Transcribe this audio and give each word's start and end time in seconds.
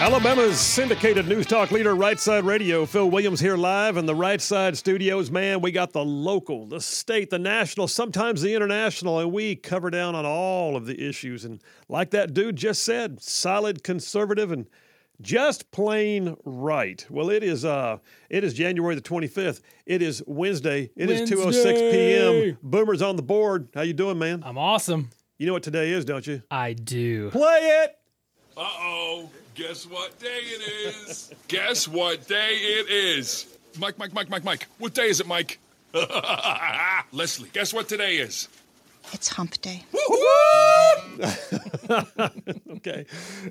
Alabama's 0.00 0.60
syndicated 0.60 1.26
news 1.26 1.44
talk 1.44 1.72
leader, 1.72 1.92
Right 1.96 2.20
Side 2.20 2.44
Radio. 2.44 2.86
Phil 2.86 3.10
Williams 3.10 3.40
here 3.40 3.56
live 3.56 3.96
in 3.96 4.06
the 4.06 4.14
Right 4.14 4.40
Side 4.40 4.76
studios. 4.76 5.28
Man, 5.28 5.60
we 5.60 5.72
got 5.72 5.92
the 5.92 6.04
local, 6.04 6.66
the 6.66 6.80
state, 6.80 7.30
the 7.30 7.38
national, 7.38 7.88
sometimes 7.88 8.40
the 8.40 8.54
international, 8.54 9.18
and 9.18 9.32
we 9.32 9.56
cover 9.56 9.90
down 9.90 10.14
on 10.14 10.24
all 10.24 10.76
of 10.76 10.86
the 10.86 11.08
issues. 11.08 11.44
And 11.44 11.60
like 11.88 12.10
that 12.10 12.32
dude 12.32 12.54
just 12.54 12.84
said, 12.84 13.20
solid, 13.20 13.82
conservative, 13.82 14.52
and 14.52 14.68
just 15.20 15.72
plain 15.72 16.36
right. 16.44 17.04
Well, 17.10 17.28
it 17.28 17.42
is 17.42 17.64
uh 17.64 17.98
it 18.30 18.44
is 18.44 18.54
January 18.54 18.94
the 18.94 19.00
25th. 19.02 19.62
It 19.84 20.00
is 20.00 20.22
Wednesday. 20.28 20.90
It 20.94 21.10
is 21.10 21.28
2:06 21.28 21.90
p.m. 21.90 22.58
Boomer's 22.62 23.02
on 23.02 23.16
the 23.16 23.22
board. 23.22 23.68
How 23.74 23.82
you 23.82 23.94
doing, 23.94 24.16
man? 24.16 24.44
I'm 24.46 24.58
awesome. 24.58 25.10
You 25.38 25.48
know 25.48 25.54
what 25.54 25.64
today 25.64 25.90
is, 25.90 26.04
don't 26.04 26.24
you? 26.24 26.42
I 26.52 26.72
do. 26.74 27.30
Play 27.30 27.82
it. 27.82 27.98
Uh 28.56 28.60
oh. 28.62 29.30
Guess 29.58 29.86
what 29.86 30.16
day 30.20 30.28
it 30.28 30.62
is? 30.94 31.34
Guess 31.48 31.88
what 31.88 32.28
day 32.28 32.50
it 32.52 32.88
is? 32.88 33.44
Mike, 33.76 33.98
Mike, 33.98 34.14
Mike, 34.14 34.30
Mike, 34.30 34.44
Mike. 34.44 34.68
What 34.78 34.94
day 34.94 35.08
is 35.08 35.18
it, 35.18 35.26
Mike? 35.26 35.58
Leslie, 37.12 37.48
guess 37.52 37.74
what 37.74 37.88
today 37.88 38.18
is? 38.18 38.46
It's 39.12 39.28
hump 39.28 39.60
day. 39.60 39.84
Okay. 42.78 43.06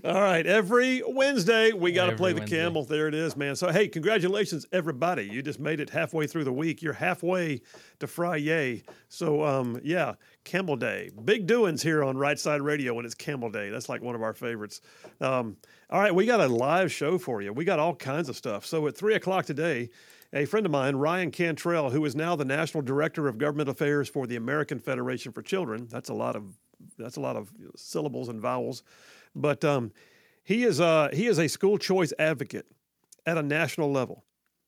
All 0.06 0.22
right. 0.22 0.46
Every 0.46 1.02
Wednesday, 1.06 1.74
we 1.74 1.92
got 1.92 2.06
to 2.10 2.16
play 2.16 2.32
the 2.32 2.40
Wednesday. 2.40 2.58
camel. 2.58 2.86
There 2.86 3.08
it 3.08 3.14
is, 3.14 3.36
man. 3.36 3.56
So, 3.58 3.70
hey, 3.72 3.88
congratulations, 3.90 4.66
everybody. 4.72 5.24
You 5.26 5.42
just 5.42 5.60
made 5.60 5.80
it 5.82 5.90
halfway 5.90 6.28
through 6.28 6.46
the 6.46 6.54
week. 6.54 6.82
You're 6.82 6.94
halfway 6.94 7.62
to 8.00 8.08
Friday. 8.08 8.84
So, 9.10 9.44
um, 9.44 9.82
yeah, 9.84 10.14
Camel 10.46 10.78
Day. 10.78 11.10
Big 11.26 11.46
doings 11.46 11.82
here 11.84 12.04
on 12.04 12.16
Right 12.18 12.40
Side 12.40 12.62
Radio 12.62 12.94
when 12.94 13.06
it's 13.06 13.16
Camel 13.16 13.50
Day. 13.50 13.70
That's 13.70 13.90
like 13.90 14.02
one 14.02 14.16
of 14.16 14.22
our 14.22 14.34
favorites. 14.34 14.80
Um, 15.20 15.58
all 15.90 16.00
right. 16.00 16.16
We 16.16 16.26
got 16.26 16.40
a 16.40 16.48
live 16.48 16.92
show 16.92 17.18
for 17.18 17.42
you. 17.42 17.52
We 17.52 17.66
got 17.66 17.80
all 17.80 17.96
kinds 17.96 18.30
of 18.30 18.38
stuff. 18.38 18.66
So, 18.66 18.88
at 18.88 18.96
3 18.96 19.16
o'clock 19.16 19.46
today, 19.46 19.90
a 20.38 20.46
friend 20.46 20.66
of 20.68 20.72
mine, 20.72 20.96
Ryan 20.96 21.32
Cantrell, 21.32 21.90
who 21.90 22.06
is 22.06 22.16
now 22.16 22.36
the 22.36 22.46
National 22.46 22.84
Director 22.84 23.28
of 23.28 23.40
Government 23.40 23.70
Affairs 23.70 24.08
for 24.08 24.28
the 24.28 24.36
American 24.36 24.78
Federation 24.78 25.32
for 25.32 25.42
Children. 25.42 25.88
That's 25.90 26.10
a 26.10 26.14
lot 26.14 26.36
of 26.36 26.58
that's 27.00 27.18
a 27.18 27.20
lot 27.20 27.36
of 27.36 27.52
syllables 27.76 28.30
and 28.30 28.40
vowels, 28.40 28.84
but 29.36 29.66
um, 29.66 29.92
he 30.44 30.64
is 30.64 30.80
uh, 30.80 31.10
he 31.12 31.26
is 31.26 31.40
a 31.40 31.48
school 31.48 31.80
choice 31.80 32.14
advocate 32.20 32.68
at 33.26 33.38
a 33.38 33.42
national 33.42 33.92
level. 33.92 34.24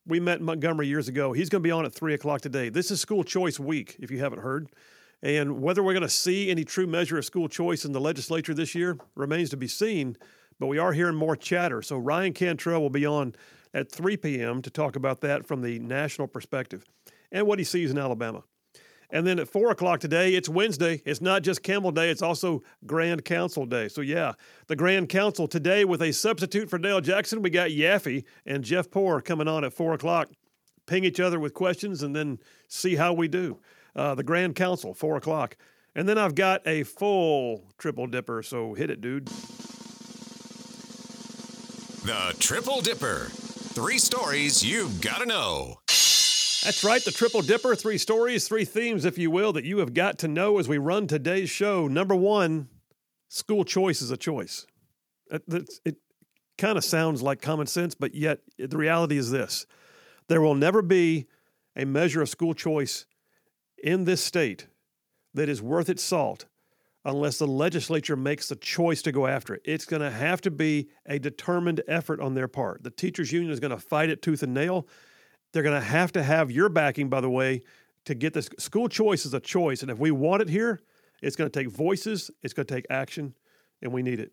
We 0.08 0.20
met 0.20 0.40
in 0.40 0.46
Montgomery 0.46 0.88
years 0.88 1.08
ago. 1.08 1.34
He's 1.34 1.50
going 1.50 1.62
to 1.62 1.68
be 1.68 1.72
on 1.72 1.86
at 1.86 1.94
three 1.94 2.16
o'clock 2.16 2.42
today. 2.42 2.70
This 2.70 2.90
is 2.90 3.00
School 3.00 3.24
Choice 3.24 3.60
Week, 3.60 3.96
if 4.00 4.10
you 4.10 4.18
haven't 4.18 4.40
heard. 4.40 4.70
And 5.22 5.62
whether 5.62 5.84
we're 5.84 5.94
going 5.94 6.02
to 6.02 6.10
see 6.10 6.50
any 6.50 6.64
true 6.64 6.88
measure 6.88 7.20
of 7.20 7.26
school 7.26 7.48
choice 7.48 7.86
in 7.86 7.92
the 7.92 8.00
legislature 8.00 8.56
this 8.56 8.74
year 8.74 8.98
remains 9.14 9.52
to 9.52 9.58
be 9.58 9.68
seen. 9.68 10.18
But 10.58 10.68
we 10.68 10.80
are 10.80 10.94
hearing 10.94 11.16
more 11.16 11.36
chatter. 11.36 11.84
So 11.84 11.98
Ryan 11.98 12.34
Cantrell 12.34 12.82
will 12.82 12.90
be 12.90 13.06
on 13.06 13.36
at 13.74 13.92
3 13.92 14.18
p.m. 14.18 14.62
to 14.62 14.70
talk 14.70 14.96
about 14.96 15.22
that 15.22 15.46
from 15.46 15.62
the 15.62 15.80
national 15.80 16.28
perspective 16.28 16.84
and 17.32 17.46
what 17.46 17.60
he 17.60 17.66
sees 17.66 17.92
in 17.92 17.98
Alabama. 17.98 18.44
And 19.12 19.26
then 19.26 19.40
at 19.40 19.48
four 19.48 19.72
o'clock 19.72 20.00
today, 20.00 20.36
it's 20.36 20.48
Wednesday. 20.48 21.02
It's 21.04 21.22
not 21.22 21.42
just 21.42 21.64
Camel 21.64 21.92
Day, 21.92 22.12
it's 22.12 22.22
also 22.22 22.62
Grand 22.86 23.26
Council 23.26 23.66
Day. 23.66 23.88
So, 23.88 24.02
yeah, 24.02 24.34
the 24.68 24.76
Grand 24.76 25.10
Council 25.10 25.48
today 25.48 25.84
with 25.84 26.02
a 26.04 26.12
substitute 26.14 26.70
for 26.70 26.78
Dale 26.78 27.02
Jackson. 27.02 27.42
We 27.42 27.50
got 27.50 27.72
Yaffe 27.72 28.24
and 28.46 28.64
Jeff 28.64 28.92
Poor 28.92 29.20
coming 29.20 29.48
on 29.48 29.64
at 29.64 29.74
four 29.74 29.94
o'clock. 29.94 30.30
Ping 30.86 31.04
each 31.04 31.20
other 31.20 31.40
with 31.40 31.54
questions 31.54 32.04
and 32.04 32.16
then 32.16 32.40
see 32.68 32.96
how 32.96 33.14
we 33.14 33.28
do. 33.28 33.60
Uh, 33.96 34.14
the 34.16 34.24
Grand 34.24 34.56
Council, 34.56 34.94
four 34.94 35.18
o'clock. 35.18 35.58
And 35.96 36.08
then 36.08 36.20
I've 36.20 36.36
got 36.36 36.62
a 36.68 36.84
full 36.84 37.64
triple 37.80 38.06
dipper. 38.06 38.44
So, 38.44 38.76
hit 38.76 38.92
it, 38.92 39.02
dude. 39.02 39.26
The 42.06 42.36
Triple 42.40 42.82
Dipper. 42.82 43.30
Three 43.80 43.98
stories 43.98 44.62
you've 44.62 45.00
got 45.00 45.20
to 45.20 45.26
know. 45.26 45.80
That's 45.88 46.84
right, 46.84 47.02
the 47.02 47.14
Triple 47.14 47.42
Dipper. 47.42 47.76
Three 47.76 47.98
stories, 47.98 48.46
three 48.46 48.66
themes, 48.66 49.06
if 49.06 49.18
you 49.18 49.32
will, 49.32 49.54
that 49.54 49.64
you 49.64 49.78
have 49.78 49.94
got 49.94 50.18
to 50.18 50.28
know 50.28 50.60
as 50.60 50.68
we 50.68 50.78
run 50.78 51.08
today's 51.08 51.50
show. 51.50 51.88
Number 51.88 52.14
one, 52.14 52.68
school 53.30 53.64
choice 53.64 54.02
is 54.02 54.12
a 54.12 54.18
choice. 54.18 54.68
It, 55.32 55.70
it 55.86 55.96
kind 56.58 56.78
of 56.78 56.84
sounds 56.84 57.22
like 57.22 57.42
common 57.42 57.68
sense, 57.68 57.96
but 57.96 58.14
yet 58.14 58.40
the 58.58 58.76
reality 58.76 59.18
is 59.18 59.32
this 59.32 59.66
there 60.28 60.42
will 60.42 60.56
never 60.56 60.82
be 60.82 61.28
a 61.74 61.86
measure 61.86 62.22
of 62.22 62.28
school 62.28 62.54
choice 62.54 63.06
in 63.82 64.04
this 64.04 64.22
state 64.22 64.68
that 65.34 65.48
is 65.48 65.62
worth 65.62 65.88
its 65.88 66.04
salt 66.04 66.48
unless 67.10 67.38
the 67.38 67.48
legislature 67.48 68.16
makes 68.16 68.48
the 68.48 68.56
choice 68.56 69.02
to 69.02 69.12
go 69.12 69.28
after 69.28 69.56
it. 69.56 69.62
It's 69.66 69.86
going 69.86 70.02
to 70.02 70.12
have 70.12 70.42
to 70.42 70.52
be 70.52 70.90
a 71.06 71.20
determined 71.20 71.82
effort 71.88 72.20
on 72.20 72.34
their 72.34 72.48
part. 72.48 72.84
The 72.84 72.90
teachers 72.90 73.32
union 73.32 73.52
is 73.52 73.60
going 73.60 73.72
to 73.72 73.78
fight 73.78 74.10
it 74.10 74.22
tooth 74.22 74.44
and 74.44 74.54
nail. 74.54 74.88
They're 75.52 75.64
going 75.64 75.80
to 75.80 75.86
have 75.86 76.12
to 76.14 76.24
have 76.24 76.52
your 76.52 76.70
backing, 76.70 77.10
by 77.10 77.22
the 77.22 77.30
way, 77.30 77.64
to 78.06 78.16
get 78.16 78.34
this. 78.34 78.50
School 78.58 78.88
choice 78.88 79.26
is 79.26 79.34
a 79.34 79.40
choice. 79.40 79.82
And 79.82 79.92
if 79.92 79.98
we 79.98 80.12
want 80.12 80.42
it 80.42 80.50
here, 80.50 80.80
it's 81.22 81.36
going 81.36 81.50
to 81.50 81.60
take 81.60 81.70
voices, 81.70 82.32
it's 82.44 82.54
going 82.54 82.66
to 82.66 82.74
take 82.74 82.86
action, 82.90 83.34
and 83.82 83.92
we 83.92 84.02
need 84.02 84.20
it. 84.20 84.32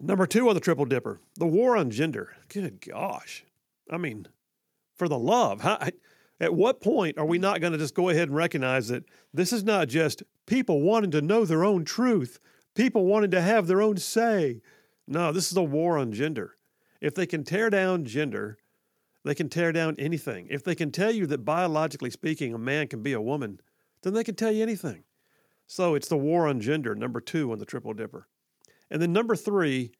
Number 0.00 0.26
two 0.26 0.48
on 0.48 0.54
the 0.54 0.60
triple 0.60 0.86
dipper 0.86 1.20
the 1.36 1.46
war 1.46 1.76
on 1.76 1.90
gender. 1.90 2.34
Good 2.48 2.80
gosh. 2.80 3.44
I 3.90 3.98
mean, 3.98 4.26
for 4.96 5.08
the 5.08 5.18
love, 5.18 5.60
how, 5.60 5.78
at 6.40 6.54
what 6.54 6.80
point 6.80 7.18
are 7.18 7.26
we 7.26 7.38
not 7.38 7.60
going 7.60 7.72
to 7.72 7.78
just 7.78 7.94
go 7.94 8.08
ahead 8.08 8.28
and 8.28 8.36
recognize 8.36 8.88
that 8.88 9.04
this 9.32 9.52
is 9.52 9.62
not 9.62 9.88
just 9.88 10.22
people 10.46 10.80
wanting 10.80 11.10
to 11.10 11.20
know 11.20 11.44
their 11.44 11.64
own 11.64 11.84
truth, 11.84 12.40
people 12.74 13.04
wanting 13.04 13.30
to 13.32 13.42
have 13.42 13.66
their 13.66 13.82
own 13.82 13.98
say? 13.98 14.62
No, 15.06 15.32
this 15.32 15.50
is 15.50 15.56
a 15.56 15.62
war 15.62 15.98
on 15.98 16.12
gender. 16.12 16.56
If 17.00 17.14
they 17.14 17.26
can 17.26 17.44
tear 17.44 17.68
down 17.68 18.04
gender, 18.04 18.58
they 19.24 19.34
can 19.34 19.48
tear 19.48 19.72
down 19.72 19.96
anything. 19.98 20.46
If 20.50 20.64
they 20.64 20.74
can 20.74 20.90
tell 20.90 21.10
you 21.10 21.26
that 21.26 21.44
biologically 21.44 22.10
speaking, 22.10 22.54
a 22.54 22.58
man 22.58 22.88
can 22.88 23.02
be 23.02 23.12
a 23.12 23.20
woman, 23.20 23.60
then 24.02 24.14
they 24.14 24.24
can 24.24 24.34
tell 24.34 24.52
you 24.52 24.62
anything. 24.62 25.04
So 25.66 25.94
it's 25.94 26.08
the 26.08 26.16
war 26.16 26.48
on 26.48 26.60
gender, 26.60 26.94
number 26.94 27.20
two 27.20 27.52
on 27.52 27.58
the 27.58 27.66
triple 27.66 27.92
dipper. 27.92 28.28
And 28.90 29.00
then 29.00 29.12
number 29.12 29.36
three, 29.36 29.92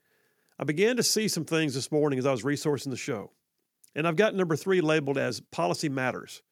I 0.59 0.65
began 0.65 0.97
to 0.97 1.03
see 1.03 1.29
some 1.29 1.45
things 1.45 1.75
this 1.75 1.93
morning 1.93 2.19
as 2.19 2.27
I 2.27 2.33
was 2.33 2.43
resourcing 2.43 2.91
the 2.91 2.97
show. 2.97 3.33
And 3.95 4.07
I've 4.07 4.17
got 4.17 4.35
number 4.35 4.57
three 4.57 4.81
labeled 4.81 5.19
as 5.19 5.41
policy 5.41 5.89
matters. 5.89 6.43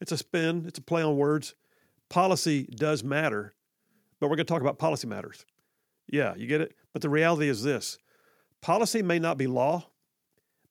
It's 0.00 0.12
a 0.12 0.18
spin, 0.18 0.64
it's 0.66 0.78
a 0.78 0.82
play 0.82 1.02
on 1.02 1.16
words. 1.16 1.54
Policy 2.08 2.64
does 2.64 3.04
matter, 3.04 3.54
but 4.18 4.28
we're 4.28 4.36
going 4.36 4.46
to 4.46 4.52
talk 4.52 4.62
about 4.62 4.78
policy 4.78 5.06
matters. 5.06 5.44
Yeah, 6.08 6.34
you 6.36 6.46
get 6.46 6.60
it? 6.60 6.74
But 6.92 7.02
the 7.02 7.08
reality 7.08 7.48
is 7.48 7.62
this 7.62 7.98
policy 8.60 9.02
may 9.02 9.18
not 9.18 9.38
be 9.38 9.46
law, 9.46 9.86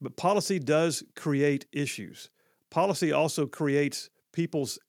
but 0.02 0.18
policy 0.18 0.60
does 0.60 1.04
create 1.16 1.66
issues. 1.72 2.30
Policy 2.70 3.12
also 3.12 3.46
creates 3.48 4.10
people's 4.32 4.80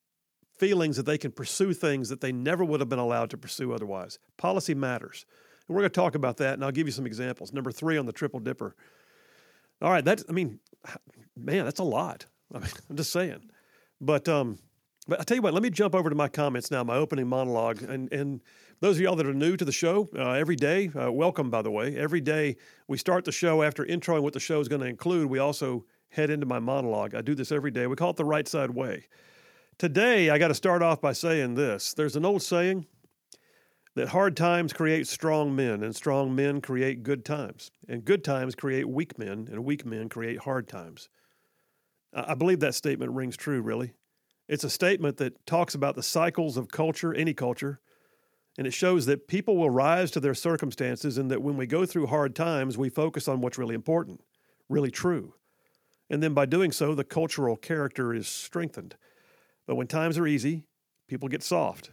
feelings 0.58 0.96
that 0.96 1.06
they 1.06 1.16
can 1.16 1.32
pursue 1.32 1.72
things 1.72 2.08
that 2.10 2.20
they 2.20 2.32
never 2.32 2.64
would 2.64 2.80
have 2.80 2.88
been 2.88 2.98
allowed 2.98 3.30
to 3.30 3.38
pursue 3.38 3.72
otherwise. 3.72 4.18
Policy 4.36 4.74
matters. 4.74 5.24
And 5.66 5.74
we're 5.74 5.82
going 5.82 5.90
to 5.90 5.94
talk 5.94 6.14
about 6.14 6.36
that, 6.38 6.54
and 6.54 6.64
I'll 6.64 6.72
give 6.72 6.86
you 6.86 6.92
some 6.92 7.06
examples. 7.06 7.52
Number 7.52 7.72
three 7.72 7.96
on 7.96 8.04
the 8.04 8.12
triple 8.12 8.40
dipper. 8.40 8.74
All 9.80 9.90
right, 9.90 10.04
that's, 10.04 10.24
I 10.28 10.32
mean, 10.32 10.60
man, 11.36 11.64
that's 11.64 11.80
a 11.80 11.84
lot. 11.84 12.26
I 12.54 12.58
mean, 12.58 12.68
I'm 12.88 12.96
just 12.96 13.12
saying. 13.12 13.50
But, 14.00 14.28
um, 14.28 14.58
but 15.06 15.18
I'll 15.18 15.24
tell 15.24 15.36
you 15.36 15.42
what, 15.42 15.54
let 15.54 15.62
me 15.62 15.70
jump 15.70 15.94
over 15.94 16.08
to 16.08 16.16
my 16.16 16.28
comments 16.28 16.70
now, 16.70 16.84
my 16.84 16.96
opening 16.96 17.26
monologue. 17.26 17.82
And, 17.82 18.12
and 18.12 18.40
those 18.80 18.96
of 18.96 19.02
y'all 19.02 19.16
that 19.16 19.26
are 19.26 19.34
new 19.34 19.56
to 19.56 19.64
the 19.64 19.72
show, 19.72 20.08
uh, 20.16 20.32
every 20.32 20.56
day, 20.56 20.90
uh, 20.98 21.12
welcome, 21.12 21.50
by 21.50 21.62
the 21.62 21.70
way. 21.70 21.96
Every 21.96 22.20
day 22.20 22.56
we 22.88 22.96
start 22.96 23.24
the 23.24 23.32
show 23.32 23.62
after 23.62 23.84
introing 23.84 24.22
what 24.22 24.32
the 24.32 24.40
show 24.40 24.60
is 24.60 24.68
going 24.68 24.80
to 24.82 24.88
include. 24.88 25.28
We 25.28 25.38
also 25.38 25.84
head 26.10 26.30
into 26.30 26.46
my 26.46 26.58
monologue. 26.58 27.14
I 27.14 27.22
do 27.22 27.34
this 27.34 27.52
every 27.52 27.70
day. 27.70 27.86
We 27.86 27.96
call 27.96 28.10
it 28.10 28.16
the 28.16 28.24
right 28.24 28.46
side 28.46 28.70
way. 28.70 29.06
Today, 29.78 30.28
I 30.28 30.38
got 30.38 30.48
to 30.48 30.54
start 30.54 30.82
off 30.82 31.00
by 31.00 31.12
saying 31.12 31.54
this 31.54 31.94
there's 31.94 32.16
an 32.16 32.24
old 32.24 32.42
saying 32.42 32.86
that 33.96 34.08
hard 34.08 34.36
times 34.36 34.72
create 34.72 35.06
strong 35.06 35.54
men, 35.54 35.82
and 35.82 35.94
strong 35.94 36.34
men 36.34 36.60
create 36.60 37.02
good 37.02 37.24
times, 37.24 37.70
and 37.88 38.04
good 38.04 38.22
times 38.22 38.54
create 38.54 38.88
weak 38.88 39.18
men, 39.18 39.48
and 39.50 39.64
weak 39.64 39.84
men 39.84 40.08
create 40.08 40.40
hard 40.40 40.68
times. 40.68 41.08
I 42.12 42.34
believe 42.34 42.60
that 42.60 42.74
statement 42.74 43.12
rings 43.12 43.36
true, 43.36 43.62
really. 43.62 43.92
It's 44.48 44.64
a 44.64 44.70
statement 44.70 45.16
that 45.18 45.46
talks 45.46 45.74
about 45.74 45.94
the 45.94 46.02
cycles 46.02 46.56
of 46.56 46.68
culture, 46.68 47.14
any 47.14 47.34
culture, 47.34 47.80
and 48.58 48.66
it 48.66 48.72
shows 48.72 49.06
that 49.06 49.28
people 49.28 49.56
will 49.56 49.70
rise 49.70 50.10
to 50.12 50.20
their 50.20 50.34
circumstances, 50.34 51.18
and 51.18 51.30
that 51.30 51.42
when 51.42 51.56
we 51.56 51.66
go 51.66 51.86
through 51.86 52.08
hard 52.08 52.34
times, 52.34 52.76
we 52.76 52.88
focus 52.88 53.28
on 53.28 53.40
what's 53.40 53.58
really 53.58 53.74
important, 53.74 54.20
really 54.68 54.90
true. 54.90 55.34
And 56.08 56.22
then 56.22 56.34
by 56.34 56.46
doing 56.46 56.72
so, 56.72 56.94
the 56.94 57.04
cultural 57.04 57.56
character 57.56 58.12
is 58.12 58.26
strengthened. 58.26 58.96
But 59.66 59.76
when 59.76 59.86
times 59.86 60.18
are 60.18 60.26
easy, 60.26 60.64
people 61.06 61.28
get 61.28 61.44
soft. 61.44 61.92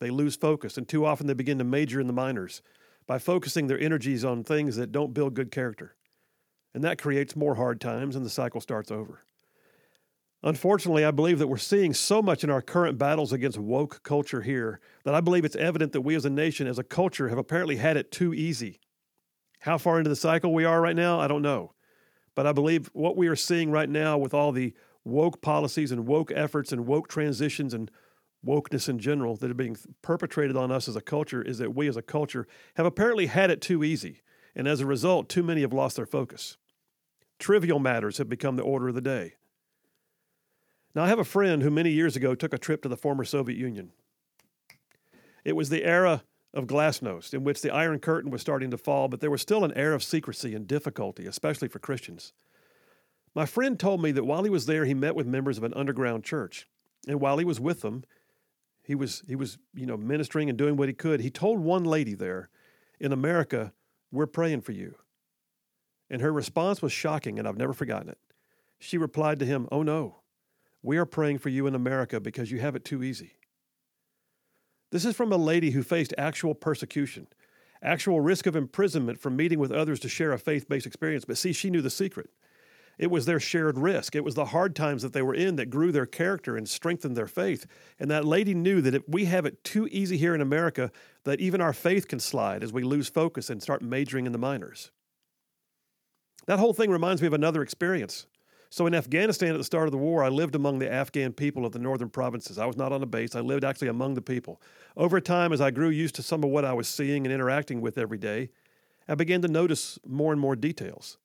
They 0.00 0.10
lose 0.10 0.36
focus, 0.36 0.76
and 0.76 0.88
too 0.88 1.06
often 1.06 1.26
they 1.26 1.34
begin 1.34 1.58
to 1.58 1.64
major 1.64 2.00
in 2.00 2.06
the 2.06 2.12
minors 2.12 2.62
by 3.06 3.18
focusing 3.18 3.66
their 3.66 3.78
energies 3.78 4.24
on 4.24 4.44
things 4.44 4.76
that 4.76 4.92
don't 4.92 5.14
build 5.14 5.34
good 5.34 5.50
character. 5.50 5.96
And 6.74 6.84
that 6.84 6.98
creates 6.98 7.36
more 7.36 7.54
hard 7.54 7.80
times, 7.80 8.16
and 8.16 8.24
the 8.24 8.30
cycle 8.30 8.60
starts 8.60 8.90
over. 8.90 9.24
Unfortunately, 10.42 11.04
I 11.04 11.10
believe 11.10 11.38
that 11.38 11.48
we're 11.48 11.56
seeing 11.56 11.94
so 11.94 12.20
much 12.20 12.44
in 12.44 12.50
our 12.50 12.60
current 12.60 12.98
battles 12.98 13.32
against 13.32 13.58
woke 13.58 14.02
culture 14.02 14.42
here 14.42 14.80
that 15.04 15.14
I 15.14 15.20
believe 15.20 15.44
it's 15.44 15.56
evident 15.56 15.92
that 15.92 16.02
we 16.02 16.14
as 16.14 16.24
a 16.24 16.30
nation, 16.30 16.66
as 16.66 16.78
a 16.78 16.84
culture, 16.84 17.28
have 17.28 17.38
apparently 17.38 17.76
had 17.76 17.96
it 17.96 18.12
too 18.12 18.34
easy. 18.34 18.78
How 19.60 19.78
far 19.78 19.98
into 19.98 20.10
the 20.10 20.16
cycle 20.16 20.52
we 20.52 20.64
are 20.64 20.80
right 20.80 20.94
now, 20.94 21.18
I 21.18 21.26
don't 21.26 21.42
know. 21.42 21.72
But 22.34 22.46
I 22.46 22.52
believe 22.52 22.90
what 22.92 23.16
we 23.16 23.28
are 23.28 23.36
seeing 23.36 23.70
right 23.70 23.88
now 23.88 24.18
with 24.18 24.34
all 24.34 24.52
the 24.52 24.74
woke 25.04 25.40
policies 25.40 25.90
and 25.90 26.06
woke 26.06 26.30
efforts 26.34 26.70
and 26.70 26.86
woke 26.86 27.08
transitions 27.08 27.72
and 27.72 27.90
wokeness 28.46 28.88
in 28.88 28.98
general 28.98 29.36
that 29.36 29.50
are 29.50 29.54
being 29.54 29.76
perpetrated 30.02 30.56
on 30.56 30.70
us 30.70 30.88
as 30.88 30.96
a 30.96 31.00
culture 31.00 31.42
is 31.42 31.58
that 31.58 31.74
we 31.74 31.88
as 31.88 31.96
a 31.96 32.02
culture 32.02 32.46
have 32.76 32.86
apparently 32.86 33.26
had 33.26 33.50
it 33.50 33.60
too 33.60 33.84
easy. 33.84 34.22
And 34.54 34.66
as 34.66 34.80
a 34.80 34.86
result, 34.86 35.28
too 35.28 35.42
many 35.42 35.60
have 35.60 35.72
lost 35.72 35.96
their 35.96 36.06
focus. 36.06 36.56
Trivial 37.38 37.78
matters 37.78 38.18
have 38.18 38.28
become 38.28 38.56
the 38.56 38.62
order 38.62 38.88
of 38.88 38.94
the 38.94 39.02
day. 39.02 39.34
Now, 40.94 41.04
I 41.04 41.08
have 41.08 41.18
a 41.18 41.24
friend 41.24 41.62
who 41.62 41.70
many 41.70 41.90
years 41.90 42.16
ago 42.16 42.34
took 42.34 42.54
a 42.54 42.58
trip 42.58 42.82
to 42.82 42.88
the 42.88 42.96
former 42.96 43.24
Soviet 43.24 43.58
Union. 43.58 43.92
It 45.44 45.54
was 45.54 45.68
the 45.68 45.84
era 45.84 46.22
of 46.54 46.66
glasnost, 46.66 47.34
in 47.34 47.44
which 47.44 47.60
the 47.60 47.70
Iron 47.70 47.98
Curtain 47.98 48.30
was 48.30 48.40
starting 48.40 48.70
to 48.70 48.78
fall, 48.78 49.08
but 49.08 49.20
there 49.20 49.30
was 49.30 49.42
still 49.42 49.62
an 49.62 49.74
air 49.76 49.92
of 49.92 50.02
secrecy 50.02 50.54
and 50.54 50.66
difficulty, 50.66 51.26
especially 51.26 51.68
for 51.68 51.78
Christians. 51.78 52.32
My 53.34 53.44
friend 53.44 53.78
told 53.78 54.02
me 54.02 54.10
that 54.12 54.24
while 54.24 54.42
he 54.42 54.48
was 54.48 54.64
there, 54.64 54.86
he 54.86 54.94
met 54.94 55.14
with 55.14 55.26
members 55.26 55.58
of 55.58 55.64
an 55.64 55.74
underground 55.74 56.24
church. 56.24 56.66
And 57.06 57.20
while 57.20 57.36
he 57.36 57.44
was 57.44 57.60
with 57.60 57.82
them, 57.82 58.04
he 58.86 58.94
was, 58.94 59.22
he 59.26 59.34
was 59.34 59.58
you 59.74 59.84
know, 59.84 59.96
ministering 59.96 60.48
and 60.48 60.56
doing 60.56 60.76
what 60.76 60.88
he 60.88 60.94
could. 60.94 61.20
He 61.20 61.30
told 61.30 61.58
one 61.58 61.84
lady 61.84 62.14
there, 62.14 62.50
in 63.00 63.12
America, 63.12 63.72
we're 64.12 64.26
praying 64.26 64.60
for 64.60 64.72
you. 64.72 64.94
And 66.08 66.22
her 66.22 66.32
response 66.32 66.80
was 66.80 66.92
shocking, 66.92 67.38
and 67.38 67.48
I've 67.48 67.56
never 67.56 67.72
forgotten 67.72 68.08
it. 68.08 68.18
She 68.78 68.96
replied 68.96 69.40
to 69.40 69.46
him, 69.46 69.68
Oh 69.72 69.82
no, 69.82 70.20
we 70.82 70.98
are 70.98 71.04
praying 71.04 71.38
for 71.38 71.48
you 71.48 71.66
in 71.66 71.74
America 71.74 72.20
because 72.20 72.52
you 72.52 72.60
have 72.60 72.76
it 72.76 72.84
too 72.84 73.02
easy. 73.02 73.32
This 74.92 75.04
is 75.04 75.16
from 75.16 75.32
a 75.32 75.36
lady 75.36 75.72
who 75.72 75.82
faced 75.82 76.14
actual 76.16 76.54
persecution, 76.54 77.26
actual 77.82 78.20
risk 78.20 78.46
of 78.46 78.54
imprisonment 78.54 79.20
from 79.20 79.34
meeting 79.34 79.58
with 79.58 79.72
others 79.72 79.98
to 80.00 80.08
share 80.08 80.32
a 80.32 80.38
faith 80.38 80.68
based 80.68 80.86
experience. 80.86 81.24
But 81.24 81.38
see, 81.38 81.52
she 81.52 81.70
knew 81.70 81.82
the 81.82 81.90
secret. 81.90 82.30
It 82.98 83.10
was 83.10 83.26
their 83.26 83.40
shared 83.40 83.78
risk. 83.78 84.16
It 84.16 84.24
was 84.24 84.34
the 84.34 84.46
hard 84.46 84.74
times 84.74 85.02
that 85.02 85.12
they 85.12 85.22
were 85.22 85.34
in 85.34 85.56
that 85.56 85.68
grew 85.68 85.92
their 85.92 86.06
character 86.06 86.56
and 86.56 86.68
strengthened 86.68 87.16
their 87.16 87.26
faith. 87.26 87.66
And 87.98 88.10
that 88.10 88.24
lady 88.24 88.54
knew 88.54 88.80
that 88.80 88.94
if 88.94 89.02
we 89.06 89.26
have 89.26 89.44
it 89.44 89.62
too 89.64 89.86
easy 89.90 90.16
here 90.16 90.34
in 90.34 90.40
America, 90.40 90.90
that 91.24 91.40
even 91.40 91.60
our 91.60 91.74
faith 91.74 92.08
can 92.08 92.20
slide 92.20 92.62
as 92.62 92.72
we 92.72 92.82
lose 92.82 93.08
focus 93.08 93.50
and 93.50 93.62
start 93.62 93.82
majoring 93.82 94.24
in 94.24 94.32
the 94.32 94.38
minors. 94.38 94.90
That 96.46 96.58
whole 96.58 96.72
thing 96.72 96.90
reminds 96.90 97.20
me 97.20 97.26
of 97.26 97.34
another 97.34 97.60
experience. 97.60 98.26
So 98.70 98.86
in 98.86 98.94
Afghanistan 98.94 99.50
at 99.50 99.58
the 99.58 99.64
start 99.64 99.86
of 99.86 99.92
the 99.92 99.98
war, 99.98 100.24
I 100.24 100.28
lived 100.28 100.54
among 100.54 100.78
the 100.78 100.90
Afghan 100.90 101.32
people 101.32 101.64
of 101.64 101.72
the 101.72 101.78
northern 101.78 102.08
provinces. 102.08 102.58
I 102.58 102.66
was 102.66 102.76
not 102.76 102.92
on 102.92 103.02
a 103.02 103.06
base, 103.06 103.34
I 103.34 103.40
lived 103.40 103.64
actually 103.64 103.88
among 103.88 104.14
the 104.14 104.22
people. 104.22 104.60
Over 104.96 105.20
time, 105.20 105.52
as 105.52 105.60
I 105.60 105.70
grew 105.70 105.90
used 105.90 106.14
to 106.16 106.22
some 106.22 106.42
of 106.44 106.50
what 106.50 106.64
I 106.64 106.72
was 106.72 106.88
seeing 106.88 107.26
and 107.26 107.32
interacting 107.32 107.80
with 107.80 107.98
every 107.98 108.18
day, 108.18 108.50
I 109.08 109.14
began 109.14 109.42
to 109.42 109.48
notice 109.48 109.98
more 110.04 110.32
and 110.32 110.40
more 110.40 110.56
details. 110.56 111.18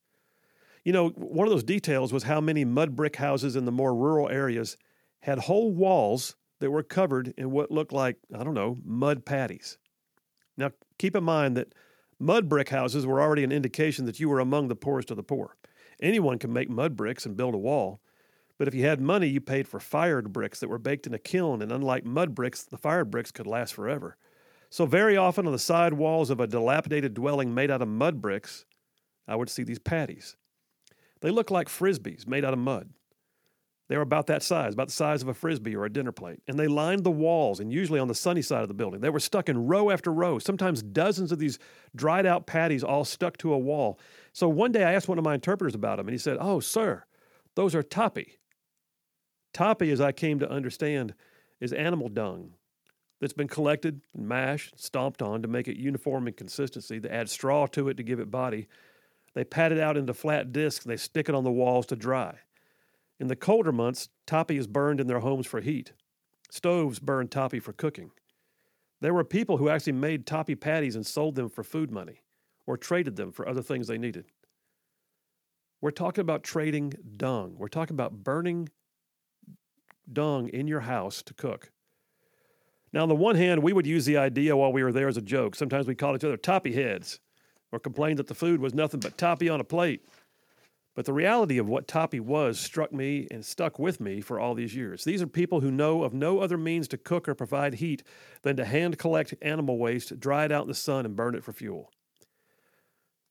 You 0.84 0.92
know, 0.92 1.10
one 1.10 1.46
of 1.46 1.52
those 1.52 1.64
details 1.64 2.12
was 2.12 2.24
how 2.24 2.40
many 2.40 2.64
mud 2.64 2.96
brick 2.96 3.16
houses 3.16 3.56
in 3.56 3.64
the 3.64 3.72
more 3.72 3.94
rural 3.94 4.28
areas 4.28 4.76
had 5.20 5.38
whole 5.38 5.72
walls 5.72 6.36
that 6.60 6.70
were 6.70 6.82
covered 6.82 7.34
in 7.36 7.50
what 7.50 7.70
looked 7.70 7.92
like, 7.92 8.16
I 8.34 8.42
don't 8.42 8.54
know, 8.54 8.78
mud 8.84 9.24
patties. 9.24 9.78
Now, 10.56 10.70
keep 10.98 11.14
in 11.14 11.24
mind 11.24 11.56
that 11.56 11.74
mud 12.18 12.48
brick 12.48 12.68
houses 12.68 13.06
were 13.06 13.20
already 13.20 13.44
an 13.44 13.52
indication 13.52 14.06
that 14.06 14.20
you 14.20 14.28
were 14.28 14.40
among 14.40 14.68
the 14.68 14.76
poorest 14.76 15.10
of 15.10 15.16
the 15.16 15.22
poor. 15.22 15.56
Anyone 16.00 16.38
can 16.38 16.52
make 16.52 16.68
mud 16.68 16.96
bricks 16.96 17.26
and 17.26 17.36
build 17.36 17.54
a 17.54 17.58
wall. 17.58 18.00
But 18.58 18.68
if 18.68 18.74
you 18.74 18.84
had 18.84 19.00
money, 19.00 19.28
you 19.28 19.40
paid 19.40 19.66
for 19.66 19.80
fired 19.80 20.32
bricks 20.32 20.60
that 20.60 20.68
were 20.68 20.78
baked 20.78 21.06
in 21.06 21.14
a 21.14 21.18
kiln, 21.18 21.62
and 21.62 21.72
unlike 21.72 22.04
mud 22.04 22.34
bricks, 22.34 22.62
the 22.62 22.76
fired 22.76 23.10
bricks 23.10 23.32
could 23.32 23.46
last 23.46 23.74
forever. 23.74 24.16
So, 24.70 24.86
very 24.86 25.16
often 25.16 25.46
on 25.46 25.52
the 25.52 25.58
side 25.58 25.94
walls 25.94 26.30
of 26.30 26.38
a 26.38 26.46
dilapidated 26.46 27.14
dwelling 27.14 27.54
made 27.54 27.70
out 27.70 27.82
of 27.82 27.88
mud 27.88 28.22
bricks, 28.22 28.64
I 29.26 29.36
would 29.36 29.50
see 29.50 29.64
these 29.64 29.78
patties. 29.78 30.36
They 31.22 31.30
look 31.30 31.50
like 31.50 31.68
frisbees 31.68 32.26
made 32.26 32.44
out 32.44 32.52
of 32.52 32.58
mud. 32.58 32.90
They 33.88 33.96
were 33.96 34.02
about 34.02 34.26
that 34.28 34.42
size, 34.42 34.74
about 34.74 34.88
the 34.88 34.94
size 34.94 35.22
of 35.22 35.28
a 35.28 35.34
frisbee 35.34 35.76
or 35.76 35.84
a 35.84 35.92
dinner 35.92 36.12
plate, 36.12 36.40
and 36.48 36.58
they 36.58 36.68
lined 36.68 37.04
the 37.04 37.10
walls, 37.10 37.60
and 37.60 37.72
usually 37.72 38.00
on 38.00 38.08
the 38.08 38.14
sunny 38.14 38.40
side 38.40 38.62
of 38.62 38.68
the 38.68 38.74
building. 38.74 39.00
They 39.00 39.10
were 39.10 39.20
stuck 39.20 39.48
in 39.48 39.66
row 39.66 39.90
after 39.90 40.12
row, 40.12 40.38
sometimes 40.38 40.82
dozens 40.82 41.30
of 41.30 41.38
these 41.38 41.58
dried 41.94 42.24
out 42.24 42.46
patties 42.46 42.82
all 42.82 43.04
stuck 43.04 43.36
to 43.38 43.52
a 43.52 43.58
wall. 43.58 43.98
So 44.32 44.48
one 44.48 44.72
day 44.72 44.84
I 44.84 44.94
asked 44.94 45.08
one 45.08 45.18
of 45.18 45.24
my 45.24 45.34
interpreters 45.34 45.74
about 45.74 45.98
them, 45.98 46.08
and 46.08 46.14
he 46.14 46.18
said, 46.18 46.38
Oh, 46.40 46.58
sir, 46.58 47.04
those 47.54 47.74
are 47.74 47.82
tapi. 47.82 48.38
Tapi, 49.52 49.90
as 49.90 50.00
I 50.00 50.12
came 50.12 50.38
to 50.38 50.50
understand, 50.50 51.14
is 51.60 51.72
animal 51.72 52.08
dung 52.08 52.54
that's 53.20 53.34
been 53.34 53.48
collected 53.48 54.00
and 54.14 54.26
mashed, 54.26 54.80
stomped 54.80 55.20
on 55.20 55.42
to 55.42 55.48
make 55.48 55.68
it 55.68 55.76
uniform 55.76 56.26
in 56.26 56.34
consistency. 56.34 56.98
They 56.98 57.10
add 57.10 57.28
straw 57.28 57.66
to 57.66 57.88
it 57.88 57.98
to 57.98 58.02
give 58.02 58.20
it 58.20 58.30
body. 58.30 58.68
They 59.34 59.44
pat 59.44 59.72
it 59.72 59.78
out 59.78 59.96
into 59.96 60.14
flat 60.14 60.52
discs 60.52 60.84
and 60.84 60.92
they 60.92 60.96
stick 60.96 61.28
it 61.28 61.34
on 61.34 61.44
the 61.44 61.50
walls 61.50 61.86
to 61.86 61.96
dry. 61.96 62.34
In 63.18 63.28
the 63.28 63.36
colder 63.36 63.72
months, 63.72 64.08
tapi 64.26 64.56
is 64.56 64.66
burned 64.66 65.00
in 65.00 65.06
their 65.06 65.20
homes 65.20 65.46
for 65.46 65.60
heat. 65.60 65.92
Stoves 66.50 66.98
burn 66.98 67.28
tapi 67.28 67.60
for 67.60 67.72
cooking. 67.72 68.10
There 69.00 69.14
were 69.14 69.24
people 69.24 69.56
who 69.56 69.68
actually 69.68 69.94
made 69.94 70.26
tapi 70.26 70.54
patties 70.54 70.96
and 70.96 71.06
sold 71.06 71.34
them 71.34 71.48
for 71.48 71.64
food 71.64 71.90
money 71.90 72.22
or 72.66 72.76
traded 72.76 73.16
them 73.16 73.32
for 73.32 73.48
other 73.48 73.62
things 73.62 73.86
they 73.86 73.98
needed. 73.98 74.26
We're 75.80 75.90
talking 75.90 76.22
about 76.22 76.44
trading 76.44 76.92
dung. 77.16 77.56
We're 77.58 77.68
talking 77.68 77.94
about 77.94 78.22
burning 78.22 78.68
dung 80.12 80.48
in 80.48 80.68
your 80.68 80.80
house 80.80 81.22
to 81.22 81.34
cook. 81.34 81.72
Now, 82.92 83.02
on 83.02 83.08
the 83.08 83.14
one 83.14 83.36
hand, 83.36 83.62
we 83.62 83.72
would 83.72 83.86
use 83.86 84.04
the 84.04 84.18
idea 84.18 84.56
while 84.56 84.72
we 84.72 84.84
were 84.84 84.92
there 84.92 85.08
as 85.08 85.16
a 85.16 85.22
joke. 85.22 85.54
Sometimes 85.54 85.86
we 85.86 85.94
called 85.94 86.16
each 86.16 86.24
other 86.24 86.36
toppy 86.36 86.72
heads 86.72 87.20
or 87.72 87.78
complained 87.78 88.18
that 88.18 88.28
the 88.28 88.34
food 88.34 88.60
was 88.60 88.74
nothing 88.74 89.00
but 89.00 89.18
toppy 89.18 89.48
on 89.48 89.60
a 89.60 89.64
plate. 89.64 90.04
But 90.94 91.06
the 91.06 91.14
reality 91.14 91.56
of 91.56 91.66
what 91.66 91.88
toppy 91.88 92.20
was 92.20 92.60
struck 92.60 92.92
me 92.92 93.26
and 93.30 93.44
stuck 93.44 93.78
with 93.78 93.98
me 93.98 94.20
for 94.20 94.38
all 94.38 94.54
these 94.54 94.76
years. 94.76 95.04
These 95.04 95.22
are 95.22 95.26
people 95.26 95.60
who 95.60 95.70
know 95.70 96.02
of 96.02 96.12
no 96.12 96.40
other 96.40 96.58
means 96.58 96.86
to 96.88 96.98
cook 96.98 97.28
or 97.28 97.34
provide 97.34 97.74
heat 97.74 98.02
than 98.42 98.56
to 98.56 98.66
hand 98.66 98.98
collect 98.98 99.34
animal 99.40 99.78
waste, 99.78 100.20
dry 100.20 100.44
it 100.44 100.52
out 100.52 100.62
in 100.62 100.68
the 100.68 100.74
sun, 100.74 101.06
and 101.06 101.16
burn 101.16 101.34
it 101.34 101.44
for 101.44 101.54
fuel. 101.54 101.90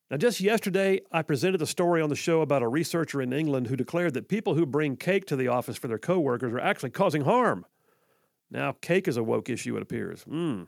Now, 0.10 0.18
just 0.18 0.42
yesterday, 0.42 1.02
I 1.12 1.22
presented 1.22 1.62
a 1.62 1.68
story 1.68 2.02
on 2.02 2.10
the 2.10 2.16
show 2.16 2.42
about 2.42 2.64
a 2.64 2.68
researcher 2.68 3.22
in 3.22 3.32
England 3.32 3.68
who 3.68 3.78
declared 3.78 4.16
that 4.16 4.28
people 4.28 4.56
who 4.56 4.66
bring 4.66 4.98
cake 4.98 5.26
to 5.28 5.38
the 5.38 5.48
office 5.48 5.78
for 5.78 5.88
their 5.88 6.00
coworkers 6.00 6.52
are 6.52 6.60
actually 6.60 6.90
causing 6.90 7.22
harm. 7.22 7.66
Now, 8.50 8.74
cake 8.74 9.08
is 9.08 9.16
a 9.16 9.24
woke 9.24 9.50
issue, 9.50 9.78
it 9.78 9.84
appears. 9.84 10.24
Hmm. 10.24 10.64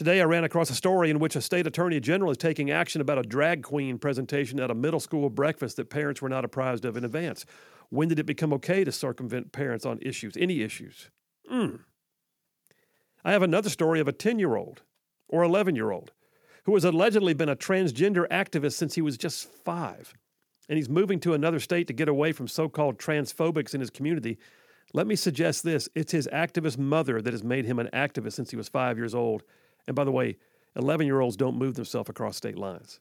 Today, 0.00 0.22
I 0.22 0.24
ran 0.24 0.44
across 0.44 0.70
a 0.70 0.74
story 0.74 1.10
in 1.10 1.18
which 1.18 1.36
a 1.36 1.42
state 1.42 1.66
attorney 1.66 2.00
general 2.00 2.30
is 2.30 2.38
taking 2.38 2.70
action 2.70 3.02
about 3.02 3.18
a 3.18 3.22
drag 3.22 3.62
queen 3.62 3.98
presentation 3.98 4.58
at 4.58 4.70
a 4.70 4.74
middle 4.74 4.98
school 4.98 5.28
breakfast 5.28 5.76
that 5.76 5.90
parents 5.90 6.22
were 6.22 6.30
not 6.30 6.42
apprised 6.42 6.86
of 6.86 6.96
in 6.96 7.04
advance. 7.04 7.44
When 7.90 8.08
did 8.08 8.18
it 8.18 8.24
become 8.24 8.50
okay 8.54 8.82
to 8.82 8.92
circumvent 8.92 9.52
parents 9.52 9.84
on 9.84 9.98
issues, 10.00 10.38
any 10.38 10.62
issues? 10.62 11.10
Hmm. 11.46 11.82
I 13.26 13.32
have 13.32 13.42
another 13.42 13.68
story 13.68 14.00
of 14.00 14.08
a 14.08 14.12
10 14.12 14.38
year 14.38 14.56
old 14.56 14.80
or 15.28 15.42
11 15.42 15.76
year 15.76 15.90
old 15.90 16.12
who 16.64 16.72
has 16.72 16.84
allegedly 16.84 17.34
been 17.34 17.50
a 17.50 17.54
transgender 17.54 18.26
activist 18.28 18.76
since 18.76 18.94
he 18.94 19.02
was 19.02 19.18
just 19.18 19.52
five. 19.66 20.14
And 20.70 20.78
he's 20.78 20.88
moving 20.88 21.20
to 21.20 21.34
another 21.34 21.60
state 21.60 21.88
to 21.88 21.92
get 21.92 22.08
away 22.08 22.32
from 22.32 22.48
so 22.48 22.70
called 22.70 22.96
transphobics 22.96 23.74
in 23.74 23.82
his 23.82 23.90
community. 23.90 24.38
Let 24.94 25.06
me 25.06 25.14
suggest 25.14 25.62
this 25.62 25.90
it's 25.94 26.12
his 26.12 26.26
activist 26.32 26.78
mother 26.78 27.20
that 27.20 27.34
has 27.34 27.44
made 27.44 27.66
him 27.66 27.78
an 27.78 27.90
activist 27.92 28.32
since 28.32 28.50
he 28.50 28.56
was 28.56 28.70
five 28.70 28.96
years 28.96 29.14
old. 29.14 29.42
And 29.90 29.96
by 29.96 30.04
the 30.04 30.12
way, 30.12 30.36
11 30.76 31.04
year 31.04 31.18
olds 31.18 31.36
don't 31.36 31.58
move 31.58 31.74
themselves 31.74 32.08
across 32.08 32.36
state 32.36 32.56
lines. 32.56 33.00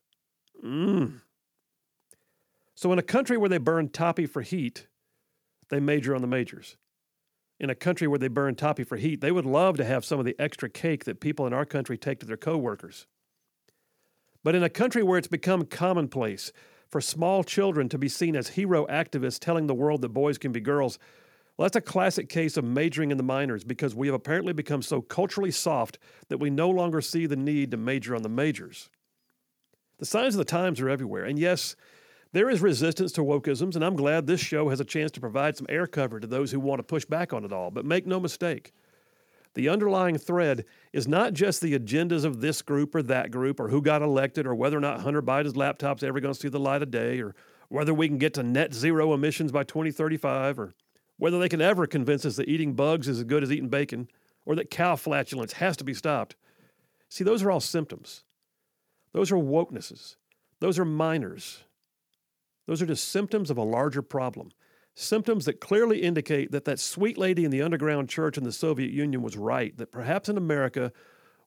Mm. 0.65 1.21
So, 2.73 2.91
in 2.91 2.97
a 2.97 3.03
country 3.03 3.37
where 3.37 3.47
they 3.47 3.59
burn 3.59 3.89
toppy 3.89 4.25
for 4.25 4.41
heat, 4.41 4.87
they 5.69 5.79
major 5.79 6.15
on 6.15 6.21
the 6.21 6.27
majors. 6.27 6.77
In 7.59 7.69
a 7.69 7.75
country 7.75 8.07
where 8.07 8.17
they 8.17 8.27
burn 8.27 8.55
toppy 8.55 8.83
for 8.83 8.97
heat, 8.97 9.21
they 9.21 9.31
would 9.31 9.45
love 9.45 9.77
to 9.77 9.85
have 9.85 10.03
some 10.03 10.17
of 10.17 10.25
the 10.25 10.35
extra 10.39 10.67
cake 10.67 11.03
that 11.03 11.19
people 11.19 11.45
in 11.45 11.53
our 11.53 11.63
country 11.63 11.95
take 11.95 12.17
to 12.21 12.25
their 12.25 12.37
coworkers. 12.37 13.05
But 14.43 14.55
in 14.55 14.63
a 14.63 14.69
country 14.69 15.03
where 15.03 15.19
it's 15.19 15.27
become 15.27 15.65
commonplace 15.65 16.51
for 16.89 17.01
small 17.01 17.43
children 17.43 17.87
to 17.89 17.99
be 17.99 18.09
seen 18.09 18.35
as 18.35 18.47
hero 18.47 18.87
activists 18.87 19.37
telling 19.37 19.67
the 19.67 19.75
world 19.75 20.01
that 20.01 20.09
boys 20.09 20.39
can 20.39 20.51
be 20.51 20.59
girls, 20.59 20.97
well, 21.59 21.65
that's 21.65 21.75
a 21.75 21.81
classic 21.81 22.29
case 22.29 22.55
of 22.55 22.63
majoring 22.63 23.11
in 23.11 23.17
the 23.17 23.23
minors 23.23 23.65
because 23.65 23.93
we 23.93 24.07
have 24.07 24.13
apparently 24.13 24.53
become 24.53 24.81
so 24.81 25.01
culturally 25.01 25.51
soft 25.51 25.99
that 26.29 26.37
we 26.37 26.49
no 26.49 26.69
longer 26.69 27.01
see 27.01 27.25
the 27.25 27.35
need 27.35 27.71
to 27.71 27.77
major 27.77 28.15
on 28.15 28.21
the 28.21 28.29
majors. 28.29 28.89
The 29.97 30.05
signs 30.05 30.35
of 30.35 30.37
the 30.37 30.45
times 30.45 30.79
are 30.79 30.89
everywhere. 30.89 31.25
And 31.25 31.37
yes, 31.37 31.75
there 32.31 32.49
is 32.49 32.61
resistance 32.61 33.11
to 33.11 33.23
wokeisms, 33.23 33.75
and 33.75 33.83
I'm 33.83 33.97
glad 33.97 34.25
this 34.25 34.39
show 34.39 34.69
has 34.69 34.79
a 34.79 34.85
chance 34.85 35.11
to 35.11 35.19
provide 35.19 35.57
some 35.57 35.65
air 35.67 35.85
cover 35.85 36.21
to 36.21 36.27
those 36.27 36.49
who 36.49 36.61
want 36.61 36.79
to 36.79 36.83
push 36.83 37.03
back 37.03 37.33
on 37.33 37.43
it 37.43 37.51
all. 37.51 37.71
But 37.71 37.83
make 37.83 38.07
no 38.07 38.21
mistake, 38.21 38.71
The 39.53 39.67
underlying 39.67 40.17
thread 40.17 40.63
is 40.93 41.09
not 41.09 41.33
just 41.33 41.59
the 41.59 41.77
agendas 41.77 42.23
of 42.23 42.39
this 42.39 42.61
group 42.61 42.95
or 42.95 43.03
that 43.03 43.31
group, 43.31 43.59
or 43.59 43.67
who 43.67 43.81
got 43.81 44.01
elected, 44.01 44.47
or 44.47 44.55
whether 44.55 44.77
or 44.77 44.79
not 44.79 45.01
Hunter 45.01 45.21
Biden's 45.21 45.57
laptop's 45.57 46.03
ever 46.03 46.21
going 46.21 46.33
to 46.33 46.39
see 46.39 46.47
the 46.47 46.57
light 46.57 46.83
of 46.83 46.89
day, 46.89 47.19
or 47.19 47.35
whether 47.67 47.93
we 47.93 48.07
can 48.07 48.17
get 48.17 48.33
to 48.35 48.43
net 48.43 48.73
zero 48.73 49.13
emissions 49.13 49.51
by 49.51 49.65
2035, 49.65 50.57
or 50.57 50.73
whether 51.19 51.37
they 51.37 51.49
can 51.49 51.61
ever 51.61 51.85
convince 51.85 52.25
us 52.25 52.37
that 52.37 52.47
eating 52.49 52.73
bugs 52.73 53.07
is 53.07 53.19
as 53.19 53.23
good 53.25 53.43
as 53.43 53.51
eating 53.51 53.69
bacon, 53.69 54.07
or 54.45 54.55
that 54.55 54.71
cow 54.71 54.95
flatulence 54.95 55.53
has 55.53 55.77
to 55.77 55.83
be 55.83 55.93
stopped. 55.93 56.35
See, 57.09 57.23
those 57.23 57.43
are 57.43 57.51
all 57.51 57.59
symptoms. 57.59 58.23
Those 59.11 59.31
are 59.31 59.35
wokenesses. 59.35 60.15
Those 60.59 60.79
are 60.79 60.85
minors. 60.85 61.63
Those 62.67 62.81
are 62.81 62.85
just 62.85 63.09
symptoms 63.09 63.51
of 63.51 63.57
a 63.57 63.63
larger 63.63 64.01
problem. 64.01 64.51
Symptoms 64.95 65.45
that 65.45 65.59
clearly 65.59 66.01
indicate 66.01 66.51
that 66.51 66.65
that 66.65 66.79
sweet 66.79 67.17
lady 67.17 67.43
in 67.43 67.51
the 67.51 67.61
underground 67.61 68.09
church 68.09 68.37
in 68.37 68.43
the 68.43 68.51
Soviet 68.51 68.91
Union 68.91 69.21
was 69.21 69.37
right, 69.37 69.77
that 69.77 69.91
perhaps 69.91 70.29
in 70.29 70.37
America 70.37 70.91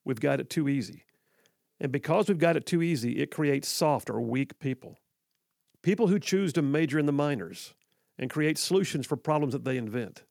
we've 0.04 0.20
got 0.20 0.38
it 0.38 0.50
too 0.50 0.68
easy. 0.68 1.04
And 1.80 1.90
because 1.90 2.28
we've 2.28 2.38
got 2.38 2.56
it 2.56 2.66
too 2.66 2.82
easy, 2.82 3.20
it 3.20 3.30
creates 3.30 3.68
soft 3.68 4.10
or 4.10 4.20
weak 4.20 4.58
people. 4.58 4.98
People 5.82 6.08
who 6.08 6.18
choose 6.18 6.52
to 6.52 6.62
major 6.62 6.98
in 6.98 7.06
the 7.06 7.12
minors 7.12 7.74
and 8.18 8.30
create 8.30 8.58
solutions 8.58 9.06
for 9.06 9.16
problems 9.16 9.52
that 9.52 9.64
they 9.64 9.76
invent. 9.76 10.24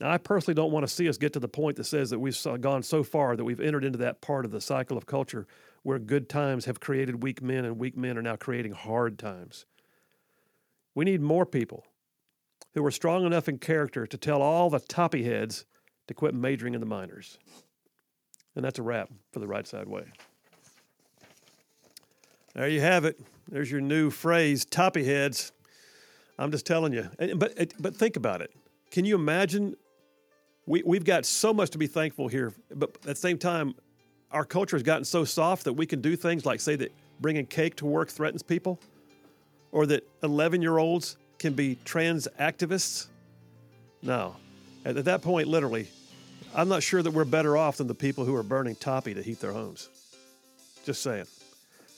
Now, 0.00 0.10
I 0.10 0.18
personally 0.18 0.54
don't 0.54 0.72
want 0.72 0.86
to 0.86 0.92
see 0.92 1.08
us 1.08 1.16
get 1.16 1.32
to 1.32 1.40
the 1.40 1.48
point 1.48 1.76
that 1.76 1.84
says 1.84 2.10
that 2.10 2.18
we've 2.18 2.38
gone 2.60 2.82
so 2.82 3.02
far 3.02 3.34
that 3.34 3.44
we've 3.44 3.60
entered 3.60 3.84
into 3.84 3.98
that 3.98 4.20
part 4.20 4.44
of 4.44 4.50
the 4.50 4.60
cycle 4.60 4.98
of 4.98 5.06
culture 5.06 5.46
where 5.82 5.98
good 5.98 6.28
times 6.28 6.66
have 6.66 6.80
created 6.80 7.22
weak 7.22 7.40
men 7.40 7.64
and 7.64 7.78
weak 7.78 7.96
men 7.96 8.18
are 8.18 8.22
now 8.22 8.36
creating 8.36 8.72
hard 8.72 9.18
times. 9.18 9.64
We 10.94 11.04
need 11.04 11.20
more 11.20 11.46
people 11.46 11.84
who 12.74 12.84
are 12.84 12.90
strong 12.90 13.24
enough 13.24 13.48
in 13.48 13.58
character 13.58 14.06
to 14.06 14.18
tell 14.18 14.42
all 14.42 14.68
the 14.68 14.80
toppy 14.80 15.24
heads 15.24 15.64
to 16.08 16.14
quit 16.14 16.34
majoring 16.34 16.74
in 16.74 16.80
the 16.80 16.86
minors. 16.86 17.38
And 18.54 18.64
that's 18.64 18.78
a 18.78 18.82
wrap 18.82 19.10
for 19.32 19.38
the 19.38 19.46
right 19.46 19.66
side 19.66 19.88
way. 19.88 20.04
There 22.54 22.68
you 22.68 22.80
have 22.80 23.04
it. 23.04 23.20
There's 23.48 23.70
your 23.70 23.80
new 23.80 24.10
phrase, 24.10 24.64
toppy 24.64 25.04
heads. 25.04 25.52
I'm 26.38 26.50
just 26.50 26.66
telling 26.66 26.92
you. 26.92 27.08
But, 27.36 27.72
but 27.78 27.96
think 27.96 28.16
about 28.16 28.40
it. 28.40 28.52
Can 28.90 29.04
you 29.04 29.14
imagine? 29.14 29.76
We, 30.66 30.82
we've 30.84 31.04
got 31.04 31.24
so 31.24 31.54
much 31.54 31.70
to 31.70 31.78
be 31.78 31.86
thankful 31.86 32.28
here, 32.28 32.52
but 32.74 32.90
at 32.96 33.02
the 33.02 33.14
same 33.14 33.38
time, 33.38 33.74
our 34.32 34.44
culture 34.44 34.76
has 34.76 34.82
gotten 34.82 35.04
so 35.04 35.24
soft 35.24 35.64
that 35.64 35.72
we 35.74 35.86
can 35.86 36.00
do 36.00 36.16
things 36.16 36.44
like 36.44 36.60
say 36.60 36.76
that 36.76 36.92
bringing 37.20 37.46
cake 37.46 37.76
to 37.76 37.86
work 37.86 38.10
threatens 38.10 38.42
people 38.42 38.80
or 39.72 39.86
that 39.86 40.06
11 40.22 40.62
year 40.62 40.78
olds 40.78 41.16
can 41.38 41.52
be 41.52 41.78
trans 41.84 42.26
activists? 42.40 43.06
No. 44.02 44.36
At 44.84 45.04
that 45.04 45.22
point, 45.22 45.48
literally, 45.48 45.88
I'm 46.54 46.68
not 46.68 46.82
sure 46.82 47.02
that 47.02 47.10
we're 47.10 47.24
better 47.24 47.56
off 47.56 47.76
than 47.76 47.86
the 47.86 47.94
people 47.94 48.24
who 48.24 48.34
are 48.34 48.42
burning 48.42 48.76
toppy 48.76 49.14
to 49.14 49.22
heat 49.22 49.40
their 49.40 49.52
homes. 49.52 49.88
Just 50.84 51.02
saying. 51.02 51.26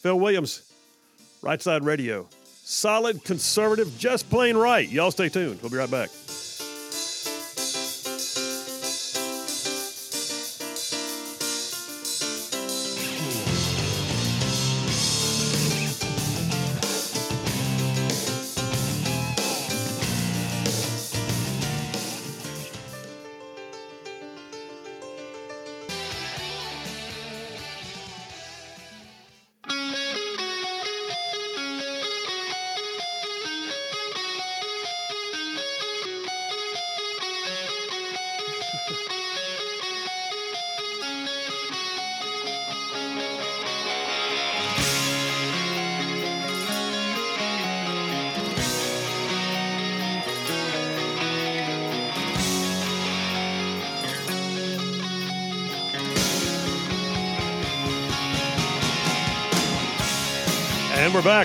Phil 0.00 0.18
Williams, 0.18 0.72
Right 1.42 1.60
Side 1.60 1.84
Radio. 1.84 2.28
Solid, 2.70 3.24
conservative, 3.24 3.96
just 3.96 4.28
plain 4.28 4.54
right. 4.54 4.86
Y'all 4.90 5.10
stay 5.10 5.30
tuned. 5.30 5.58
We'll 5.62 5.70
be 5.70 5.78
right 5.78 5.90
back. 5.90 6.10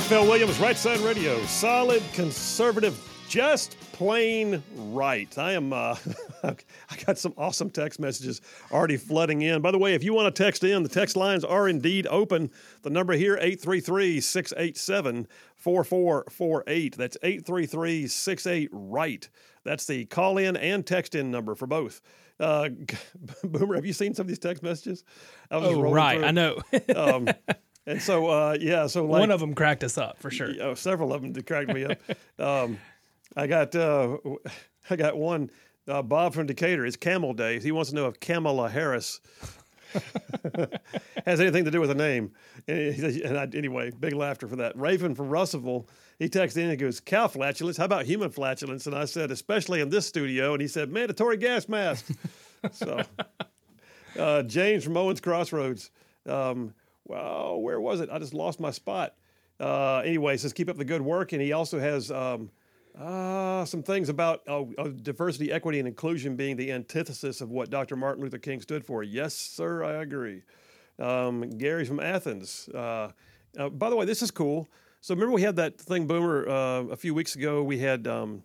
Back. 0.03 0.09
Phil 0.09 0.27
Williams, 0.27 0.59
Right 0.59 0.77
Side 0.77 0.99
Radio. 0.99 1.39
Solid, 1.45 2.03
conservative, 2.13 2.97
just 3.29 3.79
plain 3.93 4.61
right. 4.75 5.35
I 5.37 5.53
am, 5.53 5.71
uh, 5.71 5.95
I 6.43 6.55
got 7.05 7.17
some 7.17 7.33
awesome 7.37 7.69
text 7.69 7.99
messages 7.99 8.41
already 8.71 8.97
flooding 8.97 9.41
in. 9.41 9.61
By 9.61 9.71
the 9.71 9.77
way, 9.77 9.93
if 9.93 10.03
you 10.03 10.13
want 10.13 10.33
to 10.33 10.43
text 10.43 10.63
in, 10.63 10.83
the 10.83 10.89
text 10.89 11.15
lines 11.15 11.43
are 11.43 11.69
indeed 11.69 12.07
open. 12.07 12.51
The 12.81 12.89
number 12.89 13.13
here, 13.13 13.35
833 13.35 14.19
687 14.19 15.27
4448. 15.55 16.97
That's 16.97 17.17
833 17.23 18.07
68 18.07 18.69
right. 18.71 19.29
That's 19.63 19.85
the 19.85 20.05
call 20.05 20.37
in 20.37 20.57
and 20.57 20.85
text 20.85 21.15
in 21.15 21.31
number 21.31 21.55
for 21.55 21.67
both. 21.67 22.01
Uh, 22.39 22.69
Boomer, 23.43 23.75
have 23.75 23.85
you 23.85 23.93
seen 23.93 24.13
some 24.13 24.23
of 24.23 24.27
these 24.27 24.39
text 24.39 24.63
messages? 24.63 25.03
I 25.49 25.55
oh, 25.55 25.81
right. 25.81 26.17
Through. 26.17 26.27
I 26.27 26.31
know. 26.31 26.59
um, 26.95 27.29
and 27.85 28.01
so, 28.01 28.27
uh, 28.27 28.57
yeah, 28.59 28.87
so 28.87 29.05
like, 29.05 29.19
one 29.21 29.31
of 29.31 29.39
them 29.39 29.53
cracked 29.53 29.83
us 29.83 29.97
up 29.97 30.19
for 30.19 30.31
sure. 30.31 30.53
Know, 30.53 30.73
several 30.73 31.13
of 31.13 31.21
them 31.21 31.33
cracked 31.43 31.73
me 31.73 31.85
up. 31.85 31.97
um, 32.39 32.77
I 33.35 33.47
got, 33.47 33.75
uh, 33.75 34.17
I 34.89 34.95
got 34.95 35.17
one. 35.17 35.49
Uh, 35.85 36.01
Bob 36.01 36.33
from 36.33 36.45
Decatur. 36.45 36.85
It's 36.85 36.95
Camel 36.95 37.33
Day. 37.33 37.59
He 37.59 37.73
wants 37.73 37.89
to 37.89 37.95
know 37.95 38.07
if 38.07 38.17
Kamala 38.21 38.69
Harris 38.69 39.19
has 41.25 41.39
anything 41.41 41.65
to 41.65 41.71
do 41.71 41.79
with 41.79 41.89
the 41.89 41.95
name. 41.95 42.31
And, 42.67 42.95
and 43.03 43.37
I, 43.37 43.47
anyway, 43.53 43.91
big 43.91 44.13
laughter 44.13 44.47
for 44.47 44.55
that. 44.57 44.77
Raven 44.77 45.15
from 45.15 45.29
Russellville. 45.29 45.87
He 46.19 46.29
texted 46.29 46.57
in 46.57 46.69
and 46.69 46.79
goes, 46.79 46.99
"Cow 46.99 47.27
flatulence. 47.27 47.77
How 47.77 47.85
about 47.85 48.05
human 48.05 48.29
flatulence?" 48.29 48.87
And 48.87 48.95
I 48.95 49.05
said, 49.05 49.31
"Especially 49.31 49.81
in 49.81 49.89
this 49.89 50.07
studio." 50.07 50.53
And 50.53 50.61
he 50.61 50.67
said, 50.67 50.89
"Mandatory 50.89 51.37
gas 51.37 51.67
mask." 51.67 52.11
so, 52.71 53.01
uh, 54.17 54.43
James 54.43 54.83
from 54.83 54.95
Owens 54.95 55.19
Crossroads. 55.19 55.91
Um, 56.25 56.73
well, 57.05 57.59
where 57.59 57.79
was 57.79 58.01
it? 58.01 58.09
I 58.11 58.19
just 58.19 58.33
lost 58.33 58.59
my 58.59 58.71
spot. 58.71 59.15
Uh, 59.59 59.99
anyway, 59.99 60.37
says 60.37 60.53
keep 60.53 60.69
up 60.69 60.77
the 60.77 60.85
good 60.85 61.01
work, 61.01 61.31
and 61.31 61.41
he 61.41 61.53
also 61.53 61.79
has 61.79 62.11
um, 62.11 62.49
uh, 62.99 63.65
some 63.65 63.83
things 63.83 64.09
about 64.09 64.41
uh, 64.47 64.63
diversity, 65.01 65.51
equity, 65.51 65.79
and 65.79 65.87
inclusion 65.87 66.35
being 66.35 66.55
the 66.55 66.71
antithesis 66.71 67.41
of 67.41 67.49
what 67.49 67.69
Dr. 67.69 67.95
Martin 67.95 68.23
Luther 68.23 68.39
King 68.39 68.61
stood 68.61 68.85
for. 68.85 69.03
Yes, 69.03 69.33
sir, 69.33 69.83
I 69.83 70.01
agree. 70.01 70.43
Um, 70.99 71.49
Gary's 71.57 71.87
from 71.87 71.99
Athens. 71.99 72.69
Uh, 72.73 73.11
uh, 73.57 73.69
by 73.69 73.89
the 73.89 73.95
way, 73.95 74.05
this 74.05 74.21
is 74.21 74.31
cool. 74.31 74.67
So 75.01 75.13
remember 75.13 75.33
we 75.33 75.41
had 75.41 75.55
that 75.57 75.79
thing, 75.79 76.07
Boomer, 76.07 76.47
uh, 76.47 76.83
a 76.91 76.95
few 76.95 77.13
weeks 77.13 77.35
ago. 77.35 77.63
We 77.63 77.79
had. 77.79 78.07
Um, 78.07 78.43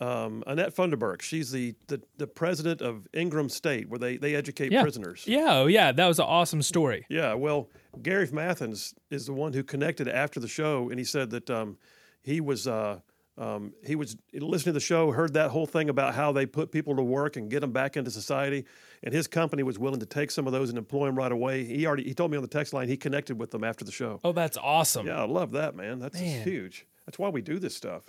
um, 0.00 0.42
Annette 0.46 0.74
Funderburk. 0.74 1.22
She's 1.22 1.50
the, 1.50 1.74
the, 1.86 2.00
the 2.16 2.26
president 2.26 2.82
of 2.82 3.06
Ingram 3.12 3.48
State, 3.48 3.88
where 3.88 3.98
they, 3.98 4.16
they 4.16 4.34
educate 4.34 4.72
yeah. 4.72 4.82
prisoners. 4.82 5.24
Yeah, 5.26 5.58
oh, 5.58 5.66
yeah, 5.66 5.92
that 5.92 6.06
was 6.06 6.18
an 6.18 6.26
awesome 6.26 6.62
story. 6.62 7.06
Yeah, 7.08 7.34
well, 7.34 7.70
Gary 8.02 8.26
from 8.26 8.38
Athens 8.38 8.94
is 9.10 9.26
the 9.26 9.32
one 9.32 9.52
who 9.52 9.62
connected 9.62 10.08
after 10.08 10.40
the 10.40 10.48
show, 10.48 10.90
and 10.90 10.98
he 10.98 11.04
said 11.04 11.30
that 11.30 11.50
um, 11.50 11.78
he 12.22 12.40
was 12.40 12.66
uh, 12.66 13.00
um, 13.38 13.74
he 13.84 13.96
was 13.96 14.16
listening 14.32 14.70
to 14.70 14.72
the 14.72 14.80
show, 14.80 15.12
heard 15.12 15.34
that 15.34 15.50
whole 15.50 15.66
thing 15.66 15.90
about 15.90 16.14
how 16.14 16.32
they 16.32 16.46
put 16.46 16.72
people 16.72 16.96
to 16.96 17.02
work 17.02 17.36
and 17.36 17.50
get 17.50 17.60
them 17.60 17.72
back 17.72 17.96
into 17.96 18.10
society, 18.10 18.64
and 19.02 19.12
his 19.12 19.26
company 19.26 19.62
was 19.62 19.78
willing 19.78 20.00
to 20.00 20.06
take 20.06 20.30
some 20.30 20.46
of 20.46 20.52
those 20.52 20.70
and 20.70 20.78
employ 20.78 21.06
them 21.06 21.16
right 21.16 21.32
away. 21.32 21.64
He 21.64 21.86
already 21.86 22.04
he 22.04 22.14
told 22.14 22.30
me 22.30 22.36
on 22.36 22.42
the 22.42 22.48
text 22.48 22.72
line 22.72 22.88
he 22.88 22.96
connected 22.96 23.38
with 23.38 23.50
them 23.50 23.62
after 23.62 23.84
the 23.84 23.92
show. 23.92 24.20
Oh, 24.24 24.32
that's 24.32 24.56
awesome. 24.56 25.06
Yeah, 25.06 25.20
I 25.20 25.26
love 25.26 25.52
that 25.52 25.74
man. 25.74 25.98
That's 25.98 26.18
man. 26.18 26.42
huge. 26.44 26.86
That's 27.04 27.18
why 27.18 27.28
we 27.28 27.42
do 27.42 27.58
this 27.58 27.76
stuff. 27.76 28.04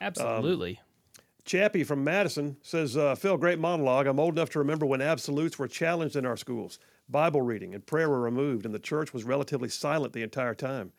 Absolutely. 0.00 0.78
Um, 0.78 0.84
Chappie 1.50 1.82
from 1.82 2.04
Madison 2.04 2.56
says, 2.62 2.96
uh, 2.96 3.16
Phil, 3.16 3.36
great 3.36 3.58
monologue. 3.58 4.06
I'm 4.06 4.20
old 4.20 4.34
enough 4.34 4.50
to 4.50 4.60
remember 4.60 4.86
when 4.86 5.00
absolutes 5.00 5.58
were 5.58 5.66
challenged 5.66 6.14
in 6.14 6.24
our 6.24 6.36
schools. 6.36 6.78
Bible 7.08 7.42
reading 7.42 7.74
and 7.74 7.84
prayer 7.84 8.08
were 8.08 8.20
removed, 8.20 8.64
and 8.64 8.72
the 8.72 8.78
church 8.78 9.12
was 9.12 9.24
relatively 9.24 9.68
silent 9.68 10.12
the 10.12 10.22
entire 10.22 10.54
time. 10.54 10.92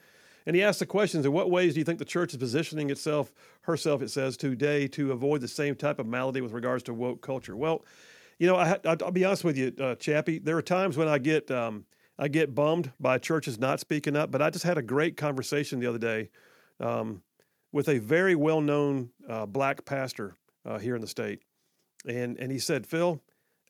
And 0.46 0.53
he 0.53 0.62
asked 0.62 0.79
the 0.79 0.86
questions 0.86 1.25
in 1.25 1.31
what 1.31 1.50
ways 1.50 1.74
do 1.74 1.79
you 1.79 1.86
think 1.86 2.00
the 2.00 2.03
church 2.03 2.34
is 2.34 2.38
positioning 2.38 2.89
itself, 2.89 3.31
herself, 3.62 4.01
it 4.01 4.10
says, 4.10 4.36
today 4.36 4.89
to 4.89 5.13
avoid 5.13 5.39
the 5.39 5.48
same 5.48 5.74
type 5.74 6.00
of 6.00 6.05
malady 6.05 6.41
with 6.41 6.51
regards 6.51 6.84
to 6.84 6.93
woke 6.93 7.22
culture? 7.22 7.55
Well, 7.55 7.86
you 8.38 8.46
know, 8.46 8.58
I, 8.58 8.77
will 8.84 9.12
be 9.12 9.24
honest 9.24 9.46
with 9.46 9.55
you, 9.55 9.74
uh, 9.79 9.96
Chappie. 9.96 10.39
There 10.39 10.58
are 10.58 10.62
times 10.62 10.98
when 10.98 11.08
I 11.08 11.17
get 11.17 11.50
um, 11.50 11.86
I 12.20 12.27
get 12.27 12.53
bummed 12.53 12.91
by 13.00 13.20
churches 13.20 13.58
not 13.58 13.79
speaking 13.79 14.17
up, 14.17 14.31
but 14.31 14.41
I 14.41 14.50
just 14.50 14.65
had 14.65 14.77
a 14.77 14.81
great 14.81 15.15
conversation 15.15 15.79
the 15.79 15.88
other 15.88 15.98
day 15.98 16.29
um, 16.81 17.22
with 17.72 17.88
a 17.88 18.00
very 18.00 18.36
well 18.36 18.60
known 18.60 19.12
uh, 19.29 19.46
black 19.46 19.86
pastor 19.86 20.36
uh, 20.65 20.80
here 20.80 20.96
in 20.96 21.01
the 21.01 21.08
state. 21.08 21.41
And, 22.08 22.38
and 22.38 22.51
he 22.51 22.60
said, 22.60 22.88
Phil, 22.88 23.22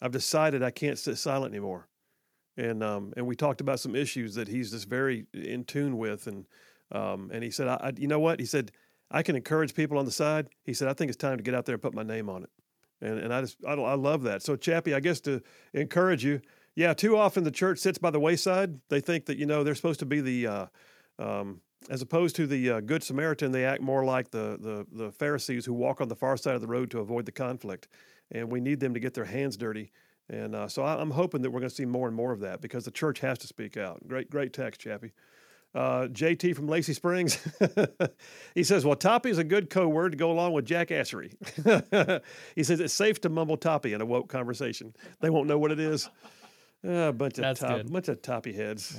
I've 0.02 0.12
decided 0.12 0.64
I 0.64 0.72
can't 0.72 0.98
sit 0.98 1.18
silent 1.18 1.54
anymore. 1.54 1.88
And 2.58 2.84
um, 2.84 3.14
and 3.16 3.26
we 3.26 3.36
talked 3.36 3.62
about 3.62 3.80
some 3.80 3.96
issues 3.96 4.36
that 4.36 4.48
he's 4.48 4.72
just 4.72 4.90
very 4.90 5.26
in 5.34 5.64
tune 5.64 5.98
with, 5.98 6.28
and 6.28 6.46
um, 6.92 7.32
and 7.34 7.44
he 7.44 7.50
said, 7.50 7.68
I, 7.68 7.76
I, 7.76 7.92
you 7.98 8.08
know 8.08 8.20
what? 8.20 8.42
He 8.42 8.46
said, 8.46 8.72
I 9.10 9.24
can 9.24 9.38
encourage 9.38 9.74
people 9.74 9.98
on 9.98 10.06
the 10.06 10.12
side. 10.12 10.50
He 10.66 10.74
said, 10.74 10.90
I 10.90 10.94
think 10.94 11.10
it's 11.10 11.18
time 11.18 11.38
to 11.38 11.44
get 11.44 11.56
out 11.56 11.66
there 11.66 11.76
and 11.76 11.82
put 11.82 11.94
my 11.94 12.04
name 12.04 12.30
on 12.30 12.44
it. 12.44 12.50
And 13.02 13.20
and 13.20 13.34
I 13.34 13.42
just 13.42 13.58
I, 13.66 13.74
I 13.74 13.96
love 13.96 14.24
that. 14.24 14.44
So 14.44 14.58
Chappie, 14.58 14.94
I 14.94 15.00
guess 15.00 15.22
to 15.22 15.42
encourage 15.74 16.26
you, 16.26 16.42
yeah. 16.76 16.94
Too 16.94 17.18
often 17.18 17.46
the 17.46 17.52
church 17.52 17.80
sits 17.80 17.98
by 17.98 18.12
the 18.12 18.20
wayside. 18.20 18.80
They 18.90 19.00
think 19.00 19.26
that 19.28 19.38
you 19.38 19.46
know 19.46 19.64
they're 19.64 19.76
supposed 19.76 20.00
to 20.02 20.06
be 20.06 20.20
the 20.20 20.48
uh, 20.48 20.66
um, 21.20 21.62
as 21.90 22.02
opposed 22.02 22.36
to 22.38 22.48
the 22.48 22.70
uh, 22.70 22.80
good 22.80 23.04
Samaritan, 23.04 23.52
they 23.52 23.66
act 23.66 23.82
more 23.82 24.06
like 24.06 24.32
the, 24.32 24.58
the 24.60 25.06
the 25.06 25.12
Pharisees 25.12 25.66
who 25.66 25.74
walk 25.74 26.02
on 26.02 26.08
the 26.08 26.16
far 26.16 26.38
side 26.38 26.56
of 26.56 26.62
the 26.62 26.68
road 26.68 26.92
to 26.92 27.00
avoid 27.00 27.26
the 27.26 27.32
conflict. 27.32 27.88
And 28.34 28.50
we 28.50 28.62
need 28.62 28.80
them 28.80 28.94
to 28.94 29.00
get 29.00 29.14
their 29.14 29.26
hands 29.26 29.58
dirty 29.58 29.92
and 30.32 30.56
uh, 30.56 30.68
so 30.70 30.84
I, 30.84 31.00
am 31.02 31.12
hoping 31.12 31.42
that 31.42 31.52
we're 31.52 31.60
going 31.60 31.70
to 31.70 31.76
see 31.76 31.86
more 31.86 32.08
and 32.08 32.16
more 32.16 32.32
of 32.32 32.40
that 32.40 32.62
because 32.62 32.86
the 32.86 32.92
church 32.92 33.20
has 33.20 33.38
to 33.40 33.48
speak 33.48 33.76
out. 33.76 34.08
Great, 34.08 34.30
great 34.30 34.54
text, 34.54 34.80
Chappie. 34.80 35.12
Uh, 35.76 36.08
JT 36.08 36.56
from 36.56 36.68
Lacey 36.68 36.94
Springs, 36.94 37.40
he 38.56 38.64
says, 38.64 38.84
"Well, 38.84 38.96
toppy 38.96 39.30
is 39.30 39.38
a 39.38 39.44
good 39.44 39.70
code 39.70 39.94
word 39.94 40.12
to 40.12 40.18
go 40.18 40.32
along 40.32 40.52
with 40.52 40.66
jackassery." 40.66 41.34
he 42.56 42.64
says 42.64 42.82
it's 42.82 42.94
safe 42.94 43.22
to 43.22 43.30
mumble 43.30 43.56
toppy 43.56 43.94
in 43.94 44.02
a 44.02 44.06
woke 44.06 44.28
conversation. 44.28 44.94
They 45.22 45.30
won't 45.30 45.48
know 45.48 45.58
what 45.58 45.72
it 45.72 45.80
is. 45.80 46.10
Uh, 46.86 46.92
a 46.92 47.14
bunch 47.14 47.40
of 47.40 47.58
top, 47.58 47.90
bunch 47.90 48.10
of 48.10 48.22
toppy 48.22 48.52
heads. 48.52 48.98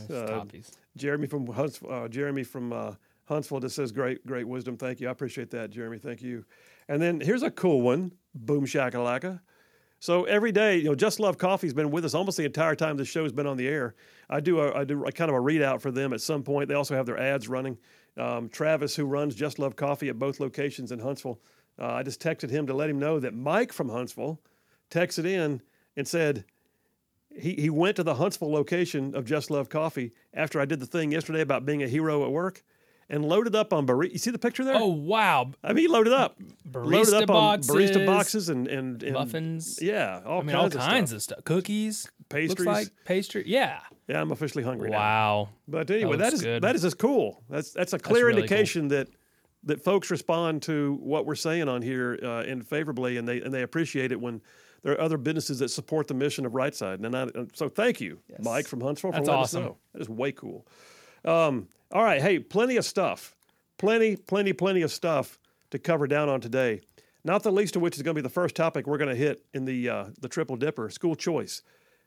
Jeremy 0.97 1.27
from 1.27 1.47
Huntsville, 1.47 1.93
uh, 1.93 2.09
Jeremy 2.09 2.45
from 2.45 2.73
uh, 2.73 2.95
Huntsville 3.25 3.61
just 3.61 3.77
says, 3.77 3.93
"Great, 3.93 4.27
great 4.27 4.47
wisdom. 4.47 4.77
Thank 4.77 5.01
you. 5.01 5.09
I 5.09 5.11
appreciate 5.13 5.51
that, 5.51 5.71
Jeremy. 5.71 5.99
Thank 5.99 6.23
you." 6.23 6.45
And 6.89 7.01
then 7.01 7.21
here's 7.21 7.43
a 7.43 7.51
cool 7.51 7.83
one. 7.83 8.13
Boom 8.35 8.67
shakalaka. 8.67 9.41
So 10.03 10.25
every 10.25 10.51
day, 10.51 10.79
you 10.79 10.85
know, 10.85 10.97
Just 10.97 11.21
Love 11.21 11.39
Coffee's 11.39 11.73
been 11.73 11.93
with 11.93 12.05
us 12.05 12.13
almost 12.13 12.37
the 12.37 12.45
entire 12.45 12.75
time 12.75 12.97
the 12.97 13.05
show's 13.05 13.33
been 13.33 13.47
on 13.47 13.57
the 13.57 13.69
air. 13.69 13.95
I 14.29 14.41
do 14.41 14.59
a, 14.59 14.81
I 14.81 14.85
do 14.85 15.05
a 15.05 15.13
kind 15.13 15.31
of 15.31 15.37
a 15.37 15.41
readout 15.41 15.81
for 15.81 15.93
them 15.93 16.13
at 16.13 16.21
some 16.21 16.43
point. 16.43 16.69
They 16.69 16.75
also 16.75 16.97
have 16.97 17.07
their 17.07 17.21
ads 17.21 17.49
running. 17.49 17.79
Um, 18.17 18.49
Travis, 18.49 18.97
who 18.97 19.05
runs 19.05 19.37
Just 19.37 19.61
Love 19.61 19.77
Coffee 19.77 20.09
at 20.09 20.19
both 20.19 20.41
locations 20.41 20.91
in 20.91 20.99
Huntsville, 20.99 21.41
uh, 21.79 21.93
I 21.93 22.03
just 22.03 22.21
texted 22.21 22.51
him 22.51 22.67
to 22.67 22.75
let 22.75 22.91
him 22.91 22.99
know 22.99 23.21
that 23.21 23.33
Mike 23.33 23.73
from 23.73 23.89
Huntsville 23.89 24.41
texted 24.91 25.25
in 25.25 25.63
and 25.97 26.09
said 26.09 26.47
he, 27.39 27.55
he 27.55 27.71
went 27.71 27.97
to 27.97 28.03
the 28.03 28.15
Huntsville 28.15 28.53
location 28.53 29.15
of 29.15 29.25
Just 29.25 29.51
Love 29.51 29.69
Coffee 29.69 30.13
after 30.35 30.61
I 30.61 30.65
did 30.65 30.81
the 30.81 30.87
thing 30.87 31.13
yesterday 31.13 31.41
about 31.41 31.65
being 31.65 31.83
a 31.83 31.89
hero 31.89 32.25
at 32.25 32.31
work 32.31 32.63
and 33.09 33.25
loaded 33.25 33.55
up 33.55 33.73
on 33.73 33.87
barista. 33.87 34.13
You 34.13 34.19
see 34.19 34.31
the 34.31 34.39
picture 34.39 34.65
there? 34.65 34.77
Oh 34.77 34.87
wow! 34.87 35.51
I 35.63 35.73
mean, 35.73 35.91
loaded 35.91 36.13
up, 36.13 36.41
barista 36.69 36.91
loaded 36.91 37.15
up 37.15 37.27
boxes, 37.27 37.71
on 37.71 37.77
barista 37.77 38.07
boxes 38.07 38.49
and, 38.49 38.69
and, 38.69 39.03
and 39.03 39.13
muffins. 39.13 39.79
Yeah, 39.81 40.21
all 40.25 40.41
I 40.41 40.43
mean, 40.43 40.57
kinds 40.57 40.77
all 40.77 40.83
kinds 40.83 41.13
of 41.13 41.23
stuff. 41.23 41.39
of 41.39 41.43
stuff. 41.43 41.45
Cookies, 41.45 42.11
pastries, 42.29 42.67
like 42.67 42.89
pastry. 43.05 43.45
Yeah. 43.47 43.81
Yeah, 44.09 44.21
I'm 44.21 44.33
officially 44.33 44.65
hungry 44.65 44.91
wow. 44.91 44.99
now. 44.99 44.99
Wow. 44.99 45.49
But 45.69 45.91
anyway, 45.91 46.17
that, 46.17 46.25
that 46.25 46.33
is 46.33 46.43
good. 46.43 46.63
that 46.63 46.75
is 46.75 46.83
just 46.83 46.99
cool. 46.99 47.43
That's 47.49 47.71
that's 47.71 47.93
a 47.93 47.99
clear 47.99 48.27
that's 48.27 48.27
really 48.27 48.43
indication 48.43 48.89
cool. 48.89 48.99
that 48.99 49.09
that 49.65 49.85
folks 49.85 50.11
respond 50.11 50.63
to 50.63 50.99
what 51.01 51.25
we're 51.25 51.35
saying 51.35 51.69
on 51.69 51.83
here 51.83 52.19
uh, 52.23 52.43
and 52.43 52.67
favorably, 52.67 53.17
and 53.17 53.29
they 53.29 53.41
and 53.41 53.55
they 53.55 53.63
appreciate 53.63 54.11
it 54.11 54.21
when 54.21 54.41
there 54.83 54.95
are 54.95 55.01
other 55.01 55.17
businesses 55.19 55.59
that 55.61 55.69
support 55.71 56.09
the 56.09 56.15
mission 56.15 56.45
of 56.47 56.55
Right 56.55 56.75
Side. 56.75 57.01
And 57.01 57.17
I, 57.17 57.29
so 57.55 57.69
thank 57.69 58.01
you, 58.01 58.19
yes. 58.29 58.41
Mike 58.43 58.67
from 58.67 58.81
Huntsville, 58.81 59.13
for 59.13 59.19
That's 59.19 59.29
letting 59.29 59.43
awesome. 59.43 59.63
us 59.63 59.69
know. 59.69 59.77
That 59.93 60.03
is 60.03 60.09
way 60.09 60.33
cool. 60.33 60.67
Um, 61.25 61.69
all 61.93 62.03
right, 62.03 62.21
hey, 62.21 62.39
plenty 62.39 62.77
of 62.77 62.85
stuff 62.85 63.37
plenty, 63.83 64.15
plenty, 64.15 64.53
plenty 64.53 64.83
of 64.83 64.93
stuff 64.93 65.41
to 65.71 65.79
cover 65.79 66.07
down 66.07 66.29
on 66.29 66.41
today. 66.41 66.81
Not 67.25 67.43
the 67.43 67.51
least 67.51 67.75
of 67.75 67.83
which 67.83 67.97
is 67.97 68.03
going 68.03 68.15
to 68.15 68.23
be 68.23 68.23
the 68.23 68.33
first 68.33 68.55
topic 68.55 68.87
we're 68.87 68.97
going 68.97 69.11
to 69.11 69.17
hit 69.17 69.45
in 69.53 69.65
the 69.65 69.89
uh, 69.89 70.05
the 70.21 70.29
triple 70.29 70.57
dipper, 70.57 70.89
school 70.89 71.17
choice. 71.17 71.63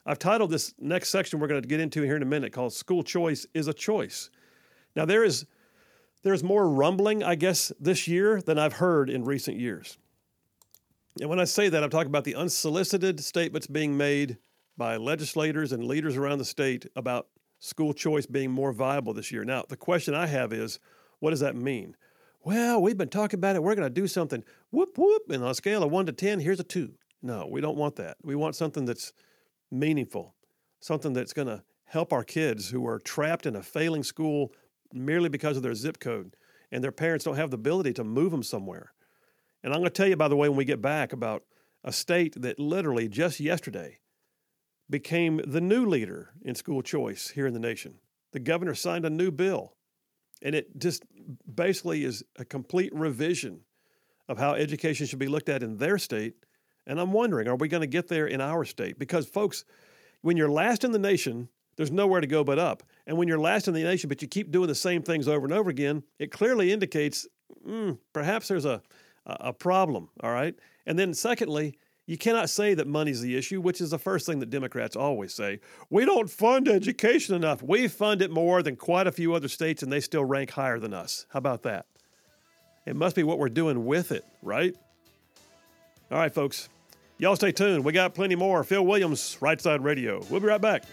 I've 0.05 0.19
titled 0.19 0.51
this 0.51 0.73
next 0.79 1.09
section 1.09 1.39
we're 1.39 1.47
going 1.47 1.61
to 1.61 1.67
get 1.67 1.81
into 1.81 2.01
here 2.01 2.15
in 2.15 2.21
a 2.21 2.25
minute 2.25 2.53
called 2.53 2.73
"School 2.73 3.03
Choice 3.03 3.45
is 3.53 3.67
a 3.67 3.73
Choice." 3.73 4.29
Now 4.95 5.05
there 5.05 5.23
is 5.23 5.45
there's 6.23 6.43
more 6.43 6.67
rumbling, 6.67 7.23
I 7.23 7.35
guess, 7.35 7.71
this 7.79 8.07
year 8.07 8.41
than 8.41 8.57
I've 8.57 8.73
heard 8.73 9.09
in 9.09 9.25
recent 9.25 9.57
years. 9.57 9.97
And 11.19 11.29
when 11.29 11.39
I 11.39 11.45
say 11.45 11.69
that, 11.69 11.83
I'm 11.83 11.89
talking 11.89 12.09
about 12.09 12.25
the 12.25 12.35
unsolicited 12.35 13.21
statements 13.21 13.67
being 13.67 13.95
made 13.95 14.37
by 14.77 14.97
legislators 14.97 15.71
and 15.71 15.85
leaders 15.85 16.17
around 16.17 16.39
the 16.39 16.45
state 16.45 16.85
about 16.95 17.27
school 17.59 17.93
choice 17.93 18.25
being 18.25 18.51
more 18.51 18.73
viable 18.73 19.13
this 19.13 19.31
year. 19.31 19.45
Now, 19.45 19.63
the 19.67 19.77
question 19.77 20.13
I 20.13 20.27
have 20.27 20.51
is 20.51 20.79
what 21.19 21.29
does 21.29 21.39
that 21.39 21.55
mean? 21.55 21.95
Well, 22.43 22.81
we've 22.81 22.97
been 22.97 23.09
talking 23.09 23.39
about 23.39 23.55
it. 23.55 23.63
We're 23.63 23.75
going 23.75 23.87
to 23.87 24.01
do 24.01 24.07
something. 24.07 24.43
Whoop, 24.71 24.97
whoop. 24.97 25.23
And 25.29 25.43
on 25.43 25.51
a 25.51 25.55
scale 25.55 25.83
of 25.83 25.91
one 25.91 26.05
to 26.05 26.11
10, 26.11 26.39
here's 26.39 26.59
a 26.59 26.63
two. 26.63 26.93
No, 27.21 27.47
we 27.49 27.61
don't 27.61 27.77
want 27.77 27.95
that. 27.95 28.17
We 28.21 28.35
want 28.35 28.55
something 28.55 28.85
that's 28.85 29.13
meaningful, 29.71 30.35
something 30.81 31.13
that's 31.13 31.33
going 31.33 31.47
to 31.47 31.63
help 31.85 32.11
our 32.11 32.23
kids 32.23 32.69
who 32.69 32.85
are 32.85 32.99
trapped 32.99 33.45
in 33.45 33.55
a 33.55 33.63
failing 33.63 34.03
school 34.03 34.51
merely 34.93 35.29
because 35.29 35.57
of 35.57 35.63
their 35.63 35.73
zip 35.73 35.99
code 35.99 36.35
and 36.71 36.83
their 36.83 36.91
parents 36.91 37.25
don't 37.25 37.37
have 37.37 37.51
the 37.51 37.55
ability 37.55 37.93
to 37.93 38.03
move 38.03 38.31
them 38.31 38.43
somewhere. 38.43 38.91
And 39.65 39.73
I'm 39.73 39.79
going 39.79 39.89
to 39.89 39.95
tell 39.95 40.07
you, 40.07 40.15
by 40.15 40.27
the 40.27 40.35
way, 40.35 40.47
when 40.47 40.59
we 40.59 40.63
get 40.63 40.79
back, 40.79 41.11
about 41.11 41.43
a 41.83 41.91
state 41.91 42.39
that 42.39 42.59
literally 42.59 43.09
just 43.09 43.39
yesterday 43.39 43.97
became 44.91 45.41
the 45.43 45.59
new 45.59 45.87
leader 45.87 46.29
in 46.43 46.53
school 46.53 46.83
choice 46.83 47.29
here 47.29 47.47
in 47.47 47.53
the 47.55 47.59
nation. 47.59 47.95
The 48.31 48.39
governor 48.39 48.75
signed 48.75 49.05
a 49.05 49.09
new 49.09 49.31
bill 49.31 49.73
and 50.43 50.53
it 50.53 50.77
just 50.77 51.03
basically 51.51 52.03
is 52.03 52.23
a 52.37 52.45
complete 52.45 52.93
revision 52.93 53.61
of 54.29 54.37
how 54.37 54.53
education 54.53 55.07
should 55.07 55.17
be 55.17 55.27
looked 55.27 55.49
at 55.49 55.63
in 55.63 55.77
their 55.77 55.97
state. 55.97 56.35
And 56.85 56.99
I'm 56.99 57.11
wondering, 57.11 57.47
are 57.47 57.55
we 57.55 57.67
going 57.67 57.81
to 57.81 57.87
get 57.87 58.07
there 58.07 58.27
in 58.27 58.41
our 58.41 58.65
state? 58.65 58.99
Because, 58.99 59.25
folks, 59.25 59.65
when 60.21 60.37
you're 60.37 60.51
last 60.51 60.83
in 60.83 60.91
the 60.91 60.99
nation, 60.99 61.49
there's 61.75 61.91
nowhere 61.91 62.21
to 62.21 62.27
go 62.27 62.43
but 62.43 62.59
up. 62.59 62.83
And 63.07 63.17
when 63.17 63.27
you're 63.27 63.39
last 63.39 63.67
in 63.67 63.73
the 63.73 63.81
nation, 63.81 64.09
but 64.09 64.21
you 64.21 64.27
keep 64.27 64.51
doing 64.51 64.67
the 64.67 64.75
same 64.75 65.01
things 65.01 65.27
over 65.27 65.43
and 65.43 65.53
over 65.53 65.71
again, 65.71 66.03
it 66.19 66.31
clearly 66.31 66.71
indicates 66.71 67.27
mm, 67.67 67.97
perhaps 68.13 68.47
there's 68.47 68.65
a, 68.65 68.83
a 69.25 69.53
problem. 69.53 70.09
All 70.21 70.31
right. 70.31 70.55
And 70.85 70.97
then, 70.99 71.13
secondly, 71.13 71.77
you 72.05 72.17
cannot 72.17 72.49
say 72.49 72.75
that 72.75 72.87
money's 72.87 73.21
the 73.21 73.35
issue, 73.35 73.59
which 73.59 73.81
is 73.81 73.89
the 73.89 73.97
first 73.97 74.25
thing 74.25 74.39
that 74.39 74.51
Democrats 74.51 74.95
always 74.95 75.33
say. 75.33 75.59
We 75.89 76.05
don't 76.05 76.29
fund 76.29 76.67
education 76.67 77.33
enough. 77.33 77.63
We 77.63 77.87
fund 77.87 78.21
it 78.21 78.29
more 78.29 78.61
than 78.61 78.75
quite 78.75 79.07
a 79.07 79.11
few 79.11 79.33
other 79.33 79.47
states, 79.47 79.81
and 79.81 79.91
they 79.91 79.99
still 79.99 80.23
rank 80.23 80.51
higher 80.51 80.79
than 80.79 80.93
us. 80.93 81.25
How 81.29 81.39
about 81.39 81.63
that? 81.63 81.87
It 82.85 82.95
must 82.95 83.15
be 83.15 83.23
what 83.23 83.39
we're 83.39 83.49
doing 83.49 83.85
with 83.85 84.11
it, 84.11 84.23
right? 84.43 84.75
All 86.11 86.19
right, 86.19 86.33
folks. 86.33 86.69
Y'all 87.17 87.35
stay 87.35 87.51
tuned. 87.51 87.83
We 87.83 87.93
got 87.93 88.13
plenty 88.13 88.35
more. 88.35 88.63
Phil 88.63 88.85
Williams, 88.85 89.37
Right 89.39 89.59
Side 89.59 89.83
Radio. 89.83 90.21
We'll 90.29 90.41
be 90.41 90.47
right 90.47 90.61
back. 90.61 90.83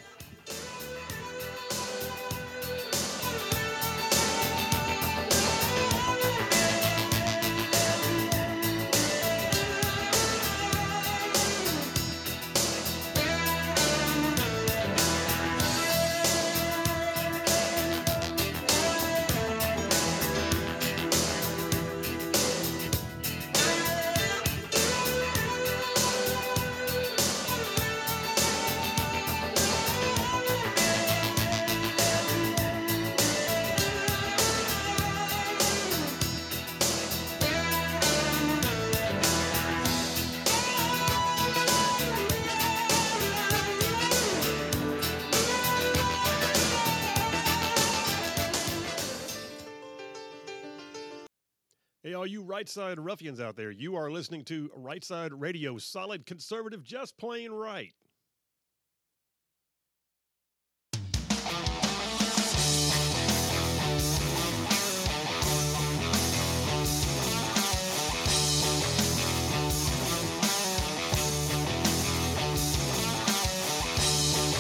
Right 52.25 52.69
side 52.69 53.01
ruffians 53.01 53.41
out 53.41 53.57
there, 53.57 53.71
you 53.71 53.97
are 53.97 54.11
listening 54.11 54.45
to 54.45 54.71
Right 54.75 55.05
Side 55.05 55.33
Radio, 55.33 55.77
solid 55.79 56.25
conservative, 56.25 56.85
just 56.85 57.17
plain 57.19 57.51
right. 57.51 57.93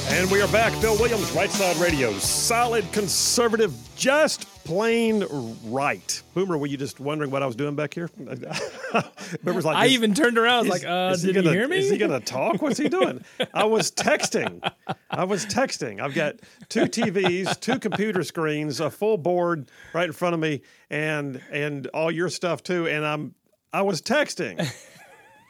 And 0.09 0.31
we 0.31 0.43
are 0.43 0.49
back. 0.49 0.79
Bill 0.83 0.97
Williams, 0.99 1.31
Right 1.33 1.51
Side 1.51 1.77
Radio. 1.79 2.13
Solid 2.19 2.91
conservative, 2.93 3.75
just 3.97 4.45
plain 4.65 5.25
right. 5.65 6.23
Boomer, 6.35 6.57
were 6.57 6.67
you 6.67 6.77
just 6.77 7.01
wondering 7.01 7.31
what 7.31 7.43
I 7.43 7.47
was 7.47 7.57
doing 7.57 7.75
back 7.75 7.95
here? 7.95 8.09
Boomer's 9.43 9.65
like, 9.65 9.77
I 9.77 9.87
even 9.89 10.15
turned 10.15 10.39
around. 10.39 10.55
I 10.55 10.61
was 10.61 10.69
like, 10.69 10.85
uh, 10.85 11.17
did 11.17 11.35
gonna, 11.35 11.51
you 11.51 11.59
hear 11.59 11.69
me? 11.69 11.79
Is 11.79 11.91
he 11.91 11.99
going 11.99 12.11
to 12.11 12.21
talk? 12.21 12.63
What's 12.63 12.79
he 12.79 12.89
doing? 12.89 13.25
I 13.55 13.65
was 13.65 13.91
texting. 13.91 14.69
I 15.11 15.25
was 15.25 15.47
texting. 15.47 16.01
I've 16.01 16.15
got 16.15 16.37
two 16.69 16.83
TVs, 16.83 17.59
two 17.61 17.79
computer 17.79 18.23
screens, 18.23 18.81
a 18.81 18.91
full 18.91 19.19
board 19.19 19.71
right 19.93 20.07
in 20.07 20.13
front 20.13 20.35
of 20.35 20.41
me, 20.41 20.63
and 20.91 21.41
and 21.51 21.87
all 21.89 22.11
your 22.11 22.29
stuff 22.29 22.63
too. 22.63 22.87
And 22.89 23.05
I'm 23.05 23.35
I 23.73 23.83
was 23.83 24.03
texting. 24.03 24.71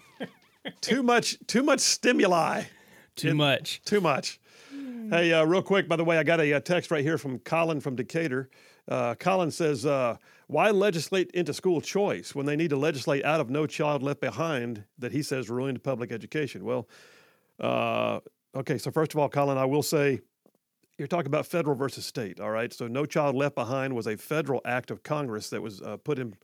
too 0.81 1.03
much. 1.03 1.37
Too 1.47 1.63
much 1.63 1.81
stimuli. 1.81 2.65
Too 3.17 3.35
much. 3.35 3.83
Too 3.85 4.01
much. 4.01 4.41
Hey, 5.11 5.33
uh, 5.33 5.45
real 5.45 5.63
quick, 5.63 5.89
by 5.89 5.97
the 5.97 6.05
way, 6.05 6.17
I 6.17 6.23
got 6.23 6.41
a, 6.41 6.53
a, 6.53 6.61
text 6.61 6.91
right 6.91 7.05
here 7.05 7.19
from 7.19 7.39
Colin 7.41 7.81
from 7.81 7.97
Decatur. 7.97 8.49
Uh, 8.89 9.15
Colin 9.15 9.51
says, 9.51 9.87
uh, 9.87 10.17
Why 10.49 10.71
legislate 10.71 11.31
into 11.33 11.55
school 11.55 11.81
choice 11.81 12.35
when 12.35 12.47
they 12.47 12.57
need 12.57 12.71
to 12.71 12.77
legislate 12.77 13.25
out 13.25 13.41
of 13.41 13.51
No 13.51 13.67
Child 13.67 14.03
Left 14.03 14.21
Behind 14.21 14.85
that 14.99 15.13
he 15.13 15.23
says 15.23 15.49
ruined 15.49 15.83
public 15.83 16.11
education? 16.11 16.65
Well, 16.65 16.89
uh, 17.61 18.21
okay, 18.55 18.79
so 18.79 18.91
first 18.91 19.13
of 19.15 19.19
all, 19.19 19.29
Colin, 19.29 19.59
I 19.59 19.65
will 19.65 19.83
say 19.83 20.21
you're 20.99 21.09
talking 21.09 21.27
about 21.29 21.47
federal 21.47 21.75
versus 21.77 22.05
state, 22.05 22.41
all 22.41 22.51
right? 22.51 22.73
So 22.73 22.87
No 22.87 23.07
Child 23.07 23.35
Left 23.35 23.55
Behind 23.55 23.95
was 23.95 24.07
a 24.07 24.17
federal 24.17 24.61
act 24.65 24.91
of 24.91 25.03
Congress 25.03 25.51
that 25.51 25.63
was 25.63 25.81
uh, 25.81 25.97
put 25.97 26.19
in, 26.19 26.35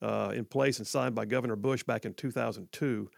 uh, 0.00 0.32
in 0.34 0.44
place 0.44 0.78
and 0.78 0.86
signed 0.86 1.14
by 1.14 1.24
Governor 1.24 1.56
Bush 1.56 1.82
back 1.82 2.04
in 2.04 2.14
2002. 2.14 3.10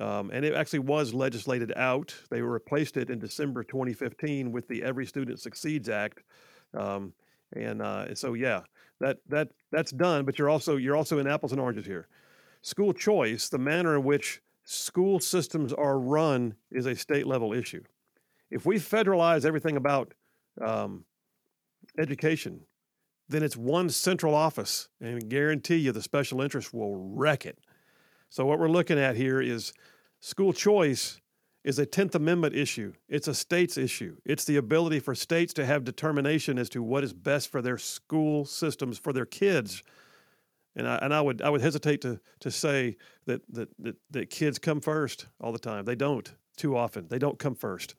Um, 0.00 0.30
and 0.32 0.44
it 0.44 0.54
actually 0.54 0.80
was 0.80 1.12
legislated 1.12 1.72
out. 1.76 2.14
They 2.30 2.40
replaced 2.40 2.96
it 2.96 3.10
in 3.10 3.18
December 3.18 3.62
2015 3.62 4.50
with 4.50 4.66
the 4.66 4.82
Every 4.82 5.04
Student 5.04 5.38
Succeeds 5.38 5.88
Act. 5.90 6.22
Um, 6.74 7.12
and 7.54 7.82
uh, 7.82 8.14
so, 8.14 8.34
yeah, 8.34 8.62
that 9.00 9.18
that 9.28 9.48
that's 9.70 9.90
done. 9.90 10.24
But 10.24 10.38
you're 10.38 10.50
also 10.50 10.76
you're 10.76 10.96
also 10.96 11.18
in 11.18 11.26
apples 11.26 11.52
and 11.52 11.60
oranges 11.60 11.86
here. 11.86 12.08
School 12.62 12.92
choice, 12.92 13.48
the 13.48 13.58
manner 13.58 13.96
in 13.96 14.04
which 14.04 14.40
school 14.64 15.18
systems 15.18 15.72
are 15.72 15.98
run, 15.98 16.54
is 16.70 16.86
a 16.86 16.94
state 16.94 17.26
level 17.26 17.52
issue. 17.52 17.82
If 18.50 18.66
we 18.66 18.76
federalize 18.76 19.44
everything 19.44 19.76
about 19.76 20.12
um, 20.60 21.04
education, 21.98 22.60
then 23.28 23.42
it's 23.42 23.56
one 23.56 23.88
central 23.88 24.34
office, 24.34 24.88
and 25.00 25.16
I 25.16 25.18
guarantee 25.20 25.76
you 25.76 25.92
the 25.92 26.02
special 26.02 26.40
interests 26.40 26.72
will 26.72 26.96
wreck 26.96 27.46
it. 27.46 27.58
So, 28.28 28.46
what 28.46 28.58
we're 28.58 28.68
looking 28.68 28.98
at 28.98 29.16
here 29.16 29.40
is 29.40 29.72
school 30.20 30.52
choice 30.52 31.20
is 31.64 31.78
a 31.78 31.86
10th 31.86 32.14
Amendment 32.14 32.54
issue. 32.54 32.92
It's 33.08 33.28
a 33.28 33.34
state's 33.34 33.76
issue. 33.76 34.16
It's 34.24 34.44
the 34.44 34.56
ability 34.56 35.00
for 35.00 35.14
states 35.14 35.52
to 35.54 35.64
have 35.64 35.84
determination 35.84 36.58
as 36.58 36.68
to 36.70 36.82
what 36.82 37.04
is 37.04 37.12
best 37.12 37.50
for 37.50 37.62
their 37.62 37.78
school 37.78 38.44
systems, 38.44 38.98
for 38.98 39.12
their 39.12 39.26
kids. 39.26 39.82
And 40.74 40.88
I, 40.88 40.96
and 40.96 41.14
I 41.14 41.20
would 41.20 41.42
I 41.42 41.50
would 41.50 41.60
hesitate 41.60 42.00
to 42.00 42.18
to 42.40 42.50
say 42.50 42.96
that, 43.26 43.42
that 43.52 43.68
that 43.78 43.96
that 44.10 44.30
kids 44.30 44.58
come 44.58 44.80
first 44.80 45.26
all 45.40 45.52
the 45.52 45.58
time. 45.58 45.84
They 45.84 45.94
don't 45.94 46.32
too 46.56 46.76
often. 46.76 47.08
They 47.08 47.18
don't 47.18 47.38
come 47.38 47.54
first. 47.54 47.94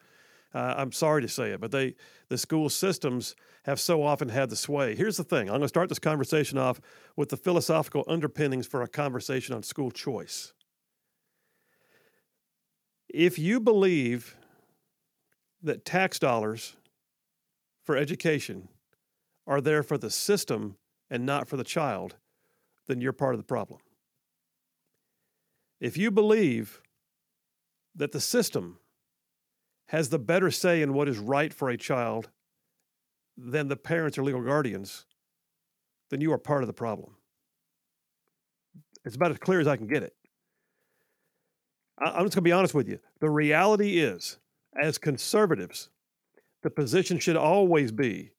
Uh, 0.53 0.75
I'm 0.77 0.91
sorry 0.91 1.21
to 1.21 1.27
say 1.27 1.51
it, 1.51 1.61
but 1.61 1.71
they 1.71 1.95
the 2.29 2.37
school 2.37 2.69
systems 2.69 3.35
have 3.65 3.79
so 3.79 4.03
often 4.03 4.29
had 4.29 4.49
the 4.49 4.55
sway. 4.55 4.95
Here's 4.95 5.17
the 5.17 5.23
thing: 5.23 5.41
I'm 5.41 5.55
going 5.55 5.61
to 5.61 5.67
start 5.67 5.89
this 5.89 5.99
conversation 5.99 6.57
off 6.57 6.81
with 7.15 7.29
the 7.29 7.37
philosophical 7.37 8.03
underpinnings 8.07 8.67
for 8.67 8.81
a 8.81 8.87
conversation 8.87 9.55
on 9.55 9.63
school 9.63 9.91
choice. 9.91 10.53
If 13.13 13.37
you 13.37 13.59
believe 13.59 14.35
that 15.61 15.85
tax 15.85 16.17
dollars 16.17 16.75
for 17.83 17.95
education 17.95 18.69
are 19.45 19.61
there 19.61 19.83
for 19.83 19.99
the 19.99 20.09
system 20.09 20.77
and 21.11 21.23
not 21.23 21.47
for 21.47 21.55
the 21.55 21.63
child, 21.63 22.15
then 22.87 22.99
you're 23.01 23.13
part 23.13 23.35
of 23.35 23.39
the 23.39 23.45
problem. 23.45 23.79
If 25.79 25.95
you 25.95 26.09
believe 26.09 26.81
that 27.95 28.13
the 28.13 28.19
system 28.19 28.79
has 29.89 30.09
the 30.09 30.17
better 30.17 30.49
say 30.49 30.81
in 30.81 30.93
what 30.93 31.07
is 31.07 31.19
right 31.19 31.53
for 31.53 31.69
a 31.69 31.77
child 31.77 32.29
than 33.37 33.67
the 33.67 33.75
parents 33.75 34.17
or 34.17 34.23
legal 34.23 34.41
guardians, 34.41 35.05
then 36.09 36.19
you 36.19 36.33
are 36.33 36.39
part 36.39 36.63
of 36.63 36.67
the 36.67 36.73
problem. 36.73 37.15
It's 39.05 39.15
about 39.15 39.31
as 39.31 39.37
clear 39.37 39.59
as 39.59 39.67
I 39.67 39.77
can 39.77 39.87
get 39.87 40.01
it. 40.01 40.15
I'm 41.99 42.25
just 42.25 42.35
going 42.35 42.41
to 42.41 42.41
be 42.41 42.51
honest 42.51 42.73
with 42.73 42.87
you. 42.87 42.99
The 43.19 43.29
reality 43.29 43.99
is, 43.99 44.37
as 44.81 44.97
conservatives, 44.97 45.89
the 46.63 46.69
position 46.69 47.19
should 47.19 47.37
always 47.37 47.91
be 47.91 48.31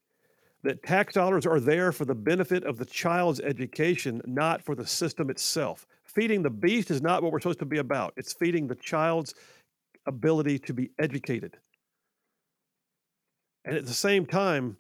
that 0.65 0.83
tax 0.83 1.15
dollars 1.15 1.47
are 1.47 1.61
there 1.61 1.93
for 1.93 2.05
the 2.05 2.15
benefit 2.15 2.65
of 2.65 2.79
the 2.79 2.87
child's 2.87 3.39
education, 3.41 4.21
not 4.25 4.63
for 4.63 4.75
the 4.75 4.87
system 4.87 5.31
itself. 5.31 5.87
Feeding 6.05 6.43
the 6.43 6.51
beast 6.51 6.91
is 6.91 7.03
not 7.03 7.23
what 7.23 7.33
we're 7.33 7.41
supposed 7.41 7.59
to 7.59 7.67
be 7.67 7.79
about. 7.79 8.15
It's 8.17 8.33
feeding 8.33 8.67
the 8.67 8.75
child's 8.75 9.35
ability 10.07 10.59
to 10.61 10.73
be 10.73 10.91
educated. 10.99 11.59
And 13.65 13.77
at 13.77 13.87
the 13.87 13.95
same 13.95 14.27
time, 14.27 14.79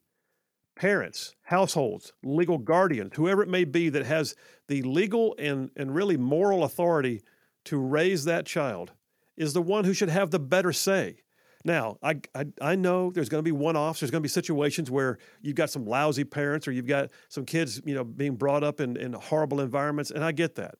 parents, 0.74 1.34
households, 1.42 2.12
legal 2.22 2.58
guardians, 2.58 3.12
whoever 3.14 3.42
it 3.42 3.48
may 3.48 3.64
be 3.64 3.88
that 3.90 4.06
has 4.06 4.34
the 4.68 4.82
legal 4.82 5.34
and, 5.38 5.70
and 5.76 5.94
really 5.94 6.16
moral 6.16 6.64
authority 6.64 7.22
to 7.64 7.78
raise 7.78 8.24
that 8.24 8.46
child 8.46 8.92
is 9.36 9.52
the 9.52 9.62
one 9.62 9.84
who 9.84 9.92
should 9.92 10.08
have 10.08 10.30
the 10.30 10.38
better 10.38 10.72
say. 10.72 11.16
Now, 11.64 11.96
I, 12.02 12.20
I, 12.34 12.44
I 12.60 12.76
know 12.76 13.10
there's 13.10 13.30
going 13.30 13.38
to 13.38 13.44
be 13.44 13.52
one 13.52 13.76
offs. 13.76 14.00
There's 14.00 14.10
going 14.10 14.20
to 14.20 14.24
be 14.24 14.28
situations 14.28 14.90
where 14.90 15.18
you've 15.40 15.54
got 15.56 15.70
some 15.70 15.86
lousy 15.86 16.24
parents 16.24 16.68
or 16.68 16.72
you've 16.72 16.86
got 16.86 17.10
some 17.28 17.46
kids, 17.46 17.80
you 17.86 17.94
know, 17.94 18.04
being 18.04 18.36
brought 18.36 18.62
up 18.62 18.80
in, 18.80 18.96
in 18.98 19.14
horrible 19.14 19.60
environments, 19.60 20.10
and 20.10 20.22
I 20.22 20.32
get 20.32 20.56
that. 20.56 20.74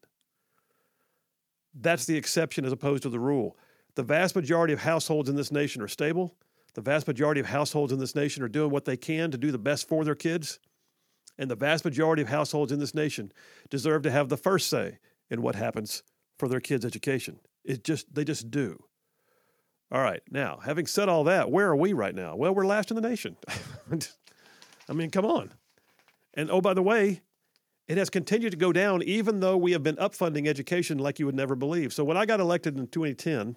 That's 1.74 2.04
the 2.04 2.16
exception 2.16 2.64
as 2.64 2.72
opposed 2.72 3.02
to 3.04 3.08
the 3.08 3.18
rule. 3.18 3.56
The 3.94 4.02
vast 4.02 4.36
majority 4.36 4.74
of 4.74 4.80
households 4.80 5.28
in 5.28 5.36
this 5.36 5.50
nation 5.50 5.80
are 5.80 5.88
stable. 5.88 6.36
The 6.74 6.82
vast 6.82 7.06
majority 7.06 7.40
of 7.40 7.46
households 7.46 7.92
in 7.92 7.98
this 7.98 8.14
nation 8.14 8.42
are 8.42 8.48
doing 8.48 8.70
what 8.70 8.84
they 8.84 8.96
can 8.96 9.30
to 9.30 9.38
do 9.38 9.50
the 9.50 9.58
best 9.58 9.88
for 9.88 10.04
their 10.04 10.14
kids. 10.14 10.58
And 11.38 11.50
the 11.50 11.56
vast 11.56 11.84
majority 11.84 12.22
of 12.22 12.28
households 12.28 12.72
in 12.72 12.78
this 12.78 12.94
nation 12.94 13.32
deserve 13.70 14.02
to 14.02 14.10
have 14.10 14.28
the 14.28 14.36
first 14.36 14.68
say 14.68 14.98
in 15.30 15.40
what 15.40 15.54
happens 15.54 16.02
for 16.44 16.48
their 16.48 16.60
kids' 16.60 16.84
education. 16.84 17.40
It 17.64 17.84
just 17.84 18.14
they 18.14 18.22
just 18.22 18.50
do. 18.50 18.84
All 19.90 20.02
right. 20.02 20.20
Now, 20.30 20.60
having 20.62 20.86
said 20.86 21.08
all 21.08 21.24
that, 21.24 21.50
where 21.50 21.68
are 21.68 21.76
we 21.76 21.94
right 21.94 22.14
now? 22.14 22.36
Well, 22.36 22.54
we're 22.54 22.66
last 22.66 22.90
in 22.90 22.96
the 22.96 23.08
nation. 23.08 23.38
I 24.88 24.92
mean, 24.92 25.10
come 25.10 25.24
on. 25.24 25.52
And 26.34 26.50
oh, 26.50 26.60
by 26.60 26.74
the 26.74 26.82
way, 26.82 27.22
it 27.88 27.96
has 27.96 28.10
continued 28.10 28.50
to 28.50 28.58
go 28.58 28.72
down 28.72 29.02
even 29.04 29.40
though 29.40 29.56
we 29.56 29.72
have 29.72 29.82
been 29.82 29.96
upfunding 29.96 30.46
education 30.46 30.98
like 30.98 31.18
you 31.18 31.24
would 31.24 31.34
never 31.34 31.54
believe. 31.54 31.94
So 31.94 32.04
when 32.04 32.18
I 32.18 32.26
got 32.26 32.40
elected 32.40 32.76
in 32.76 32.88
2010, 32.88 33.56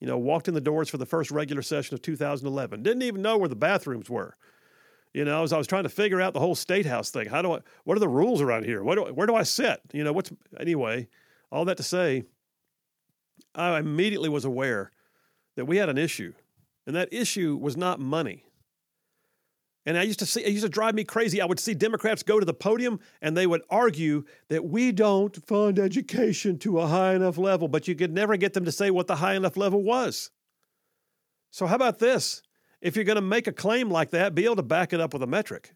you 0.00 0.08
know, 0.08 0.18
walked 0.18 0.48
in 0.48 0.54
the 0.54 0.60
doors 0.60 0.88
for 0.88 0.98
the 0.98 1.06
first 1.06 1.30
regular 1.30 1.62
session 1.62 1.94
of 1.94 2.02
2011. 2.02 2.82
Didn't 2.82 3.02
even 3.02 3.22
know 3.22 3.38
where 3.38 3.48
the 3.48 3.54
bathrooms 3.54 4.10
were. 4.10 4.36
You 5.12 5.24
know, 5.24 5.44
as 5.44 5.52
I 5.52 5.58
was 5.58 5.68
trying 5.68 5.84
to 5.84 5.88
figure 5.88 6.20
out 6.20 6.32
the 6.32 6.40
whole 6.40 6.56
state 6.56 6.86
house 6.86 7.10
thing. 7.10 7.28
How 7.28 7.40
do 7.40 7.52
I? 7.52 7.60
What 7.84 7.96
are 7.96 8.00
the 8.00 8.08
rules 8.08 8.40
around 8.40 8.64
here? 8.64 8.82
What 8.82 8.96
do, 8.96 9.04
where 9.14 9.28
do 9.28 9.36
I 9.36 9.44
sit? 9.44 9.80
You 9.92 10.02
know, 10.02 10.12
what's 10.12 10.32
anyway? 10.58 11.08
All 11.50 11.64
that 11.66 11.76
to 11.76 11.82
say, 11.82 12.24
I 13.54 13.78
immediately 13.78 14.28
was 14.28 14.44
aware 14.44 14.90
that 15.56 15.66
we 15.66 15.76
had 15.76 15.88
an 15.88 15.98
issue, 15.98 16.32
and 16.86 16.96
that 16.96 17.12
issue 17.12 17.56
was 17.56 17.76
not 17.76 18.00
money. 18.00 18.44
And 19.86 19.98
I 19.98 20.02
used 20.02 20.18
to 20.20 20.26
see, 20.26 20.42
it 20.42 20.50
used 20.50 20.64
to 20.64 20.70
drive 20.70 20.94
me 20.94 21.04
crazy. 21.04 21.42
I 21.42 21.44
would 21.44 21.60
see 21.60 21.74
Democrats 21.74 22.22
go 22.22 22.40
to 22.40 22.46
the 22.46 22.54
podium 22.54 23.00
and 23.20 23.36
they 23.36 23.46
would 23.46 23.60
argue 23.68 24.24
that 24.48 24.64
we 24.64 24.92
don't 24.92 25.36
fund 25.46 25.78
education 25.78 26.58
to 26.60 26.80
a 26.80 26.86
high 26.86 27.14
enough 27.14 27.36
level, 27.36 27.68
but 27.68 27.86
you 27.86 27.94
could 27.94 28.12
never 28.12 28.36
get 28.38 28.54
them 28.54 28.64
to 28.64 28.72
say 28.72 28.90
what 28.90 29.08
the 29.08 29.16
high 29.16 29.34
enough 29.34 29.58
level 29.58 29.82
was. 29.82 30.30
So, 31.50 31.66
how 31.66 31.76
about 31.76 31.98
this? 31.98 32.42
If 32.80 32.96
you're 32.96 33.04
going 33.04 33.16
to 33.16 33.22
make 33.22 33.46
a 33.46 33.52
claim 33.52 33.90
like 33.90 34.10
that, 34.10 34.34
be 34.34 34.44
able 34.44 34.56
to 34.56 34.62
back 34.62 34.92
it 34.92 35.00
up 35.00 35.12
with 35.12 35.22
a 35.22 35.26
metric. 35.26 35.74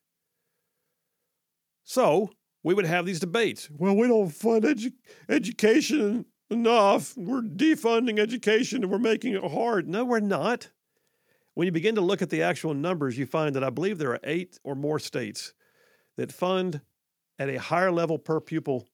So, 1.84 2.30
we 2.68 2.74
would 2.74 2.84
have 2.84 3.06
these 3.06 3.18
debates. 3.18 3.70
Well, 3.70 3.96
we 3.96 4.08
don't 4.08 4.28
fund 4.28 4.64
edu- 4.64 4.92
education 5.26 6.26
enough. 6.50 7.16
We're 7.16 7.40
defunding 7.40 8.18
education 8.18 8.82
and 8.82 8.92
we're 8.92 8.98
making 8.98 9.32
it 9.32 9.42
hard. 9.42 9.88
No, 9.88 10.04
we're 10.04 10.20
not. 10.20 10.68
When 11.54 11.64
you 11.64 11.72
begin 11.72 11.94
to 11.94 12.02
look 12.02 12.20
at 12.20 12.28
the 12.28 12.42
actual 12.42 12.74
numbers, 12.74 13.16
you 13.16 13.24
find 13.24 13.56
that 13.56 13.64
I 13.64 13.70
believe 13.70 13.96
there 13.96 14.10
are 14.10 14.20
eight 14.22 14.60
or 14.64 14.74
more 14.74 14.98
states 14.98 15.54
that 16.18 16.30
fund 16.30 16.82
at 17.38 17.48
a 17.48 17.58
higher 17.58 17.90
level 17.90 18.18
per 18.18 18.38
pupil 18.38 18.86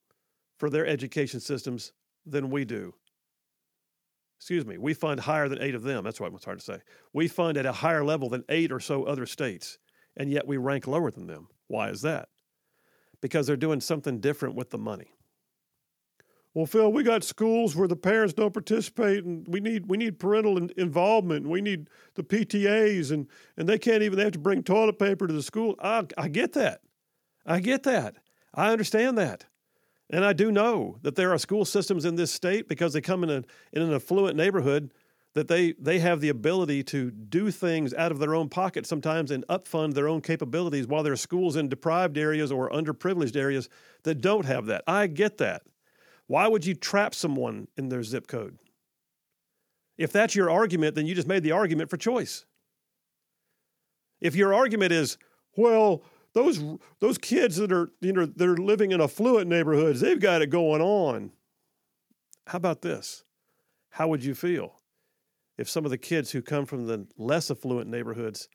for 0.57 0.71
their 0.71 0.87
education 0.87 1.41
systems 1.41 1.91
than 2.25 2.51
we 2.51 2.65
do. 2.65 2.95
Excuse 4.39 4.65
me, 4.65 4.79
we 4.79 4.95
fund 4.95 5.19
higher 5.19 5.49
than 5.49 5.61
eight 5.61 5.75
of 5.75 5.83
them. 5.83 6.05
That's 6.05 6.21
what 6.21 6.33
it's 6.33 6.45
hard 6.45 6.61
to 6.61 6.65
say. 6.65 6.79
We 7.13 7.27
fund 7.27 7.57
at 7.57 7.67
a 7.67 7.73
higher 7.73 8.05
level 8.05 8.29
than 8.29 8.45
eight 8.49 8.71
or 8.71 8.79
so 8.79 9.03
other 9.03 9.27
states, 9.27 9.79
and 10.17 10.31
yet 10.31 10.47
we 10.47 10.59
rank 10.59 10.87
lower 10.87 11.11
than 11.11 11.27
them. 11.27 11.49
Why 11.67 11.89
is 11.89 12.03
that? 12.03 12.29
Because 13.25 13.47
they're 13.47 13.57
doing 13.57 13.81
something 13.81 14.21
different 14.21 14.55
with 14.55 14.69
the 14.69 14.77
money. 14.77 15.15
well, 16.53 16.67
Phil, 16.67 16.93
we 16.93 17.03
got 17.03 17.25
schools 17.25 17.75
where 17.75 17.89
the 17.89 17.97
parents 17.97 18.35
don't 18.35 18.53
participate, 18.53 19.25
and 19.25 19.49
we 19.49 19.61
need 19.61 19.87
we 19.87 19.97
need 19.97 20.19
parental 20.19 20.59
in, 20.59 20.71
involvement. 20.77 21.49
We 21.49 21.63
need 21.63 21.89
the 22.17 22.23
PTAs, 22.23 23.13
and 23.13 23.27
and 23.57 23.67
they 23.67 23.79
can't 23.79 24.03
even 24.03 24.19
they 24.19 24.25
have 24.25 24.35
to 24.35 24.39
bring 24.39 24.63
toilet 24.63 24.99
paper 24.99 25.27
to 25.27 25.33
the 25.33 25.43
school. 25.43 25.75
I 25.81 26.05
I 26.19 26.29
get 26.29 26.53
that, 26.53 26.83
I 27.47 27.61
get 27.61 27.85
that, 27.85 28.17
I 28.53 28.71
understand 28.71 29.17
that, 29.17 29.47
and 30.11 30.23
I 30.23 30.35
do 30.35 30.53
know 30.53 30.99
that 31.01 31.15
there 31.15 31.33
are 31.33 31.39
school 31.39 31.65
systems 31.65 32.05
in 32.05 32.17
this 32.17 32.31
state 32.31 32.69
because 32.69 32.93
they 32.93 33.01
come 33.01 33.25
in 33.25 33.31
a 33.31 33.43
in 33.73 33.81
an 33.81 33.95
affluent 33.95 34.37
neighborhood 34.37 34.93
that 35.35 35.49
they 35.49 35.73
they 35.73 35.99
have 35.99 36.21
the 36.21 36.29
ability 36.29 36.83
to 36.85 37.11
do 37.11 37.51
things 37.51 37.93
out 37.93 38.13
of 38.13 38.19
their 38.19 38.35
own 38.35 38.49
pocket 38.49 38.87
sometimes 38.87 39.31
and 39.31 39.47
upfund 39.49 39.95
their 39.95 40.09
own 40.09 40.21
capabilities 40.21 40.87
while 40.87 41.03
there 41.03 41.13
are 41.13 41.17
schools 41.17 41.57
in 41.57 41.69
deprived 41.69 42.17
areas 42.17 42.51
or 42.53 42.71
underprivileged 42.71 43.37
areas 43.37 43.69
that 44.05 44.21
don't 44.21 44.47
have 44.47 44.67
that. 44.67 44.83
I 44.87 45.09
get 45.09 45.39
that. 45.39 45.63
Why 46.27 46.47
would 46.49 46.65
you 46.65 46.75
trap 46.75 47.15
someone 47.15 47.69
in 47.77 47.89
their 47.89 48.03
zip 48.03 48.29
code? 48.29 48.59
If 49.99 50.13
that's 50.13 50.35
your 50.35 50.51
argument, 50.51 50.95
then 50.95 51.07
you 51.07 51.15
just 51.15 51.29
made 51.29 51.43
the 51.43 51.53
argument 51.53 51.91
for 51.91 51.97
choice. 51.97 52.47
If 54.21 54.35
your 54.35 54.55
argument 54.55 54.93
is, 54.93 55.19
well, 55.57 56.03
those 56.33 56.63
those 57.01 57.19
kids 57.19 57.57
that 57.57 57.73
are 57.73 57.91
you 58.01 58.13
know 58.13 58.27
they're 58.27 58.57
living 58.57 58.93
in 58.93 59.01
affluent 59.01 59.49
neighborhoods, 59.49 60.01
they've 60.01 60.21
got 60.21 60.43
it 60.43 60.51
going 60.51 60.81
on. 60.81 61.33
How 62.47 62.59
about 62.59 62.83
this? 62.83 63.25
How 63.91 64.09
would 64.09 64.25
you 64.25 64.35
feel 64.35 64.74
if 65.57 65.69
some 65.69 65.85
of 65.85 65.91
the 65.91 65.99
kids 65.99 66.31
who 66.31 66.43
come 66.43 66.67
from 66.67 66.87
the 66.87 67.07
less 67.17 67.51
affluent 67.51 67.89
neighborhoods 67.89 68.49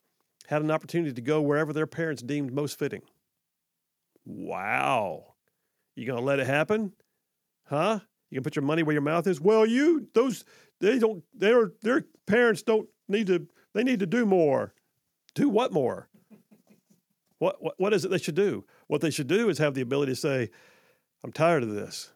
had 0.48 0.62
an 0.62 0.70
opportunity 0.70 1.12
to 1.12 1.20
go 1.20 1.40
wherever 1.40 1.72
their 1.72 1.86
parents 1.86 2.22
deemed 2.22 2.52
most 2.52 2.78
fitting? 2.78 3.02
Wow. 4.24 5.34
You 5.96 6.06
going 6.06 6.18
to 6.18 6.24
let 6.24 6.40
it 6.40 6.46
happen? 6.46 6.92
Huh? 7.64 8.00
You 8.30 8.36
can 8.36 8.44
put 8.44 8.56
your 8.56 8.64
money 8.64 8.82
where 8.82 8.92
your 8.92 9.02
mouth 9.02 9.26
is. 9.26 9.40
Well, 9.40 9.66
you 9.66 10.08
those 10.14 10.44
they 10.80 10.98
don't 10.98 11.24
their 11.34 11.72
their 11.82 12.04
parents 12.26 12.62
don't 12.62 12.88
need 13.08 13.26
to 13.26 13.46
they 13.74 13.82
need 13.82 14.00
to 14.00 14.06
do 14.06 14.24
more. 14.24 14.72
Do 15.34 15.48
what 15.48 15.72
more? 15.72 16.08
What, 17.38 17.62
what 17.62 17.74
what 17.78 17.92
is 17.92 18.04
it 18.04 18.10
they 18.10 18.18
should 18.18 18.34
do? 18.34 18.64
What 18.86 19.00
they 19.00 19.10
should 19.10 19.26
do 19.26 19.48
is 19.48 19.58
have 19.58 19.74
the 19.74 19.80
ability 19.80 20.12
to 20.12 20.16
say, 20.16 20.50
I'm 21.24 21.32
tired 21.32 21.62
of 21.62 21.70
this. 21.70 22.12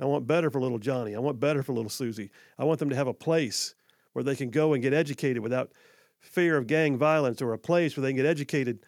I 0.00 0.04
want 0.04 0.26
better 0.26 0.50
for 0.50 0.60
little 0.60 0.78
Johnny. 0.78 1.14
I 1.14 1.18
want 1.18 1.40
better 1.40 1.62
for 1.62 1.72
little 1.72 1.90
Susie. 1.90 2.30
I 2.58 2.64
want 2.64 2.78
them 2.78 2.90
to 2.90 2.96
have 2.96 3.08
a 3.08 3.14
place 3.14 3.74
where 4.12 4.22
they 4.22 4.36
can 4.36 4.50
go 4.50 4.72
and 4.72 4.82
get 4.82 4.92
educated 4.92 5.42
without 5.42 5.72
fear 6.18 6.56
of 6.56 6.66
gang 6.66 6.98
violence, 6.98 7.40
or 7.40 7.52
a 7.52 7.58
place 7.58 7.96
where 7.96 8.02
they 8.02 8.10
can 8.10 8.16
get 8.16 8.26
educated 8.26 8.80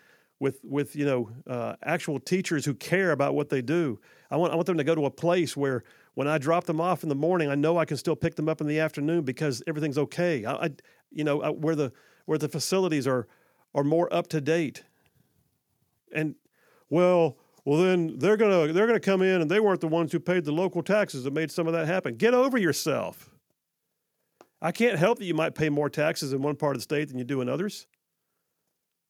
with 0.42 0.58
with 0.64 0.96
you 0.96 1.06
know 1.06 1.30
uh, 1.46 1.76
actual 1.84 2.18
teachers 2.18 2.64
who 2.64 2.74
care 2.74 3.12
about 3.12 3.34
what 3.34 3.48
they 3.48 3.62
do. 3.62 3.98
I 4.30 4.36
want 4.36 4.52
I 4.52 4.56
want 4.56 4.66
them 4.66 4.78
to 4.78 4.84
go 4.84 4.94
to 4.94 5.06
a 5.06 5.10
place 5.10 5.56
where 5.56 5.84
when 6.14 6.28
I 6.28 6.38
drop 6.38 6.64
them 6.64 6.80
off 6.80 7.02
in 7.02 7.08
the 7.08 7.14
morning, 7.14 7.48
I 7.48 7.54
know 7.54 7.78
I 7.78 7.84
can 7.84 7.96
still 7.96 8.16
pick 8.16 8.34
them 8.34 8.48
up 8.48 8.60
in 8.60 8.66
the 8.66 8.80
afternoon 8.80 9.22
because 9.22 9.62
everything's 9.66 9.98
okay. 9.98 10.44
I, 10.44 10.52
I 10.52 10.70
you 11.10 11.24
know 11.24 11.42
I, 11.42 11.50
where 11.50 11.76
the 11.76 11.92
where 12.26 12.38
the 12.38 12.48
facilities 12.48 13.06
are 13.06 13.28
are 13.74 13.84
more 13.84 14.12
up 14.12 14.26
to 14.28 14.40
date. 14.40 14.82
And 16.12 16.34
well, 16.90 17.38
well 17.64 17.80
then 17.80 18.18
they're 18.18 18.36
gonna 18.36 18.72
they're 18.72 18.86
gonna 18.86 19.00
come 19.00 19.22
in 19.22 19.40
and 19.40 19.50
they 19.50 19.60
weren't 19.60 19.80
the 19.80 19.88
ones 19.88 20.12
who 20.12 20.20
paid 20.20 20.44
the 20.44 20.52
local 20.52 20.82
taxes 20.82 21.24
that 21.24 21.32
made 21.32 21.50
some 21.50 21.66
of 21.66 21.72
that 21.72 21.86
happen. 21.86 22.16
Get 22.16 22.34
over 22.34 22.58
yourself. 22.58 23.31
I 24.64 24.70
can't 24.70 24.96
help 24.96 25.18
that 25.18 25.24
you 25.24 25.34
might 25.34 25.56
pay 25.56 25.68
more 25.68 25.90
taxes 25.90 26.32
in 26.32 26.40
one 26.40 26.54
part 26.54 26.76
of 26.76 26.78
the 26.78 26.84
state 26.84 27.08
than 27.08 27.18
you 27.18 27.24
do 27.24 27.40
in 27.40 27.48
others. 27.48 27.88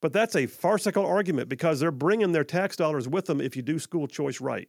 But 0.01 0.15
that's 0.15 0.35
a 0.35 0.47
farcical 0.47 1.05
argument 1.05 1.51
because 1.51 1.79
they're 1.79 1.93
bringing 1.93 2.33
their 2.33 2.43
tax 2.43 2.75
dollars 2.75 3.07
with 3.07 3.27
them 3.27 3.41
if 3.41 3.55
you 3.55 3.63
do 3.63 3.79
school 3.79 4.09
choice 4.09 4.41
right. 4.41 4.69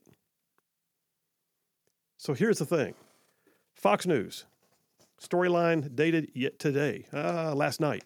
So 2.18 2.34
here's 2.34 2.60
the 2.60 2.66
thing 2.66 2.96
Fox 3.74 4.06
News, 4.06 4.46
storyline 5.20 5.96
dated 5.96 6.32
yet 6.36 6.60
today, 6.60 7.06
uh, 7.14 7.56
last 7.56 7.80
night. 7.80 8.04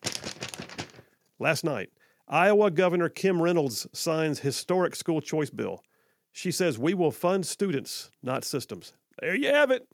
Last 1.39 1.63
night, 1.63 1.89
Iowa 2.27 2.69
Governor 2.71 3.09
Kim 3.09 3.41
Reynolds 3.41 3.87
signs 3.91 4.39
historic 4.39 4.95
school 4.95 5.19
choice 5.19 5.49
bill. 5.49 5.83
She 6.31 6.51
says, 6.51 6.77
We 6.77 6.93
will 6.93 7.11
fund 7.11 7.45
students, 7.45 8.11
not 8.21 8.43
systems. 8.43 8.93
There 9.19 9.35
you 9.35 9.49
have 9.49 9.71
it. 9.71 9.87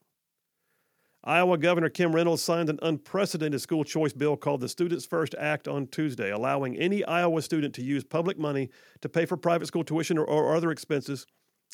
Iowa 1.26 1.58
Governor 1.58 1.88
Kim 1.88 2.14
Reynolds 2.14 2.42
signed 2.42 2.70
an 2.70 2.80
unprecedented 2.82 3.62
school 3.62 3.86
choice 3.86 4.12
bill 4.12 4.36
called 4.36 4.60
the 4.60 4.68
Students 4.68 5.06
First 5.06 5.34
Act 5.40 5.70
on 5.70 5.88
Tuesday, 5.88 6.32
allowing 6.32 6.76
any 6.76 7.02
Iowa 7.06 7.42
student 7.42 7.74
to 7.76 7.82
use 7.82 8.04
public 8.04 8.38
money 8.38 8.70
to 9.00 9.08
pay 9.08 9.26
for 9.26 9.38
private 9.38 9.68
school 9.68 9.86
tuition 9.86 10.18
or, 10.18 10.26
or 10.26 10.54
other 10.54 10.70
expenses. 10.70 11.26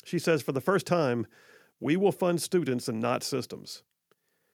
She 0.04 0.20
says, 0.20 0.40
for 0.40 0.52
the 0.52 0.60
first 0.60 0.86
time, 0.86 1.26
we 1.80 1.96
will 1.96 2.12
fund 2.12 2.40
students 2.40 2.86
and 2.86 3.00
not 3.00 3.24
systems. 3.24 3.82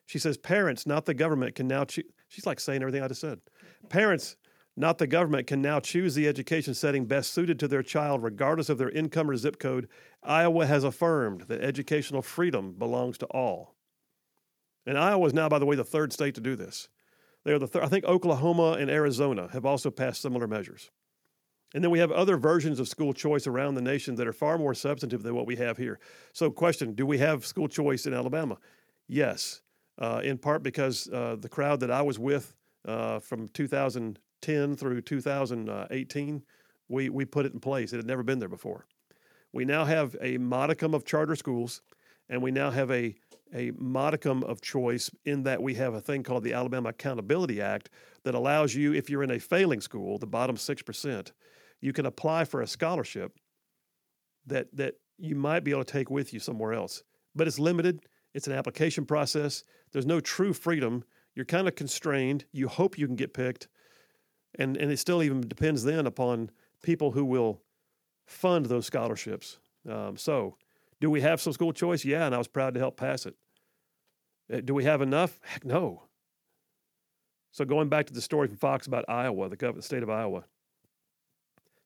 She 0.07 0.19
says, 0.19 0.39
parents, 0.39 0.87
not 0.87 1.05
the 1.05 1.15
government, 1.15 1.57
can 1.57 1.69
now 1.69 1.85
choose. 1.85 2.07
She's 2.29 2.47
like 2.47 2.59
saying 2.59 2.81
everything 2.81 3.03
I 3.03 3.09
just 3.09 3.21
said. 3.21 3.41
Parents, 3.91 4.37
not 4.79 4.97
the 4.97 5.07
government, 5.07 5.47
can 5.47 5.61
now 5.61 5.79
choose 5.79 6.15
the 6.15 6.27
education 6.27 6.73
setting 6.73 7.05
best 7.05 7.35
suited 7.35 7.59
to 7.59 7.69
their 7.69 7.83
child, 7.83 8.23
regardless 8.23 8.71
of 8.71 8.79
their 8.79 8.91
income 8.91 9.29
or 9.29 9.37
zip 9.37 9.59
code. 9.59 9.89
Iowa 10.23 10.65
has 10.65 10.85
affirmed 10.85 11.43
that 11.49 11.61
educational 11.61 12.23
freedom 12.23 12.73
belongs 12.73 13.19
to 13.19 13.27
all. 13.27 13.76
And 14.87 14.97
Iowa 14.97 15.27
is 15.27 15.35
now, 15.35 15.49
by 15.49 15.59
the 15.59 15.67
way, 15.67 15.77
the 15.77 15.85
third 15.85 16.13
state 16.13 16.35
to 16.37 16.41
do 16.41 16.55
this. 16.57 16.89
They 17.45 17.53
are 17.53 17.59
the 17.59 17.67
third, 17.67 17.83
I 17.83 17.89
think 17.89 18.05
Oklahoma 18.05 18.73
and 18.73 18.91
Arizona 18.91 19.49
have 19.53 19.67
also 19.67 19.91
passed 19.91 20.23
similar 20.23 20.47
measures. 20.47 20.91
And 21.75 21.83
then 21.83 21.91
we 21.91 21.99
have 21.99 22.13
other 22.13 22.37
versions 22.37 22.81
of 22.81 22.89
school 22.89 23.13
choice 23.13 23.47
around 23.47 23.75
the 23.75 23.83
nation 23.83 24.15
that 24.17 24.27
are 24.27 24.33
far 24.33 24.57
more 24.57 24.75
substantive 24.75 25.23
than 25.23 25.35
what 25.35 25.47
we 25.47 25.57
have 25.57 25.77
here. 25.77 25.99
So, 26.33 26.51
question 26.51 26.95
Do 26.95 27.05
we 27.05 27.19
have 27.19 27.45
school 27.45 27.69
choice 27.69 28.07
in 28.07 28.15
Alabama? 28.15 28.59
Yes, 29.09 29.63
uh, 29.99 30.21
in 30.25 30.39
part 30.39 30.63
because 30.63 31.09
uh, 31.13 31.37
the 31.39 31.49
crowd 31.49 31.81
that 31.81 31.91
I 31.91 32.03
was 32.03 32.19
with 32.19 32.55
uh, 32.87 33.19
from 33.19 33.49
2010 33.49 34.77
through 34.77 35.01
2018, 35.03 36.43
we, 36.89 37.09
we 37.09 37.25
put 37.25 37.47
it 37.47 37.53
in 37.53 37.61
place. 37.61 37.93
It 37.93 37.97
had 37.97 38.07
never 38.07 38.23
been 38.23 38.39
there 38.39 38.49
before. 38.49 38.87
We 39.53 39.65
now 39.65 39.85
have 39.85 40.17
a 40.21 40.39
modicum 40.39 40.95
of 40.95 41.05
charter 41.05 41.37
schools, 41.37 41.83
and 42.29 42.43
we 42.43 42.51
now 42.51 42.71
have 42.71 42.91
a 42.91 43.17
a 43.55 43.71
modicum 43.79 44.43
of 44.45 44.61
choice 44.61 45.11
in 45.25 45.45
that 45.45 45.63
we 45.63 45.75
have 45.75 45.95
a 45.95 46.01
thing 46.01 46.23
called 46.23 46.45
the 46.45 46.53
Alabama 46.53 46.91
Accountability 46.91 47.61
Act 47.61 47.91
that 48.25 48.35
allows 48.35 48.75
you, 48.75 48.93
if 48.93 49.09
you're 49.09 49.23
in 49.23 49.31
a 49.31 49.39
failing 49.39 49.81
school, 49.81 50.19
the 50.19 50.27
bottom 50.27 50.57
6%, 50.57 51.33
you 51.81 51.93
can 51.93 52.07
apply 52.07 52.45
for 52.45 52.61
a 52.61 52.67
scholarship 52.67 53.39
that, 54.47 54.75
that 54.75 54.95
you 55.19 55.35
might 55.35 55.65
be 55.65 55.71
able 55.71 55.85
to 55.85 55.93
take 55.93 56.11
with 56.11 56.33
you 56.33 56.41
somewhere 56.41 56.73
else. 56.73 57.03
But 57.35 57.47
it's 57.47 57.59
limited, 57.59 58.01
it's 58.35 58.47
an 58.47 58.53
application 58.53 59.07
process, 59.07 59.65
there's 59.93 60.07
no 60.07 60.21
true 60.21 60.53
freedom. 60.53 61.05
You're 61.35 61.45
kind 61.45 61.69
of 61.69 61.75
constrained. 61.75 62.47
You 62.53 62.69
hope 62.69 62.99
you 62.99 63.07
can 63.07 63.17
get 63.17 63.35
picked. 63.35 63.69
And, 64.59 64.77
and 64.77 64.91
it 64.91 64.99
still 64.99 65.23
even 65.23 65.43
depends 65.43 65.85
then 65.85 66.07
upon 66.07 66.51
people 66.83 67.13
who 67.13 67.25
will 67.25 67.61
fund 68.27 68.67
those 68.67 68.87
scholarships. 68.87 69.59
Um, 69.89 70.17
so, 70.17 70.57
do 71.01 71.11
we 71.11 71.21
have 71.21 71.41
some 71.41 71.53
school 71.53 71.73
choice? 71.73 72.05
Yeah, 72.05 72.27
and 72.27 72.35
I 72.35 72.39
was 72.39 72.49
proud 72.49 72.75
to 72.75 72.81
help 72.81 72.97
pass 72.97 73.27
it. 73.27 73.35
Uh, 74.53 74.61
do 74.61 74.75
we 74.75 74.85
have 74.85 75.03
enough? 75.03 75.39
Heck 75.43 75.65
no. 75.65 76.03
So 77.53 77.65
going 77.65 77.89
back 77.89 78.07
to 78.07 78.13
the 78.13 78.21
story 78.21 78.49
from 78.49 78.57
Fox 78.57 78.87
about 78.87 79.05
Iowa, 79.09 79.49
the, 79.49 79.73
the 79.73 79.83
state 79.83 80.03
of 80.03 80.11
Iowa, 80.11 80.45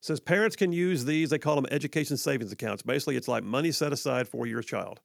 says 0.00 0.18
parents 0.18 0.56
can 0.56 0.72
use 0.72 1.04
these. 1.04 1.30
They 1.30 1.38
call 1.38 1.54
them 1.54 1.66
education 1.70 2.16
savings 2.16 2.52
accounts. 2.52 2.82
Basically, 2.82 3.16
it's 3.16 3.28
like 3.28 3.44
money 3.44 3.70
set 3.70 3.92
aside 3.92 4.28
for 4.28 4.46
your 4.46 4.62
child. 4.62 5.00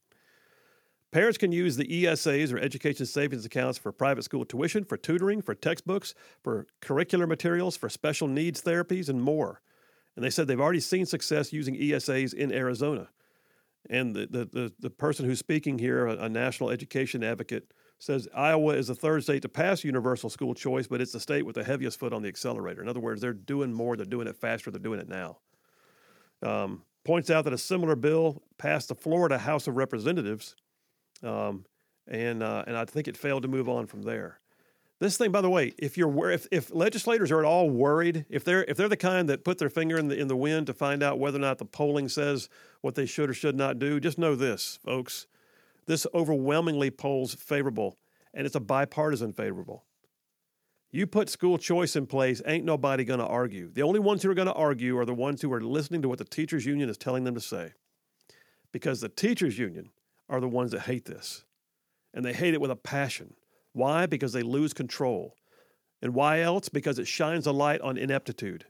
Parents 1.12 1.38
can 1.38 1.52
use 1.52 1.78
the 1.78 1.86
ESAs 1.86 2.52
or 2.52 2.60
education 2.60 3.06
savings 3.06 3.46
accounts 3.46 3.78
for 3.78 3.91
private 3.91 4.24
school 4.24 4.44
tuition, 4.44 4.84
for 4.84 4.98
tutoring, 4.98 5.41
for 5.41 5.56
textbooks, 5.56 6.13
for 6.44 6.68
curricular 6.82 7.28
materials, 7.28 7.78
for 7.78 7.88
special 7.88 8.28
needs 8.28 8.62
therapies, 8.62 9.08
and 9.08 9.22
more. 9.22 9.62
And 10.15 10.26
they 10.26 10.30
said 10.30 10.48
they've 10.48 10.60
already 10.60 10.80
seen 10.80 11.06
success 11.06 11.54
using 11.54 11.76
ESAs 11.76 12.34
in 12.34 12.52
Arizona. 12.52 13.10
And 13.89 14.15
the, 14.15 14.28
the, 14.28 14.45
the, 14.45 14.74
the 14.80 14.89
person 14.89 15.26
who's 15.26 15.39
speaking 15.39 15.78
here, 15.78 16.08
a, 16.08 16.17
a, 16.24 16.30
national 16.30 16.71
education 16.71 17.24
advocate, 17.24 17.71
says 18.00 18.28
Iowa 18.36 18.74
is 18.74 18.88
the 18.88 18.95
third 18.95 19.24
state 19.24 19.41
to 19.43 19.50
pass 19.50 19.84
universal 19.84 20.30
school 20.30 20.54
choice, 20.54 20.88
but 20.88 21.02
it's 21.02 21.12
the 21.12 21.19
state 21.19 21.45
with 21.45 21.56
the 21.56 21.63
heaviest 21.63 22.00
foot 22.00 22.13
on 22.13 22.21
the 22.21 22.28
accelerator. 22.28 22.82
In 22.82 22.89
other 22.89 23.00
words, 23.00 23.21
they're 23.21 23.34
doing 23.34 23.71
more, 23.71 23.95
they're 23.95 24.06
doing 24.06 24.28
it 24.28 24.36
faster, 24.36 24.71
they're 24.71 24.80
doing 24.80 25.00
it 25.00 25.08
now. 25.08 25.38
Um, 26.41 26.84
points 27.04 27.30
out 27.30 27.45
that 27.45 27.54
a 27.54 27.58
similar 27.58 27.95
bill 27.95 28.41
passed 28.58 28.89
the 28.89 28.95
Florida 28.95 29.38
House 29.38 29.67
of 29.67 29.76
Representatives, 29.76 30.56
um, 31.24 31.65
and, 32.08 32.43
uh, 32.43 32.63
and 32.67 32.76
I 32.76 32.86
think 32.86 33.08
it 33.08 33.15
failed 33.15 33.43
to 33.43 33.48
move 33.48 33.69
on 33.69 33.88
from 33.88 34.02
there. 34.02 34.39
This 35.00 35.18
thing, 35.18 35.32
by 35.32 35.42
the 35.42 35.50
way, 35.50 35.74
if 35.78 35.98
you're 35.98 36.32
if, 36.32 36.48
if 36.52 36.74
legislators 36.74 37.32
are 37.32 37.40
at 37.40 37.46
all 37.46 37.70
worried, 37.70 38.26
if 38.30 38.46
they're 38.46 38.64
if 38.64 38.78
they're 38.78 38.88
the 38.88 38.96
kind 38.96 39.28
that 39.28 39.44
put 39.44 39.58
their 39.58 39.70
finger 39.70 39.98
in 39.98 40.08
the 40.08 40.18
in 40.18 40.28
the 40.30 40.38
wind 40.38 40.68
to 40.68 40.74
find 40.74 41.04
out 41.04 41.20
whether 41.20 41.38
or 41.38 41.42
not 41.42 41.58
the 41.58 41.66
polling 41.66 42.08
says 42.08 42.48
what 42.82 42.96
they 42.96 43.06
should 43.06 43.30
or 43.30 43.34
should 43.34 43.58
not 43.58 43.78
do, 43.78 44.00
just 44.00 44.18
know 44.18 44.36
this, 44.36 44.80
folks. 44.86 45.28
This 45.86 46.08
overwhelmingly 46.14 46.92
polls 46.92 47.36
favorable, 47.36 47.98
and 48.34 48.46
it's 48.46 48.56
a 48.56 48.62
bipartisan 48.62 49.34
favorable. 49.34 49.84
You 50.92 51.06
put 51.06 51.30
school 51.30 51.58
choice 51.58 51.98
in 51.98 52.08
place, 52.08 52.42
ain't 52.46 52.64
nobody 52.64 53.04
going 53.04 53.20
to 53.20 53.28
argue. 53.28 53.70
The 53.70 53.82
only 53.82 54.00
ones 54.00 54.24
who 54.24 54.30
are 54.30 54.34
going 54.34 54.48
to 54.48 54.54
argue 54.54 54.98
are 54.98 55.04
the 55.04 55.14
ones 55.14 55.42
who 55.42 55.52
are 55.52 55.60
listening 55.60 56.02
to 56.04 56.08
what 56.08 56.20
the 56.20 56.24
teachers 56.24 56.66
union 56.66 56.90
is 56.90 56.98
telling 56.98 57.26
them 57.26 57.36
to 57.36 57.42
say. 57.42 57.74
Because 58.72 59.02
the 59.02 59.10
teachers 59.10 59.60
union 59.60 59.90
are 60.30 60.40
the 60.40 60.48
ones 60.48 60.72
that 60.72 60.84
hate 60.84 61.04
this. 61.04 61.44
And 62.14 62.24
they 62.24 62.32
hate 62.32 62.54
it 62.54 62.62
with 62.62 62.72
a 62.72 62.78
passion. 62.78 63.34
Why? 63.76 64.06
Because 64.06 64.32
they 64.32 64.42
lose 64.42 64.74
control. 64.74 65.36
And 66.02 66.14
why 66.14 66.40
else? 66.40 66.70
Because 66.70 66.98
it 66.98 67.08
shines 67.08 67.46
a 67.46 67.52
light 67.52 67.82
on 67.82 67.98
ineptitude. 67.98 68.66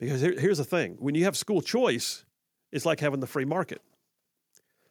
Because 0.00 0.20
here, 0.20 0.34
here's 0.36 0.58
the 0.58 0.64
thing 0.64 0.96
when 0.98 1.14
you 1.14 1.22
have 1.22 1.36
school 1.36 1.62
choice, 1.62 2.24
it's 2.72 2.84
like 2.84 2.98
having 2.98 3.20
the 3.20 3.28
free 3.28 3.44
market. 3.44 3.80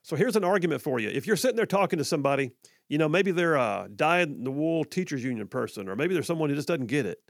So 0.02 0.16
here's 0.16 0.34
an 0.34 0.44
argument 0.44 0.80
for 0.80 0.98
you. 0.98 1.10
If 1.10 1.26
you're 1.26 1.36
sitting 1.36 1.56
there 1.56 1.66
talking 1.66 1.98
to 1.98 2.06
somebody, 2.06 2.52
you 2.88 2.96
know, 2.96 3.06
maybe 3.06 3.32
they're 3.32 3.56
a 3.56 3.86
dyed 3.94 4.28
in 4.28 4.44
the 4.44 4.50
wool 4.50 4.82
teachers 4.82 5.22
union 5.22 5.46
person, 5.46 5.90
or 5.90 5.96
maybe 5.96 6.14
there's 6.14 6.26
someone 6.26 6.48
who 6.48 6.56
just 6.56 6.68
doesn't 6.68 6.86
get 6.86 7.04
it. 7.04 7.20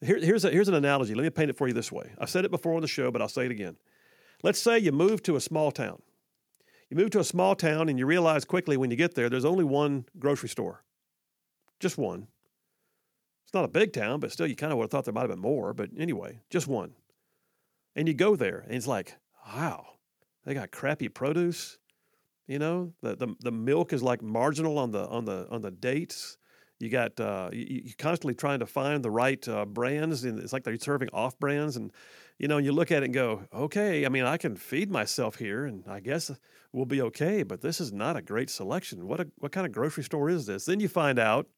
Here, 0.00 0.18
here's, 0.18 0.46
a, 0.46 0.50
here's 0.50 0.68
an 0.68 0.74
analogy. 0.74 1.14
Let 1.14 1.24
me 1.24 1.30
paint 1.30 1.50
it 1.50 1.58
for 1.58 1.68
you 1.68 1.74
this 1.74 1.92
way. 1.92 2.10
I've 2.18 2.30
said 2.30 2.46
it 2.46 2.50
before 2.50 2.74
on 2.74 2.80
the 2.80 2.88
show, 2.88 3.10
but 3.10 3.20
I'll 3.20 3.28
say 3.28 3.44
it 3.44 3.50
again. 3.50 3.76
Let's 4.42 4.58
say 4.58 4.78
you 4.78 4.92
move 4.92 5.22
to 5.24 5.36
a 5.36 5.40
small 5.42 5.70
town. 5.72 6.00
You 6.88 6.96
move 6.96 7.10
to 7.10 7.20
a 7.20 7.24
small 7.24 7.54
town 7.54 7.90
and 7.90 7.98
you 7.98 8.06
realize 8.06 8.46
quickly 8.46 8.78
when 8.78 8.90
you 8.90 8.96
get 8.96 9.14
there, 9.14 9.28
there's 9.28 9.44
only 9.44 9.64
one 9.64 10.06
grocery 10.18 10.48
store. 10.48 10.84
Just 11.80 11.98
one. 11.98 12.28
It's 13.44 13.54
not 13.54 13.64
a 13.64 13.68
big 13.68 13.92
town, 13.92 14.20
but 14.20 14.32
still, 14.32 14.46
you 14.46 14.56
kind 14.56 14.72
of 14.72 14.78
would 14.78 14.84
have 14.84 14.90
thought 14.90 15.04
there 15.04 15.14
might 15.14 15.22
have 15.22 15.30
been 15.30 15.38
more. 15.38 15.72
But 15.72 15.90
anyway, 15.96 16.40
just 16.50 16.66
one. 16.66 16.94
And 17.94 18.08
you 18.08 18.14
go 18.14 18.34
there, 18.36 18.64
and 18.66 18.74
it's 18.74 18.88
like, 18.88 19.14
wow, 19.46 19.86
they 20.44 20.54
got 20.54 20.70
crappy 20.70 21.08
produce. 21.08 21.78
You 22.46 22.58
know, 22.58 22.92
the, 23.02 23.16
the 23.16 23.34
the 23.40 23.52
milk 23.52 23.92
is 23.92 24.02
like 24.02 24.22
marginal 24.22 24.78
on 24.78 24.90
the 24.90 25.06
on 25.08 25.24
the 25.24 25.46
on 25.50 25.62
the 25.62 25.70
dates. 25.70 26.38
You 26.78 26.90
got 26.90 27.18
uh, 27.18 27.50
you, 27.52 27.82
you're 27.84 27.94
constantly 27.98 28.34
trying 28.34 28.60
to 28.60 28.66
find 28.66 29.02
the 29.02 29.10
right 29.10 29.46
uh, 29.48 29.64
brands, 29.64 30.24
and 30.24 30.38
it's 30.38 30.52
like 30.52 30.62
they're 30.62 30.78
serving 30.78 31.08
off 31.12 31.38
brands. 31.38 31.76
And 31.76 31.90
you 32.38 32.48
know, 32.48 32.58
you 32.58 32.72
look 32.72 32.92
at 32.92 33.02
it 33.02 33.06
and 33.06 33.14
go, 33.14 33.42
okay, 33.52 34.04
I 34.04 34.08
mean, 34.08 34.24
I 34.24 34.36
can 34.36 34.56
feed 34.56 34.90
myself 34.90 35.36
here, 35.36 35.64
and 35.64 35.84
I 35.88 36.00
guess 36.00 36.30
we'll 36.72 36.84
be 36.84 37.00
okay. 37.02 37.42
But 37.42 37.62
this 37.62 37.80
is 37.80 37.92
not 37.92 38.16
a 38.16 38.22
great 38.22 38.50
selection. 38.50 39.08
What 39.08 39.20
a 39.20 39.28
what 39.38 39.52
kind 39.52 39.66
of 39.66 39.72
grocery 39.72 40.04
store 40.04 40.28
is 40.28 40.46
this? 40.46 40.66
Then 40.66 40.80
you 40.80 40.88
find 40.88 41.18
out 41.18 41.48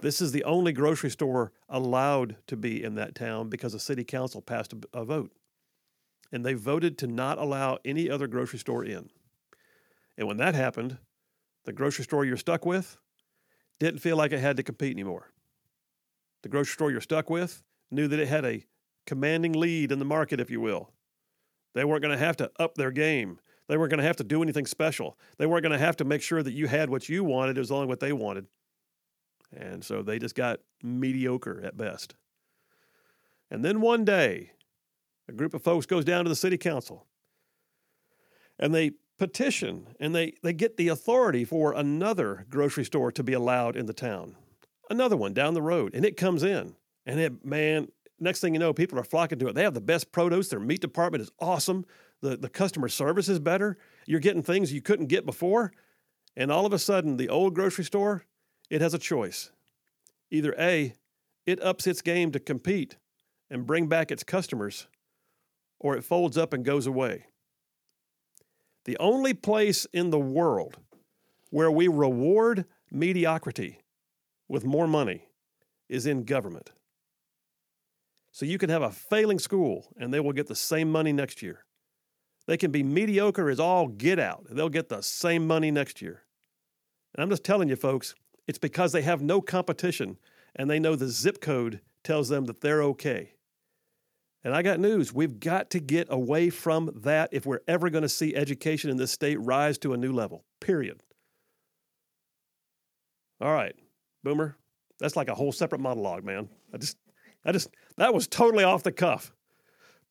this 0.00 0.20
is 0.20 0.32
the 0.32 0.44
only 0.44 0.72
grocery 0.72 1.10
store 1.10 1.52
allowed 1.68 2.36
to 2.46 2.56
be 2.56 2.82
in 2.82 2.94
that 2.96 3.14
town 3.14 3.48
because 3.48 3.72
the 3.72 3.80
city 3.80 4.04
council 4.04 4.40
passed 4.40 4.72
a, 4.72 5.00
a 5.00 5.04
vote, 5.04 5.32
and 6.32 6.44
they 6.44 6.54
voted 6.54 6.98
to 6.98 7.06
not 7.06 7.38
allow 7.38 7.78
any 7.84 8.10
other 8.10 8.26
grocery 8.26 8.58
store 8.58 8.84
in. 8.84 9.10
And 10.16 10.28
when 10.28 10.36
that 10.38 10.54
happened, 10.54 10.98
the 11.64 11.72
grocery 11.72 12.04
store 12.04 12.24
you're 12.24 12.36
stuck 12.36 12.66
with 12.66 12.98
didn't 13.78 14.00
feel 14.00 14.16
like 14.16 14.32
it 14.32 14.40
had 14.40 14.56
to 14.56 14.62
compete 14.62 14.92
anymore. 14.92 15.32
The 16.42 16.48
grocery 16.48 16.72
store 16.72 16.90
you're 16.90 17.00
stuck 17.00 17.30
with 17.30 17.62
knew 17.90 18.08
that 18.08 18.18
it 18.18 18.28
had 18.28 18.44
a 18.44 18.64
commanding 19.06 19.52
lead 19.52 19.92
in 19.92 19.98
the 19.98 20.04
market, 20.04 20.40
if 20.40 20.50
you 20.50 20.60
will. 20.60 20.92
They 21.74 21.84
weren't 21.84 22.02
going 22.02 22.16
to 22.16 22.24
have 22.24 22.36
to 22.38 22.50
up 22.58 22.74
their 22.74 22.90
game. 22.90 23.38
They 23.68 23.76
weren't 23.76 23.90
going 23.90 24.00
to 24.00 24.06
have 24.06 24.16
to 24.16 24.24
do 24.24 24.42
anything 24.42 24.66
special. 24.66 25.16
They 25.38 25.46
weren't 25.46 25.62
going 25.62 25.72
to 25.72 25.78
have 25.78 25.96
to 25.98 26.04
make 26.04 26.22
sure 26.22 26.42
that 26.42 26.52
you 26.52 26.66
had 26.66 26.90
what 26.90 27.08
you 27.08 27.22
wanted. 27.22 27.56
It 27.56 27.60
was 27.60 27.70
only 27.70 27.86
what 27.86 28.00
they 28.00 28.12
wanted. 28.12 28.46
And 29.52 29.84
so 29.84 30.02
they 30.02 30.18
just 30.18 30.34
got 30.34 30.60
mediocre 30.82 31.60
at 31.64 31.76
best. 31.76 32.14
And 33.50 33.64
then 33.64 33.80
one 33.80 34.04
day, 34.04 34.52
a 35.28 35.32
group 35.32 35.54
of 35.54 35.62
folks 35.62 35.86
goes 35.86 36.04
down 36.04 36.24
to 36.24 36.28
the 36.28 36.36
city 36.36 36.56
council 36.56 37.06
and 38.58 38.74
they 38.74 38.92
petition 39.18 39.88
and 39.98 40.14
they, 40.14 40.34
they 40.42 40.52
get 40.52 40.76
the 40.76 40.88
authority 40.88 41.44
for 41.44 41.72
another 41.72 42.46
grocery 42.48 42.84
store 42.84 43.12
to 43.12 43.22
be 43.22 43.32
allowed 43.32 43.76
in 43.76 43.86
the 43.86 43.92
town. 43.92 44.36
Another 44.88 45.16
one 45.16 45.32
down 45.32 45.54
the 45.54 45.62
road. 45.62 45.94
And 45.94 46.04
it 46.04 46.16
comes 46.16 46.42
in. 46.42 46.74
And 47.06 47.20
it, 47.20 47.44
man, 47.44 47.88
next 48.18 48.40
thing 48.40 48.54
you 48.54 48.60
know, 48.60 48.72
people 48.72 48.98
are 48.98 49.04
flocking 49.04 49.38
to 49.38 49.48
it. 49.48 49.54
They 49.54 49.62
have 49.62 49.74
the 49.74 49.80
best 49.80 50.12
produce. 50.12 50.48
Their 50.48 50.60
meat 50.60 50.80
department 50.80 51.22
is 51.22 51.30
awesome. 51.38 51.86
The, 52.22 52.36
the 52.36 52.48
customer 52.48 52.88
service 52.88 53.28
is 53.28 53.38
better. 53.38 53.78
You're 54.06 54.20
getting 54.20 54.42
things 54.42 54.72
you 54.72 54.82
couldn't 54.82 55.06
get 55.06 55.24
before. 55.24 55.72
And 56.36 56.50
all 56.50 56.66
of 56.66 56.72
a 56.72 56.78
sudden, 56.78 57.16
the 57.16 57.28
old 57.28 57.54
grocery 57.54 57.84
store, 57.84 58.24
it 58.70 58.80
has 58.80 58.94
a 58.94 58.98
choice. 58.98 59.50
Either 60.30 60.54
A, 60.58 60.94
it 61.44 61.62
ups 61.62 61.86
its 61.86 62.00
game 62.00 62.30
to 62.32 62.40
compete 62.40 62.96
and 63.50 63.66
bring 63.66 63.88
back 63.88 64.10
its 64.10 64.22
customers, 64.22 64.86
or 65.78 65.96
it 65.96 66.04
folds 66.04 66.38
up 66.38 66.52
and 66.52 66.64
goes 66.64 66.86
away. 66.86 67.26
The 68.84 68.96
only 68.98 69.34
place 69.34 69.86
in 69.92 70.10
the 70.10 70.18
world 70.18 70.78
where 71.50 71.70
we 71.70 71.88
reward 71.88 72.64
mediocrity 72.90 73.80
with 74.48 74.64
more 74.64 74.86
money 74.86 75.28
is 75.88 76.06
in 76.06 76.24
government. 76.24 76.70
So 78.32 78.46
you 78.46 78.58
can 78.58 78.70
have 78.70 78.82
a 78.82 78.90
failing 78.90 79.38
school 79.38 79.92
and 79.96 80.14
they 80.14 80.20
will 80.20 80.32
get 80.32 80.46
the 80.46 80.54
same 80.54 80.90
money 80.90 81.12
next 81.12 81.42
year. 81.42 81.64
They 82.46 82.56
can 82.56 82.70
be 82.70 82.82
mediocre 82.82 83.50
as 83.50 83.60
all 83.60 83.88
get 83.88 84.18
out. 84.18 84.46
And 84.48 84.58
they'll 84.58 84.68
get 84.68 84.88
the 84.88 85.02
same 85.02 85.46
money 85.46 85.70
next 85.70 86.00
year. 86.00 86.22
And 87.14 87.22
I'm 87.22 87.30
just 87.30 87.44
telling 87.44 87.68
you, 87.68 87.76
folks, 87.76 88.14
it's 88.50 88.58
because 88.58 88.90
they 88.90 89.02
have 89.02 89.22
no 89.22 89.40
competition 89.40 90.18
and 90.56 90.68
they 90.68 90.80
know 90.80 90.96
the 90.96 91.06
zip 91.06 91.40
code 91.40 91.80
tells 92.02 92.28
them 92.28 92.46
that 92.46 92.60
they're 92.60 92.82
okay. 92.82 93.34
And 94.42 94.52
I 94.52 94.62
got 94.62 94.80
news. 94.80 95.14
We've 95.14 95.38
got 95.38 95.70
to 95.70 95.78
get 95.78 96.08
away 96.10 96.50
from 96.50 96.90
that 97.02 97.28
if 97.30 97.46
we're 97.46 97.60
ever 97.68 97.90
going 97.90 98.02
to 98.02 98.08
see 98.08 98.34
education 98.34 98.90
in 98.90 98.96
this 98.96 99.12
state 99.12 99.38
rise 99.40 99.78
to 99.78 99.92
a 99.92 99.96
new 99.96 100.12
level, 100.12 100.44
period. 100.58 101.00
All 103.40 103.52
right, 103.52 103.76
Boomer, 104.24 104.56
that's 104.98 105.14
like 105.14 105.28
a 105.28 105.34
whole 105.36 105.52
separate 105.52 105.80
monologue, 105.80 106.24
man. 106.24 106.48
I 106.74 106.78
just, 106.78 106.96
I 107.44 107.52
just, 107.52 107.68
that 107.98 108.12
was 108.12 108.26
totally 108.26 108.64
off 108.64 108.82
the 108.82 108.90
cuff. 108.90 109.32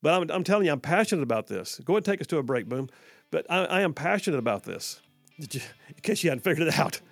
But 0.00 0.14
I'm, 0.14 0.30
I'm 0.30 0.44
telling 0.44 0.64
you, 0.64 0.72
I'm 0.72 0.80
passionate 0.80 1.22
about 1.22 1.46
this. 1.46 1.78
Go 1.84 1.92
ahead 1.92 1.98
and 1.98 2.06
take 2.06 2.22
us 2.22 2.26
to 2.28 2.38
a 2.38 2.42
break, 2.42 2.70
Boom. 2.70 2.88
But 3.30 3.44
I, 3.50 3.66
I 3.66 3.80
am 3.82 3.92
passionate 3.92 4.38
about 4.38 4.62
this, 4.64 5.02
in 5.38 5.60
case 6.00 6.24
you 6.24 6.30
hadn't 6.30 6.42
figured 6.42 6.66
it 6.66 6.78
out. 6.78 7.02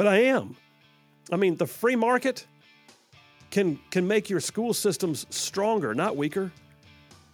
But 0.00 0.06
I 0.06 0.22
am. 0.22 0.56
I 1.30 1.36
mean, 1.36 1.56
the 1.56 1.66
free 1.66 1.94
market 1.94 2.46
can 3.50 3.78
can 3.90 4.08
make 4.08 4.30
your 4.30 4.40
school 4.40 4.72
systems 4.72 5.26
stronger, 5.28 5.94
not 5.94 6.16
weaker. 6.16 6.50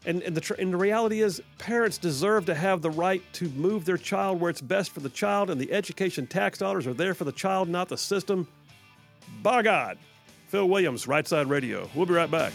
And, 0.05 0.21
and, 0.25 0.37
the, 0.37 0.57
and 0.59 0.73
the 0.73 0.77
reality 0.77 1.23
is, 1.23 1.41
parents 1.59 1.97
deserve 1.97 2.47
to 2.47 2.57
have 2.57 2.83
the 2.83 2.91
right 2.91 3.23
to 3.35 3.49
move 3.51 3.85
their 3.85 3.97
child 3.97 4.41
where 4.41 4.51
it's 4.51 4.61
best 4.61 4.91
for 4.91 4.99
the 4.99 5.09
child, 5.09 5.49
and 5.49 5.61
the 5.61 5.73
education 5.73 6.27
tax 6.27 6.59
dollars 6.59 6.89
are 6.89 6.95
there 6.95 7.15
for 7.15 7.23
the 7.23 7.31
child, 7.31 7.69
not 7.69 7.89
the 7.89 7.97
system. 7.97 8.49
By 9.45 9.63
God. 9.63 9.97
Phil 10.49 10.69
Williams, 10.69 11.07
Right 11.07 11.29
Side 11.29 11.49
Radio. 11.49 11.89
We'll 11.95 12.07
be 12.07 12.15
right 12.15 12.31
back. 12.31 12.53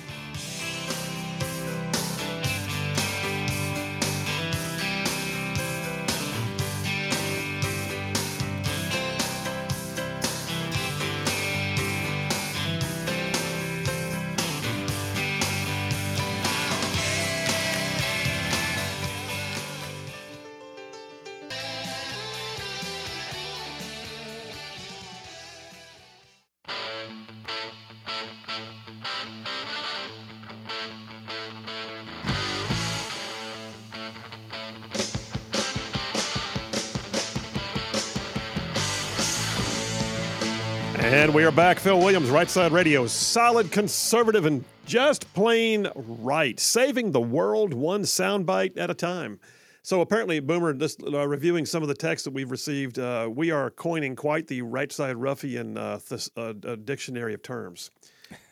Phil 41.81 41.97
Williams, 41.97 42.29
Right 42.29 42.47
Side 42.47 42.71
Radio. 42.73 43.07
Solid 43.07 43.71
conservative 43.71 44.45
and 44.45 44.63
just 44.85 45.33
plain 45.33 45.87
right. 45.95 46.59
Saving 46.59 47.11
the 47.11 47.19
world 47.19 47.73
one 47.73 48.03
soundbite 48.03 48.77
at 48.77 48.91
a 48.91 48.93
time. 48.93 49.39
So 49.81 50.01
apparently, 50.01 50.39
Boomer, 50.39 50.73
just 50.75 51.01
uh, 51.01 51.27
reviewing 51.27 51.65
some 51.65 51.81
of 51.81 51.89
the 51.89 51.95
texts 51.95 52.25
that 52.25 52.35
we've 52.35 52.51
received, 52.51 52.99
uh, 52.99 53.27
we 53.33 53.49
are 53.49 53.71
coining 53.71 54.15
quite 54.15 54.45
the 54.45 54.61
right 54.61 54.91
side 54.91 55.17
ruffian 55.17 55.75
uh, 55.75 55.97
th- 56.07 56.29
uh, 56.37 56.53
dictionary 56.83 57.33
of 57.33 57.41
terms. 57.41 57.89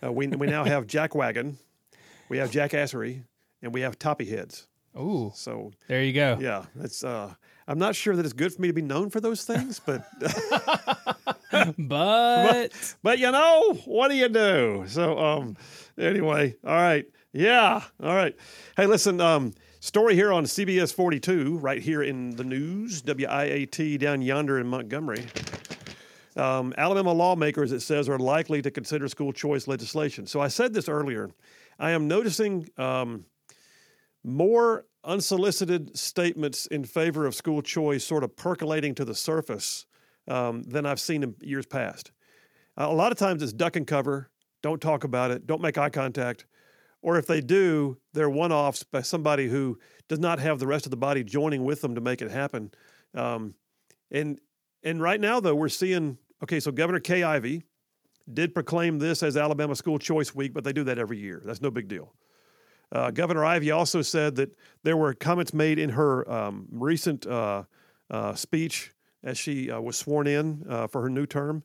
Uh, 0.03 0.11
we, 0.11 0.25
we 0.25 0.47
now 0.47 0.63
have 0.63 0.87
jackwagon, 0.87 1.53
we 2.29 2.39
have 2.39 2.49
jackassery, 2.49 3.25
and 3.61 3.71
we 3.71 3.81
have 3.81 3.99
toppy 3.99 4.25
heads. 4.25 4.65
Ooh. 4.97 5.31
So 5.35 5.71
there 5.87 6.03
you 6.03 6.13
go. 6.13 6.39
Yeah, 6.41 6.65
it's. 6.79 7.03
Uh, 7.03 7.35
I'm 7.67 7.77
not 7.77 7.95
sure 7.95 8.15
that 8.15 8.25
it's 8.25 8.33
good 8.33 8.51
for 8.51 8.59
me 8.63 8.69
to 8.69 8.73
be 8.73 8.81
known 8.81 9.11
for 9.11 9.21
those 9.21 9.45
things, 9.45 9.79
but 9.79 10.03
but 11.77 12.95
but 13.01 13.19
you 13.19 13.31
know 13.31 13.73
what 13.85 14.09
do 14.09 14.15
you 14.15 14.29
do? 14.29 14.85
So 14.87 15.17
um, 15.17 15.57
anyway, 15.97 16.55
all 16.65 16.75
right, 16.75 17.05
yeah, 17.33 17.83
all 18.01 18.15
right. 18.15 18.35
Hey, 18.77 18.85
listen, 18.85 19.19
um, 19.19 19.53
story 19.79 20.15
here 20.15 20.31
on 20.31 20.45
CBS 20.45 20.93
42, 20.93 21.57
right 21.57 21.81
here 21.81 22.03
in 22.03 22.35
the 22.35 22.43
news, 22.43 23.01
WIAT 23.01 23.99
down 23.99 24.21
yonder 24.21 24.59
in 24.59 24.67
Montgomery. 24.67 25.25
Um, 26.35 26.73
Alabama 26.77 27.11
lawmakers, 27.11 27.71
it 27.71 27.81
says, 27.81 28.07
are 28.07 28.19
likely 28.19 28.61
to 28.61 28.71
consider 28.71 29.07
school 29.07 29.33
choice 29.33 29.67
legislation. 29.67 30.27
So 30.27 30.39
I 30.39 30.47
said 30.47 30.73
this 30.73 30.87
earlier. 30.87 31.31
I 31.79 31.91
am 31.91 32.07
noticing 32.07 32.69
um, 32.77 33.25
more 34.23 34.85
unsolicited 35.03 35.97
statements 35.97 36.67
in 36.67 36.83
favor 36.83 37.25
of 37.25 37.33
school 37.33 37.61
choice 37.61 38.03
sort 38.03 38.23
of 38.23 38.35
percolating 38.35 38.93
to 38.95 39.05
the 39.05 39.15
surface 39.15 39.85
um, 40.29 40.63
than 40.63 40.85
I've 40.85 40.99
seen 40.99 41.23
in 41.23 41.35
years 41.41 41.65
past. 41.65 42.11
A 42.77 42.93
lot 42.93 43.11
of 43.11 43.17
times 43.17 43.43
it's 43.43 43.51
duck 43.51 43.75
and 43.75 43.85
cover, 43.85 44.29
don't 44.61 44.79
talk 44.81 45.03
about 45.03 45.31
it, 45.31 45.45
don't 45.45 45.61
make 45.61 45.77
eye 45.77 45.89
contact. 45.89 46.45
Or 47.01 47.17
if 47.17 47.27
they 47.27 47.41
do, 47.41 47.97
they're 48.13 48.29
one 48.29 48.51
offs 48.51 48.83
by 48.83 49.01
somebody 49.01 49.47
who 49.47 49.79
does 50.07 50.19
not 50.19 50.39
have 50.39 50.59
the 50.59 50.67
rest 50.67 50.85
of 50.85 50.91
the 50.91 50.97
body 50.97 51.23
joining 51.23 51.63
with 51.63 51.81
them 51.81 51.95
to 51.95 52.01
make 52.01 52.21
it 52.21 52.31
happen. 52.31 52.71
Um, 53.13 53.55
and 54.11 54.39
and 54.83 55.01
right 55.01 55.19
now, 55.19 55.39
though, 55.39 55.55
we're 55.55 55.69
seeing 55.69 56.17
okay, 56.43 56.59
so 56.59 56.71
Governor 56.71 56.99
Kay 56.99 57.23
Ivey 57.23 57.63
did 58.33 58.53
proclaim 58.53 58.99
this 58.99 59.23
as 59.23 59.37
Alabama 59.37 59.75
School 59.75 59.97
Choice 59.97 60.35
Week, 60.35 60.53
but 60.53 60.63
they 60.63 60.73
do 60.73 60.83
that 60.85 60.99
every 60.99 61.17
year. 61.17 61.41
That's 61.43 61.61
no 61.61 61.71
big 61.71 61.87
deal. 61.87 62.13
Uh, 62.91 63.11
Governor 63.11 63.45
Ivey 63.45 63.71
also 63.71 64.01
said 64.01 64.35
that 64.35 64.55
there 64.83 64.97
were 64.97 65.13
comments 65.13 65.53
made 65.53 65.79
in 65.79 65.91
her 65.91 66.29
um, 66.29 66.67
recent 66.71 67.25
uh, 67.27 67.63
uh, 68.09 68.33
speech 68.35 68.91
as 69.23 69.37
she 69.37 69.69
uh, 69.69 69.79
was 69.79 69.97
sworn 69.97 70.27
in 70.27 70.65
uh, 70.69 70.87
for 70.87 71.01
her 71.01 71.09
new 71.09 71.25
term 71.25 71.63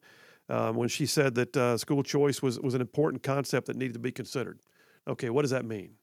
um, 0.48 0.76
when 0.76 0.88
she 0.88 1.06
said 1.06 1.34
that 1.34 1.56
uh, 1.56 1.76
school 1.76 2.02
choice 2.02 2.42
was, 2.42 2.60
was 2.60 2.74
an 2.74 2.80
important 2.80 3.22
concept 3.22 3.66
that 3.66 3.76
needed 3.76 3.94
to 3.94 3.98
be 3.98 4.12
considered. 4.12 4.60
Okay, 5.06 5.30
what 5.30 5.42
does 5.42 5.50
that 5.50 5.64
mean? 5.64 5.94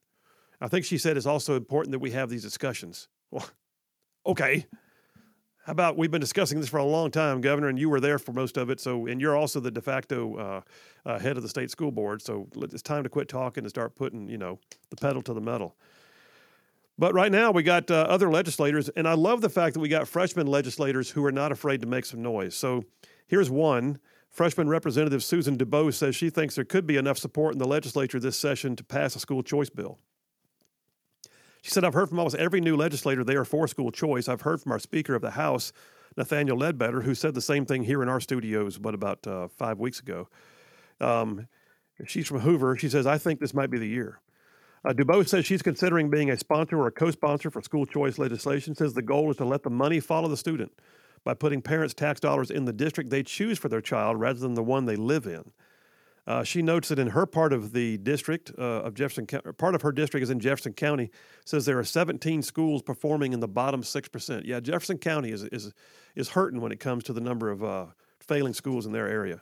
I 0.60 0.68
think 0.68 0.86
she 0.86 0.98
said 0.98 1.18
it's 1.18 1.26
also 1.26 1.56
important 1.56 1.92
that 1.92 2.00
we 2.00 2.12
have 2.12 2.30
these 2.30 2.44
discussions. 2.44 3.08
Well, 3.32 3.48
okay. 4.26 4.66
How 5.66 5.74
about 5.74 5.96
we've 5.96 6.10
been 6.10 6.22
discussing 6.22 6.60
this 6.60 6.70
for 6.70 6.78
a 6.78 6.86
long 6.86 7.12
time, 7.12 7.40
Governor, 7.40 7.70
and 7.70 7.78
you 7.78 7.90
were 7.90 8.00
there 8.00 8.18
for 8.18 8.34
most 8.34 8.58
of 8.58 8.70
it. 8.72 8.80
So, 8.80 9.06
and 9.06 9.22
you're 9.22 9.36
also 9.36 9.60
the 9.60 9.70
de 9.70 9.82
facto 9.82 10.36
uh, 10.36 10.62
uh, 11.06 11.20
head 11.20 11.38
of 11.38 11.44
the 11.44 11.50
state 11.50 11.70
school 11.70 11.92
board. 11.92 12.22
So 12.22 12.48
it's 12.56 12.82
time 12.82 13.04
to 13.04 13.10
quit 13.10 13.28
talking 13.28 13.64
and 13.64 13.70
start 13.70 13.96
putting, 13.96 14.28
you 14.28 14.40
know, 14.40 14.60
the 14.90 14.96
pedal 14.96 15.22
to 15.22 15.34
the 15.34 15.42
metal. 15.42 15.76
But 17.02 17.16
right 17.16 17.32
now 17.32 17.50
we 17.50 17.64
got 17.64 17.90
uh, 17.90 17.96
other 17.96 18.30
legislators, 18.30 18.88
and 18.90 19.08
I 19.08 19.14
love 19.14 19.42
the 19.42 19.50
fact 19.50 19.74
that 19.74 19.80
we 19.80 19.90
got 19.90 20.08
freshman 20.08 20.46
legislators 20.46 21.10
who 21.10 21.26
are 21.26 21.32
not 21.32 21.52
afraid 21.52 21.82
to 21.82 21.88
make 21.88 22.06
some 22.06 22.22
noise. 22.22 22.56
So 22.56 22.84
here's 23.26 23.50
one. 23.50 23.98
Freshman 24.30 24.70
Representative 24.70 25.24
Susan 25.24 25.58
DuBose 25.58 25.96
says 25.96 26.16
she 26.16 26.30
thinks 26.30 26.54
there 26.54 26.64
could 26.64 26.86
be 26.86 26.98
enough 26.98 27.18
support 27.18 27.54
in 27.54 27.58
the 27.58 27.66
legislature 27.66 28.20
this 28.20 28.38
session 28.38 28.76
to 28.76 28.84
pass 28.84 29.16
a 29.16 29.20
school 29.20 29.42
choice 29.42 29.72
bill. 29.72 29.98
She 31.64 31.72
said, 31.72 31.84
I've 31.84 31.96
heard 31.96 32.10
from 32.10 32.20
almost 32.20 32.36
every 32.36 32.62
new 32.62 32.76
legislator 32.76 33.24
they 33.24 33.36
are 33.36 33.46
for 33.46 33.68
school 33.68 33.90
choice. 33.90 34.30
I've 34.30 34.42
heard 34.42 34.62
from 34.62 34.72
our 34.72 34.78
Speaker 34.78 35.16
of 35.16 35.24
the 35.24 35.32
House, 35.32 35.74
Nathaniel 36.18 36.56
Ledbetter, 36.56 37.02
who 37.02 37.16
said 37.16 37.34
the 37.34 37.42
same 37.42 37.66
thing 37.66 37.84
here 37.84 38.04
in 38.04 38.10
our 38.10 38.20
studios, 38.20 38.78
but 38.78 38.94
about 38.94 39.26
uh, 39.26 39.48
five 39.48 39.80
weeks 39.80 40.00
ago. 40.00 40.30
Um, 41.00 41.48
she's 42.06 42.28
from 42.28 42.42
Hoover. 42.42 42.78
She 42.78 42.90
says, 42.90 43.08
I 43.08 43.18
think 43.18 43.40
this 43.40 43.56
might 43.56 43.72
be 43.72 43.80
the 43.80 43.88
year. 43.88 44.20
Uh, 44.84 45.24
says 45.24 45.46
she's 45.46 45.62
considering 45.62 46.10
being 46.10 46.32
a 46.32 46.38
sponsor 46.38 46.80
or 46.80 46.88
a 46.88 46.92
co 46.92 47.12
sponsor 47.12 47.52
for 47.52 47.62
school 47.62 47.86
choice 47.86 48.18
legislation, 48.18 48.74
says 48.74 48.94
the 48.94 49.02
goal 49.02 49.30
is 49.30 49.38
to 49.38 49.46
let 49.46 49.64
the 49.64 49.70
money 49.70 50.00
follow 50.00 50.28
the 50.28 50.38
student 50.38 50.72
by 51.24 51.34
putting 51.34 51.62
parents' 51.62 51.94
tax 51.94 52.20
dollars 52.20 52.50
in 52.50 52.66
the 52.66 52.74
district 52.74 53.10
they 53.10 53.22
choose 53.22 53.60
for 53.60 53.70
their 53.70 53.82
child 53.82 54.20
rather 54.20 54.40
than 54.40 54.56
the 54.56 54.64
one 54.64 54.86
they 54.86 54.96
live 54.96 55.28
in. 55.28 55.52
Uh, 56.28 56.44
she 56.44 56.62
notes 56.62 56.90
that 56.90 57.00
in 57.00 57.08
her 57.08 57.26
part 57.26 57.52
of 57.52 57.74
the 57.74 57.98
district 57.98 58.52
uh, 58.58 58.62
of 58.62 58.94
Jefferson, 58.94 59.26
part 59.58 59.74
of 59.76 59.82
her 59.82 59.92
district 59.92 60.24
is 60.24 60.30
in 60.30 60.40
Jefferson 60.40 60.74
County. 60.74 61.10
Says 61.46 61.66
there 61.66 61.80
are 61.80 61.84
17 61.84 62.42
schools 62.42 62.82
performing 62.82 63.34
in 63.34 63.40
the 63.40 63.48
bottom 63.48 63.82
six 63.84 64.08
percent. 64.08 64.46
Yeah, 64.46 64.60
Jefferson 64.60 64.98
County 64.98 65.32
is 65.32 65.44
is 65.46 65.74
is 66.16 66.30
hurting 66.30 66.62
when 66.62 66.72
it 66.72 66.80
comes 66.80 67.04
to 67.06 67.14
the 67.14 67.22
number 67.22 67.50
of 67.50 67.64
uh, 67.64 67.86
failing 68.20 68.54
schools 68.54 68.86
in 68.86 68.92
their 68.92 69.08
area. 69.08 69.42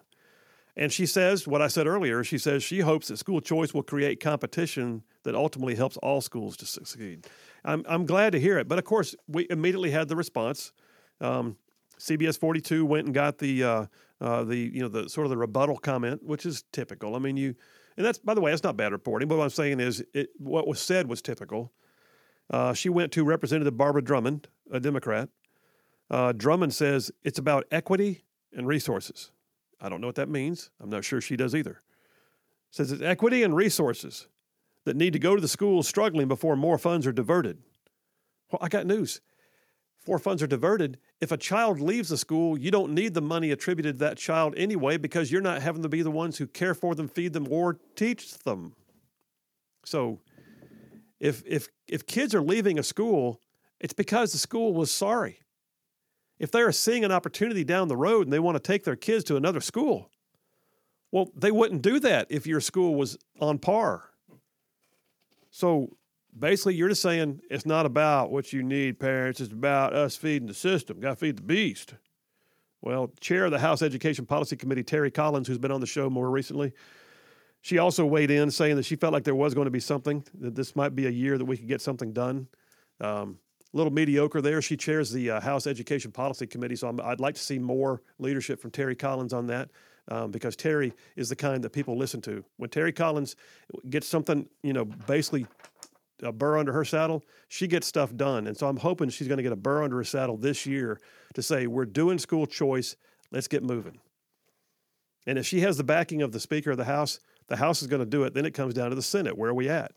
And 0.80 0.94
she 0.94 1.06
says 1.06 1.46
what 1.46 1.62
I 1.62 1.68
said 1.68 1.88
earlier. 1.88 2.24
She 2.24 2.38
says 2.38 2.64
she 2.64 2.80
hopes 2.80 3.10
that 3.10 3.18
school 3.18 3.42
choice 3.42 3.74
will 3.74 3.84
create 3.84 4.22
competition 4.22 5.04
that 5.24 5.36
ultimately 5.36 5.76
helps 5.76 5.98
all 5.98 6.22
schools 6.22 6.56
to 6.56 6.66
succeed. 6.66 7.28
I'm 7.66 7.84
I'm 7.88 8.06
glad 8.06 8.32
to 8.32 8.40
hear 8.40 8.58
it, 8.58 8.70
but 8.70 8.80
of 8.80 8.86
course 8.86 9.14
we 9.28 9.46
immediately 9.50 9.92
had 9.92 10.08
the 10.08 10.16
response. 10.16 10.72
Um, 11.20 11.58
CBS 12.00 12.40
42 12.40 12.86
went 12.86 13.08
and 13.08 13.14
got 13.14 13.40
the 13.40 13.62
uh, 13.62 13.86
uh, 14.22 14.46
the 14.46 14.56
you 14.56 14.82
know 14.82 14.88
the 14.88 15.10
sort 15.10 15.26
of 15.26 15.32
the 15.32 15.38
rebuttal 15.38 15.78
comment, 15.78 16.24
which 16.24 16.46
is 16.46 16.64
typical. 16.72 17.14
I 17.14 17.20
mean, 17.20 17.36
you 17.36 17.56
and 17.98 18.06
that's 18.06 18.18
by 18.18 18.34
the 18.34 18.40
way, 18.40 18.52
that's 18.52 18.64
not 18.64 18.78
bad 18.78 18.94
reporting. 18.94 19.28
But 19.28 19.38
what 19.38 19.44
I'm 19.44 19.50
saying 19.50 19.82
is, 19.82 20.02
it, 20.14 20.30
what 20.38 20.66
was 20.66 20.80
said 20.80 21.10
was 21.10 21.22
typical. 21.22 21.74
Uh, 22.50 22.74
she 22.74 22.88
went 22.88 23.12
to 23.12 23.26
Representative 23.26 23.76
Barbara 23.76 24.02
Drummond, 24.02 24.48
a 24.72 24.80
Democrat. 24.80 25.28
Uh, 26.10 26.32
Drummond 26.32 26.74
says 26.74 27.12
it's 27.26 27.38
about 27.38 27.66
equity 27.70 28.24
and 28.54 28.66
resources. 28.66 29.32
I 29.82 29.90
don't 29.90 30.02
know 30.02 30.08
what 30.08 30.16
that 30.16 30.30
means. 30.30 30.70
I'm 30.82 30.90
not 30.90 31.06
sure 31.06 31.22
she 31.22 31.38
does 31.38 31.56
either. 31.56 31.82
Says 32.72 32.92
it's 32.92 33.02
equity 33.02 33.44
and 33.44 33.56
resources 33.56 34.28
that 34.86 34.96
need 34.96 35.14
to 35.14 35.20
go 35.20 35.36
to 35.36 35.42
the 35.42 35.48
schools 35.48 35.88
struggling 35.88 36.28
before 36.28 36.56
more 36.56 36.78
funds 36.78 37.08
are 37.08 37.12
diverted. 37.12 37.58
Well, 38.52 38.60
I 38.62 38.68
got 38.70 38.86
news 38.86 39.22
before 40.00 40.20
funds 40.20 40.42
are 40.42 40.48
diverted, 40.48 40.98
if 41.20 41.32
a 41.32 41.38
child 41.38 41.80
leaves 41.80 42.10
the 42.10 42.18
school, 42.18 42.58
you 42.58 42.72
don't 42.72 42.94
need 42.94 43.14
the 43.14 43.22
money 43.22 43.52
attributed 43.52 43.96
to 43.96 44.06
that 44.06 44.18
child 44.18 44.54
anyway 44.58 44.98
because 44.98 45.32
you're 45.32 45.42
not 45.42 45.62
having 45.62 45.84
to 45.84 45.90
be 45.90 46.02
the 46.02 46.10
ones 46.10 46.38
who 46.38 46.48
care 46.48 46.74
for 46.74 46.96
them, 46.96 47.08
feed 47.08 47.34
them, 47.34 47.48
or 47.50 47.78
teach 47.96 48.38
them. 48.40 48.74
So 49.86 50.20
if 51.20 51.44
if 51.46 51.68
if 51.88 52.08
kids 52.08 52.34
are 52.34 52.42
leaving 52.42 52.80
a 52.80 52.84
school, 52.84 53.42
it's 53.80 53.94
because 53.94 54.32
the 54.32 54.38
school 54.38 54.74
was 54.74 54.92
sorry. 54.92 55.42
If 56.40 56.52
they 56.52 56.62
are 56.62 56.72
seeing 56.72 57.04
an 57.04 57.12
opportunity 57.12 57.64
down 57.64 57.90
the 57.90 57.98
road 57.98 58.26
and 58.26 58.34
they 58.34 58.40
want 58.40 58.56
to 58.56 58.60
take 58.60 58.86
their 58.86 58.96
kids 58.96 59.26
to 59.26 59.36
another 59.36 59.62
school, 59.62 60.10
well, 61.12 61.30
they 61.36 61.52
wouldn't 61.52 61.82
do 61.82 62.00
that 62.00 62.28
if 62.30 62.48
your 62.48 62.62
school 62.62 62.96
was 62.96 63.18
on 63.40 63.58
par. 63.58 64.10
So 65.52 65.98
basically 66.38 66.76
you're 66.76 66.90
just 66.90 67.02
saying 67.02 67.42
it's 67.50 67.66
not 67.66 67.86
about 67.86 68.32
what 68.32 68.54
you 68.54 68.64
need, 68.64 69.00
parents. 69.00 69.42
It's 69.42 69.52
about 69.52 69.94
us 69.94 70.16
feeding 70.16 70.48
the 70.48 70.54
system. 70.54 71.00
Got 71.00 71.10
to 71.10 71.16
feed 71.16 71.38
the 71.38 71.44
beast. 71.44 71.96
Well, 72.82 73.12
chair 73.20 73.46
of 73.46 73.52
the 73.52 73.60
House 73.60 73.82
Education 73.82 74.26
Policy 74.26 74.56
Committee, 74.56 74.84
Terry 74.84 75.12
Collins, 75.12 75.48
who's 75.48 75.58
been 75.58 75.72
on 75.72 75.82
the 75.82 75.88
show 75.88 76.10
more 76.10 76.30
recently, 76.30 76.72
she 77.62 77.78
also 77.78 78.06
weighed 78.06 78.32
in 78.32 78.52
saying 78.52 78.78
that 78.78 78.86
she 78.86 78.96
felt 78.96 79.12
like 79.12 79.26
there 79.26 79.36
was 79.36 79.54
going 79.54 79.66
to 79.66 79.72
be 79.72 79.82
something, 79.82 80.24
that 80.40 80.56
this 80.56 80.78
might 80.78 80.96
be 80.96 81.08
a 81.08 81.10
year 81.10 81.38
that 81.38 81.44
we 81.44 81.58
could 81.58 81.68
get 81.68 81.82
something 81.82 82.14
done. 82.14 82.48
Um, 83.02 83.40
a 83.74 83.78
little 83.78 83.94
mediocre 83.94 84.42
there. 84.42 84.62
She 84.62 84.78
chairs 84.78 85.12
the 85.12 85.32
uh, 85.32 85.42
House 85.42 85.68
Education 85.68 86.12
Policy 86.12 86.48
Committee, 86.48 86.76
so 86.76 86.88
i 86.88 87.10
would 87.10 87.20
like 87.20 87.36
to 87.36 87.42
see 87.42 87.60
more 87.60 88.02
leadership 88.18 88.60
from 88.60 88.72
Terry 88.72 88.96
Collins 88.96 89.34
on 89.34 89.48
that. 89.48 89.70
Um, 90.12 90.32
because 90.32 90.56
Terry 90.56 90.92
is 91.16 91.30
the 91.30 91.36
kind 91.36 91.64
that 91.64 91.70
people 91.70 91.96
listen 91.96 92.20
to. 92.22 92.44
When 92.58 92.72
Terry 92.72 92.92
Collins 92.92 93.36
gets 93.92 94.08
something, 94.08 94.48
you 94.64 94.74
know, 94.74 94.86
basically 94.86 95.46
a 96.24 96.32
burr 96.32 96.58
under 96.58 96.74
her 96.74 96.84
saddle, 96.84 97.24
she 97.48 97.68
gets 97.68 97.86
stuff 97.86 98.16
done. 98.16 98.48
And 98.48 98.58
so 98.58 98.68
I'm 98.68 98.78
hoping 98.78 99.10
she's 99.10 99.28
going 99.28 99.38
to 99.38 99.44
get 99.44 99.52
a 99.52 99.58
burr 99.58 99.84
under 99.84 99.98
her 99.98 100.04
saddle 100.04 100.36
this 100.36 100.66
year 100.66 101.00
to 101.36 101.44
say, 101.44 101.68
we're 101.68 101.86
doing 101.86 102.18
school 102.18 102.48
choice, 102.48 102.96
let's 103.32 103.48
get 103.48 103.64
moving. 103.64 104.00
And 105.28 105.38
if 105.38 105.46
she 105.46 105.60
has 105.62 105.78
the 105.78 105.84
backing 105.84 106.24
of 106.24 106.32
the 106.32 106.40
Speaker 106.40 106.72
of 106.72 106.78
the 106.78 106.86
House, 106.86 107.20
the 107.48 107.58
House 107.58 107.82
is 107.82 107.88
going 107.88 108.02
to 108.02 108.06
do 108.06 108.24
it. 108.24 108.34
Then 108.34 108.46
it 108.46 108.54
comes 108.56 108.74
down 108.74 108.90
to 108.90 108.96
the 108.96 109.02
Senate. 109.04 109.38
Where 109.38 109.52
are 109.52 109.56
we 109.56 109.70
at? 109.70 109.92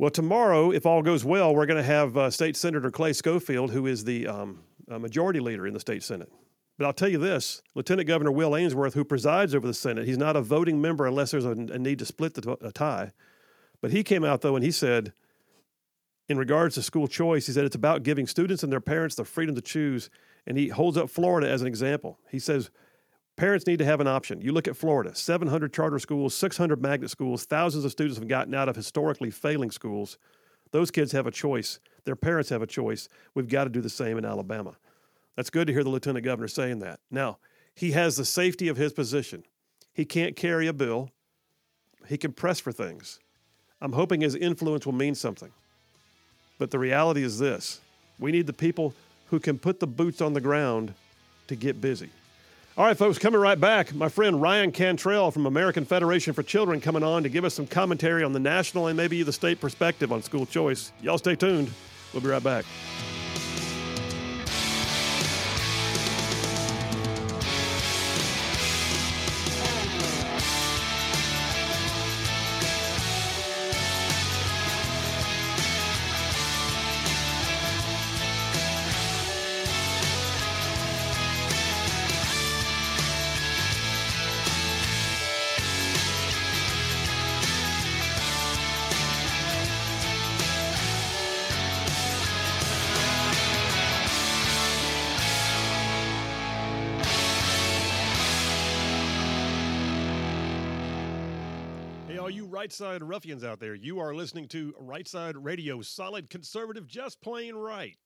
Well, 0.00 0.08
tomorrow, 0.08 0.70
if 0.70 0.86
all 0.86 1.02
goes 1.02 1.26
well, 1.26 1.54
we're 1.54 1.66
going 1.66 1.76
to 1.76 1.82
have 1.82 2.16
uh, 2.16 2.30
State 2.30 2.56
Senator 2.56 2.90
Clay 2.90 3.12
Scofield, 3.12 3.70
who 3.70 3.86
is 3.86 4.02
the 4.02 4.26
um, 4.26 4.60
uh, 4.90 4.98
majority 4.98 5.40
leader 5.40 5.66
in 5.66 5.74
the 5.74 5.78
state 5.78 6.02
Senate. 6.02 6.32
But 6.78 6.86
I'll 6.86 6.94
tell 6.94 7.10
you 7.10 7.18
this 7.18 7.60
Lieutenant 7.74 8.08
Governor 8.08 8.32
Will 8.32 8.56
Ainsworth, 8.56 8.94
who 8.94 9.04
presides 9.04 9.54
over 9.54 9.66
the 9.66 9.74
Senate, 9.74 10.06
he's 10.06 10.16
not 10.16 10.36
a 10.36 10.40
voting 10.40 10.80
member 10.80 11.04
unless 11.04 11.32
there's 11.32 11.44
a, 11.44 11.50
a 11.50 11.78
need 11.78 11.98
to 11.98 12.06
split 12.06 12.32
the 12.32 12.72
tie. 12.72 13.12
But 13.82 13.90
he 13.90 14.02
came 14.02 14.24
out 14.24 14.40
though 14.40 14.56
and 14.56 14.64
he 14.64 14.70
said, 14.70 15.12
in 16.30 16.38
regards 16.38 16.76
to 16.76 16.82
school 16.82 17.06
choice, 17.06 17.44
he 17.46 17.52
said 17.52 17.66
it's 17.66 17.76
about 17.76 18.02
giving 18.02 18.26
students 18.26 18.62
and 18.62 18.72
their 18.72 18.80
parents 18.80 19.16
the 19.16 19.26
freedom 19.26 19.54
to 19.54 19.60
choose. 19.60 20.08
And 20.46 20.56
he 20.56 20.68
holds 20.68 20.96
up 20.96 21.10
Florida 21.10 21.50
as 21.50 21.60
an 21.60 21.66
example. 21.66 22.18
He 22.30 22.38
says 22.38 22.70
parents 23.40 23.66
need 23.66 23.78
to 23.78 23.86
have 23.86 24.02
an 24.02 24.06
option. 24.06 24.42
You 24.42 24.52
look 24.52 24.68
at 24.68 24.76
Florida 24.76 25.14
700 25.14 25.72
charter 25.72 25.98
schools, 25.98 26.34
600 26.34 26.82
magnet 26.82 27.08
schools, 27.08 27.46
thousands 27.46 27.86
of 27.86 27.90
students 27.90 28.18
have 28.18 28.28
gotten 28.28 28.54
out 28.54 28.68
of 28.68 28.76
historically 28.76 29.30
failing 29.30 29.70
schools. 29.70 30.18
Those 30.72 30.90
kids 30.90 31.12
have 31.12 31.26
a 31.26 31.30
choice. 31.30 31.80
Their 32.04 32.16
parents 32.16 32.50
have 32.50 32.60
a 32.60 32.66
choice. 32.66 33.08
We've 33.34 33.48
got 33.48 33.64
to 33.64 33.70
do 33.70 33.80
the 33.80 33.88
same 33.88 34.18
in 34.18 34.26
Alabama. 34.26 34.76
That's 35.36 35.48
good 35.48 35.66
to 35.68 35.72
hear 35.72 35.82
the 35.82 35.88
lieutenant 35.88 36.22
governor 36.22 36.48
saying 36.48 36.80
that. 36.80 37.00
Now, 37.10 37.38
he 37.74 37.92
has 37.92 38.16
the 38.18 38.26
safety 38.26 38.68
of 38.68 38.76
his 38.76 38.92
position. 38.92 39.44
He 39.94 40.04
can't 40.04 40.36
carry 40.36 40.66
a 40.66 40.74
bill, 40.74 41.08
he 42.08 42.18
can 42.18 42.32
press 42.32 42.60
for 42.60 42.72
things. 42.72 43.20
I'm 43.80 43.92
hoping 43.92 44.20
his 44.20 44.34
influence 44.34 44.84
will 44.84 44.92
mean 44.92 45.14
something. 45.14 45.50
But 46.58 46.70
the 46.70 46.78
reality 46.78 47.22
is 47.22 47.38
this 47.38 47.80
we 48.18 48.32
need 48.32 48.46
the 48.46 48.52
people 48.52 48.92
who 49.30 49.40
can 49.40 49.58
put 49.58 49.80
the 49.80 49.86
boots 49.86 50.20
on 50.20 50.34
the 50.34 50.42
ground 50.42 50.92
to 51.46 51.56
get 51.56 51.80
busy. 51.80 52.10
All 52.80 52.86
right, 52.86 52.96
folks, 52.96 53.18
coming 53.18 53.38
right 53.38 53.60
back. 53.60 53.94
My 53.94 54.08
friend 54.08 54.40
Ryan 54.40 54.72
Cantrell 54.72 55.30
from 55.30 55.44
American 55.44 55.84
Federation 55.84 56.32
for 56.32 56.42
Children 56.42 56.80
coming 56.80 57.02
on 57.02 57.22
to 57.24 57.28
give 57.28 57.44
us 57.44 57.52
some 57.52 57.66
commentary 57.66 58.24
on 58.24 58.32
the 58.32 58.40
national 58.40 58.86
and 58.86 58.96
maybe 58.96 59.22
the 59.22 59.34
state 59.34 59.60
perspective 59.60 60.10
on 60.10 60.22
school 60.22 60.46
choice. 60.46 60.90
Y'all 61.02 61.18
stay 61.18 61.36
tuned. 61.36 61.70
We'll 62.14 62.22
be 62.22 62.30
right 62.30 62.42
back. 62.42 62.64
Right 102.70 102.76
side 102.76 103.02
ruffians 103.02 103.42
out 103.42 103.58
there, 103.58 103.74
you 103.74 103.98
are 103.98 104.14
listening 104.14 104.46
to 104.46 104.72
Right 104.78 105.08
Side 105.08 105.36
Radio, 105.36 105.82
solid 105.82 106.30
conservative, 106.30 106.86
just 106.86 107.20
plain 107.20 107.56
right. 107.56 107.96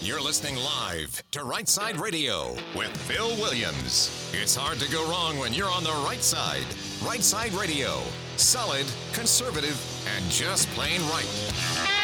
You're 0.00 0.22
listening 0.22 0.56
live 0.56 1.22
to 1.32 1.44
Right 1.44 1.68
Side 1.68 2.00
Radio 2.00 2.56
with 2.74 2.96
Phil 2.96 3.28
Williams. 3.36 4.30
It's 4.32 4.56
hard 4.56 4.78
to 4.78 4.90
go 4.90 5.06
wrong 5.10 5.38
when 5.38 5.52
you're 5.52 5.70
on 5.70 5.84
the 5.84 5.90
right 6.06 6.22
side. 6.22 6.64
Right 7.04 7.22
Side 7.22 7.52
Radio, 7.52 8.00
solid, 8.38 8.86
conservative, 9.12 9.78
and 10.16 10.30
just 10.30 10.66
plain 10.70 11.02
right. 11.10 12.03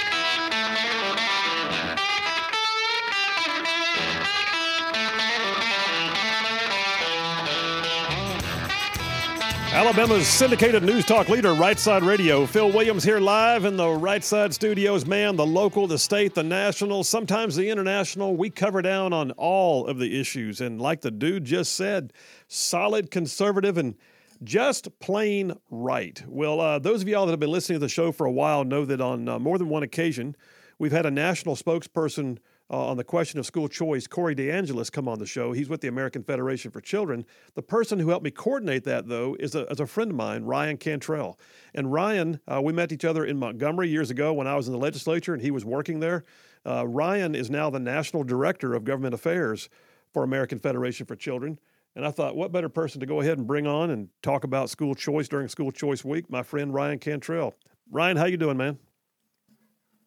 Alabama's 9.72 10.26
syndicated 10.26 10.82
news 10.82 11.04
talk 11.04 11.28
leader, 11.28 11.54
Right 11.54 11.78
Side 11.78 12.02
Radio. 12.02 12.44
Phil 12.44 12.72
Williams 12.72 13.04
here 13.04 13.20
live 13.20 13.64
in 13.64 13.76
the 13.76 13.88
Right 13.88 14.22
Side 14.24 14.52
studios. 14.52 15.06
Man, 15.06 15.36
the 15.36 15.46
local, 15.46 15.86
the 15.86 15.96
state, 15.96 16.34
the 16.34 16.42
national, 16.42 17.04
sometimes 17.04 17.54
the 17.54 17.70
international. 17.70 18.34
We 18.34 18.50
cover 18.50 18.82
down 18.82 19.12
on 19.12 19.30
all 19.32 19.86
of 19.86 19.98
the 19.98 20.18
issues. 20.18 20.60
And 20.60 20.80
like 20.80 21.02
the 21.02 21.12
dude 21.12 21.44
just 21.44 21.76
said, 21.76 22.12
solid 22.48 23.12
conservative 23.12 23.78
and 23.78 23.94
just 24.42 24.98
plain 24.98 25.52
right. 25.70 26.20
Well, 26.26 26.60
uh, 26.60 26.80
those 26.80 27.02
of 27.02 27.08
y'all 27.08 27.26
that 27.26 27.32
have 27.32 27.40
been 27.40 27.52
listening 27.52 27.76
to 27.76 27.86
the 27.86 27.88
show 27.88 28.10
for 28.10 28.26
a 28.26 28.32
while 28.32 28.64
know 28.64 28.84
that 28.84 29.00
on 29.00 29.28
uh, 29.28 29.38
more 29.38 29.56
than 29.56 29.68
one 29.68 29.84
occasion, 29.84 30.34
we've 30.80 30.90
had 30.90 31.06
a 31.06 31.12
national 31.12 31.54
spokesperson 31.54 32.38
uh, 32.70 32.86
on 32.86 32.96
the 32.96 33.04
question 33.04 33.40
of 33.40 33.46
school 33.46 33.68
choice, 33.68 34.06
Corey 34.06 34.34
DeAngelis 34.34 34.92
come 34.92 35.08
on 35.08 35.18
the 35.18 35.26
show. 35.26 35.52
He's 35.52 35.68
with 35.68 35.80
the 35.80 35.88
American 35.88 36.22
Federation 36.22 36.70
for 36.70 36.80
Children. 36.80 37.26
The 37.54 37.62
person 37.62 37.98
who 37.98 38.08
helped 38.08 38.24
me 38.24 38.30
coordinate 38.30 38.84
that, 38.84 39.08
though, 39.08 39.36
is 39.40 39.56
a, 39.56 39.66
is 39.66 39.80
a 39.80 39.86
friend 39.86 40.12
of 40.12 40.16
mine, 40.16 40.44
Ryan 40.44 40.76
Cantrell. 40.76 41.38
And 41.74 41.92
Ryan, 41.92 42.38
uh, 42.46 42.60
we 42.62 42.72
met 42.72 42.92
each 42.92 43.04
other 43.04 43.24
in 43.24 43.38
Montgomery 43.38 43.88
years 43.88 44.10
ago 44.10 44.32
when 44.32 44.46
I 44.46 44.54
was 44.54 44.68
in 44.68 44.72
the 44.72 44.78
legislature 44.78 45.34
and 45.34 45.42
he 45.42 45.50
was 45.50 45.64
working 45.64 45.98
there. 45.98 46.24
Uh, 46.64 46.86
Ryan 46.86 47.34
is 47.34 47.50
now 47.50 47.70
the 47.70 47.80
National 47.80 48.22
Director 48.22 48.74
of 48.74 48.84
Government 48.84 49.14
Affairs 49.14 49.68
for 50.12 50.22
American 50.22 50.60
Federation 50.60 51.06
for 51.06 51.16
Children. 51.16 51.58
And 51.96 52.06
I 52.06 52.12
thought, 52.12 52.36
what 52.36 52.52
better 52.52 52.68
person 52.68 53.00
to 53.00 53.06
go 53.06 53.20
ahead 53.20 53.38
and 53.38 53.48
bring 53.48 53.66
on 53.66 53.90
and 53.90 54.10
talk 54.22 54.44
about 54.44 54.70
school 54.70 54.94
choice 54.94 55.26
during 55.26 55.48
School 55.48 55.72
Choice 55.72 56.04
Week? 56.04 56.30
My 56.30 56.44
friend 56.44 56.72
Ryan 56.72 57.00
Cantrell. 57.00 57.54
Ryan, 57.90 58.16
how 58.16 58.26
you 58.26 58.36
doing, 58.36 58.56
man? 58.56 58.78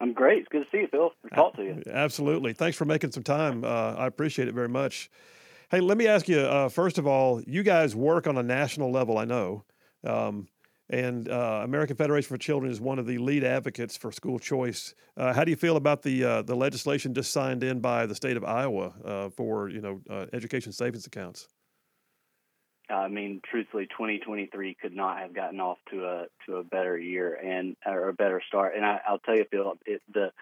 I'm 0.04 0.12
great. 0.12 0.40
It's 0.40 0.48
good 0.50 0.64
to 0.64 0.70
see 0.70 0.82
you, 0.82 0.88
Phil. 0.90 1.12
Good 1.22 1.30
To 1.30 1.34
talk 1.34 1.56
to 1.56 1.62
you. 1.62 1.82
Absolutely. 1.90 2.52
Thanks 2.52 2.76
for 2.76 2.84
making 2.84 3.12
some 3.12 3.22
time. 3.22 3.64
Uh, 3.64 3.94
I 3.94 4.06
appreciate 4.06 4.48
it 4.48 4.54
very 4.54 4.68
much. 4.68 5.10
Hey, 5.70 5.80
let 5.80 5.96
me 5.96 6.06
ask 6.06 6.28
you 6.28 6.40
uh, 6.40 6.68
first 6.68 6.98
of 6.98 7.06
all, 7.06 7.40
you 7.46 7.62
guys 7.62 7.96
work 7.96 8.26
on 8.26 8.36
a 8.36 8.42
national 8.42 8.92
level, 8.92 9.16
I 9.16 9.24
know. 9.24 9.64
Um, 10.06 10.46
and 10.90 11.30
uh, 11.30 11.62
American 11.64 11.96
Federation 11.96 12.28
for 12.28 12.36
Children 12.36 12.70
is 12.70 12.82
one 12.82 12.98
of 12.98 13.06
the 13.06 13.16
lead 13.16 13.44
advocates 13.44 13.96
for 13.96 14.12
school 14.12 14.38
choice. 14.38 14.94
Uh, 15.16 15.32
how 15.32 15.42
do 15.42 15.50
you 15.50 15.56
feel 15.56 15.76
about 15.76 16.02
the 16.02 16.22
uh, 16.22 16.42
the 16.42 16.54
legislation 16.54 17.14
just 17.14 17.32
signed 17.32 17.64
in 17.64 17.80
by 17.80 18.04
the 18.04 18.14
state 18.14 18.36
of 18.36 18.44
Iowa 18.44 18.92
uh, 19.02 19.30
for 19.30 19.70
you 19.70 19.80
know 19.80 20.02
education 20.34 20.70
savings 20.70 21.06
accounts? 21.06 21.48
I 22.90 23.08
mean, 23.08 23.40
truthfully, 23.48 23.86
2023 23.86 24.76
could 24.80 24.94
not 24.94 25.18
have 25.18 25.34
gotten 25.34 25.60
off 25.60 25.78
to 25.90 26.04
a 26.04 26.26
to 26.46 26.56
a 26.56 26.64
better 26.64 26.98
year 26.98 27.34
and 27.34 27.76
or 27.86 28.08
a 28.08 28.12
better 28.12 28.42
start. 28.46 28.74
And 28.76 28.84
I, 28.84 29.00
will 29.08 29.18
tell 29.18 29.36
you, 29.36 29.46
Phil, 29.50 29.74
it, 29.86 30.02
the 30.12 30.32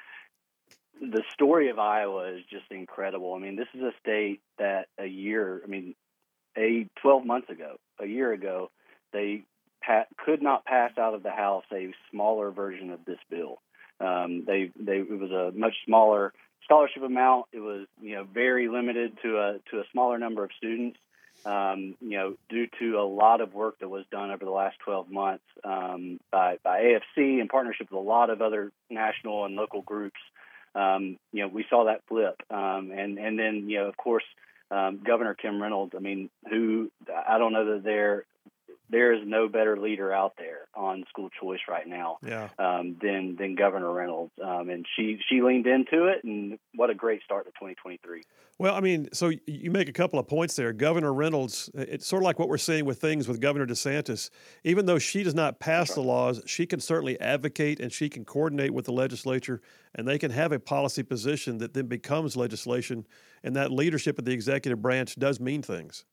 the 1.01 1.23
story 1.33 1.71
of 1.71 1.79
Iowa 1.79 2.33
is 2.35 2.43
just 2.51 2.71
incredible. 2.71 3.35
I 3.35 3.39
mean, 3.39 3.57
this 3.57 3.69
is 3.75 3.83
a 3.83 3.93
state 4.01 4.41
that 4.59 4.89
a 4.99 5.07
year, 5.07 5.63
I 5.65 5.69
mean, 5.69 5.95
a 6.57 6.87
12 7.01 7.25
months 7.25 7.51
ago, 7.51 7.77
a 7.99 8.07
year 8.07 8.33
ago, 8.33 8.71
they 9.13 9.43
pa- 9.85 10.07
could 10.25 10.43
not 10.43 10.65
pass 10.65 10.93
out 10.99 11.15
of 11.15 11.23
the 11.23 11.31
House 11.31 11.65
a 11.73 11.93
smaller 12.11 12.51
version 12.51 12.91
of 12.91 13.05
this 13.05 13.19
bill. 13.31 13.61
Um, 14.01 14.45
they 14.47 14.71
they 14.79 14.99
it 14.99 15.19
was 15.19 15.31
a 15.31 15.57
much 15.57 15.75
smaller 15.87 16.33
scholarship 16.65 17.03
amount. 17.03 17.47
It 17.53 17.61
was 17.61 17.87
you 18.01 18.17
know 18.17 18.25
very 18.25 18.69
limited 18.69 19.17
to 19.23 19.39
a 19.39 19.59
to 19.71 19.79
a 19.79 19.85
smaller 19.93 20.19
number 20.19 20.45
of 20.45 20.51
students 20.57 20.99
um, 21.45 21.97
you 22.01 22.17
know, 22.17 22.35
due 22.49 22.67
to 22.79 22.99
a 22.99 23.07
lot 23.07 23.41
of 23.41 23.55
work 23.55 23.79
that 23.81 23.89
was 23.89 24.05
done 24.11 24.31
over 24.31 24.45
the 24.45 24.51
last 24.51 24.79
12 24.85 25.11
months 25.11 25.45
um, 25.65 26.21
by, 26.31 26.59
by 26.63 26.81
AFC 26.81 27.41
in 27.41 27.49
partnership 27.49 27.91
with 27.91 27.99
a 27.99 28.09
lot 28.09 28.31
of 28.31 28.41
other 28.41 28.73
national 28.91 29.45
and 29.45 29.57
local 29.57 29.83
groups, 29.83 30.21
um, 30.75 31.19
you 31.33 31.43
know, 31.43 31.49
we 31.49 31.65
saw 31.69 31.85
that 31.85 32.03
flip. 32.09 32.41
Um, 32.51 32.93
and, 32.93 33.19
and 33.19 33.39
then, 33.39 33.69
you 33.69 33.79
know, 33.79 33.89
of 33.89 33.97
course, 33.97 34.25
um, 34.71 35.01
Governor 35.05 35.35
Kim 35.35 35.61
Reynolds, 35.61 35.93
I 35.95 36.01
mean, 36.01 36.31
who 36.49 36.91
I 37.29 37.39
don't 37.39 37.53
know 37.53 37.75
that 37.75 37.85
there 37.85 38.25
there 38.93 39.13
is 39.13 39.21
no 39.25 39.49
better 39.49 39.77
leader 39.77 40.13
out 40.13 40.35
there 40.39 40.69
on 40.75 41.05
school 41.09 41.31
choice 41.41 41.61
right 41.69 41.89
now 41.89 42.19
yeah. 42.23 42.51
um, 42.59 42.97
than 43.01 43.37
than 43.39 43.55
Governor 43.55 43.91
Reynolds, 43.93 44.33
um, 44.45 44.69
and 44.69 44.87
she 44.95 45.19
she 45.29 45.41
leaned 45.41 45.67
into 45.67 46.07
it, 46.07 46.23
and 46.23 46.59
what 46.75 46.91
a 46.91 46.95
great 46.95 47.23
start 47.23 47.47
to 47.47 47.51
2023. 47.53 48.23
Well, 48.59 48.75
I 48.75 48.81
mean, 48.81 49.09
so 49.13 49.33
you 49.47 49.71
make 49.71 49.89
a 49.89 49.93
couple 49.93 50.19
of 50.19 50.29
points 50.29 50.55
there. 50.55 50.73
Governor 50.73 51.13
Reynolds, 51.13 51.71
it's 51.75 52.07
sort 52.07 52.23
of 52.23 52.25
like 52.25 52.39
what 52.39 52.49
we're 52.49 52.59
seeing 52.59 52.85
with 52.85 53.01
things 53.01 53.27
with 53.27 53.41
Governor 53.41 53.67
DeSantis. 53.67 54.31
Even 54.63 54.85
though 54.87 54.99
she 54.99 55.23
does 55.23 55.35
not 55.35 55.59
pass 55.59 55.95
the 55.95 56.03
laws, 56.03 56.43
she 56.47 56.67
can 56.67 56.79
certainly 56.79 57.19
advocate 57.19 57.81
and 57.81 57.91
she 57.91 58.11
can 58.11 58.25
coordinate 58.25 58.73
with 58.73 58.85
the 58.85 58.93
legislature, 58.93 59.63
and 59.95 60.07
they 60.07 60.19
can 60.19 60.31
have 60.31 60.53
a 60.53 60.61
policy 60.61 61.03
position 61.03 61.59
that 61.59 61.73
then 61.73 61.87
becomes 61.87 62.37
legislation. 62.37 63.07
And 63.43 63.57
that 63.57 63.73
leadership 63.73 64.19
of 64.19 64.27
the 64.27 64.33
executive 64.33 64.83
branch 64.83 65.17
does 65.17 65.41
mean 65.41 65.63
things. 65.63 66.05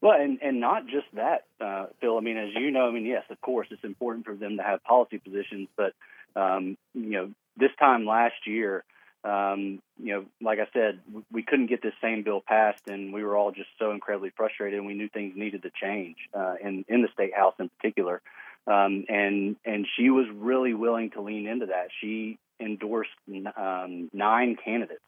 Well, 0.00 0.20
and 0.20 0.38
and 0.42 0.60
not 0.60 0.86
just 0.86 1.06
that, 1.14 1.44
uh, 1.60 1.86
Phil. 2.00 2.16
I 2.16 2.20
mean, 2.20 2.36
as 2.36 2.50
you 2.54 2.70
know, 2.70 2.88
I 2.88 2.90
mean, 2.90 3.06
yes, 3.06 3.24
of 3.30 3.40
course, 3.40 3.68
it's 3.70 3.84
important 3.84 4.26
for 4.26 4.34
them 4.34 4.56
to 4.58 4.62
have 4.62 4.84
policy 4.84 5.18
positions, 5.18 5.68
but 5.76 5.94
um, 6.34 6.76
you 6.94 7.10
know, 7.10 7.30
this 7.56 7.70
time 7.78 8.04
last 8.04 8.46
year, 8.46 8.84
um, 9.24 9.80
you 9.98 10.12
know, 10.12 10.24
like 10.40 10.58
I 10.58 10.66
said, 10.72 11.00
we 11.32 11.42
couldn't 11.42 11.66
get 11.66 11.82
this 11.82 11.94
same 12.02 12.22
bill 12.22 12.42
passed, 12.46 12.86
and 12.88 13.12
we 13.12 13.24
were 13.24 13.36
all 13.36 13.52
just 13.52 13.70
so 13.78 13.90
incredibly 13.90 14.30
frustrated, 14.36 14.78
and 14.78 14.86
we 14.86 14.94
knew 14.94 15.08
things 15.08 15.34
needed 15.36 15.62
to 15.62 15.70
change 15.70 16.16
uh, 16.34 16.54
in 16.62 16.84
in 16.88 17.02
the 17.02 17.08
state 17.12 17.34
house 17.34 17.54
in 17.58 17.68
particular. 17.70 18.20
Um, 18.66 19.04
and 19.08 19.56
and 19.64 19.86
she 19.96 20.10
was 20.10 20.26
really 20.34 20.74
willing 20.74 21.10
to 21.10 21.22
lean 21.22 21.46
into 21.46 21.66
that. 21.66 21.88
She 22.00 22.38
endorsed 22.60 23.10
um, 23.56 24.10
nine 24.12 24.56
candidates 24.62 25.00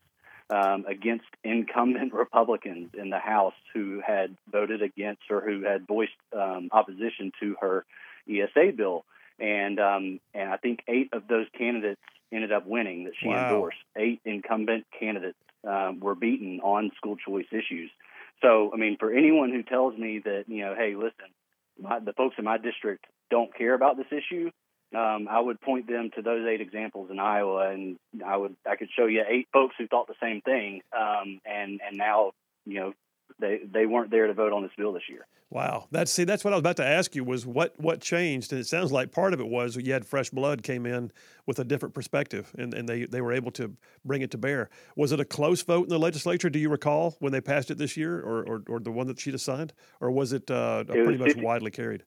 um, 0.50 0.84
against 0.88 1.26
incumbent 1.44 2.12
Republicans 2.14 2.90
in 2.94 3.10
the 3.10 3.18
House 3.18 3.54
who 3.74 4.00
had 4.04 4.36
voted 4.50 4.82
against 4.82 5.22
or 5.30 5.40
who 5.40 5.62
had 5.62 5.86
voiced 5.86 6.12
um, 6.36 6.68
opposition 6.72 7.32
to 7.40 7.56
her 7.60 7.84
ESA 8.28 8.72
bill. 8.76 9.04
And 9.38 9.78
um, 9.78 10.20
and 10.34 10.50
I 10.50 10.56
think 10.56 10.80
eight 10.88 11.10
of 11.12 11.28
those 11.28 11.46
candidates 11.56 12.00
ended 12.32 12.52
up 12.52 12.66
winning 12.66 13.04
that 13.04 13.14
she 13.20 13.28
wow. 13.28 13.48
endorsed. 13.48 13.78
Eight 13.96 14.20
incumbent 14.24 14.86
candidates 14.98 15.38
um, 15.66 16.00
were 16.00 16.14
beaten 16.14 16.60
on 16.60 16.90
school 16.96 17.16
choice 17.16 17.46
issues. 17.52 17.90
So 18.42 18.72
I 18.72 18.76
mean, 18.76 18.96
for 18.98 19.12
anyone 19.12 19.50
who 19.50 19.62
tells 19.62 19.96
me 19.96 20.20
that 20.24 20.44
you 20.48 20.64
know, 20.64 20.74
hey, 20.74 20.94
listen, 20.96 21.30
my, 21.80 22.00
the 22.00 22.12
folks 22.12 22.36
in 22.38 22.44
my 22.44 22.58
district 22.58 23.06
don't 23.30 23.54
care 23.54 23.74
about 23.74 23.96
this 23.96 24.06
issue, 24.10 24.50
um, 24.94 25.28
I 25.30 25.38
would 25.38 25.60
point 25.60 25.86
them 25.86 26.10
to 26.16 26.22
those 26.22 26.46
eight 26.46 26.60
examples 26.60 27.10
in 27.10 27.18
Iowa, 27.18 27.70
and 27.70 27.98
I 28.24 28.36
would 28.36 28.56
I 28.68 28.76
could 28.76 28.88
show 28.96 29.06
you 29.06 29.22
eight 29.28 29.48
folks 29.52 29.74
who 29.78 29.86
thought 29.86 30.06
the 30.06 30.14
same 30.22 30.40
thing, 30.40 30.80
um, 30.96 31.40
and 31.44 31.80
and 31.86 31.96
now 31.96 32.32
you 32.64 32.80
know 32.80 32.92
they 33.38 33.60
they 33.70 33.86
weren't 33.86 34.10
there 34.10 34.26
to 34.26 34.34
vote 34.34 34.52
on 34.52 34.62
this 34.62 34.72
bill 34.76 34.92
this 34.92 35.08
year. 35.08 35.26
Wow, 35.50 35.88
that's 35.90 36.10
see 36.10 36.24
that's 36.24 36.42
what 36.44 36.52
I 36.52 36.56
was 36.56 36.60
about 36.60 36.76
to 36.76 36.86
ask 36.86 37.14
you 37.14 37.24
was 37.24 37.46
what 37.46 37.78
what 37.78 38.00
changed, 38.00 38.52
and 38.52 38.60
it 38.60 38.66
sounds 38.66 38.90
like 38.90 39.12
part 39.12 39.34
of 39.34 39.40
it 39.40 39.46
was 39.46 39.76
you 39.76 39.92
had 39.92 40.06
fresh 40.06 40.30
blood 40.30 40.62
came 40.62 40.86
in 40.86 41.10
with 41.46 41.58
a 41.58 41.64
different 41.64 41.94
perspective, 41.94 42.50
and, 42.58 42.72
and 42.72 42.88
they 42.88 43.04
they 43.04 43.20
were 43.20 43.32
able 43.32 43.50
to 43.52 43.74
bring 44.04 44.22
it 44.22 44.30
to 44.30 44.38
bear. 44.38 44.70
Was 44.96 45.12
it 45.12 45.20
a 45.20 45.24
close 45.24 45.62
vote 45.62 45.84
in 45.84 45.88
the 45.88 45.98
legislature? 45.98 46.50
Do 46.50 46.58
you 46.58 46.68
recall 46.68 47.16
when 47.20 47.32
they 47.32 47.40
passed 47.40 47.70
it 47.70 47.78
this 47.78 47.96
year, 47.96 48.20
or 48.20 48.42
or, 48.44 48.62
or 48.68 48.80
the 48.80 48.92
one 48.92 49.06
that 49.06 49.20
she 49.20 49.36
signed, 49.38 49.72
or 50.00 50.10
was 50.10 50.32
it, 50.32 50.50
uh, 50.50 50.84
it 50.86 50.92
pretty 50.92 51.18
was 51.18 51.34
much 51.34 51.42
widely 51.42 51.70
carried? 51.70 52.04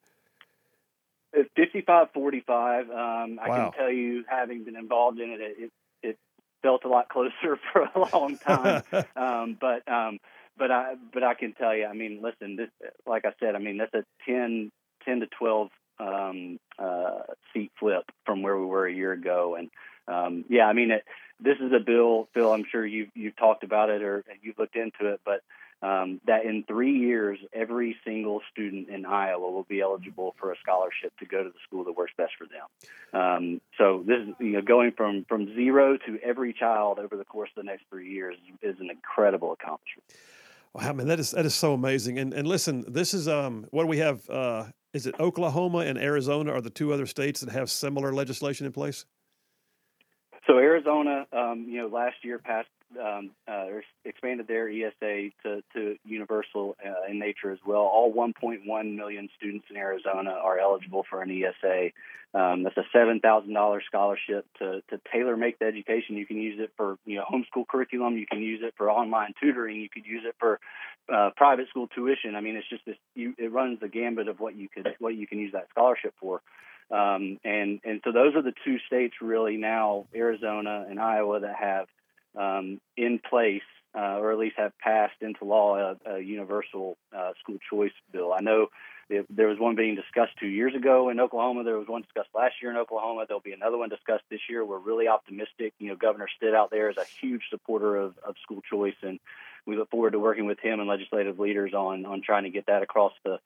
It's 1.34 1.50
55-45. 1.58 2.90
Um, 2.90 3.40
I 3.42 3.50
wow. 3.50 3.56
can 3.56 3.72
tell 3.80 3.92
you, 3.92 4.24
having 4.28 4.64
been 4.64 4.76
involved 4.76 5.20
in 5.20 5.30
it, 5.30 5.40
it, 5.42 5.72
it 6.04 6.18
felt 6.62 6.84
a 6.86 6.90
lot 6.90 7.10
closer 7.10 7.58
for 7.74 7.90
a 7.96 8.10
long 8.14 8.38
time. 8.38 8.84
um, 9.16 9.58
but 9.60 9.88
um, 9.92 10.20
but 10.58 10.72
I 10.72 10.96
but 11.14 11.24
I 11.24 11.34
can 11.34 11.54
tell 11.54 11.76
you, 11.76 11.86
I 11.86 11.94
mean, 11.94 12.22
listen, 12.22 12.56
this 12.56 12.70
like 13.06 13.26
I 13.26 13.32
said, 13.40 13.56
I 13.56 13.60
mean 13.60 13.78
that's 13.78 13.94
a 13.94 14.04
10, 14.28 14.72
10 15.06 15.20
to 15.22 15.28
twelve 15.28 15.70
um, 16.00 16.60
uh, 16.78 17.22
seat 17.54 17.72
flip 17.80 18.04
from 18.26 18.42
where 18.42 18.58
we 18.58 18.66
were 18.66 18.88
a 18.88 18.94
year 18.94 19.14
ago, 19.14 19.56
and 19.58 19.70
um, 20.08 20.46
yeah, 20.50 20.66
I 20.66 20.74
mean, 20.74 20.92
it, 20.92 21.04
this 21.40 21.58
is 21.60 21.72
a 21.74 21.84
bill, 21.84 22.28
Phil. 22.34 22.52
I'm 22.52 22.66
sure 22.70 22.86
you've 22.86 23.10
you've 23.16 23.36
talked 23.36 23.64
about 23.64 23.90
it 23.90 24.02
or 24.02 24.24
you've 24.42 24.60
looked 24.60 24.76
into 24.76 25.14
it, 25.14 25.22
but 25.26 25.42
um, 25.82 26.22
that 26.28 26.46
in 26.46 26.64
three 26.68 26.98
years, 26.98 27.40
every 27.54 27.96
single 28.06 28.42
student 28.52 28.90
in 28.90 29.06
Iowa 29.06 29.52
will 29.52 29.64
be 29.64 29.82
eligible 29.82 30.36
for 30.40 30.52
a 30.52 30.56
scholarship 30.62 31.12
to 31.20 31.26
go 31.26 31.44
to 31.44 31.50
the 31.50 31.60
school 31.68 31.84
that 31.86 31.94
works 31.94 32.14
best 32.18 32.34
for 32.38 32.46
them. 32.46 33.20
Um, 33.20 33.62
so 33.78 34.04
this 34.06 34.18
is 34.28 34.36
you 34.40 34.54
know 34.54 34.62
going 34.62 34.92
from 34.92 35.26
from 35.28 35.54
zero 35.56 35.98
to 36.06 36.20
every 36.24 36.54
child 36.54 37.00
over 37.00 37.18
the 37.18 37.26
course 37.26 37.50
of 37.56 37.64
the 37.64 37.70
next 37.70 37.86
three 37.90 38.12
years 38.12 38.36
is 38.62 38.76
an 38.80 38.90
incredible 38.90 39.54
accomplishment. 39.54 40.06
Wow, 40.74 40.90
I 40.90 40.94
mean 40.94 41.08
that 41.08 41.20
is 41.20 41.32
that 41.32 41.46
is 41.46 41.56
so 41.56 41.74
amazing. 41.74 42.20
And 42.20 42.34
and 42.34 42.48
listen, 42.48 42.86
this 42.88 43.14
is 43.14 43.28
um 43.28 43.66
what 43.72 43.84
do 43.84 43.88
we 43.88 43.98
have? 43.98 44.30
Uh, 44.30 44.66
is 44.94 45.08
it 45.08 45.16
Oklahoma 45.20 45.80
and 45.80 45.98
Arizona 45.98 46.52
are 46.52 46.62
the 46.62 46.70
two 46.70 46.94
other 46.94 47.06
states 47.06 47.42
that 47.42 47.52
have 47.52 47.72
similar 47.72 48.14
legislation 48.14 48.66
in 48.66 48.72
place? 48.72 49.06
So 50.48 50.58
Arizona, 50.58 51.26
um, 51.32 51.66
you 51.68 51.78
know, 51.78 51.88
last 51.88 52.16
year 52.24 52.40
passed 52.40 52.68
um, 53.00 53.32
uh, 53.48 53.68
expanded 54.06 54.48
their 54.48 54.70
ESA 54.70 55.30
to, 55.44 55.64
to 55.74 55.98
universal 56.04 56.76
uh, 56.86 57.10
in 57.10 57.20
nature 57.20 57.52
as 57.52 57.60
well. 57.66 57.82
All 57.82 58.14
1.1 58.14 58.96
million 58.96 59.30
students 59.38 59.66
in 59.70 59.78
Arizona 59.78 60.32
are 60.32 60.60
eligible 60.60 61.06
for 61.10 61.22
an 61.22 61.32
ESA. 61.32 61.90
Um, 62.34 62.64
that's 62.64 62.78
a 62.78 62.98
$7,000 62.98 63.80
scholarship 63.86 64.46
to, 64.60 64.82
to 64.90 65.02
tailor 65.12 65.36
make 65.36 65.60
the 65.60 65.66
education. 65.66 66.16
You 66.16 66.26
can 66.26 66.38
use 66.38 66.60
it 66.60 66.72
for 66.78 66.98
you 67.06 67.18
know 67.18 67.26
homeschool 67.30 67.68
curriculum. 67.68 68.18
You 68.18 68.26
can 68.26 68.42
use 68.42 68.62
it 68.64 68.74
for 68.78 68.90
online 68.90 69.34
tutoring. 69.42 69.82
You 69.82 69.90
could 69.90 70.06
use 70.06 70.24
it 70.26 70.36
for 70.40 70.60
uh, 71.14 71.32
private 71.36 71.68
school 71.70 71.88
tuition. 71.88 72.36
I 72.36 72.42
mean, 72.42 72.56
it's 72.56 72.70
just 72.70 72.86
this. 72.86 72.96
You, 73.16 73.34
it 73.38 73.52
runs 73.52 73.82
the 73.82 73.90
gambit 73.90 74.30
of 74.30 74.40
what 74.40 74.56
you 74.56 74.70
could 74.70 74.88
what 75.00 75.16
you 75.16 75.28
can 75.28 75.40
use 75.40 75.52
that 75.52 75.68
scholarship 75.72 76.14
for. 76.22 76.42
Um, 76.90 77.38
and 77.44 77.82
and 77.84 78.02
so 78.04 78.14
those 78.14 78.36
are 78.36 78.42
the 78.42 78.54
two 78.64 78.78
states 78.88 79.16
really 79.22 79.58
now, 79.58 80.08
Arizona 80.16 80.86
and 80.90 81.00
Iowa, 81.02 81.42
that 81.42 81.56
have 81.56 81.88
um, 82.38 82.80
in 82.98 83.20
place, 83.20 83.62
uh, 83.96 84.18
or 84.20 84.32
at 84.32 84.38
least 84.38 84.56
have 84.58 84.78
passed 84.80 85.22
into 85.22 85.46
law 85.46 85.78
a, 85.78 86.16
a 86.16 86.20
universal 86.20 86.98
uh, 87.16 87.32
school 87.42 87.58
choice 87.70 87.92
bill. 88.12 88.34
I 88.34 88.40
know 88.42 88.68
there 89.30 89.48
was 89.48 89.60
one 89.60 89.76
being 89.76 89.96
discussed 89.96 90.32
two 90.40 90.48
years 90.48 90.74
ago 90.74 91.10
in 91.10 91.20
Oklahoma. 91.20 91.64
There 91.64 91.78
was 91.78 91.88
one 91.88 92.02
discussed 92.02 92.30
last 92.34 92.56
year 92.62 92.72
in 92.72 92.78
Oklahoma. 92.78 93.26
There'll 93.28 93.42
be 93.42 93.52
another 93.52 93.78
one 93.78 93.90
discussed 93.90 94.24
this 94.30 94.40
year. 94.50 94.64
We're 94.64 94.80
really 94.80 95.08
optimistic. 95.08 95.74
You 95.80 95.90
know, 95.90 95.96
Governor 95.96 96.28
Stitt 96.38 96.56
out 96.56 96.72
there 96.72 96.90
is 96.90 96.98
a 96.98 97.06
huge 97.20 97.44
supporter 97.50 97.98
of, 97.98 98.18
of 98.26 98.36
school 98.42 98.62
choice, 98.62 98.96
and 99.02 99.20
we 99.66 99.76
look 99.76 99.90
forward 99.90 100.12
to 100.12 100.20
working 100.20 100.46
with 100.46 100.60
him 100.60 100.80
and 100.80 100.88
legislative 100.88 101.40
leaders 101.40 101.74
on 101.74 102.06
on 102.06 102.22
trying 102.22 102.44
to 102.44 102.50
get 102.50 102.68
that 102.68 102.84
across 102.84 103.14
the 103.26 103.40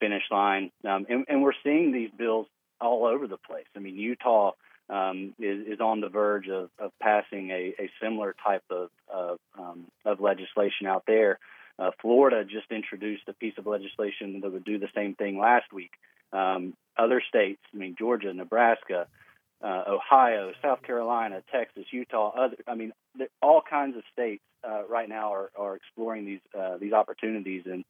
finish 0.00 0.24
line. 0.30 0.70
Um, 0.84 1.06
and, 1.08 1.24
and 1.28 1.42
we're 1.42 1.52
seeing 1.64 1.92
these 1.92 2.10
bills 2.16 2.46
all 2.80 3.06
over 3.06 3.26
the 3.26 3.38
place. 3.38 3.66
I 3.74 3.78
mean, 3.78 3.96
Utah 3.96 4.52
um, 4.88 5.34
is, 5.38 5.66
is 5.66 5.80
on 5.80 6.00
the 6.00 6.08
verge 6.08 6.48
of, 6.48 6.70
of 6.78 6.92
passing 7.00 7.50
a, 7.50 7.74
a 7.78 7.90
similar 8.02 8.34
type 8.44 8.64
of 8.70 8.90
of, 9.12 9.38
um, 9.58 9.86
of 10.04 10.20
legislation 10.20 10.86
out 10.86 11.04
there. 11.06 11.38
Uh, 11.78 11.90
Florida 12.00 12.44
just 12.44 12.70
introduced 12.70 13.24
a 13.28 13.34
piece 13.34 13.54
of 13.58 13.66
legislation 13.66 14.40
that 14.40 14.52
would 14.52 14.64
do 14.64 14.78
the 14.78 14.88
same 14.94 15.14
thing 15.14 15.38
last 15.38 15.72
week. 15.72 15.92
Um, 16.32 16.74
other 16.96 17.22
states, 17.28 17.60
I 17.74 17.76
mean 17.76 17.96
Georgia, 17.98 18.32
Nebraska, 18.32 19.06
uh, 19.62 19.84
Ohio, 19.88 20.52
South 20.62 20.82
Carolina, 20.82 21.42
Texas, 21.50 21.84
Utah, 21.90 22.30
other, 22.30 22.56
I 22.66 22.74
mean 22.74 22.92
all 23.42 23.62
kinds 23.68 23.96
of 23.96 24.02
states 24.12 24.42
uh, 24.66 24.82
right 24.88 25.08
now 25.08 25.32
are, 25.32 25.50
are 25.56 25.76
exploring 25.76 26.24
these 26.26 26.40
uh, 26.56 26.76
these 26.78 26.92
opportunities 26.92 27.64
and 27.66 27.84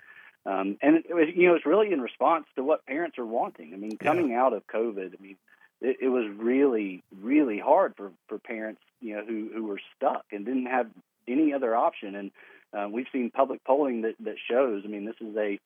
um, 0.46 0.78
and 0.80 0.96
it 0.96 1.36
you 1.36 1.48
know 1.48 1.54
it's 1.56 1.66
really 1.66 1.92
in 1.92 2.00
response 2.00 2.46
to 2.56 2.62
what 2.62 2.86
parents 2.86 3.18
are 3.18 3.26
wanting. 3.26 3.74
I 3.74 3.76
mean, 3.76 3.98
coming 3.98 4.30
yeah. 4.30 4.42
out 4.42 4.52
of 4.52 4.66
COVID, 4.66 5.14
I 5.18 5.22
mean 5.22 5.36
it, 5.80 5.96
it 6.02 6.08
was 6.08 6.26
really 6.36 7.02
really 7.20 7.58
hard 7.58 7.94
for 7.96 8.12
for 8.28 8.38
parents 8.38 8.80
you 9.00 9.14
know 9.14 9.24
who 9.24 9.50
who 9.54 9.64
were 9.64 9.80
stuck 9.96 10.24
and 10.32 10.44
didn't 10.44 10.66
have 10.66 10.88
any 11.28 11.52
other 11.52 11.74
option. 11.74 12.14
And 12.14 12.30
uh, 12.72 12.88
we've 12.90 13.06
seen 13.12 13.30
public 13.30 13.64
polling 13.64 14.02
that 14.02 14.14
that 14.20 14.36
shows 14.50 14.82
i 14.84 14.88
mean 14.88 15.04
this 15.04 15.16
is 15.20 15.36
a 15.36 15.58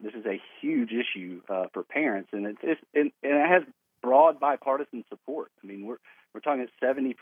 this 0.00 0.12
is 0.14 0.26
a 0.26 0.40
huge 0.60 0.90
issue 0.92 1.40
uh, 1.48 1.64
for 1.72 1.82
parents. 1.82 2.28
And 2.32 2.46
it's, 2.46 2.58
it's 2.62 2.80
and, 2.94 3.12
and 3.22 3.32
it 3.32 3.48
has 3.48 3.62
broad 4.02 4.38
bipartisan 4.38 5.04
support. 5.08 5.50
I 5.62 5.66
mean 5.66 5.86
we're 5.86 5.98
we're 6.34 6.40
talking 6.40 6.62
at 6.62 6.86
70% 6.86 7.14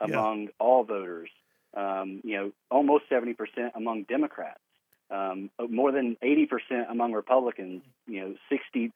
among 0.00 0.42
yeah. 0.42 0.48
all 0.58 0.82
voters 0.82 1.30
um, 1.76 2.20
you 2.24 2.36
know 2.36 2.52
almost 2.70 3.04
70% 3.10 3.36
among 3.74 4.04
democrats 4.04 4.60
um, 5.10 5.50
more 5.68 5.92
than 5.92 6.16
80% 6.22 6.90
among 6.90 7.12
Republicans, 7.12 7.82
you 8.06 8.20
know, 8.20 8.34
65% 8.50 8.90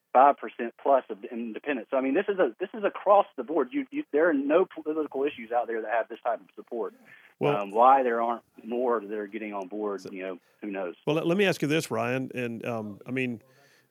plus 0.83 1.05
of 1.11 1.19
independents. 1.31 1.91
So 1.91 1.97
I 1.97 2.01
mean, 2.01 2.15
this 2.15 2.25
is 2.29 2.39
a 2.39 2.55
this 2.59 2.71
is 2.75 2.83
across 2.85 3.27
the 3.37 3.45
board. 3.45 3.69
You, 3.71 3.87
you 3.91 4.05
there 4.13 4.29
are 4.29 4.35
no 4.35 4.67
political 4.67 5.25
issues 5.25 5.53
out 5.53 5.67
there 5.67 5.83
that 5.83 5.91
have 5.91 6.09
this 6.09 6.19
type 6.25 6.41
of 6.41 6.47
support. 6.57 6.95
Well, 7.39 7.57
um, 7.57 7.71
why 7.71 8.03
there 8.03 8.21
aren't 8.21 8.43
more 8.65 9.01
that 9.01 9.17
are 9.17 9.27
getting 9.27 9.53
on 9.53 9.69
board, 9.69 10.03
you 10.11 10.23
know, 10.23 10.39
who 10.61 10.71
knows? 10.71 10.95
Well, 11.07 11.17
let, 11.17 11.27
let 11.27 11.39
me 11.39 11.45
ask 11.45 11.63
you 11.63 11.69
this, 11.69 11.91
Ryan, 11.91 12.31
and 12.35 12.65
um, 12.67 12.99
I 13.07 13.11
mean 13.11 13.41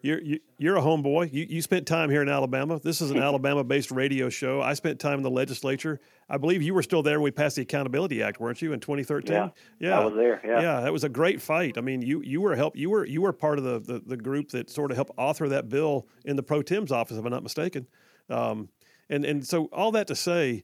you're 0.01 0.21
you, 0.21 0.35
are 0.35 0.39
you 0.57 0.73
are 0.73 0.77
a 0.77 0.81
homeboy. 0.81 1.33
You 1.33 1.45
you 1.49 1.61
spent 1.61 1.87
time 1.87 2.09
here 2.09 2.21
in 2.21 2.29
Alabama. 2.29 2.79
This 2.79 3.01
is 3.01 3.11
an 3.11 3.17
Alabama-based 3.21 3.91
radio 3.91 4.29
show. 4.29 4.61
I 4.61 4.73
spent 4.73 4.99
time 4.99 5.15
in 5.15 5.23
the 5.23 5.29
legislature. 5.29 5.99
I 6.29 6.37
believe 6.37 6.61
you 6.61 6.73
were 6.73 6.83
still 6.83 7.01
there 7.01 7.19
when 7.19 7.25
we 7.25 7.31
passed 7.31 7.55
the 7.55 7.63
Accountability 7.63 8.21
Act, 8.21 8.39
weren't 8.39 8.61
you, 8.61 8.73
in 8.73 8.79
2013? 8.79 9.33
Yeah, 9.33 9.49
yeah, 9.79 9.99
I 9.99 10.05
was 10.05 10.13
there. 10.13 10.41
Yeah, 10.45 10.61
yeah, 10.61 10.79
that 10.81 10.93
was 10.93 11.03
a 11.03 11.09
great 11.09 11.41
fight. 11.41 11.77
I 11.77 11.81
mean, 11.81 12.01
you 12.01 12.21
you 12.21 12.41
were 12.41 12.55
help 12.55 12.75
you 12.75 12.89
were 12.89 13.05
you 13.05 13.21
were 13.21 13.33
part 13.33 13.57
of 13.57 13.63
the, 13.63 13.79
the, 13.79 13.99
the 13.99 14.17
group 14.17 14.49
that 14.49 14.69
sort 14.69 14.91
of 14.91 14.97
helped 14.97 15.11
author 15.17 15.49
that 15.49 15.69
bill 15.69 16.07
in 16.25 16.35
the 16.35 16.43
pro 16.43 16.61
tem's 16.61 16.91
office, 16.91 17.17
if 17.17 17.25
I'm 17.25 17.31
not 17.31 17.43
mistaken. 17.43 17.87
Um, 18.29 18.69
and 19.09 19.25
and 19.25 19.45
so 19.45 19.65
all 19.71 19.91
that 19.93 20.07
to 20.07 20.15
say, 20.15 20.63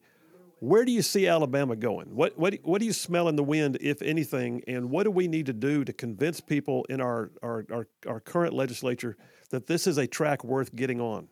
where 0.64 0.86
do 0.86 0.94
you 0.94 1.02
see 1.02 1.28
Alabama 1.28 1.76
going? 1.76 2.16
What 2.16 2.40
what 2.40 2.56
what 2.64 2.80
do 2.80 2.86
you 2.86 2.94
smell 2.94 3.28
in 3.28 3.36
the 3.36 3.44
wind, 3.44 3.78
if 3.82 4.02
anything? 4.02 4.64
And 4.66 4.90
what 4.90 5.04
do 5.04 5.12
we 5.12 5.28
need 5.28 5.48
to 5.48 5.54
do 5.54 5.84
to 5.84 5.92
convince 5.92 6.40
people 6.40 6.86
in 6.90 7.02
our 7.02 7.32
our 7.42 7.66
our, 7.70 7.88
our 8.08 8.20
current 8.22 8.54
legislature 8.54 9.18
that 9.50 9.68
this 9.68 9.88
is 9.88 9.98
a 9.98 10.08
track 10.08 10.46
worth 10.46 10.74
getting 10.74 11.02
on? 11.02 11.28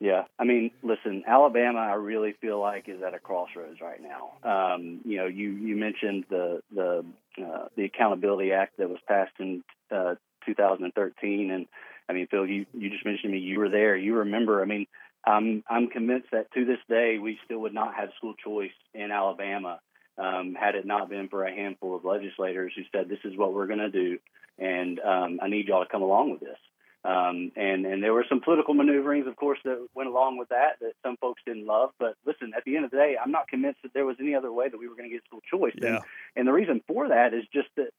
Yeah, 0.00 0.24
I 0.38 0.44
mean, 0.44 0.70
listen, 0.82 1.24
Alabama, 1.26 1.78
I 1.78 1.94
really 1.94 2.34
feel 2.40 2.60
like 2.60 2.88
is 2.88 3.02
at 3.02 3.14
a 3.14 3.18
crossroads 3.18 3.80
right 3.80 4.00
now. 4.00 4.74
Um, 4.74 5.00
you 5.06 5.16
know, 5.16 5.26
you 5.26 5.52
you 5.52 5.74
mentioned 5.74 6.26
the 6.28 6.60
the 6.70 7.06
uh, 7.42 7.68
the 7.74 7.84
Accountability 7.84 8.52
Act 8.52 8.76
that 8.76 8.90
was 8.90 8.98
passed 9.08 9.32
in 9.40 9.64
uh, 9.90 10.16
2013, 10.44 11.50
and 11.50 11.66
I 12.06 12.12
mean, 12.12 12.26
Phil, 12.30 12.46
you 12.46 12.66
you 12.74 12.90
just 12.90 13.06
mentioned 13.06 13.32
me. 13.32 13.38
You 13.38 13.58
were 13.58 13.70
there. 13.70 13.96
You 13.96 14.16
remember? 14.16 14.60
I 14.60 14.66
mean 14.66 14.86
I'm 15.26 15.62
I'm 15.68 15.88
convinced 15.88 16.28
that 16.32 16.52
to 16.54 16.64
this 16.64 16.78
day 16.88 17.18
we 17.18 17.38
still 17.44 17.60
would 17.60 17.74
not 17.74 17.94
have 17.94 18.10
school 18.16 18.34
choice 18.34 18.72
in 18.94 19.10
Alabama 19.10 19.80
um, 20.16 20.56
had 20.58 20.74
it 20.74 20.86
not 20.86 21.08
been 21.08 21.28
for 21.28 21.44
a 21.44 21.54
handful 21.54 21.94
of 21.94 22.04
legislators 22.04 22.72
who 22.76 22.82
said 22.92 23.08
this 23.08 23.18
is 23.24 23.36
what 23.36 23.52
we're 23.52 23.66
going 23.66 23.78
to 23.78 23.90
do, 23.90 24.18
and 24.58 24.98
um, 25.00 25.38
I 25.42 25.48
need 25.48 25.68
y'all 25.68 25.84
to 25.84 25.90
come 25.90 26.02
along 26.02 26.32
with 26.32 26.40
this. 26.40 26.58
Um, 27.04 27.52
and 27.54 27.86
and 27.86 28.02
there 28.02 28.12
were 28.12 28.26
some 28.28 28.40
political 28.40 28.74
maneuverings, 28.74 29.28
of 29.28 29.36
course, 29.36 29.58
that 29.64 29.86
went 29.94 30.08
along 30.08 30.36
with 30.36 30.48
that 30.48 30.80
that 30.80 30.92
some 31.04 31.16
folks 31.16 31.40
didn't 31.46 31.66
love. 31.66 31.90
But 31.98 32.16
listen, 32.26 32.52
at 32.56 32.64
the 32.64 32.76
end 32.76 32.84
of 32.84 32.90
the 32.90 32.96
day, 32.96 33.16
I'm 33.22 33.30
not 33.30 33.48
convinced 33.48 33.80
that 33.82 33.94
there 33.94 34.04
was 34.04 34.16
any 34.20 34.34
other 34.34 34.52
way 34.52 34.68
that 34.68 34.78
we 34.78 34.88
were 34.88 34.96
going 34.96 35.08
to 35.08 35.14
get 35.14 35.24
school 35.24 35.40
choice. 35.48 35.74
Yeah. 35.80 35.88
And, 35.88 36.04
and 36.36 36.48
the 36.48 36.52
reason 36.52 36.82
for 36.88 37.08
that 37.08 37.34
is 37.34 37.44
just 37.52 37.68
that 37.76 37.90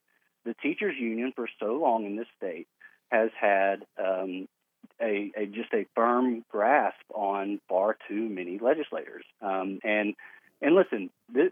the 0.46 0.54
teachers 0.62 0.96
union 1.00 1.32
for 1.36 1.48
so 1.60 1.76
long 1.76 2.06
in 2.06 2.18
this 2.18 2.28
state 2.36 2.68
has 3.10 3.30
had 3.40 3.86
um, 3.98 4.48
a, 5.02 5.32
a, 5.36 5.46
just 5.46 5.74
a 5.74 5.86
firm 5.96 6.44
grasp 6.50 7.00
on 7.14 7.60
far 7.68 7.98
too 8.08 8.30
many 8.30 8.60
legislators. 8.60 9.24
Um, 9.42 9.80
and 9.84 10.16
and 10.62 10.76
listen, 10.76 11.10
this, 11.34 11.52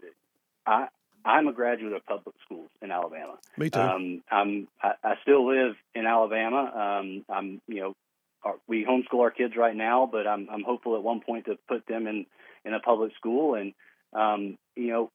I 0.66 0.88
I'm 1.24 1.48
a 1.48 1.52
graduate 1.52 1.92
of 1.92 2.04
public 2.06 2.36
schools 2.44 2.70
in 2.80 2.90
Alabama. 2.90 3.38
Me 3.56 3.70
too. 3.70 3.80
Um, 3.80 4.22
I'm 4.30 4.68
I, 4.82 4.92
I, 5.02 5.14
still 5.22 5.46
live 5.46 5.74
in 5.94 6.06
Alabama. 6.06 7.00
Um, 7.00 7.24
I'm 7.28 7.60
you 7.66 7.80
know 7.80 7.96
our, 8.42 8.54
we 8.66 8.84
homeschool 8.84 9.20
our 9.20 9.30
kids 9.30 9.54
right 9.56 9.76
now, 9.76 10.08
but 10.10 10.26
I'm 10.26 10.48
I'm 10.50 10.62
hopeful 10.62 10.96
at 10.96 11.02
one 11.02 11.20
point 11.20 11.46
to 11.46 11.58
put 11.68 11.86
them 11.86 12.06
in 12.06 12.26
in 12.64 12.74
a 12.74 12.80
public 12.80 13.12
school. 13.16 13.54
And 13.54 13.74
um, 14.12 14.58
you 14.76 14.88
know 14.88 15.10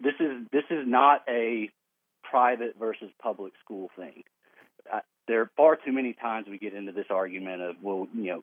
this 0.00 0.14
is 0.20 0.46
this 0.52 0.64
is 0.70 0.86
not 0.86 1.22
a 1.28 1.70
private 2.22 2.74
versus 2.78 3.10
public 3.22 3.52
school 3.64 3.90
thing 3.96 4.24
there 5.28 5.40
are 5.40 5.50
far 5.56 5.76
too 5.76 5.92
many 5.92 6.12
times 6.12 6.46
we 6.48 6.58
get 6.58 6.74
into 6.74 6.92
this 6.92 7.06
argument 7.10 7.62
of, 7.62 7.76
well, 7.82 8.08
you 8.14 8.30
know, 8.30 8.42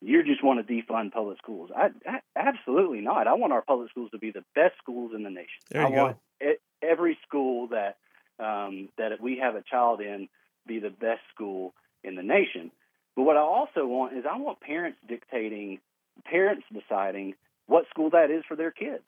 you 0.00 0.22
just 0.22 0.44
want 0.44 0.64
to 0.64 0.72
defund 0.72 1.12
public 1.12 1.38
schools. 1.38 1.70
I, 1.76 1.88
I, 2.06 2.20
absolutely 2.36 3.00
not. 3.00 3.26
I 3.26 3.34
want 3.34 3.52
our 3.52 3.62
public 3.62 3.90
schools 3.90 4.10
to 4.12 4.18
be 4.18 4.30
the 4.30 4.44
best 4.54 4.74
schools 4.78 5.12
in 5.14 5.22
the 5.22 5.30
nation. 5.30 5.58
There 5.70 5.82
you 5.82 5.88
I 5.88 5.90
go. 5.90 6.02
want 6.04 6.16
it, 6.40 6.60
every 6.82 7.18
school 7.26 7.68
that 7.68 7.96
um, 8.38 8.90
that 8.96 9.20
we 9.20 9.38
have 9.38 9.56
a 9.56 9.62
child 9.62 10.00
in 10.00 10.28
be 10.66 10.78
the 10.78 10.90
best 10.90 11.22
school 11.34 11.74
in 12.04 12.14
the 12.14 12.22
nation. 12.22 12.70
But 13.16 13.24
what 13.24 13.36
I 13.36 13.40
also 13.40 13.86
want 13.86 14.16
is 14.16 14.24
I 14.30 14.38
want 14.38 14.60
parents 14.60 14.98
dictating, 15.08 15.80
parents 16.24 16.64
deciding 16.72 17.34
what 17.66 17.88
school 17.90 18.10
that 18.10 18.30
is 18.30 18.44
for 18.46 18.56
their 18.56 18.70
kids. 18.70 19.02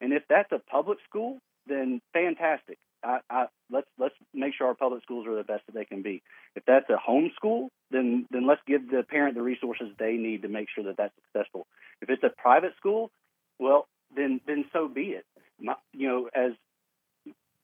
And 0.00 0.12
if 0.12 0.22
that's 0.28 0.52
a 0.52 0.60
public 0.60 0.98
school, 1.08 1.40
then 1.66 2.00
fantastic. 2.12 2.78
I, 3.02 3.18
I, 3.30 3.46
let's 3.70 3.86
let's 3.98 4.14
make 4.34 4.54
sure 4.54 4.66
our 4.66 4.74
public 4.74 5.02
schools 5.02 5.26
are 5.26 5.36
the 5.36 5.44
best 5.44 5.66
that 5.66 5.74
they 5.74 5.84
can 5.84 6.02
be. 6.02 6.22
If 6.54 6.64
that's 6.66 6.88
a 6.90 6.96
home 6.96 7.30
school, 7.36 7.70
then 7.90 8.26
then 8.30 8.46
let's 8.46 8.60
give 8.66 8.90
the 8.90 9.02
parent 9.08 9.34
the 9.34 9.42
resources 9.42 9.88
they 9.98 10.12
need 10.14 10.42
to 10.42 10.48
make 10.48 10.68
sure 10.74 10.84
that 10.84 10.96
that's 10.96 11.14
successful. 11.26 11.66
If 12.00 12.10
it's 12.10 12.22
a 12.24 12.30
private 12.40 12.72
school, 12.76 13.10
well, 13.58 13.86
then 14.14 14.40
then 14.46 14.64
so 14.72 14.88
be 14.88 15.14
it. 15.18 15.26
My, 15.60 15.74
you 15.92 16.08
know, 16.08 16.28
as 16.34 16.52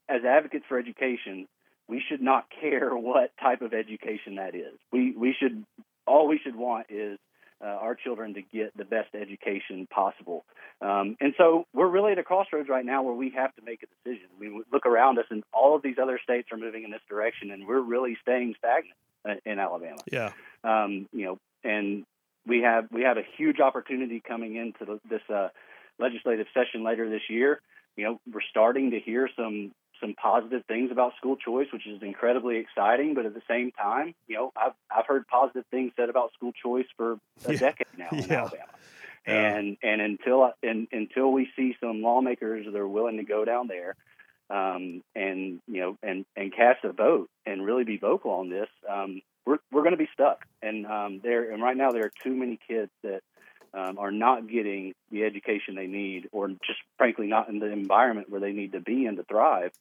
as 0.09 0.21
advocates 0.23 0.65
for 0.67 0.77
education, 0.77 1.47
we 1.87 2.01
should 2.07 2.21
not 2.21 2.45
care 2.61 2.95
what 2.95 3.31
type 3.41 3.61
of 3.61 3.73
education 3.73 4.35
that 4.35 4.55
is. 4.55 4.77
We 4.91 5.13
we 5.15 5.35
should 5.37 5.65
all 6.05 6.27
we 6.27 6.39
should 6.43 6.55
want 6.55 6.87
is 6.89 7.19
uh, 7.63 7.67
our 7.67 7.95
children 7.95 8.33
to 8.33 8.41
get 8.41 8.75
the 8.75 8.83
best 8.83 9.15
education 9.15 9.87
possible. 9.87 10.43
Um, 10.81 11.15
and 11.21 11.33
so 11.37 11.65
we're 11.73 11.87
really 11.87 12.11
at 12.11 12.19
a 12.19 12.23
crossroads 12.23 12.67
right 12.67 12.85
now 12.85 13.03
where 13.03 13.13
we 13.13 13.31
have 13.35 13.55
to 13.55 13.61
make 13.61 13.83
a 13.83 13.87
decision. 14.03 14.27
We 14.39 14.63
look 14.71 14.85
around 14.85 15.17
us, 15.19 15.25
and 15.29 15.43
all 15.53 15.75
of 15.75 15.81
these 15.81 15.95
other 16.01 16.19
states 16.21 16.49
are 16.51 16.57
moving 16.57 16.83
in 16.83 16.91
this 16.91 17.01
direction, 17.07 17.51
and 17.51 17.65
we're 17.65 17.79
really 17.79 18.17
staying 18.21 18.55
stagnant 18.57 18.97
uh, 19.27 19.35
in 19.45 19.59
Alabama. 19.59 20.01
Yeah. 20.11 20.31
Um, 20.63 21.07
you 21.13 21.25
know, 21.25 21.39
and 21.63 22.05
we 22.45 22.61
have 22.61 22.87
we 22.91 23.03
have 23.03 23.17
a 23.17 23.23
huge 23.37 23.59
opportunity 23.59 24.21
coming 24.25 24.55
into 24.57 24.99
this 25.09 25.21
uh, 25.33 25.49
legislative 25.99 26.47
session 26.53 26.83
later 26.83 27.09
this 27.09 27.29
year. 27.29 27.61
You 27.95 28.05
know, 28.05 28.21
we're 28.31 28.41
starting 28.49 28.91
to 28.91 28.99
hear 28.99 29.29
some 29.37 29.71
some 30.03 30.13
positive 30.15 30.63
things 30.65 30.91
about 30.91 31.15
school 31.15 31.37
choice, 31.37 31.67
which 31.71 31.87
is 31.87 32.01
incredibly 32.03 32.57
exciting. 32.57 33.13
But 33.13 33.25
at 33.25 33.33
the 33.33 33.41
same 33.47 33.71
time, 33.71 34.13
you 34.27 34.35
know, 34.35 34.51
I've 34.55 34.73
I've 34.91 35.07
heard 35.07 35.27
positive 35.27 35.63
things 35.71 35.93
said 35.95 36.09
about 36.09 36.33
school 36.33 36.51
choice 36.51 36.85
for 36.97 37.13
a 37.45 37.53
yeah. 37.53 37.59
decade 37.59 37.87
now 37.97 38.09
in 38.11 38.25
yeah. 38.25 38.41
Alabama. 38.41 38.63
And 39.25 39.77
and 39.81 40.01
until 40.01 40.51
and, 40.61 40.87
until 40.91 41.31
we 41.31 41.47
see 41.55 41.75
some 41.79 42.01
lawmakers 42.01 42.65
that 42.65 42.75
are 42.75 42.87
willing 42.87 43.17
to 43.17 43.23
go 43.23 43.45
down 43.45 43.69
there, 43.69 43.95
um, 44.49 45.01
and 45.15 45.61
you 45.67 45.79
know, 45.79 45.97
and 46.03 46.25
and 46.35 46.53
cast 46.53 46.83
a 46.83 46.91
vote 46.91 47.29
and 47.45 47.65
really 47.65 47.85
be 47.85 47.97
vocal 47.97 48.31
on 48.31 48.49
this, 48.49 48.67
um, 48.89 49.21
we're 49.45 49.59
we're 49.71 49.83
going 49.83 49.91
to 49.91 49.97
be 49.97 50.09
stuck. 50.13 50.39
And 50.61 50.85
um, 50.85 51.21
there 51.23 51.51
and 51.51 51.63
right 51.63 51.77
now 51.77 51.91
there 51.91 52.03
are 52.03 52.11
too 52.21 52.35
many 52.35 52.59
kids 52.67 52.91
that 53.03 53.21
um, 53.73 53.97
are 53.97 54.11
not 54.11 54.47
getting 54.47 54.93
the 55.11 55.23
education 55.23 55.75
they 55.75 55.87
need, 55.87 56.29
or 56.31 56.49
just 56.49 56.79
frankly 56.97 57.27
not 57.27 57.49
in 57.49 57.59
the 57.59 57.71
environment 57.71 58.29
where 58.29 58.41
they 58.41 58.51
need 58.51 58.73
to 58.73 58.79
be 58.79 59.05
in 59.05 59.15
to 59.15 59.23
thrive. 59.23 59.71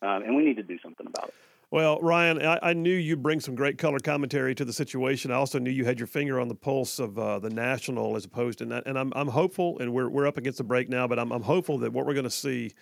Um, 0.00 0.22
and 0.22 0.36
we 0.36 0.44
need 0.44 0.56
to 0.56 0.62
do 0.62 0.78
something 0.82 1.06
about 1.06 1.28
it. 1.28 1.34
Well, 1.70 1.98
Ryan, 2.00 2.44
I, 2.44 2.58
I, 2.62 2.72
knew 2.74 2.94
you'd 2.94 3.22
bring 3.22 3.40
some 3.40 3.54
great 3.54 3.78
color 3.78 3.98
commentary 3.98 4.54
to 4.56 4.64
the 4.64 4.74
situation. 4.74 5.30
I 5.30 5.36
also 5.36 5.58
knew 5.58 5.70
you 5.70 5.86
had 5.86 5.98
your 5.98 6.06
finger 6.06 6.38
on 6.38 6.48
the 6.48 6.54
pulse 6.54 6.98
of 6.98 7.18
uh, 7.18 7.38
the 7.38 7.48
national 7.48 8.14
as 8.14 8.26
opposed 8.26 8.58
to 8.58 8.66
that. 8.66 8.86
And 8.86 8.98
I'm, 8.98 9.10
I'm 9.16 9.28
hopeful, 9.28 9.78
and 9.78 9.94
we're, 9.94 10.10
we're 10.10 10.26
up 10.26 10.36
against 10.36 10.58
the 10.58 10.64
break 10.64 10.90
now, 10.90 11.08
but 11.08 11.18
I'm, 11.18 11.32
I'm 11.32 11.42
hopeful 11.42 11.78
that 11.78 11.90
what 11.90 12.04
we're 12.04 12.12
going 12.12 12.24
to 12.24 12.30
see 12.30 12.72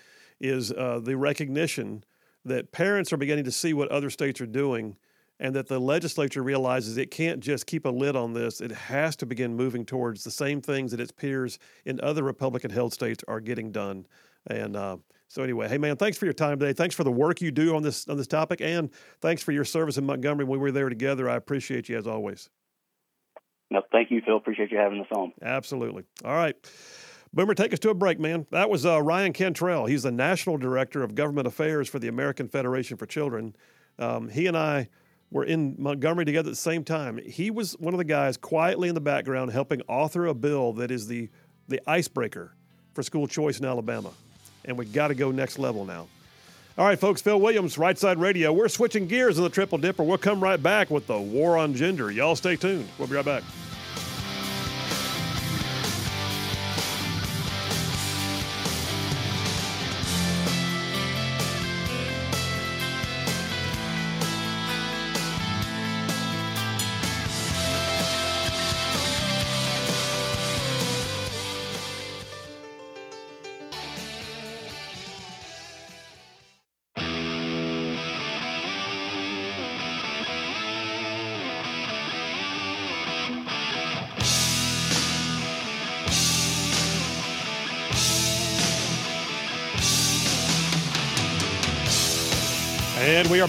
is 0.41 0.73
uh, 0.73 0.99
the 1.01 1.17
recognition 1.17 2.03
that 2.45 2.73
parents 2.73 3.13
are 3.13 3.17
beginning 3.17 3.45
to 3.45 3.53
see 3.53 3.73
what 3.75 3.89
other 3.91 4.11
states 4.11 4.41
are 4.41 4.47
doing 4.47 4.97
and 5.41 5.57
that 5.57 5.67
the 5.67 5.81
legislature 5.81 6.43
realizes 6.43 6.99
it 6.99 7.11
can't 7.11 7.41
just 7.41 7.67
keep 7.67 7.87
a 7.87 7.89
lid 7.89 8.15
on 8.15 8.35
this. 8.35 8.61
It 8.61 8.71
has 8.71 9.17
to 9.17 9.27
begin 9.27 9.57
moving 9.57 9.87
towards 9.87 10.23
the 10.23 10.31
same 10.31 10.61
things 10.61 10.91
that 10.91 11.01
its 11.01 11.11
peers 11.11 11.59
in 11.87 11.99
other 12.03 12.23
Republican 12.23 12.71
held 12.71 12.93
states 12.93 13.25
are 13.27 13.41
getting 13.41 13.73
done. 13.73 14.07
And 14.47 14.77
uh, 14.77 14.99
so 15.29 15.43
anyway, 15.43 15.69
hey 15.69 15.79
man, 15.79 15.97
thanks 15.97 16.19
for 16.19 16.27
your 16.27 16.35
time 16.35 16.59
today. 16.59 16.75
Thanks 16.75 16.95
for 16.95 17.05
the 17.05 17.11
work 17.11 17.41
you 17.41 17.51
do 17.51 17.75
on 17.75 17.83
this 17.83 18.07
on 18.07 18.19
this 18.19 18.27
topic, 18.27 18.61
and 18.61 18.91
thanks 19.21 19.43
for 19.43 19.53
your 19.53 19.65
service 19.65 19.97
in 19.97 20.05
Montgomery 20.05 20.45
when 20.45 20.61
we 20.61 20.63
were 20.63 20.73
there 20.73 20.89
together. 20.89 21.29
I 21.29 21.37
appreciate 21.37 21.89
you 21.89 21.97
as 21.97 22.07
always. 22.07 22.51
No, 23.71 23.83
thank 23.93 24.11
you, 24.11 24.21
Phil. 24.25 24.37
Appreciate 24.37 24.71
you 24.71 24.79
having 24.79 25.01
us 25.01 25.07
on. 25.13 25.33
Absolutely. 25.43 26.05
All 26.25 26.35
right. 26.35 26.57
Boomer, 27.33 27.55
take 27.55 27.73
us 27.73 27.79
to 27.81 27.91
a 27.91 27.95
break, 27.95 28.19
man. 28.19 28.45
That 28.51 28.69
was 28.69 28.85
uh, 28.85 29.01
Ryan 29.01 29.33
Cantrell. 29.33 29.87
He's 29.87 30.03
the 30.03 30.11
National 30.11 30.59
Director 30.59 31.05
of 31.05 31.15
Government 31.15 31.47
Affairs 31.47 31.89
for 31.89 32.01
the 32.01 32.09
American 32.09 32.49
Federation 32.49 32.97
for 32.97 33.07
Children. 33.07 33.55
Um, 34.01 34.29
he 34.29 34.49
and 34.49 34.59
I 34.59 34.89
were 35.31 35.45
in 35.45 35.77
Montgomery 35.79 36.25
together 36.25 36.49
at 36.49 36.53
the 36.53 36.57
same 36.57 36.85
time. 36.85 37.19
He 37.19 37.51
was 37.51 37.73
one 37.75 37.95
of 37.95 37.99
the 37.99 38.05
guys 38.05 38.37
quietly 38.37 38.89
in 38.89 38.95
the 38.95 39.01
background 39.01 39.53
helping 39.53 39.81
author 39.83 40.27
a 40.27 40.35
bill 40.35 40.73
that 40.75 40.91
is 40.91 41.07
the, 41.07 41.29
the 41.69 41.81
icebreaker 41.89 42.53
for 42.95 43.03
school 43.03 43.29
choice 43.29 43.61
in 43.61 43.65
Alabama 43.65 44.11
and 44.65 44.77
we 44.77 44.85
got 44.85 45.09
to 45.09 45.15
go 45.15 45.31
next 45.31 45.59
level 45.59 45.85
now. 45.85 46.07
All 46.79 46.87
right, 46.87 46.99
folks, 46.99 47.21
Phil 47.21 47.41
Williams, 47.41 47.77
Right 47.77 47.99
Side 47.99 48.19
Radio. 48.19 48.53
We're 48.53 48.69
switching 48.69 49.07
gears 49.07 49.37
in 49.37 49.45
the 49.45 49.51
Triple 49.51 49.79
Dipper. 49.79 50.03
We'll 50.03 50.19
come 50.19 50.43
right 50.43 50.63
back 50.63 50.91
with 50.91 51.07
the 51.07 51.19
war 51.19 51.59
on 51.59 51.75
gender. 51.75 52.11
Y'all 52.11 52.37
stay 52.37 52.57
tuned. 52.57 52.89
We'll 52.99 53.09
be 53.09 53.17
right 53.17 53.25
back. 53.25 53.43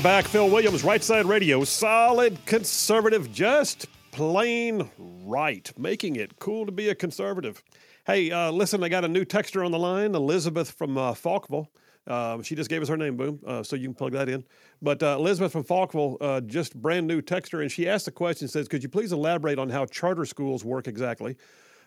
Back. 0.02 0.26
Phil 0.26 0.50
Williams, 0.50 0.84
Right 0.84 1.04
Side 1.04 1.26
Radio. 1.26 1.64
Solid 1.64 2.44
conservative, 2.46 3.32
just 3.32 3.86
plain 4.12 4.90
right. 4.98 5.72
Making 5.78 6.16
it 6.16 6.40
cool 6.40 6.66
to 6.66 6.72
be 6.72 6.90
a 6.90 6.96
conservative. 6.96 7.62
Hey, 8.08 8.32
uh, 8.32 8.52
listen, 8.52 8.84
I 8.84 8.90
got 8.90 9.06
a 9.06 9.08
new 9.08 9.26
texter 9.26 9.64
on 9.64 9.72
the 9.72 9.78
line, 9.78 10.16
Elizabeth 10.16 10.72
from 10.72 10.98
uh, 10.98 11.14
Falkville. 11.14 11.68
Uh, 12.08 12.42
she 12.42 12.56
just 12.56 12.68
gave 12.70 12.82
us 12.82 12.88
her 12.88 12.98
name, 12.98 13.16
boom, 13.16 13.40
uh, 13.46 13.62
so 13.62 13.76
you 13.76 13.88
can 13.88 13.94
plug 13.94 14.14
that 14.14 14.28
in. 14.28 14.44
But 14.82 15.04
uh, 15.04 15.18
Elizabeth 15.20 15.52
from 15.52 15.64
Falkville, 15.64 16.18
uh, 16.20 16.42
just 16.42 16.76
brand 16.82 17.06
new 17.06 17.22
texter, 17.22 17.62
and 17.62 17.72
she 17.72 17.88
asked 17.88 18.06
the 18.06 18.12
question, 18.12 18.48
says, 18.48 18.68
could 18.68 18.82
you 18.82 18.90
please 18.90 19.12
elaborate 19.12 19.60
on 19.60 19.70
how 19.70 19.86
charter 19.86 20.26
schools 20.26 20.66
work 20.66 20.88
exactly? 20.88 21.38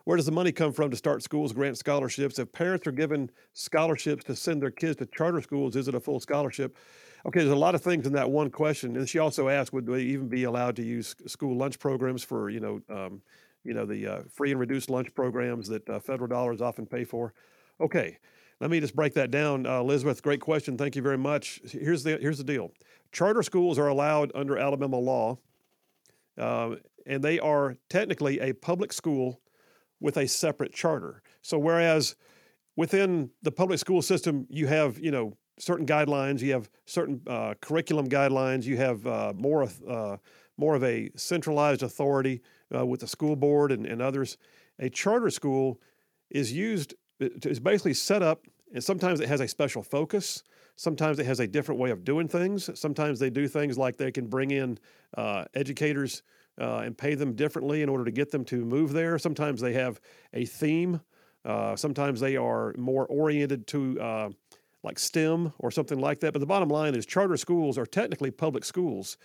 Where 0.05 0.17
does 0.17 0.27
the 0.27 0.33
money 0.33 0.53
come 0.53 0.73
from 0.73 0.91
to 0.91 0.97
start 0.97 1.25
schools, 1.25 1.53
grant 1.53 1.79
scholarships? 1.79 2.39
If 2.39 2.53
parents 2.53 2.87
are 2.87 2.93
given 2.93 3.31
scholarships 3.55 4.23
to 4.25 4.37
send 4.37 4.62
their 4.62 4.71
kids 4.71 4.97
to 4.97 5.07
charter 5.07 5.41
schools, 5.41 5.75
is 5.75 5.89
it 5.89 5.95
a 5.95 6.01
full 6.01 6.21
scholarship? 6.21 6.77
Okay, 7.27 7.41
there's 7.41 7.53
a 7.53 7.57
lot 7.57 7.75
of 7.75 7.83
things 7.83 8.07
in 8.07 8.12
that 8.12 8.31
one 8.31 8.51
question, 8.51 8.97
and 8.97 9.09
she 9.09 9.18
also 9.18 9.49
asked, 9.49 9.72
would 9.72 9.87
they 9.87 10.03
even 10.03 10.29
be 10.29 10.45
allowed 10.45 10.77
to 10.77 10.83
use 10.83 11.16
school 11.27 11.57
lunch 11.57 11.79
programs 11.79 12.22
for, 12.22 12.51
you 12.51 12.61
know, 12.61 12.81
um, 12.91 13.22
you 13.64 13.72
know, 13.72 13.87
the 13.87 14.07
uh, 14.07 14.22
free 14.31 14.51
and 14.51 14.61
reduced 14.61 14.91
lunch 14.91 15.14
programs 15.14 15.66
that 15.68 15.89
uh, 15.89 15.99
federal 15.99 16.29
dollars 16.29 16.61
often 16.61 16.85
pay 16.85 17.03
for? 17.03 17.33
Okay, 17.81 18.18
let 18.61 18.70
me 18.70 18.79
just 18.79 18.95
break 18.95 19.14
that 19.14 19.31
down, 19.31 19.66
uh, 19.66 19.81
Elizabeth. 19.81 20.22
Great 20.22 20.41
question. 20.41 20.77
Thank 20.77 20.97
you 20.97 21.03
very 21.03 21.16
much. 21.16 21.61
Here's 21.70 22.03
the 22.03 22.18
here's 22.18 22.39
the 22.39 22.45
deal: 22.45 22.72
charter 23.11 23.43
schools 23.43 23.79
are 23.79 23.89
allowed 23.89 24.31
under 24.35 24.59
Alabama 24.59 24.99
law, 24.99 25.39
uh, 26.39 26.77
and 27.07 27.22
they 27.25 27.39
are 27.39 27.77
technically 27.89 28.39
a 28.41 28.53
public 28.53 28.93
school 28.93 29.41
with 29.99 30.18
a 30.18 30.29
separate 30.29 30.75
charter. 30.75 31.22
So 31.41 31.59
whereas 31.59 32.16
within 32.77 33.31
the 33.43 33.53
public 33.53 33.79
school 33.79 34.03
system, 34.03 34.47
you 34.51 34.66
have 34.66 34.99
you 34.99 35.11
know 35.11 35.37
certain 35.59 35.87
guidelines. 35.87 36.41
You 36.41 36.53
have 36.53 36.69
certain 36.87 37.21
uh, 37.27 37.55
curriculum 37.61 38.09
guidelines. 38.09 38.65
You 38.65 38.77
have 38.77 39.07
uh, 39.07 39.33
more 39.37 39.69
uh, 39.89 40.17
more 40.57 40.75
of 40.75 40.85
a 40.85 41.11
centralized 41.17 41.83
authority 41.83 42.41
uh, 42.75 42.87
with 42.87 43.01
the 43.01 43.09
school 43.09 43.37
board 43.37 43.73
and, 43.73 43.87
and 43.87 44.01
others. 44.01 44.37
A 44.79 44.89
charter 44.89 45.31
school 45.31 45.81
is 46.31 46.53
used 46.53 46.95
is 47.21 47.61
basically 47.61 47.95
set 47.95 48.23
up, 48.23 48.47
and 48.73 48.83
sometimes 48.83 49.21
it 49.21 49.29
has 49.29 49.41
a 49.41 49.49
special 49.49 49.83
focus. 49.83 50.43
Sometimes 50.77 51.21
it 51.21 51.27
has 51.27 51.39
a 51.39 51.47
different 51.47 51.81
way 51.81 51.91
of 51.91 52.05
doing 52.05 52.27
things. 52.27 52.69
Sometimes 52.79 53.21
they 53.21 53.31
do 53.31 53.47
things 53.47 53.79
like 53.79 53.97
they 53.97 54.11
can 54.11 54.27
bring 54.27 54.51
in 54.51 54.79
uh, 55.17 55.45
educators 55.55 56.25
uh, 56.61 56.79
and 56.79 56.99
pay 56.99 57.15
them 57.15 57.35
differently 57.35 57.83
in 57.83 57.89
order 57.89 58.05
to 58.05 58.11
get 58.11 58.33
them 58.33 58.45
to 58.47 58.65
move 58.65 58.93
there. 58.93 59.17
Sometimes 59.19 59.61
they 59.61 59.75
have 59.75 60.01
a 60.33 60.45
theme. 60.45 61.01
sometimes 61.77 62.19
they 62.19 62.37
are 62.37 62.75
more 62.77 63.07
oriented 63.07 63.69
to 63.69 64.33
like 64.85 64.99
STEM 64.99 65.53
or 65.59 65.70
something 65.70 65.99
like 65.99 66.20
that. 66.20 66.32
But 66.32 66.41
the 66.41 66.47
bottom 66.47 66.68
line 66.68 66.95
is 66.95 67.07
charter 67.07 67.37
schools 67.37 67.78
are 67.78 67.87
technically 67.87 68.30
public 68.30 68.64
schools, 68.64 69.16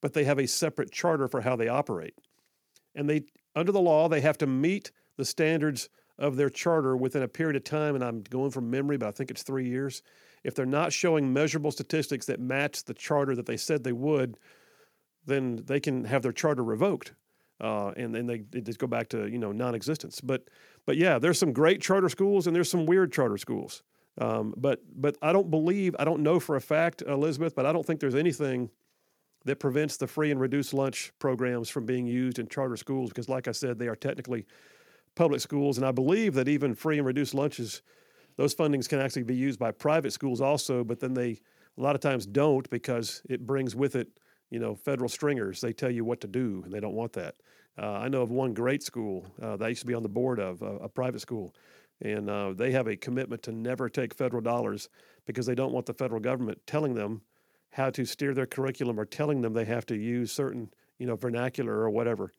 but 0.00 0.12
they 0.12 0.24
have 0.24 0.38
a 0.38 0.46
separate 0.46 0.92
charter 0.92 1.26
for 1.26 1.40
how 1.40 1.56
they 1.56 1.68
operate. 1.68 2.14
And 2.94 3.08
they 3.08 3.22
under 3.56 3.72
the 3.72 3.80
law, 3.80 4.08
they 4.08 4.20
have 4.20 4.38
to 4.38 4.46
meet 4.46 4.92
the 5.16 5.24
standards 5.24 5.88
of 6.18 6.36
their 6.36 6.50
charter 6.50 6.96
within 6.96 7.22
a 7.22 7.28
period 7.28 7.56
of 7.56 7.64
time, 7.64 7.94
and 7.94 8.04
I'm 8.04 8.22
going 8.22 8.50
from 8.50 8.70
memory, 8.70 8.96
but 8.96 9.08
I 9.08 9.12
think 9.12 9.30
it's 9.30 9.42
three 9.42 9.68
years. 9.68 10.02
If 10.44 10.54
they're 10.54 10.66
not 10.66 10.92
showing 10.92 11.32
measurable 11.32 11.70
statistics 11.70 12.26
that 12.26 12.40
match 12.40 12.84
the 12.84 12.94
charter 12.94 13.34
that 13.36 13.46
they 13.46 13.56
said 13.56 13.82
they 13.82 13.92
would, 13.92 14.36
then 15.26 15.62
they 15.66 15.80
can 15.80 16.04
have 16.04 16.22
their 16.22 16.32
charter 16.32 16.64
revoked. 16.64 17.12
Uh, 17.60 17.92
and 17.96 18.14
then 18.14 18.26
they, 18.26 18.38
they 18.38 18.60
just 18.60 18.78
go 18.78 18.86
back 18.86 19.08
to 19.08 19.26
you 19.26 19.38
know 19.38 19.52
non-existence. 19.52 20.20
But 20.20 20.44
but 20.86 20.96
yeah, 20.96 21.18
there's 21.18 21.38
some 21.38 21.52
great 21.52 21.80
charter 21.80 22.08
schools 22.08 22.46
and 22.46 22.54
there's 22.54 22.70
some 22.70 22.86
weird 22.86 23.12
charter 23.12 23.36
schools. 23.36 23.82
Um, 24.20 24.52
but 24.56 24.80
but 24.96 25.16
I 25.22 25.32
don't 25.32 25.50
believe 25.50 25.94
I 25.98 26.04
don't 26.04 26.22
know 26.22 26.40
for 26.40 26.56
a 26.56 26.60
fact, 26.60 27.02
Elizabeth, 27.02 27.54
but 27.54 27.66
I 27.66 27.72
don't 27.72 27.86
think 27.86 28.00
there's 28.00 28.14
anything 28.14 28.70
that 29.44 29.60
prevents 29.60 29.96
the 29.96 30.06
free 30.06 30.30
and 30.30 30.40
reduced 30.40 30.74
lunch 30.74 31.12
programs 31.18 31.68
from 31.68 31.86
being 31.86 32.06
used 32.06 32.38
in 32.38 32.48
charter 32.48 32.76
schools 32.76 33.10
because, 33.10 33.28
like 33.28 33.48
I 33.48 33.52
said, 33.52 33.78
they 33.78 33.86
are 33.86 33.96
technically 33.96 34.44
public 35.14 35.40
schools, 35.40 35.78
and 35.78 35.86
I 35.86 35.92
believe 35.92 36.34
that 36.34 36.48
even 36.48 36.74
free 36.74 36.98
and 36.98 37.06
reduced 37.06 37.34
lunches, 37.34 37.82
those 38.36 38.54
fundings 38.54 38.88
can 38.88 39.00
actually 39.00 39.22
be 39.22 39.36
used 39.36 39.58
by 39.58 39.70
private 39.70 40.12
schools 40.12 40.40
also. 40.40 40.82
But 40.82 41.00
then 41.00 41.14
they 41.14 41.38
a 41.76 41.80
lot 41.80 41.94
of 41.94 42.00
times 42.00 42.26
don't 42.26 42.68
because 42.70 43.22
it 43.28 43.46
brings 43.46 43.76
with 43.76 43.94
it, 43.94 44.08
you 44.50 44.58
know, 44.58 44.74
federal 44.74 45.08
stringers. 45.08 45.60
They 45.60 45.72
tell 45.72 45.90
you 45.90 46.04
what 46.04 46.20
to 46.22 46.26
do, 46.26 46.62
and 46.64 46.72
they 46.72 46.80
don't 46.80 46.94
want 46.94 47.12
that. 47.12 47.36
Uh, 47.80 47.92
I 47.92 48.08
know 48.08 48.22
of 48.22 48.30
one 48.30 48.52
great 48.52 48.82
school 48.82 49.24
uh, 49.40 49.56
that 49.56 49.64
I 49.64 49.68
used 49.68 49.82
to 49.82 49.86
be 49.86 49.94
on 49.94 50.02
the 50.02 50.08
board 50.08 50.40
of, 50.40 50.62
a 50.62 50.88
private 50.88 51.20
school, 51.20 51.54
and 52.00 52.30
uh, 52.30 52.52
they 52.52 52.70
have 52.72 52.86
a 52.86 52.96
commitment 52.96 53.42
to 53.42 53.52
never 53.52 53.88
take 53.88 54.14
federal 54.14 54.42
dollars 54.42 54.88
because 55.26 55.46
they 55.46 55.54
don't 55.54 55.72
want 55.72 55.86
the 55.86 55.94
federal 55.94 56.20
government 56.20 56.60
telling 56.66 56.94
them 56.94 57.22
how 57.70 57.90
to 57.90 58.04
steer 58.04 58.34
their 58.34 58.46
curriculum 58.46 58.98
or 58.98 59.04
telling 59.04 59.40
them 59.40 59.52
they 59.52 59.64
have 59.64 59.86
to 59.86 59.96
use 59.96 60.32
certain, 60.32 60.70
you 60.98 61.06
know, 61.06 61.16
vernacular 61.16 61.74
or 61.74 61.90
whatever. 61.90 62.32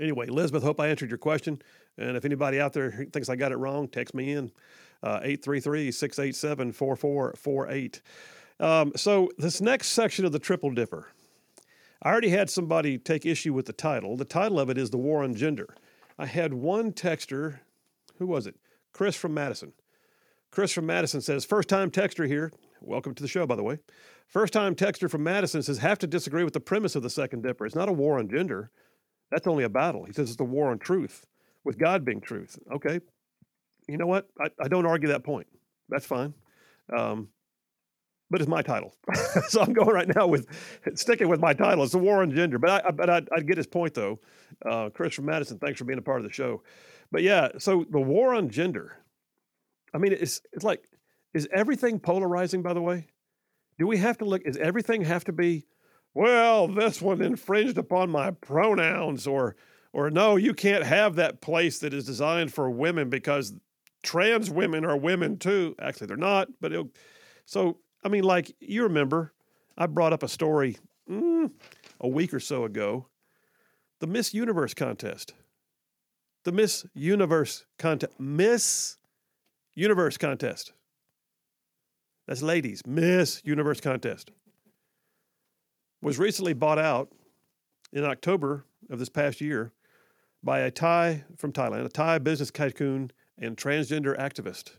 Anyway, 0.00 0.26
Elizabeth, 0.26 0.62
hope 0.62 0.80
I 0.80 0.88
answered 0.88 1.10
your 1.10 1.18
question. 1.18 1.60
And 1.98 2.16
if 2.16 2.24
anybody 2.24 2.60
out 2.60 2.72
there 2.72 3.06
thinks 3.12 3.28
I 3.28 3.36
got 3.36 3.52
it 3.52 3.56
wrong, 3.56 3.88
text 3.88 4.14
me 4.14 4.32
in 4.32 4.50
uh, 5.02 5.20
833 5.22 5.90
687 5.90 6.72
4448. 6.72 8.02
Um, 8.58 8.92
so, 8.96 9.30
this 9.36 9.60
next 9.60 9.88
section 9.88 10.24
of 10.24 10.32
the 10.32 10.38
Triple 10.38 10.70
Dipper, 10.70 11.08
I 12.02 12.10
already 12.10 12.30
had 12.30 12.48
somebody 12.48 12.96
take 12.98 13.26
issue 13.26 13.52
with 13.52 13.66
the 13.66 13.72
title. 13.72 14.16
The 14.16 14.24
title 14.24 14.58
of 14.58 14.70
it 14.70 14.78
is 14.78 14.90
The 14.90 14.96
War 14.96 15.22
on 15.22 15.34
Gender. 15.34 15.74
I 16.18 16.24
had 16.26 16.54
one 16.54 16.92
texter, 16.92 17.60
who 18.18 18.26
was 18.26 18.46
it? 18.46 18.56
Chris 18.92 19.16
from 19.16 19.34
Madison. 19.34 19.72
Chris 20.50 20.72
from 20.72 20.86
Madison 20.86 21.20
says, 21.20 21.44
first 21.44 21.68
time 21.68 21.90
texter 21.90 22.26
here. 22.26 22.52
Welcome 22.80 23.14
to 23.14 23.22
the 23.22 23.28
show, 23.28 23.46
by 23.46 23.56
the 23.56 23.62
way. 23.62 23.78
First 24.26 24.52
time 24.52 24.74
texter 24.74 25.10
from 25.10 25.22
Madison 25.22 25.62
says, 25.62 25.78
have 25.78 25.98
to 25.98 26.06
disagree 26.06 26.44
with 26.44 26.54
the 26.54 26.60
premise 26.60 26.96
of 26.96 27.02
the 27.02 27.10
Second 27.10 27.42
Dipper. 27.42 27.66
It's 27.66 27.74
not 27.74 27.88
a 27.88 27.92
war 27.92 28.18
on 28.18 28.28
gender. 28.28 28.70
That's 29.30 29.46
only 29.46 29.64
a 29.64 29.68
battle. 29.68 30.04
He 30.04 30.12
says 30.12 30.30
it's 30.30 30.40
a 30.40 30.44
war 30.44 30.70
on 30.70 30.78
truth, 30.78 31.26
with 31.64 31.78
God 31.78 32.04
being 32.04 32.20
truth. 32.20 32.58
Okay. 32.72 33.00
You 33.88 33.96
know 33.96 34.06
what? 34.06 34.28
I, 34.40 34.48
I 34.60 34.68
don't 34.68 34.86
argue 34.86 35.08
that 35.08 35.24
point. 35.24 35.46
That's 35.88 36.06
fine. 36.06 36.34
Um, 36.96 37.28
but 38.30 38.40
it's 38.40 38.48
my 38.48 38.62
title. 38.62 38.94
so 39.48 39.60
I'm 39.60 39.72
going 39.72 39.94
right 39.94 40.10
now 40.14 40.26
with 40.26 40.48
sticking 40.94 41.28
with 41.28 41.40
my 41.40 41.52
title. 41.52 41.84
It's 41.84 41.94
a 41.94 41.98
war 41.98 42.22
on 42.22 42.34
gender. 42.34 42.58
But 42.58 42.84
I, 42.84 42.90
but 42.90 43.10
I, 43.10 43.22
I 43.34 43.40
get 43.40 43.56
his 43.56 43.66
point 43.66 43.94
though. 43.94 44.18
Uh, 44.64 44.90
Chris 44.90 45.14
from 45.14 45.26
Madison, 45.26 45.58
thanks 45.58 45.78
for 45.78 45.84
being 45.84 45.98
a 45.98 46.02
part 46.02 46.20
of 46.20 46.26
the 46.26 46.32
show. 46.32 46.62
But 47.10 47.22
yeah, 47.22 47.50
so 47.58 47.84
the 47.88 48.00
war 48.00 48.34
on 48.34 48.50
gender. 48.50 48.98
I 49.94 49.98
mean, 49.98 50.12
it's 50.12 50.40
it's 50.52 50.64
like, 50.64 50.88
is 51.34 51.48
everything 51.52 52.00
polarizing? 52.00 52.62
By 52.62 52.74
the 52.74 52.82
way, 52.82 53.06
do 53.78 53.86
we 53.86 53.98
have 53.98 54.18
to 54.18 54.24
look? 54.24 54.42
Is 54.44 54.56
everything 54.56 55.02
have 55.02 55.24
to 55.24 55.32
be? 55.32 55.66
Well, 56.14 56.68
this 56.68 57.00
one 57.00 57.20
infringed 57.22 57.78
upon 57.78 58.10
my 58.10 58.30
pronouns, 58.30 59.26
or 59.26 59.56
or 59.92 60.10
no, 60.10 60.36
you 60.36 60.54
can't 60.54 60.84
have 60.84 61.16
that 61.16 61.40
place 61.40 61.78
that 61.80 61.94
is 61.94 62.04
designed 62.04 62.52
for 62.52 62.70
women 62.70 63.08
because 63.08 63.54
trans 64.02 64.50
women 64.50 64.84
are 64.84 64.96
women 64.96 65.38
too. 65.38 65.74
Actually, 65.80 66.08
they're 66.08 66.16
not. 66.16 66.48
But 66.60 66.72
so 67.44 67.78
I 68.04 68.08
mean, 68.08 68.24
like 68.24 68.54
you 68.60 68.84
remember, 68.84 69.32
I 69.76 69.86
brought 69.86 70.12
up 70.12 70.22
a 70.22 70.28
story 70.28 70.76
mm, 71.10 71.50
a 72.00 72.08
week 72.08 72.34
or 72.34 72.40
so 72.40 72.64
ago, 72.64 73.08
the 74.00 74.06
Miss 74.06 74.34
Universe 74.34 74.74
contest. 74.74 75.34
The 76.46 76.52
Miss 76.52 76.86
Universe 76.94 77.64
contest. 77.76 78.12
Miss 78.20 78.98
Universe 79.74 80.16
contest. 80.16 80.72
That's 82.28 82.40
ladies. 82.40 82.82
Miss 82.86 83.42
Universe 83.44 83.80
contest. 83.80 84.30
Was 86.00 86.20
recently 86.20 86.52
bought 86.52 86.78
out 86.78 87.10
in 87.92 88.04
October 88.04 88.64
of 88.88 89.00
this 89.00 89.08
past 89.08 89.40
year 89.40 89.72
by 90.40 90.60
a 90.60 90.70
Thai 90.70 91.24
from 91.36 91.52
Thailand, 91.52 91.84
a 91.84 91.88
Thai 91.88 92.18
business 92.18 92.52
tycoon 92.52 93.10
and 93.36 93.56
transgender 93.56 94.16
activist 94.16 94.76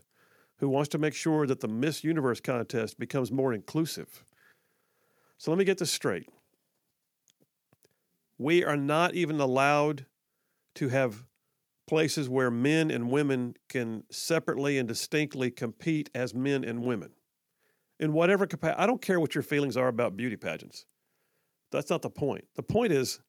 who 0.60 0.70
wants 0.70 0.88
to 0.88 0.98
make 0.98 1.12
sure 1.12 1.46
that 1.46 1.60
the 1.60 1.68
Miss 1.68 2.02
Universe 2.02 2.40
contest 2.40 2.98
becomes 2.98 3.30
more 3.30 3.52
inclusive. 3.52 4.24
So 5.36 5.50
let 5.50 5.58
me 5.58 5.66
get 5.66 5.76
this 5.76 5.90
straight. 5.90 6.30
We 8.38 8.64
are 8.64 8.78
not 8.78 9.12
even 9.12 9.38
allowed 9.38 10.06
to 10.76 10.88
have 10.88 11.27
places 11.88 12.28
where 12.28 12.50
men 12.50 12.90
and 12.90 13.10
women 13.10 13.54
can 13.68 14.04
separately 14.10 14.78
and 14.78 14.86
distinctly 14.86 15.50
compete 15.50 16.10
as 16.14 16.34
men 16.34 16.62
and 16.62 16.84
women 16.84 17.10
in 17.98 18.12
whatever 18.12 18.46
capacity. 18.46 18.80
I 18.80 18.86
don't 18.86 19.02
care 19.02 19.18
what 19.18 19.34
your 19.34 19.42
feelings 19.42 19.76
are 19.76 19.88
about 19.88 20.16
beauty 20.16 20.36
pageants. 20.36 20.84
That's 21.72 21.90
not 21.90 22.02
the 22.02 22.10
point. 22.10 22.44
The 22.54 22.62
point 22.62 22.92
is, 22.92 23.20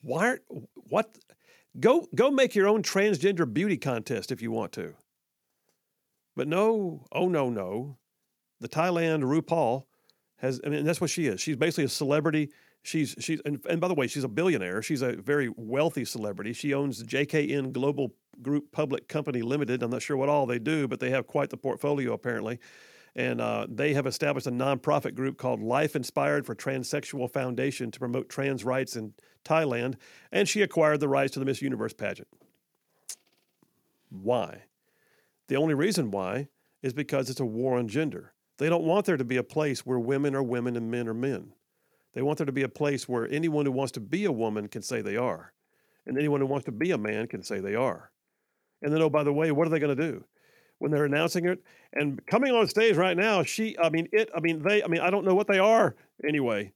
why? 0.00 0.36
What? 0.74 1.18
Go 1.78 2.06
go 2.14 2.30
make 2.30 2.54
your 2.54 2.66
own 2.68 2.82
transgender 2.82 3.52
beauty 3.52 3.76
contest 3.76 4.32
if 4.32 4.40
you 4.40 4.50
want 4.50 4.72
to. 4.72 4.94
But 6.34 6.48
no, 6.48 7.04
oh 7.12 7.28
no, 7.28 7.50
no. 7.50 7.98
The 8.60 8.68
Thailand 8.68 9.22
RuPaul 9.22 9.84
has, 10.36 10.60
I 10.64 10.68
mean, 10.68 10.84
that's 10.84 11.00
what 11.00 11.10
she 11.10 11.26
is. 11.26 11.40
She's 11.40 11.56
basically 11.56 11.84
a 11.84 11.88
celebrity. 11.88 12.50
She's, 12.82 13.14
she's, 13.18 13.40
and, 13.44 13.60
and 13.68 13.80
by 13.80 13.88
the 13.88 13.94
way, 13.94 14.06
she's 14.06 14.24
a 14.24 14.28
billionaire. 14.28 14.82
She's 14.82 15.02
a 15.02 15.12
very 15.12 15.50
wealthy 15.56 16.04
celebrity. 16.04 16.52
She 16.52 16.72
owns 16.72 17.02
JKN 17.02 17.72
Global 17.72 18.14
Group 18.40 18.72
Public 18.72 19.08
Company 19.08 19.42
Limited. 19.42 19.82
I'm 19.82 19.90
not 19.90 20.02
sure 20.02 20.16
what 20.16 20.28
all 20.28 20.46
they 20.46 20.58
do, 20.58 20.88
but 20.88 21.00
they 21.00 21.10
have 21.10 21.26
quite 21.26 21.50
the 21.50 21.56
portfolio 21.56 22.12
apparently. 22.12 22.58
And 23.16 23.40
uh, 23.40 23.66
they 23.68 23.94
have 23.94 24.06
established 24.06 24.46
a 24.46 24.52
nonprofit 24.52 25.14
group 25.14 25.38
called 25.38 25.60
Life 25.60 25.96
Inspired 25.96 26.46
for 26.46 26.54
Transsexual 26.54 27.32
Foundation 27.32 27.90
to 27.90 27.98
promote 27.98 28.28
trans 28.28 28.64
rights 28.64 28.96
in 28.96 29.14
Thailand. 29.44 29.96
And 30.30 30.48
she 30.48 30.62
acquired 30.62 31.00
the 31.00 31.08
rights 31.08 31.32
to 31.32 31.40
the 31.40 31.44
Miss 31.44 31.60
Universe 31.60 31.92
pageant. 31.92 32.28
Why? 34.10 34.62
The 35.48 35.56
only 35.56 35.74
reason 35.74 36.10
why 36.10 36.48
is 36.82 36.92
because 36.92 37.28
it's 37.28 37.40
a 37.40 37.44
war 37.44 37.76
on 37.76 37.88
gender. 37.88 38.34
They 38.58 38.68
don't 38.68 38.84
want 38.84 39.06
there 39.06 39.16
to 39.16 39.24
be 39.24 39.36
a 39.36 39.42
place 39.42 39.84
where 39.84 39.98
women 39.98 40.34
are 40.34 40.42
women 40.42 40.76
and 40.76 40.90
men 40.90 41.08
are 41.08 41.14
men. 41.14 41.52
They 42.14 42.22
want 42.22 42.38
there 42.38 42.46
to 42.46 42.52
be 42.52 42.62
a 42.62 42.68
place 42.68 43.08
where 43.08 43.28
anyone 43.28 43.66
who 43.66 43.72
wants 43.72 43.92
to 43.92 44.00
be 44.00 44.24
a 44.24 44.32
woman 44.32 44.68
can 44.68 44.82
say 44.82 45.02
they 45.02 45.16
are, 45.16 45.52
and 46.06 46.16
anyone 46.18 46.40
who 46.40 46.46
wants 46.46 46.64
to 46.66 46.72
be 46.72 46.90
a 46.90 46.98
man 46.98 47.26
can 47.26 47.42
say 47.42 47.60
they 47.60 47.74
are. 47.74 48.10
And 48.82 48.92
then, 48.92 49.02
oh, 49.02 49.10
by 49.10 49.24
the 49.24 49.32
way, 49.32 49.50
what 49.50 49.66
are 49.66 49.70
they 49.70 49.78
going 49.78 49.96
to 49.96 50.10
do 50.10 50.24
when 50.78 50.90
they're 50.90 51.04
announcing 51.04 51.46
it? 51.46 51.62
And 51.92 52.24
coming 52.26 52.52
on 52.52 52.66
stage 52.68 52.96
right 52.96 53.16
now, 53.16 53.42
she, 53.42 53.76
I 53.78 53.90
mean, 53.90 54.08
it, 54.12 54.30
I 54.34 54.40
mean, 54.40 54.62
they, 54.62 54.82
I 54.82 54.86
mean, 54.86 55.00
I 55.00 55.10
don't 55.10 55.24
know 55.24 55.34
what 55.34 55.48
they 55.48 55.58
are 55.58 55.96
anyway. 56.26 56.72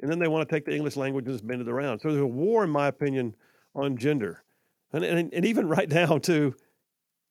And 0.00 0.10
then 0.10 0.18
they 0.18 0.28
want 0.28 0.46
to 0.46 0.54
take 0.54 0.66
the 0.66 0.74
English 0.74 0.96
language 0.96 1.26
and 1.26 1.46
bend 1.46 1.62
it 1.62 1.68
around. 1.68 2.00
So 2.00 2.10
there's 2.10 2.20
a 2.20 2.26
war, 2.26 2.64
in 2.64 2.70
my 2.70 2.88
opinion, 2.88 3.34
on 3.74 3.96
gender. 3.96 4.44
And, 4.92 5.02
and, 5.02 5.32
and 5.32 5.44
even 5.46 5.68
right 5.68 5.88
now, 5.88 6.18
to, 6.18 6.54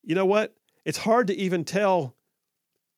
you 0.02 0.14
know 0.14 0.26
what? 0.26 0.52
it's 0.86 0.98
hard 0.98 1.26
to 1.26 1.36
even 1.36 1.64
tell 1.64 2.14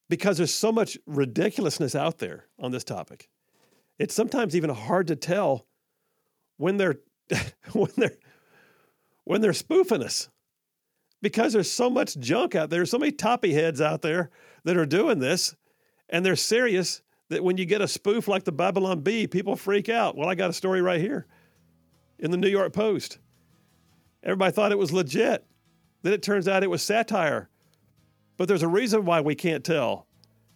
because 0.09 0.37
there's 0.37 0.55
so 0.55 0.71
much 0.71 0.97
ridiculousness 1.07 1.95
out 1.95 2.19
there 2.19 2.45
on 2.61 2.71
this 2.71 2.85
topic. 2.85 3.29
It's 3.99 4.15
sometimes 4.15 4.55
even 4.55 4.71
hard 4.71 5.09
to 5.09 5.17
tell 5.17 5.67
when 6.57 6.77
they're 6.77 6.97
when 7.73 7.91
they're 7.97 8.17
when 9.25 9.41
they're 9.41 9.53
spoofing 9.53 10.03
us 10.03 10.29
because 11.21 11.53
there's 11.53 11.71
so 11.71 11.91
much 11.91 12.19
junk 12.19 12.55
out 12.55 12.71
there, 12.71 12.87
so 12.87 12.99
many 12.99 13.13
toppy 13.13 13.53
heads 13.53 13.81
out 13.81 14.03
there 14.03 14.31
that 14.65 14.77
are 14.77 14.87
doing 14.87 15.19
this, 15.19 15.55
and 16.09 16.25
they're 16.25 16.37
serious 16.37 17.03
that 17.29 17.45
when 17.45 17.59
you 17.59 17.67
get 17.67 17.83
a 17.83 17.89
spoof 17.89 18.29
like 18.29 18.45
the 18.45 18.53
Babylon 18.53 19.01
Bee, 19.01 19.27
people 19.27 19.57
freak 19.57 19.89
out. 19.89 20.17
Well, 20.17 20.29
I 20.29 20.35
got 20.35 20.51
a 20.51 20.55
story 20.55 20.81
right 20.81 21.01
here 21.01 21.27
in 22.19 22.31
the 22.31 22.37
New 22.37 22.49
York 22.49 22.73
Post. 22.73 23.19
Everybody 24.23 24.53
thought 24.53 24.73
it 24.73 24.79
was 24.79 24.93
legit. 24.93 25.45
Then 26.03 26.13
it 26.13 26.23
turns 26.23 26.49
out 26.49 26.63
it 26.63 26.71
was 26.71 26.83
satire 26.83 27.51
but 28.39 28.49
there's 28.49 28.63
a 28.63 28.69
reason 28.69 29.05
why 29.05 29.21
we 29.21 29.35
can't 29.35 29.65
tell 29.65 30.07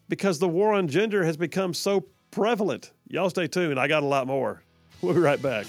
because 0.09 0.39
the 0.39 0.49
war 0.49 0.73
on 0.73 0.89
gender 0.89 1.25
has 1.25 1.37
become 1.37 1.75
so 1.75 2.07
prevalent. 2.31 2.93
Y'all 3.13 3.29
stay 3.29 3.47
tuned. 3.47 3.79
I 3.79 3.89
got 3.89 4.03
a 4.03 4.07
lot 4.07 4.27
more. 4.27 4.63
We'll 5.03 5.13
be 5.13 5.21
right 5.21 5.41
back. 5.41 5.67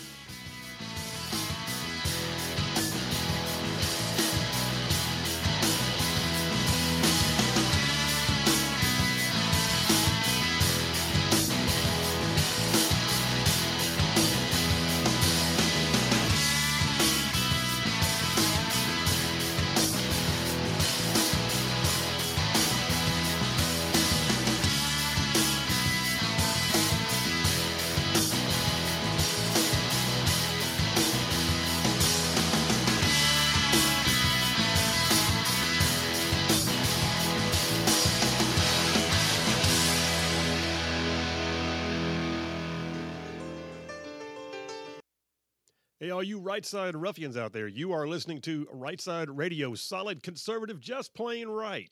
all 46.24 46.30
you 46.30 46.40
right 46.40 46.66
side 46.66 46.96
ruffians 46.96 47.36
out 47.36 47.52
there, 47.52 47.68
you 47.68 47.92
are 47.92 48.08
listening 48.08 48.40
to 48.40 48.66
Right 48.72 49.02
Side 49.02 49.30
Radio, 49.30 49.76
solid 49.76 50.24
conservative, 50.24 50.80
just 50.80 51.14
plain 51.14 51.50
right. 51.50 51.90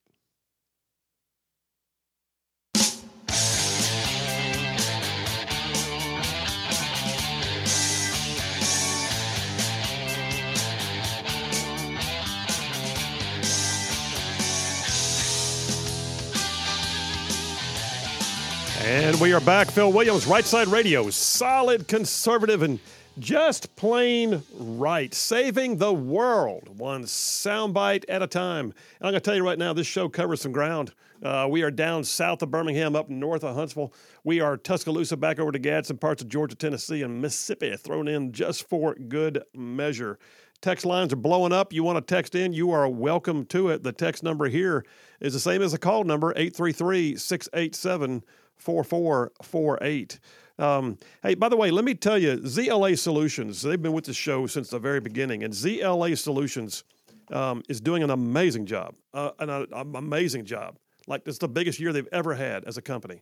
And 18.79 19.19
we 19.19 19.34
are 19.34 19.41
back. 19.41 19.69
Phil 19.69 19.91
Williams, 19.91 20.25
Right 20.25 20.45
Side 20.45 20.69
Radio, 20.69 21.09
solid 21.09 21.89
conservative 21.89 22.61
and 22.61 22.79
just 23.22 23.76
plain 23.76 24.41
right, 24.57 25.13
saving 25.13 25.78
the 25.78 25.93
world 25.93 26.80
one 26.80 27.03
soundbite 27.03 28.03
at 28.09 28.24
a 28.24 28.28
time. 28.28 28.65
And 28.65 28.74
I'm 29.01 29.11
going 29.11 29.13
to 29.13 29.19
tell 29.19 29.36
you 29.36 29.45
right 29.45 29.59
now, 29.59 29.74
this 29.74 29.86
show 29.86 30.09
covers 30.09 30.41
some 30.41 30.51
ground. 30.51 30.91
Uh, 31.22 31.47
we 31.49 31.61
are 31.61 31.69
down 31.69 32.03
south 32.03 32.41
of 32.41 32.49
Birmingham, 32.49 32.95
up 32.95 33.09
north 33.09 33.43
of 33.43 33.55
Huntsville. 33.55 33.93
We 34.24 34.41
are 34.41 34.57
Tuscaloosa, 34.57 35.17
back 35.17 35.38
over 35.39 35.51
to 35.51 35.59
Gadsden, 35.59 35.99
parts 35.99 36.24
of 36.24 36.30
Georgia, 36.30 36.55
Tennessee, 36.55 37.03
and 37.03 37.22
Mississippi, 37.22 37.78
thrown 37.78 38.07
in 38.07 38.32
just 38.32 38.67
for 38.67 38.95
good 38.95 39.43
measure. 39.53 40.17
Text 40.59 40.84
lines 40.84 41.13
are 41.13 41.17
blowing 41.17 41.53
up. 41.53 41.72
You 41.72 41.84
want 41.84 41.97
to 41.97 42.15
text 42.15 42.34
in, 42.34 42.53
you 42.53 42.72
are 42.72 42.89
welcome 42.89 43.45
to 43.47 43.69
it. 43.69 43.84
The 43.84 43.91
text 43.91 44.24
number 44.24 44.47
here 44.47 44.84
is 45.19 45.34
the 45.34 45.39
same 45.39 45.61
as 45.61 45.74
the 45.74 45.78
call 45.78 46.03
number 46.05 46.32
833 46.32 47.17
687 47.17 48.24
4448. 48.57 50.19
Um, 50.60 50.97
hey, 51.24 51.36
by 51.36 51.49
the 51.49 51.58
way, 51.58 51.72
let 51.72 51.86
me 51.86 51.93
tell 51.93 52.18
you, 52.18 52.38
ZLA 52.38 52.97
Solutions, 52.97 53.62
they've 53.62 53.82
been 53.82 53.93
with 53.93 54.06
the 54.06 54.14
show 54.14 54.47
since 54.47 54.70
the 54.70 54.80
very 54.80 54.99
beginning, 54.99 55.43
and 55.43 55.54
ZLA 55.54 56.18
Solutions 56.18 56.84
um, 57.32 57.64
is 57.70 57.82
doing 57.82 58.04
an 58.04 58.10
amazing 58.10 58.66
job, 58.66 58.95
uh, 59.14 59.32
an, 59.39 59.68
amazing 59.95 60.45
job. 60.45 60.78
Like, 61.08 61.24
it's 61.26 61.38
the 61.38 61.47
biggest 61.47 61.80
year 61.80 61.93
they've 61.93 62.08
ever 62.12 62.36
had 62.36 62.64
as 62.66 62.78
a 62.78 62.82
company. 62.82 63.22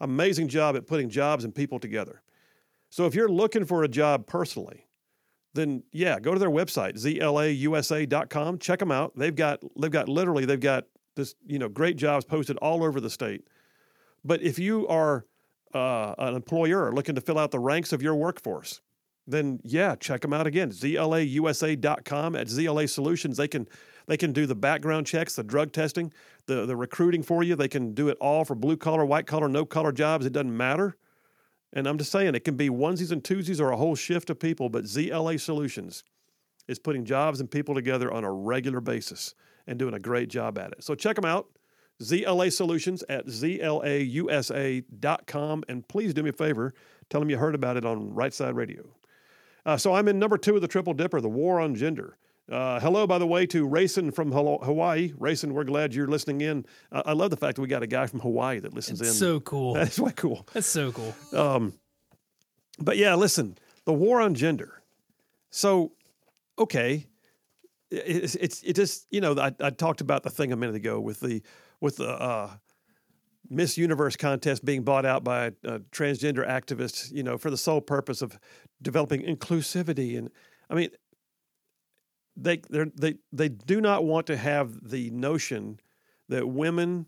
Amazing 0.00 0.48
job 0.48 0.76
at 0.76 0.86
putting 0.86 1.08
jobs 1.10 1.44
and 1.44 1.54
people 1.54 1.78
together. 1.78 2.22
So, 2.88 3.06
if 3.06 3.14
you're 3.14 3.28
looking 3.28 3.64
for 3.64 3.84
a 3.84 3.88
job 3.88 4.26
personally, 4.26 4.86
then 5.54 5.82
yeah, 5.92 6.18
go 6.18 6.32
to 6.32 6.38
their 6.38 6.50
website, 6.50 6.94
zlausa.com. 6.94 8.58
Check 8.58 8.78
them 8.78 8.90
out. 8.90 9.16
They've 9.16 9.34
got, 9.34 9.60
they've 9.78 9.90
got 9.90 10.08
literally, 10.08 10.44
they've 10.44 10.58
got 10.58 10.86
this, 11.16 11.34
you 11.46 11.58
know, 11.58 11.68
great 11.68 11.96
jobs 11.96 12.24
posted 12.24 12.56
all 12.58 12.82
over 12.84 13.00
the 13.00 13.10
state. 13.10 13.46
But 14.24 14.42
if 14.42 14.58
you 14.58 14.86
are 14.88 15.26
uh, 15.74 16.14
an 16.18 16.34
employer 16.34 16.92
looking 16.92 17.14
to 17.14 17.20
fill 17.20 17.38
out 17.38 17.50
the 17.50 17.58
ranks 17.58 17.92
of 17.92 18.02
your 18.02 18.14
workforce, 18.14 18.80
then 19.26 19.60
yeah, 19.64 19.94
check 19.96 20.20
them 20.22 20.32
out 20.32 20.46
again. 20.46 20.70
ZLAUSA.com 20.70 22.36
at 22.36 22.46
ZLA 22.48 22.88
Solutions. 22.88 23.36
They 23.36 23.48
can 23.48 23.66
they 24.06 24.16
can 24.16 24.32
do 24.32 24.46
the 24.46 24.56
background 24.56 25.06
checks, 25.06 25.36
the 25.36 25.44
drug 25.44 25.72
testing, 25.72 26.12
the, 26.46 26.66
the 26.66 26.74
recruiting 26.74 27.22
for 27.22 27.44
you. 27.44 27.54
They 27.54 27.68
can 27.68 27.94
do 27.94 28.08
it 28.08 28.18
all 28.20 28.44
for 28.44 28.56
blue 28.56 28.76
collar, 28.76 29.04
white 29.04 29.26
collar, 29.26 29.48
no 29.48 29.64
collar 29.64 29.92
jobs. 29.92 30.26
It 30.26 30.32
doesn't 30.32 30.56
matter. 30.56 30.96
And 31.72 31.86
I'm 31.86 31.96
just 31.96 32.10
saying, 32.10 32.34
it 32.34 32.44
can 32.44 32.56
be 32.56 32.68
onesies 32.68 33.12
and 33.12 33.22
twosies 33.22 33.60
or 33.60 33.70
a 33.70 33.76
whole 33.76 33.94
shift 33.94 34.28
of 34.28 34.40
people, 34.40 34.68
but 34.68 34.84
ZLA 34.84 35.38
Solutions 35.38 36.02
is 36.66 36.80
putting 36.80 37.04
jobs 37.04 37.40
and 37.40 37.48
people 37.48 37.74
together 37.74 38.10
on 38.10 38.24
a 38.24 38.32
regular 38.32 38.80
basis 38.80 39.36
and 39.68 39.78
doing 39.78 39.94
a 39.94 40.00
great 40.00 40.28
job 40.28 40.58
at 40.58 40.72
it. 40.72 40.82
So 40.82 40.96
check 40.96 41.14
them 41.14 41.24
out. 41.24 41.46
ZLA 42.02 42.52
Solutions 42.52 43.04
at 43.08 43.26
ZLAUSA.com. 43.26 43.64
And 45.68 45.86
please 45.88 46.14
do 46.14 46.22
me 46.22 46.30
a 46.30 46.32
favor, 46.32 46.74
tell 47.08 47.20
them 47.20 47.30
you 47.30 47.38
heard 47.38 47.54
about 47.54 47.76
it 47.76 47.84
on 47.84 48.14
Right 48.14 48.32
Side 48.32 48.56
Radio. 48.56 48.84
Uh, 49.66 49.76
so 49.76 49.94
I'm 49.94 50.08
in 50.08 50.18
number 50.18 50.38
two 50.38 50.56
of 50.56 50.62
the 50.62 50.68
Triple 50.68 50.94
Dipper, 50.94 51.20
the 51.20 51.28
War 51.28 51.60
on 51.60 51.74
Gender. 51.74 52.16
Uh, 52.50 52.80
hello, 52.80 53.06
by 53.06 53.18
the 53.18 53.26
way, 53.26 53.46
to 53.46 53.64
Rayson 53.66 54.10
from 54.10 54.32
Hawaii. 54.32 55.12
Rayson, 55.18 55.54
we're 55.54 55.62
glad 55.64 55.94
you're 55.94 56.08
listening 56.08 56.40
in. 56.40 56.66
Uh, 56.90 57.02
I 57.06 57.12
love 57.12 57.30
the 57.30 57.36
fact 57.36 57.56
that 57.56 57.62
we 57.62 57.68
got 57.68 57.84
a 57.84 57.86
guy 57.86 58.06
from 58.06 58.18
Hawaii 58.20 58.58
that 58.58 58.74
listens 58.74 59.00
it's 59.00 59.10
in. 59.10 59.14
So 59.16 59.38
cool. 59.40 59.74
That's 59.74 59.98
way 60.00 60.12
cool. 60.16 60.48
That's 60.52 60.66
so 60.66 60.90
cool. 60.90 61.14
Um, 61.32 61.74
but 62.80 62.96
yeah, 62.96 63.14
listen, 63.14 63.56
the 63.84 63.92
war 63.92 64.20
on 64.20 64.34
gender. 64.34 64.82
So, 65.50 65.92
okay, 66.58 67.06
it's 67.90 68.34
it's 68.36 68.62
it 68.62 68.74
just 68.74 69.06
you 69.10 69.20
know 69.20 69.36
I, 69.38 69.52
I 69.60 69.70
talked 69.70 70.00
about 70.00 70.22
the 70.22 70.30
thing 70.30 70.52
a 70.52 70.56
minute 70.56 70.76
ago 70.76 71.00
with 71.00 71.20
the 71.20 71.42
with 71.80 71.96
the 71.96 72.08
uh, 72.08 72.50
Miss 73.48 73.76
Universe 73.76 74.16
contest 74.16 74.64
being 74.64 74.82
bought 74.82 75.04
out 75.04 75.24
by 75.24 75.50
transgender 75.90 76.46
activists, 76.46 77.12
you 77.12 77.22
know, 77.22 77.36
for 77.36 77.50
the 77.50 77.56
sole 77.56 77.80
purpose 77.80 78.22
of 78.22 78.38
developing 78.80 79.22
inclusivity. 79.22 80.16
And 80.16 80.30
I 80.68 80.74
mean, 80.74 80.90
they 82.36 82.60
they 82.96 83.14
they 83.32 83.48
do 83.48 83.80
not 83.80 84.04
want 84.04 84.26
to 84.28 84.36
have 84.36 84.90
the 84.90 85.10
notion 85.10 85.80
that 86.28 86.46
women 86.46 87.06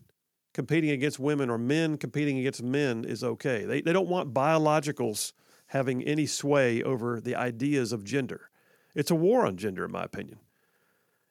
competing 0.53 0.91
against 0.91 1.17
women 1.17 1.49
or 1.49 1.57
men 1.57 1.97
competing 1.97 2.37
against 2.39 2.61
men 2.61 3.05
is 3.05 3.23
okay. 3.23 3.65
They 3.65 3.81
they 3.81 3.93
don't 3.93 4.09
want 4.09 4.33
biologicals 4.33 5.31
having 5.67 6.03
any 6.03 6.25
sway 6.25 6.83
over 6.83 7.19
the 7.19 7.35
ideas 7.35 7.91
of 7.91 8.03
gender. 8.03 8.49
It's 8.95 9.09
a 9.09 9.15
war 9.15 9.45
on 9.45 9.57
gender, 9.57 9.85
in 9.85 9.91
my 9.91 10.03
opinion. 10.03 10.39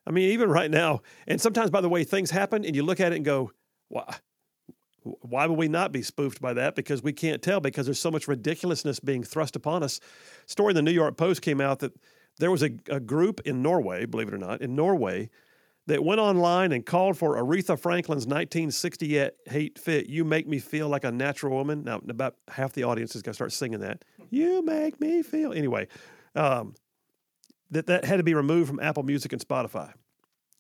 I 0.07 0.11
mean, 0.11 0.31
even 0.31 0.49
right 0.51 0.71
now, 0.71 1.03
and 1.27 1.41
sometimes, 1.41 1.71
by 1.71 1.81
the 1.81 1.89
way, 1.89 2.05
things 2.05 2.31
happen 2.31 2.65
and 2.65 2.75
you 2.75 2.83
look 2.83 3.01
at 3.01 3.13
it 3.13 3.17
and 3.17 3.25
go, 3.25 3.53
why, 3.89 4.17
why 5.03 5.47
would 5.47 5.59
we 5.59 5.69
not 5.69 5.93
be 5.93 6.03
spoofed 6.03 6.41
by 6.41 6.53
that? 6.55 6.75
Because 6.75 7.03
we 7.03 7.13
can't 7.13 7.43
tell 7.43 7.61
because 7.61 7.87
there's 7.87 8.01
so 8.01 8.11
much 8.11 8.29
ridiculousness 8.29 9.01
being 9.01 9.23
thrust 9.23 9.57
upon 9.57 9.83
us. 9.83 10.01
Story 10.47 10.71
in 10.71 10.77
the 10.77 10.83
New 10.83 10.93
York 10.93 11.17
Post 11.17 11.43
came 11.43 11.61
out 11.61 11.81
that 11.81 11.93
there 12.39 12.51
was 12.51 12.63
a, 12.63 12.71
a 12.89 13.01
group 13.01 13.41
in 13.45 13.63
Norway, 13.63 14.07
believe 14.07 14.29
it 14.29 14.35
or 14.35 14.39
not, 14.39 14.61
in 14.61 14.75
Norway, 14.75 15.31
that 15.87 16.05
went 16.05 16.21
online 16.21 16.73
and 16.73 16.87
called 16.87 17.19
for 17.19 17.37
Aretha 17.37 17.79
Franklin's 17.79 18.27
1968 18.27 19.79
fit, 19.79 20.09
You 20.09 20.25
Make 20.25 20.47
Me 20.47 20.59
Feel 20.61 20.89
Like 20.89 21.05
a 21.05 21.11
Natural 21.11 21.53
Woman. 21.53 21.83
Now, 21.85 22.01
about 22.09 22.37
half 22.49 22.73
the 22.73 22.85
audience 22.85 23.17
is 23.17 23.23
going 23.23 23.33
to 23.33 23.37
start 23.37 23.53
singing 23.53 23.81
that. 23.81 24.05
You 24.31 24.65
make 24.65 25.01
me 25.01 25.23
feel. 25.23 25.53
Anyway, 25.53 25.89
um, 26.37 26.75
that 27.73 27.87
that 27.87 28.05
had 28.05 28.19
to 28.19 28.23
be 28.23 28.35
removed 28.35 28.69
from 28.69 28.79
Apple 28.81 29.03
Music 29.03 29.33
and 29.33 29.43
Spotify 29.47 29.93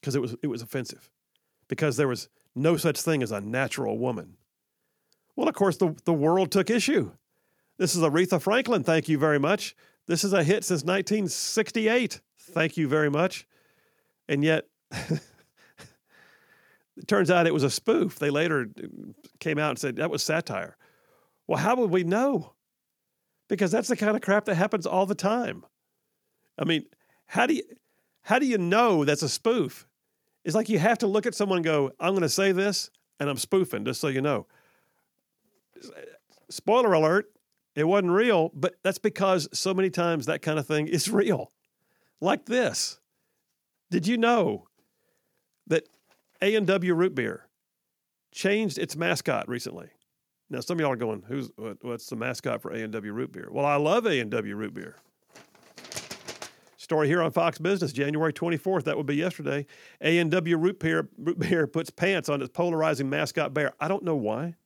because 0.01 0.17
it 0.17 0.21
was 0.21 0.35
it 0.43 0.49
was 0.49 0.63
offensive 0.63 1.11
because 1.69 1.97
there 1.97 2.09
was 2.09 2.29
no 2.55 2.77
such 2.77 3.01
thing 3.01 3.23
as 3.23 3.31
a 3.31 3.41
natural 3.41 3.99
woman. 3.99 4.37
Well, 5.37 5.49
of 5.49 5.55
course, 5.55 5.77
the, 5.77 5.97
the 6.05 6.13
world 6.13 6.51
took 6.51 6.69
issue. 6.69 7.13
This 7.79 7.95
is 7.95 8.03
Aretha 8.03 8.41
Franklin. 8.41 8.85
Thank 8.85 9.09
you 9.09 9.17
very 9.19 9.39
much. 9.39 9.75
This 10.07 10.25
is 10.25 10.33
a 10.33 10.45
hit 10.45 10.65
since 10.65 10.83
1968. 10.83 12.21
Thank 12.39 12.77
you 12.77 12.89
very 12.89 13.11
much. 13.11 13.47
And 14.29 14.45
yet, 14.45 14.67
it 14.93 15.21
turns 17.07 17.31
out 17.31 17.47
it 17.47 17.55
was 17.55 17.63
a 17.63 17.71
spoof. 17.71 18.19
They 18.19 18.31
later 18.31 18.69
uh, 18.77 18.87
came 19.41 19.59
out 19.59 19.71
and 19.71 19.79
said 19.79 19.97
that 19.97 20.11
was 20.11 20.23
satire. 20.23 20.77
Well, 21.47 21.59
how 21.59 21.77
would 21.77 21.91
we 21.91 22.05
know? 22.05 22.53
Because 23.49 23.71
that's 23.71 23.89
the 23.89 23.97
kind 23.97 24.17
of 24.17 24.23
crap 24.23 24.45
that 24.47 24.57
happens 24.57 24.87
all 24.87 25.07
the 25.07 25.15
time. 25.15 25.65
I 26.59 26.65
mean, 26.65 26.85
how 27.33 27.47
do 27.47 27.55
you 27.55 27.63
how 28.21 28.39
do 28.39 28.47
you 28.47 28.59
know 28.59 29.07
that's 29.07 29.23
a 29.23 29.29
spoof? 29.29 29.87
It's 30.45 30.55
like 30.55 30.69
you 30.69 30.79
have 30.79 30.99
to 30.99 31.07
look 31.07 31.25
at 31.25 31.35
someone 31.35 31.59
and 31.59 31.65
go, 31.65 31.91
I'm 31.99 32.11
going 32.11 32.21
to 32.21 32.29
say 32.29 32.53
this 32.53 32.91
and 33.19 33.31
I'm 33.31 33.39
spoofing, 33.39 33.87
just 33.87 34.03
so 34.03 34.09
you 34.09 34.21
know. 34.21 34.47
Spoiler 36.51 36.93
alert, 36.93 37.33
it 37.75 37.85
wasn't 37.85 38.13
real, 38.13 38.51
but 38.53 38.75
that's 38.85 38.99
because 38.99 39.49
so 39.55 39.73
many 39.73 39.89
times 39.89 40.27
that 40.27 40.43
kind 40.43 40.59
of 40.59 40.67
thing 40.67 40.89
is 40.89 41.09
real. 41.11 41.53
Like 42.21 42.45
this. 42.45 43.01
Did 43.91 44.07
you 44.07 44.19
know 44.19 44.69
that 45.69 45.89
A&W 46.43 46.95
root 46.95 47.15
beer 47.15 47.49
changed 48.31 48.77
its 48.77 48.95
mascot 48.95 49.49
recently? 49.49 49.89
Now, 50.51 50.61
some 50.61 50.77
of 50.77 50.83
y'all 50.83 50.93
are 50.93 50.97
going, 50.97 51.23
"Who's 51.27 51.51
what, 51.57 51.79
what's 51.81 52.07
the 52.09 52.17
mascot 52.17 52.61
for 52.61 52.73
A&W 52.73 53.13
root 53.13 53.33
beer?" 53.33 53.49
Well, 53.51 53.65
I 53.65 53.77
love 53.77 54.05
A&W 54.05 54.55
root 54.55 54.75
beer. 54.75 54.97
Story 56.93 57.09
here 57.09 57.23
on 57.23 57.31
Fox 57.31 57.57
Business, 57.57 57.91
January 57.91 58.35
24th. 58.35 58.85
That 58.85 58.99
would 58.99 59.07
be 59.07 59.17
yesterday. 59.17 59.65
A&W 60.03 60.59
Root 60.59 60.79
Beer, 60.79 61.09
Root 61.17 61.39
Beer 61.39 61.67
puts 61.67 61.89
pants 61.89 62.29
on 62.29 62.43
its 62.43 62.51
polarizing 62.53 63.09
mascot 63.09 63.55
bear. 63.55 63.73
I 63.81 63.89
don't 63.89 64.03
know 64.03 64.15
why. 64.15 64.57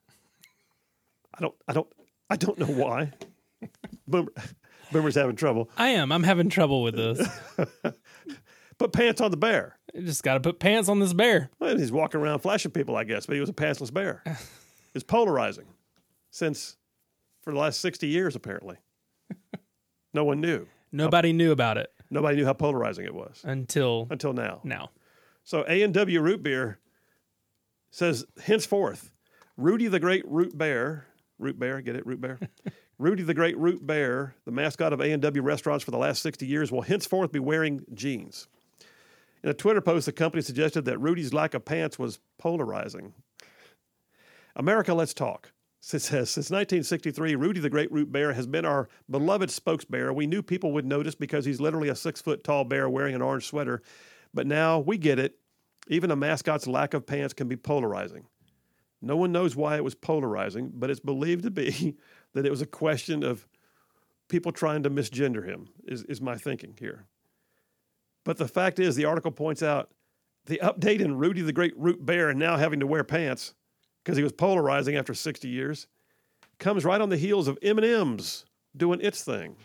I 1.32 1.40
don't. 1.40 1.54
I 1.68 1.72
don't. 1.72 1.86
I 2.28 2.34
don't 2.34 2.58
know 2.58 2.66
why. 2.66 3.12
Boomer, 4.08 4.32
Boomer's 4.90 5.14
having 5.14 5.36
trouble. 5.36 5.70
I 5.76 5.90
am. 5.90 6.10
I'm 6.10 6.24
having 6.24 6.48
trouble 6.48 6.82
with 6.82 6.96
this. 6.96 7.28
put 8.78 8.92
pants 8.92 9.20
on 9.20 9.30
the 9.30 9.36
bear. 9.36 9.78
You 9.94 10.02
just 10.02 10.24
got 10.24 10.34
to 10.34 10.40
put 10.40 10.58
pants 10.58 10.88
on 10.88 10.98
this 10.98 11.12
bear. 11.12 11.50
Well, 11.60 11.78
he's 11.78 11.92
walking 11.92 12.20
around 12.20 12.40
flashing 12.40 12.72
people, 12.72 12.96
I 12.96 13.04
guess, 13.04 13.26
but 13.26 13.34
he 13.34 13.40
was 13.40 13.50
a 13.50 13.52
pantsless 13.52 13.94
bear. 13.94 14.24
it's 14.96 15.04
polarizing 15.04 15.66
since 16.32 16.76
for 17.42 17.52
the 17.52 17.58
last 17.60 17.80
60 17.80 18.08
years, 18.08 18.34
apparently. 18.34 18.78
No 20.12 20.24
one 20.24 20.40
knew. 20.40 20.66
Nobody 20.90 21.32
knew 21.32 21.52
about 21.52 21.78
it 21.78 21.92
Nobody 22.10 22.36
knew 22.36 22.44
how 22.44 22.52
polarizing 22.52 23.04
it 23.04 23.14
was 23.14 23.40
until 23.44 24.06
until 24.10 24.32
now. 24.32 24.60
now. 24.64 24.90
So 25.44 25.64
A 25.68 25.82
and 25.82 25.94
W 25.94 26.20
Root 26.20 26.42
Beer 26.42 26.78
says 27.90 28.24
henceforth, 28.42 29.12
Rudy 29.56 29.88
the 29.88 30.00
Great 30.00 30.24
Root 30.26 30.56
Bear, 30.56 31.06
Root 31.38 31.58
Bear, 31.58 31.80
get 31.80 31.96
it, 31.96 32.06
Root 32.06 32.20
Bear. 32.20 32.38
Rudy 32.98 33.22
the 33.22 33.34
Great 33.34 33.58
Root 33.58 33.86
Bear, 33.86 34.34
the 34.44 34.50
mascot 34.50 34.92
of 34.92 35.00
A 35.00 35.12
and 35.12 35.20
W 35.22 35.42
restaurants 35.42 35.84
for 35.84 35.90
the 35.90 35.98
last 35.98 36.22
60 36.22 36.46
years, 36.46 36.72
will 36.72 36.82
henceforth 36.82 37.30
be 37.30 37.38
wearing 37.38 37.84
jeans. 37.92 38.48
In 39.42 39.50
a 39.50 39.54
Twitter 39.54 39.82
post, 39.82 40.06
the 40.06 40.12
company 40.12 40.42
suggested 40.42 40.86
that 40.86 40.98
Rudy's 40.98 41.34
lack 41.34 41.54
of 41.54 41.64
pants 41.64 41.98
was 41.98 42.18
polarizing. 42.38 43.12
America, 44.56 44.94
let's 44.94 45.12
talk. 45.12 45.52
Says, 45.86 46.02
since 46.02 46.50
1963, 46.50 47.36
Rudy 47.36 47.60
the 47.60 47.70
Great 47.70 47.92
Root 47.92 48.10
Bear 48.10 48.32
has 48.32 48.48
been 48.48 48.64
our 48.64 48.88
beloved 49.08 49.50
spokesbearer. 49.50 50.12
We 50.12 50.26
knew 50.26 50.42
people 50.42 50.72
would 50.72 50.84
notice 50.84 51.14
because 51.14 51.44
he's 51.44 51.60
literally 51.60 51.90
a 51.90 51.94
six 51.94 52.20
foot 52.20 52.42
tall 52.42 52.64
bear 52.64 52.90
wearing 52.90 53.14
an 53.14 53.22
orange 53.22 53.46
sweater. 53.46 53.82
But 54.34 54.48
now 54.48 54.80
we 54.80 54.98
get 54.98 55.20
it. 55.20 55.38
Even 55.86 56.10
a 56.10 56.16
mascot's 56.16 56.66
lack 56.66 56.92
of 56.92 57.06
pants 57.06 57.34
can 57.34 57.46
be 57.46 57.54
polarizing. 57.54 58.26
No 59.00 59.16
one 59.16 59.30
knows 59.30 59.54
why 59.54 59.76
it 59.76 59.84
was 59.84 59.94
polarizing, 59.94 60.72
but 60.74 60.90
it's 60.90 60.98
believed 60.98 61.44
to 61.44 61.52
be 61.52 61.94
that 62.32 62.44
it 62.44 62.50
was 62.50 62.62
a 62.62 62.66
question 62.66 63.22
of 63.22 63.46
people 64.28 64.50
trying 64.50 64.82
to 64.82 64.90
misgender 64.90 65.44
him, 65.46 65.68
is, 65.84 66.02
is 66.08 66.20
my 66.20 66.36
thinking 66.36 66.74
here. 66.80 67.06
But 68.24 68.38
the 68.38 68.48
fact 68.48 68.80
is, 68.80 68.96
the 68.96 69.04
article 69.04 69.30
points 69.30 69.62
out 69.62 69.92
the 70.46 70.60
update 70.64 70.98
in 70.98 71.16
Rudy 71.16 71.42
the 71.42 71.52
Great 71.52 71.78
Root 71.78 72.04
Bear 72.04 72.28
and 72.28 72.40
now 72.40 72.56
having 72.56 72.80
to 72.80 72.88
wear 72.88 73.04
pants 73.04 73.54
because 74.06 74.16
he 74.16 74.22
was 74.22 74.30
polarizing 74.32 74.94
after 74.94 75.14
60 75.14 75.48
years 75.48 75.88
comes 76.60 76.84
right 76.84 77.00
on 77.00 77.08
the 77.08 77.16
heels 77.16 77.48
of 77.48 77.58
M&M's 77.60 78.44
doing 78.76 79.00
its 79.00 79.24
thing. 79.24 79.56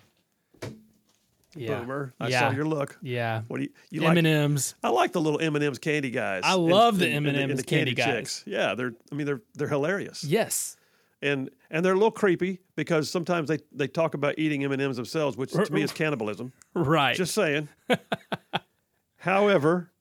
Yeah. 1.55 1.81
Boomer, 1.81 2.15
I 2.19 2.29
yeah. 2.29 2.39
saw 2.39 2.49
your 2.55 2.65
look. 2.65 2.97
Yeah. 3.03 3.43
What 3.49 3.57
do 3.57 3.63
you, 3.63 3.69
you 3.91 4.01
M 4.01 4.07
like? 4.07 4.17
and 4.17 4.25
M's. 4.27 4.73
I 4.83 4.89
like 4.89 5.11
the 5.11 5.21
little 5.21 5.39
M 5.39 5.55
and 5.55 5.63
M's 5.63 5.77
candy 5.77 6.09
guys. 6.09 6.41
I 6.43 6.55
love 6.55 6.97
the 6.97 7.05
and- 7.05 7.27
and 7.27 7.37
M&Ms 7.37 7.49
and 7.51 7.59
the 7.59 7.63
candy 7.63 7.93
guys. 7.93 8.05
chicks. 8.05 8.43
Yeah, 8.47 8.73
they're. 8.73 8.93
I 9.11 9.15
mean, 9.15 9.27
they're 9.27 9.41
they're 9.53 9.67
hilarious. 9.67 10.23
Yes. 10.23 10.77
And 11.21 11.51
and 11.69 11.85
they're 11.85 11.91
a 11.91 11.97
little 11.97 12.09
creepy 12.09 12.61
because 12.75 13.11
sometimes 13.11 13.49
they 13.49 13.59
they 13.73 13.87
talk 13.89 14.13
about 14.15 14.39
eating 14.39 14.63
M 14.63 14.71
and 14.71 14.81
M's 14.81 14.95
themselves, 14.95 15.35
which 15.37 15.51
to 15.51 15.71
me 15.71 15.81
is 15.83 15.91
cannibalism. 15.91 16.53
Right. 16.73 17.15
Just 17.17 17.33
saying. 17.35 17.67
However, 19.17 19.91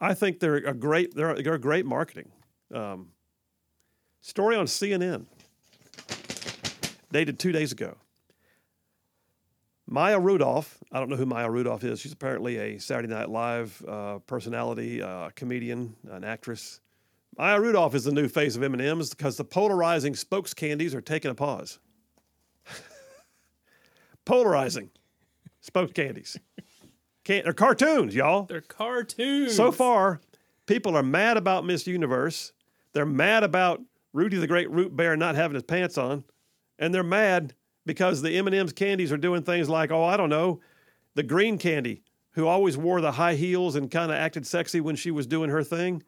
I 0.00 0.12
think 0.14 0.38
they're 0.38 0.56
a 0.56 0.74
great 0.74 1.14
they're, 1.16 1.34
they're 1.42 1.54
a 1.54 1.58
great 1.58 1.86
marketing. 1.86 2.30
Um, 2.74 3.08
story 4.20 4.56
on 4.56 4.66
CNN, 4.66 5.26
dated 7.12 7.38
two 7.38 7.52
days 7.52 7.72
ago. 7.72 7.96
Maya 9.86 10.20
Rudolph, 10.20 10.78
I 10.92 11.00
don't 11.00 11.08
know 11.08 11.16
who 11.16 11.26
Maya 11.26 11.50
Rudolph 11.50 11.82
is. 11.82 11.98
She's 11.98 12.12
apparently 12.12 12.58
a 12.58 12.78
Saturday 12.78 13.08
Night 13.08 13.28
Live 13.28 13.82
uh, 13.88 14.18
personality, 14.20 15.02
uh, 15.02 15.30
comedian, 15.34 15.96
an 16.08 16.22
actress. 16.22 16.80
Maya 17.36 17.60
Rudolph 17.60 17.96
is 17.96 18.04
the 18.04 18.12
new 18.12 18.28
face 18.28 18.54
of 18.54 18.62
M&M's 18.62 19.10
because 19.10 19.36
the 19.36 19.44
polarizing 19.44 20.14
spokes 20.14 20.54
candies 20.54 20.94
are 20.94 21.00
taking 21.00 21.32
a 21.32 21.34
pause. 21.34 21.80
polarizing 24.24 24.90
spokes 25.60 25.92
candies. 25.92 26.38
Can't, 27.24 27.44
they're 27.44 27.52
cartoons, 27.52 28.14
y'all. 28.14 28.44
They're 28.44 28.60
cartoons. 28.60 29.56
So 29.56 29.72
far, 29.72 30.20
people 30.66 30.96
are 30.96 31.02
mad 31.02 31.36
about 31.36 31.66
Miss 31.66 31.86
Universe. 31.88 32.52
They're 32.92 33.06
mad 33.06 33.42
about 33.42 33.80
Rudy 34.12 34.38
the 34.38 34.46
Great 34.46 34.70
Root 34.70 34.96
Bear 34.96 35.16
not 35.16 35.34
having 35.34 35.54
his 35.54 35.62
pants 35.62 35.98
on, 35.98 36.24
and 36.78 36.94
they're 36.94 37.02
mad 37.02 37.54
because 37.86 38.22
the 38.22 38.36
M&M's 38.38 38.72
candies 38.72 39.12
are 39.12 39.16
doing 39.16 39.42
things 39.42 39.68
like, 39.68 39.90
oh, 39.90 40.04
I 40.04 40.16
don't 40.16 40.28
know, 40.28 40.60
the 41.14 41.22
green 41.22 41.58
candy, 41.58 42.02
who 42.32 42.46
always 42.46 42.76
wore 42.76 43.00
the 43.00 43.12
high 43.12 43.34
heels 43.34 43.74
and 43.76 43.90
kind 43.90 44.10
of 44.10 44.16
acted 44.16 44.46
sexy 44.46 44.80
when 44.80 44.96
she 44.96 45.10
was 45.10 45.26
doing 45.26 45.50
her 45.50 45.62
thing. 45.62 46.02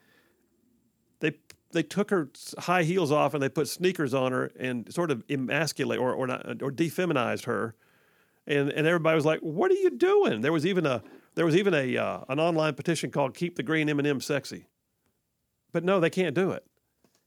They 1.21 1.33
they 1.73 1.83
took 1.83 2.11
her 2.11 2.29
high 2.59 2.83
heels 2.83 3.11
off 3.11 3.33
and 3.33 3.43
they 3.43 3.49
put 3.49 3.67
sneakers 3.67 4.13
on 4.13 4.33
her 4.33 4.53
and 4.59 4.93
sort 4.93 5.11
of 5.11 5.25
emasculate 5.29 5.99
or 5.99 6.13
or 6.13 6.27
not, 6.27 6.63
or 6.63 6.71
defeminized 6.71 7.45
her 7.45 7.75
and 8.47 8.71
and 8.71 8.87
everybody 8.87 9.15
was 9.15 9.25
like, 9.25 9.41
"What 9.41 9.71
are 9.71 9.75
you 9.75 9.91
doing?" 9.91 10.41
There 10.41 10.53
was 10.53 10.67
even 10.67 10.87
a 10.87 11.03
there 11.35 11.45
was 11.47 11.57
even 11.57 11.75
a 11.75 11.97
uh, 11.97 12.21
an 12.29 12.41
online 12.41 12.75
petition 12.75 13.11
called 13.11 13.35
"Keep 13.35 13.57
the 13.57 13.63
Green 13.63 13.89
M&M 13.89 14.21
Sexy," 14.21 14.67
but 15.73 15.85
no, 15.85 16.01
they 16.01 16.11
can't 16.11 16.35
do 16.35 16.51
it. 16.51 16.65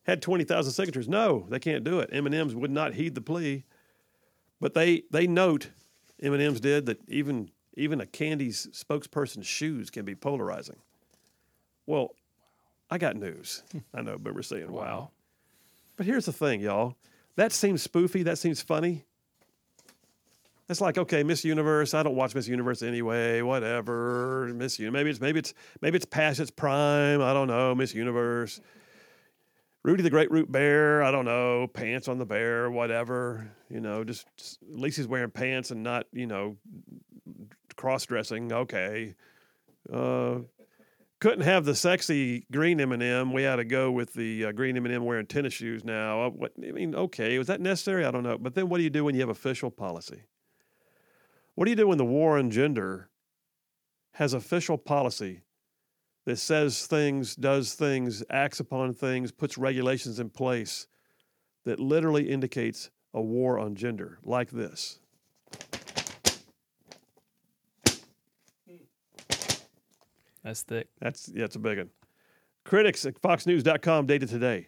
Had 0.06 0.22
twenty 0.22 0.43
thousand 0.43 0.74
signatures. 0.74 1.08
No, 1.10 1.47
they 1.49 1.60
can't 1.60 1.84
do 1.84 1.99
it. 1.99 2.10
M&M's 2.12 2.56
would 2.56 2.72
not 2.72 2.93
heed 2.93 3.16
the 3.16 3.22
plea, 3.22 3.66
but 4.62 4.74
they 4.74 5.03
they 5.12 5.28
note 5.28 5.72
M&M's 6.22 6.60
did 6.60 6.86
that 6.86 6.99
even 7.10 7.49
even 7.76 7.99
a 7.99 8.06
candy's 8.06 8.68
spokesperson's 8.68 9.47
shoes 9.47 9.89
can 9.89 10.06
be 10.06 10.16
polarizing. 10.16 10.78
Well, 11.88 12.16
I 12.89 12.97
got 12.97 13.16
news. 13.16 13.64
I 13.93 14.01
know, 14.01 14.18
but 14.18 14.36
we're 14.36 14.43
saying 14.43 14.72
wow. 14.72 15.12
But 15.97 16.06
here's 16.06 16.26
the 16.26 16.34
thing, 16.34 16.62
y'all. 16.62 16.95
That 17.36 17.51
seems 17.51 17.86
spoofy. 17.86 18.24
That 18.24 18.38
seems 18.38 18.62
funny. 18.62 19.06
It's 20.68 20.82
like, 20.82 20.97
okay, 20.97 21.24
Miss 21.24 21.45
Universe. 21.45 21.93
I 21.93 22.01
don't 22.01 22.16
watch 22.16 22.34
Miss 22.34 22.47
Universe 22.47 22.82
anyway. 22.82 23.41
Whatever, 23.41 24.51
Miss 24.56 24.80
Universe. 24.80 24.97
Maybe 24.97 25.10
it's 25.12 25.22
maybe 25.22 25.39
it's 25.39 25.53
maybe 25.82 25.95
it's 25.97 26.06
past 26.06 26.39
its 26.39 26.49
prime. 26.49 27.22
I 27.22 27.34
don't 27.34 27.47
know. 27.47 27.76
Miss 27.76 27.93
Universe. 27.93 28.60
Rudy 29.86 30.01
the 30.01 30.09
Great 30.09 30.31
Root 30.31 30.51
Bear. 30.51 31.03
I 31.03 31.11
don't 31.11 31.25
know. 31.25 31.67
Pants 31.67 32.07
on 32.07 32.17
the 32.17 32.25
bear. 32.25 32.71
Whatever. 32.71 33.51
You 33.69 33.79
know, 33.79 34.03
just, 34.03 34.25
just 34.36 34.57
at 34.63 34.79
least 34.79 34.97
he's 34.97 35.07
wearing 35.07 35.29
pants 35.29 35.69
and 35.69 35.83
not 35.83 36.07
you 36.11 36.25
know 36.25 36.57
cross 37.75 38.03
dressing. 38.03 38.51
Okay. 38.51 39.13
Uh, 39.93 40.39
couldn't 41.19 41.43
have 41.43 41.65
the 41.65 41.75
sexy 41.75 42.47
green 42.51 42.81
M&M. 42.81 43.31
We 43.31 43.43
had 43.43 43.57
to 43.57 43.63
go 43.63 43.91
with 43.91 44.13
the 44.13 44.45
uh, 44.45 44.51
green 44.53 44.75
M&M 44.75 45.05
wearing 45.05 45.27
tennis 45.27 45.53
shoes 45.53 45.83
now. 45.83 46.25
Uh, 46.25 46.29
what, 46.31 46.53
I 46.57 46.71
mean, 46.71 46.95
okay, 46.95 47.38
was 47.38 47.45
that 47.45 47.61
necessary? 47.61 48.05
I 48.05 48.11
don't 48.11 48.23
know. 48.23 48.39
But 48.39 48.55
then 48.55 48.69
what 48.69 48.77
do 48.77 48.83
you 48.83 48.89
do 48.89 49.05
when 49.05 49.13
you 49.13 49.21
have 49.21 49.29
official 49.29 49.69
policy? 49.69 50.23
What 51.53 51.65
do 51.65 51.71
you 51.71 51.77
do 51.77 51.88
when 51.88 51.99
the 51.99 52.05
war 52.05 52.39
on 52.39 52.49
gender 52.49 53.11
has 54.13 54.33
official 54.33 54.79
policy 54.79 55.41
that 56.26 56.38
says 56.38 56.86
things, 56.88 57.36
does 57.36 57.73
things, 57.73 58.23
acts 58.30 58.59
upon 58.59 58.93
things, 58.93 59.32
puts 59.32 59.57
regulations 59.57 60.19
in 60.19 60.30
place 60.30 60.88
that 61.63 61.80
literally 61.80 62.30
indicates 62.30 62.89
a 63.13 63.21
war 63.21 63.57
on 63.57 63.76
gender 63.76 64.19
like 64.23 64.51
this? 64.51 64.99
That's 70.43 70.61
thick. 70.61 70.88
That's 71.01 71.30
yeah, 71.34 71.45
it's 71.45 71.55
a 71.55 71.59
big 71.59 71.80
one. 71.80 71.89
Critics 72.65 73.05
at 73.05 73.19
FoxNews.com 73.19 74.05
dated 74.05 74.30
today. 74.30 74.67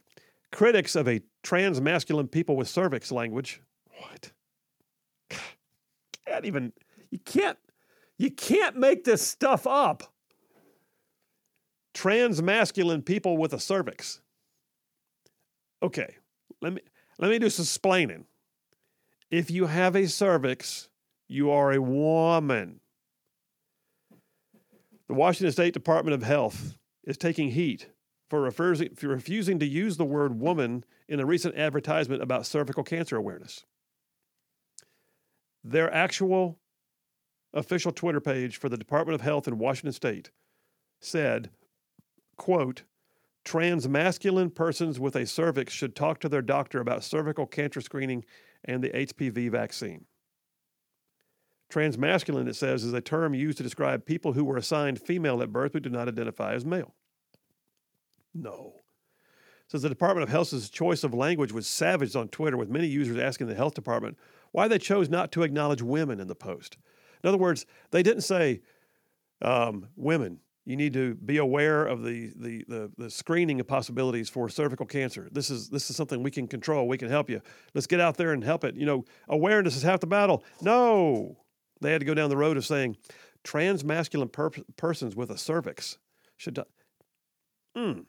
Critics 0.51 0.95
of 0.95 1.07
a 1.07 1.21
trans 1.43 1.79
masculine 1.79 2.27
people 2.27 2.55
with 2.55 2.67
cervix 2.67 3.11
language. 3.11 3.61
What? 3.99 4.31
Can't 6.25 6.45
even 6.45 6.73
you 7.11 7.19
can't 7.19 7.57
you 8.17 8.31
can't 8.31 8.75
make 8.75 9.03
this 9.03 9.21
stuff 9.21 9.67
up. 9.67 10.11
Trans 11.97 12.43
masculine 12.43 13.01
people 13.01 13.37
with 13.37 13.53
a 13.53 13.59
cervix. 13.59 14.21
Okay, 15.81 16.17
let 16.61 16.71
me 16.71 16.81
let 17.17 17.31
me 17.31 17.39
do 17.39 17.49
some 17.49 17.63
explaining. 17.63 18.25
If 19.31 19.49
you 19.49 19.65
have 19.65 19.95
a 19.95 20.07
cervix, 20.07 20.89
you 21.27 21.49
are 21.49 21.71
a 21.71 21.81
woman. 21.81 22.81
The 25.07 25.15
Washington 25.15 25.51
State 25.51 25.73
Department 25.73 26.13
of 26.13 26.21
Health 26.21 26.77
is 27.03 27.17
taking 27.17 27.49
heat 27.49 27.87
for 28.29 28.51
for 28.51 29.07
refusing 29.07 29.57
to 29.57 29.65
use 29.65 29.97
the 29.97 30.05
word 30.05 30.39
woman 30.39 30.83
in 31.09 31.19
a 31.19 31.25
recent 31.25 31.57
advertisement 31.57 32.21
about 32.21 32.45
cervical 32.45 32.83
cancer 32.83 33.15
awareness. 33.15 33.65
Their 35.63 35.91
actual 35.91 36.59
official 37.55 37.91
Twitter 37.91 38.21
page 38.21 38.57
for 38.57 38.69
the 38.69 38.77
Department 38.77 39.15
of 39.15 39.21
Health 39.21 39.47
in 39.47 39.57
Washington 39.57 39.93
State 39.93 40.29
said, 41.01 41.49
quote, 42.37 42.83
trans 43.43 43.87
masculine 43.87 44.49
persons 44.49 44.99
with 44.99 45.15
a 45.15 45.25
cervix 45.25 45.73
should 45.73 45.95
talk 45.95 46.19
to 46.19 46.29
their 46.29 46.41
doctor 46.41 46.79
about 46.79 47.03
cervical 47.03 47.45
cancer 47.45 47.81
screening 47.81 48.23
and 48.65 48.83
the 48.83 48.89
HPV 48.89 49.49
vaccine. 49.51 50.05
Transmasculine, 51.69 52.47
it 52.47 52.55
says, 52.55 52.83
is 52.83 52.93
a 52.93 53.01
term 53.01 53.33
used 53.33 53.57
to 53.57 53.63
describe 53.63 54.05
people 54.05 54.33
who 54.33 54.45
were 54.45 54.57
assigned 54.57 55.01
female 55.01 55.41
at 55.41 55.51
birth 55.51 55.73
but 55.73 55.83
do 55.83 55.89
not 55.89 56.07
identify 56.07 56.53
as 56.53 56.65
male. 56.65 56.93
No. 58.33 58.81
Says 59.67 59.81
the 59.81 59.89
Department 59.89 60.23
of 60.23 60.29
Health's 60.29 60.69
choice 60.69 61.03
of 61.03 61.13
language 61.13 61.51
was 61.51 61.67
savaged 61.67 62.15
on 62.15 62.29
Twitter, 62.29 62.55
with 62.55 62.69
many 62.69 62.87
users 62.87 63.17
asking 63.17 63.47
the 63.47 63.55
health 63.55 63.73
department 63.73 64.17
why 64.51 64.69
they 64.69 64.79
chose 64.79 65.09
not 65.09 65.31
to 65.33 65.43
acknowledge 65.43 65.81
women 65.81 66.21
in 66.21 66.27
the 66.27 66.35
post. 66.35 66.77
In 67.21 67.27
other 67.27 67.37
words, 67.37 67.65
they 67.91 68.01
didn't 68.01 68.21
say, 68.21 68.61
um, 69.41 69.89
women, 69.97 70.39
you 70.67 70.75
need 70.75 70.91
to 70.91 71.15
be 71.15 71.37
aware 71.37 71.85
of 71.85 72.03
the, 72.03 72.29
the, 72.35 72.65
the, 72.67 72.91
the 72.97 73.09
screening 73.09 73.61
of 73.61 73.67
possibilities 73.67 74.27
for 74.27 74.49
cervical 74.49 74.85
cancer. 74.85 75.29
This 75.31 75.49
is, 75.49 75.69
this 75.69 75.89
is 75.89 75.95
something 75.95 76.21
we 76.21 76.29
can 76.29 76.45
control. 76.45 76.89
We 76.89 76.97
can 76.97 77.07
help 77.07 77.29
you. 77.29 77.41
Let's 77.73 77.87
get 77.87 78.01
out 78.01 78.17
there 78.17 78.33
and 78.33 78.43
help 78.43 78.65
it. 78.65 78.75
You 78.75 78.85
know, 78.85 79.05
awareness 79.29 79.77
is 79.77 79.83
half 79.83 80.01
the 80.01 80.07
battle. 80.07 80.43
No. 80.61 81.37
They 81.79 81.93
had 81.93 82.01
to 82.01 82.05
go 82.05 82.13
down 82.13 82.29
the 82.29 82.35
road 82.35 82.57
of 82.57 82.65
saying 82.65 82.97
trans 83.45 83.85
masculine 83.85 84.27
per- 84.27 84.49
persons 84.75 85.15
with 85.15 85.29
a 85.31 85.37
cervix 85.37 85.99
should. 86.35 86.55
Die. 86.55 86.63
Mm. 87.77 88.03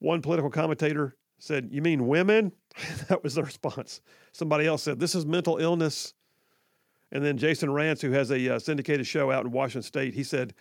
One 0.00 0.20
political 0.20 0.50
commentator 0.50 1.16
said, 1.38 1.70
You 1.70 1.80
mean 1.80 2.06
women? 2.06 2.52
that 3.08 3.22
was 3.22 3.36
the 3.36 3.42
response. 3.42 4.02
Somebody 4.32 4.66
else 4.66 4.82
said, 4.82 5.00
This 5.00 5.14
is 5.14 5.24
mental 5.24 5.56
illness. 5.56 6.12
And 7.12 7.24
then 7.24 7.38
Jason 7.38 7.70
Rantz, 7.70 8.02
who 8.02 8.10
has 8.10 8.30
a 8.30 8.56
uh, 8.56 8.58
syndicated 8.58 9.06
show 9.06 9.30
out 9.30 9.46
in 9.46 9.52
Washington 9.52 9.82
State, 9.82 10.12
he 10.12 10.22
said, 10.22 10.52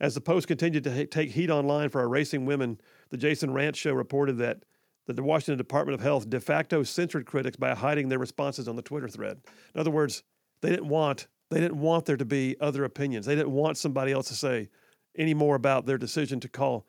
As 0.00 0.14
the 0.14 0.20
Post 0.20 0.46
continued 0.46 0.84
to 0.84 1.06
take 1.06 1.30
heat 1.30 1.50
online 1.50 1.88
for 1.88 2.02
erasing 2.02 2.46
women, 2.46 2.80
the 3.10 3.16
Jason 3.16 3.50
Rantz 3.50 3.76
show 3.76 3.92
reported 3.92 4.38
that 4.38 4.62
the 5.06 5.22
Washington 5.22 5.56
Department 5.56 5.94
of 5.94 6.02
Health 6.02 6.28
de 6.28 6.38
facto 6.38 6.82
censored 6.82 7.26
critics 7.26 7.56
by 7.56 7.74
hiding 7.74 8.08
their 8.08 8.18
responses 8.18 8.68
on 8.68 8.76
the 8.76 8.82
Twitter 8.82 9.08
thread. 9.08 9.40
In 9.74 9.80
other 9.80 9.90
words, 9.90 10.22
they 10.60 10.70
didn't 10.70 10.88
want 10.88 11.26
they 11.50 11.60
didn't 11.60 11.80
want 11.80 12.04
there 12.04 12.18
to 12.18 12.26
be 12.26 12.56
other 12.60 12.84
opinions. 12.84 13.24
They 13.24 13.34
didn't 13.34 13.52
want 13.52 13.78
somebody 13.78 14.12
else 14.12 14.28
to 14.28 14.34
say 14.34 14.68
any 15.16 15.32
more 15.32 15.56
about 15.56 15.86
their 15.86 15.96
decision 15.96 16.40
to 16.40 16.48
call 16.48 16.86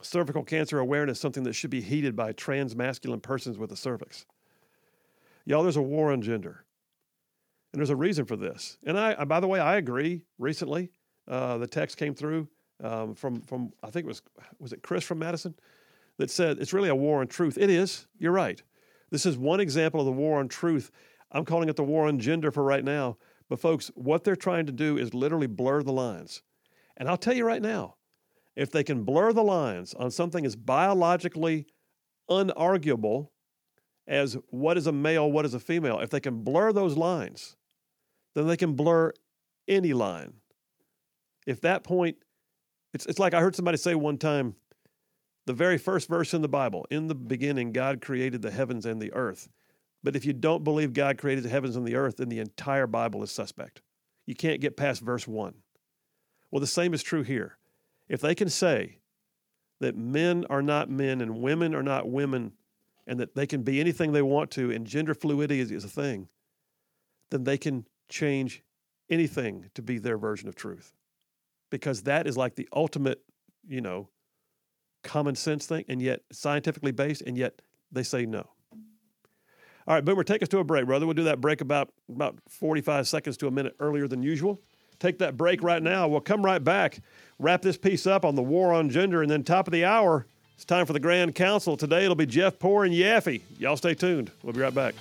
cervical 0.00 0.42
cancer 0.42 0.78
awareness 0.78 1.20
something 1.20 1.42
that 1.42 1.52
should 1.52 1.70
be 1.70 1.82
heeded 1.82 2.16
by 2.16 2.32
trans 2.32 2.74
masculine 2.74 3.20
persons 3.20 3.58
with 3.58 3.70
a 3.72 3.76
cervix. 3.76 4.24
Y'all, 5.44 5.62
there's 5.62 5.76
a 5.76 5.82
war 5.82 6.10
on 6.10 6.22
gender. 6.22 6.64
And 7.72 7.80
there's 7.80 7.90
a 7.90 7.96
reason 7.96 8.24
for 8.24 8.36
this. 8.36 8.78
And 8.86 8.98
I, 8.98 9.24
by 9.24 9.40
the 9.40 9.46
way, 9.46 9.60
I 9.60 9.76
agree. 9.76 10.22
Recently, 10.38 10.90
uh, 11.28 11.58
the 11.58 11.66
text 11.66 11.96
came 11.96 12.14
through 12.14 12.48
um, 12.82 13.14
from, 13.14 13.40
from, 13.40 13.72
I 13.82 13.90
think 13.90 14.04
it 14.04 14.08
was, 14.08 14.22
was 14.58 14.72
it 14.72 14.82
Chris 14.82 15.04
from 15.04 15.18
Madison 15.18 15.54
that 16.18 16.30
said 16.30 16.58
it's 16.58 16.72
really 16.72 16.88
a 16.88 16.94
war 16.94 17.20
on 17.20 17.26
truth. 17.26 17.58
It 17.58 17.70
is. 17.70 18.06
You're 18.18 18.32
right. 18.32 18.62
This 19.10 19.26
is 19.26 19.36
one 19.36 19.60
example 19.60 20.00
of 20.00 20.06
the 20.06 20.12
war 20.12 20.38
on 20.38 20.48
truth. 20.48 20.90
I'm 21.32 21.44
calling 21.44 21.68
it 21.68 21.76
the 21.76 21.84
war 21.84 22.06
on 22.08 22.18
gender 22.18 22.50
for 22.50 22.62
right 22.62 22.84
now. 22.84 23.16
But 23.48 23.60
folks, 23.60 23.90
what 23.94 24.24
they're 24.24 24.36
trying 24.36 24.66
to 24.66 24.72
do 24.72 24.98
is 24.98 25.14
literally 25.14 25.46
blur 25.46 25.82
the 25.82 25.92
lines. 25.92 26.42
And 26.96 27.08
I'll 27.08 27.16
tell 27.16 27.34
you 27.34 27.46
right 27.46 27.62
now, 27.62 27.96
if 28.56 28.70
they 28.70 28.82
can 28.82 29.04
blur 29.04 29.32
the 29.32 29.44
lines 29.44 29.94
on 29.94 30.10
something 30.10 30.44
as 30.44 30.56
biologically 30.56 31.66
unarguable 32.28 33.28
as 34.08 34.36
what 34.48 34.76
is 34.78 34.86
a 34.86 34.92
male, 34.92 35.30
what 35.30 35.44
is 35.44 35.54
a 35.54 35.60
female, 35.60 36.00
if 36.00 36.10
they 36.10 36.20
can 36.20 36.42
blur 36.42 36.72
those 36.72 36.96
lines, 36.96 37.56
then 38.34 38.46
they 38.46 38.56
can 38.56 38.72
blur 38.74 39.12
any 39.68 39.92
line. 39.92 40.34
If 41.46 41.60
that 41.62 41.84
point, 41.84 42.16
it's, 42.92 43.06
it's 43.06 43.18
like 43.18 43.34
I 43.34 43.40
heard 43.40 43.56
somebody 43.56 43.78
say 43.78 43.94
one 43.94 44.18
time 44.18 44.56
the 45.46 45.52
very 45.52 45.78
first 45.78 46.08
verse 46.08 46.34
in 46.34 46.42
the 46.42 46.48
Bible 46.48 46.86
in 46.90 47.06
the 47.06 47.14
beginning, 47.14 47.72
God 47.72 48.00
created 48.00 48.42
the 48.42 48.50
heavens 48.50 48.84
and 48.84 49.00
the 49.00 49.12
earth. 49.12 49.48
But 50.02 50.16
if 50.16 50.24
you 50.24 50.32
don't 50.32 50.64
believe 50.64 50.92
God 50.92 51.18
created 51.18 51.44
the 51.44 51.48
heavens 51.48 51.76
and 51.76 51.86
the 51.86 51.96
earth, 51.96 52.16
then 52.16 52.28
the 52.28 52.40
entire 52.40 52.86
Bible 52.86 53.22
is 53.22 53.30
suspect. 53.30 53.80
You 54.26 54.34
can't 54.34 54.60
get 54.60 54.76
past 54.76 55.02
verse 55.02 55.26
one. 55.26 55.54
Well, 56.50 56.60
the 56.60 56.66
same 56.66 56.94
is 56.94 57.02
true 57.02 57.22
here. 57.22 57.58
If 58.08 58.20
they 58.20 58.34
can 58.34 58.48
say 58.48 58.98
that 59.80 59.96
men 59.96 60.44
are 60.48 60.62
not 60.62 60.90
men 60.90 61.20
and 61.20 61.40
women 61.40 61.74
are 61.74 61.82
not 61.82 62.08
women 62.08 62.52
and 63.06 63.20
that 63.20 63.34
they 63.34 63.46
can 63.46 63.62
be 63.62 63.80
anything 63.80 64.12
they 64.12 64.22
want 64.22 64.50
to 64.52 64.70
and 64.70 64.86
gender 64.86 65.14
fluidity 65.14 65.60
is, 65.60 65.70
is 65.70 65.84
a 65.84 65.88
thing, 65.88 66.28
then 67.30 67.44
they 67.44 67.58
can 67.58 67.86
change 68.08 68.62
anything 69.08 69.70
to 69.74 69.82
be 69.82 69.98
their 69.98 70.18
version 70.18 70.48
of 70.48 70.54
truth. 70.54 70.95
Because 71.70 72.02
that 72.02 72.26
is 72.26 72.36
like 72.36 72.54
the 72.54 72.68
ultimate, 72.72 73.22
you 73.66 73.80
know, 73.80 74.08
common 75.02 75.34
sense 75.34 75.66
thing 75.66 75.84
and 75.88 76.00
yet 76.00 76.20
scientifically 76.32 76.92
based, 76.92 77.22
and 77.22 77.36
yet 77.36 77.60
they 77.92 78.02
say 78.02 78.26
no. 78.26 78.46
All 79.88 79.94
right, 79.94 80.04
Boomer, 80.04 80.24
take 80.24 80.42
us 80.42 80.48
to 80.48 80.58
a 80.58 80.64
break, 80.64 80.86
brother. 80.86 81.06
We'll 81.06 81.14
do 81.14 81.24
that 81.24 81.40
break 81.40 81.60
about 81.60 81.92
about 82.08 82.38
45 82.48 83.06
seconds 83.06 83.36
to 83.38 83.46
a 83.46 83.50
minute 83.50 83.76
earlier 83.78 84.08
than 84.08 84.22
usual. 84.22 84.60
Take 84.98 85.18
that 85.18 85.36
break 85.36 85.62
right 85.62 85.82
now. 85.82 86.08
We'll 86.08 86.20
come 86.20 86.44
right 86.44 86.62
back, 86.62 87.00
wrap 87.38 87.62
this 87.62 87.76
piece 87.76 88.06
up 88.06 88.24
on 88.24 88.34
the 88.34 88.42
war 88.42 88.72
on 88.72 88.90
gender, 88.90 89.22
and 89.22 89.30
then 89.30 89.44
top 89.44 89.68
of 89.68 89.72
the 89.72 89.84
hour, 89.84 90.26
it's 90.54 90.64
time 90.64 90.86
for 90.86 90.92
the 90.92 91.00
Grand 91.00 91.34
Council. 91.34 91.76
Today 91.76 92.04
it'll 92.04 92.16
be 92.16 92.26
Jeff 92.26 92.58
Poor 92.58 92.84
and 92.84 92.94
Yaffee. 92.94 93.42
Y'all 93.58 93.76
stay 93.76 93.94
tuned. 93.94 94.30
We'll 94.42 94.54
be 94.54 94.60
right 94.60 94.74
back. 94.74 94.94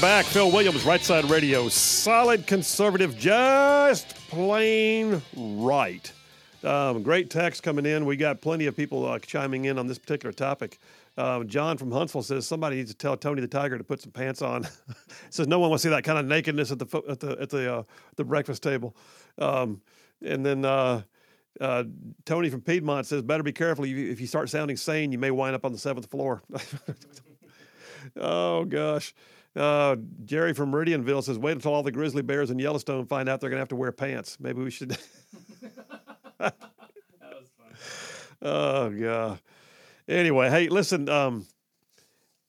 Back. 0.00 0.24
Phil 0.24 0.50
Williams, 0.50 0.84
Right 0.84 1.02
Side 1.02 1.28
Radio. 1.28 1.68
Solid 1.68 2.46
conservative, 2.46 3.18
just 3.18 4.14
plain 4.28 5.20
right. 5.36 6.10
Um, 6.64 7.02
great 7.02 7.28
text 7.28 7.62
coming 7.62 7.84
in. 7.84 8.06
We 8.06 8.16
got 8.16 8.40
plenty 8.40 8.66
of 8.66 8.74
people 8.74 9.06
uh, 9.06 9.18
chiming 9.18 9.66
in 9.66 9.78
on 9.78 9.86
this 9.86 9.98
particular 9.98 10.32
topic. 10.32 10.78
Uh, 11.18 11.44
John 11.44 11.76
from 11.76 11.90
Huntsville 11.90 12.22
says 12.22 12.46
somebody 12.46 12.76
needs 12.76 12.90
to 12.90 12.96
tell 12.96 13.14
Tony 13.14 13.42
the 13.42 13.48
Tiger 13.48 13.76
to 13.76 13.84
put 13.84 14.00
some 14.00 14.10
pants 14.10 14.40
on. 14.40 14.66
says 15.30 15.46
no 15.46 15.58
one 15.58 15.68
wants 15.68 15.82
to 15.82 15.88
see 15.88 15.94
that 15.94 16.04
kind 16.04 16.18
of 16.18 16.24
nakedness 16.24 16.72
at 16.72 16.78
the 16.78 17.02
at 17.08 17.20
the 17.20 17.36
at 17.38 17.50
the 17.50 17.74
uh, 17.74 17.82
the 18.16 18.24
breakfast 18.24 18.62
table. 18.62 18.96
Um, 19.38 19.82
and 20.24 20.46
then 20.46 20.64
uh, 20.64 21.02
uh, 21.60 21.84
Tony 22.24 22.48
from 22.48 22.62
Piedmont 22.62 23.06
says 23.06 23.20
better 23.22 23.42
be 23.42 23.52
careful 23.52 23.84
if 23.84 24.20
you 24.20 24.26
start 24.26 24.48
sounding 24.48 24.78
sane, 24.78 25.12
you 25.12 25.18
may 25.18 25.30
wind 25.30 25.54
up 25.54 25.66
on 25.66 25.72
the 25.72 25.78
seventh 25.78 26.10
floor. 26.10 26.42
oh 28.16 28.64
gosh. 28.64 29.12
Uh, 29.56 29.96
Jerry 30.24 30.52
from 30.52 30.70
Meridianville 30.70 31.24
says, 31.24 31.38
"Wait 31.38 31.52
until 31.52 31.74
all 31.74 31.82
the 31.82 31.92
grizzly 31.92 32.22
bears 32.22 32.50
in 32.50 32.58
Yellowstone 32.58 33.06
find 33.06 33.28
out 33.28 33.40
they're 33.40 33.50
going 33.50 33.58
to 33.58 33.62
have 33.62 33.68
to 33.68 33.76
wear 33.76 33.92
pants. 33.92 34.38
Maybe 34.40 34.62
we 34.62 34.70
should." 34.70 34.90
that 36.38 36.54
was 37.20 37.50
fun. 37.56 37.74
Oh 38.42 38.90
god. 38.90 39.40
Anyway, 40.08 40.48
hey, 40.48 40.68
listen. 40.68 41.08
Um, 41.08 41.46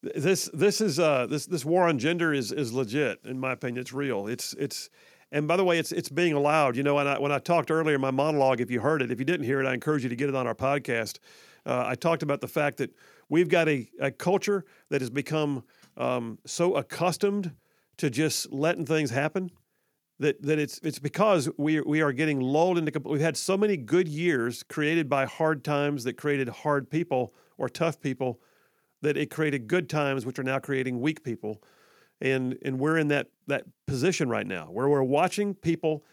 this 0.02 0.50
this 0.54 0.82
is 0.82 1.00
uh, 1.00 1.28
this 1.28 1.46
this 1.46 1.66
war 1.66 1.88
on 1.88 2.00
gender 2.00 2.34
is 2.34 2.52
is 2.52 2.74
legit 2.74 3.20
in 3.26 3.40
my 3.40 3.52
opinion. 3.52 3.82
It's 3.82 3.94
real. 3.94 4.28
It's 4.28 4.54
it's 4.54 4.90
and 5.32 5.48
by 5.48 5.58
the 5.58 5.64
way, 5.64 5.80
it's 5.80 5.92
it's 5.92 6.10
being 6.10 6.34
allowed. 6.34 6.76
You 6.76 6.84
know, 6.84 6.98
and 6.98 7.08
I, 7.08 7.20
when 7.20 7.32
I 7.32 7.40
talked 7.40 7.72
earlier 7.72 7.96
in 7.96 8.02
my 8.02 8.12
monologue, 8.12 8.62
if 8.62 8.72
you 8.72 8.82
heard 8.82 9.02
it, 9.02 9.12
if 9.12 9.20
you 9.20 9.26
didn't 9.26 9.46
hear 9.46 9.62
it, 9.62 9.68
I 9.68 9.74
encourage 9.74 10.04
you 10.04 10.10
to 10.10 10.16
get 10.16 10.30
it 10.30 10.36
on 10.36 10.48
our 10.48 10.56
podcast. 10.56 11.20
Uh, 11.66 11.84
I 11.88 11.96
talked 11.96 12.24
about 12.24 12.42
the 12.42 12.48
fact 12.48 12.78
that 12.78 12.94
we've 13.30 13.48
got 13.48 13.70
a, 13.70 13.88
a 14.00 14.12
culture 14.12 14.66
that 14.90 15.02
has 15.02 15.10
become 15.10 15.64
um, 15.98 16.40
so 16.46 16.76
accustomed 16.76 17.54
to 17.98 18.10
just 18.10 18.52
letting 18.52 18.86
things 18.86 19.12
happen 19.12 19.52
that 20.20 20.42
that 20.44 20.60
it's 20.60 20.80
it's 20.84 21.00
because 21.00 21.50
we 21.58 21.82
we 21.82 22.02
are 22.02 22.14
getting 22.14 22.40
lulled 22.40 22.78
into 22.78 23.00
we've 23.06 23.22
had 23.22 23.36
so 23.36 23.58
many 23.58 23.76
good 23.76 24.08
years 24.08 24.64
created 24.64 25.10
by 25.10 25.26
hard 25.26 25.64
times 25.64 26.04
that 26.04 26.14
created 26.14 26.48
hard 26.48 26.90
people 26.90 27.34
or 27.58 27.68
tough 27.68 28.00
people 28.00 28.40
that 29.02 29.18
it 29.18 29.32
created 29.32 29.68
good 29.68 29.90
times 29.90 30.26
which 30.26 30.40
are 30.40 30.44
now 30.44 30.60
creating 30.60 31.02
weak 31.02 31.24
people. 31.24 31.62
And 32.22 32.58
and 32.64 32.80
we're 32.80 32.98
in 32.98 33.08
that 33.10 33.28
that 33.48 33.66
position 33.88 34.30
right 34.30 34.46
now 34.46 34.66
where 34.66 34.88
we're 34.88 35.04
watching 35.04 35.56
people 35.56 36.06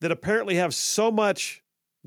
that 0.00 0.12
apparently 0.12 0.56
have 0.56 0.74
so 0.74 1.10
much 1.10 1.62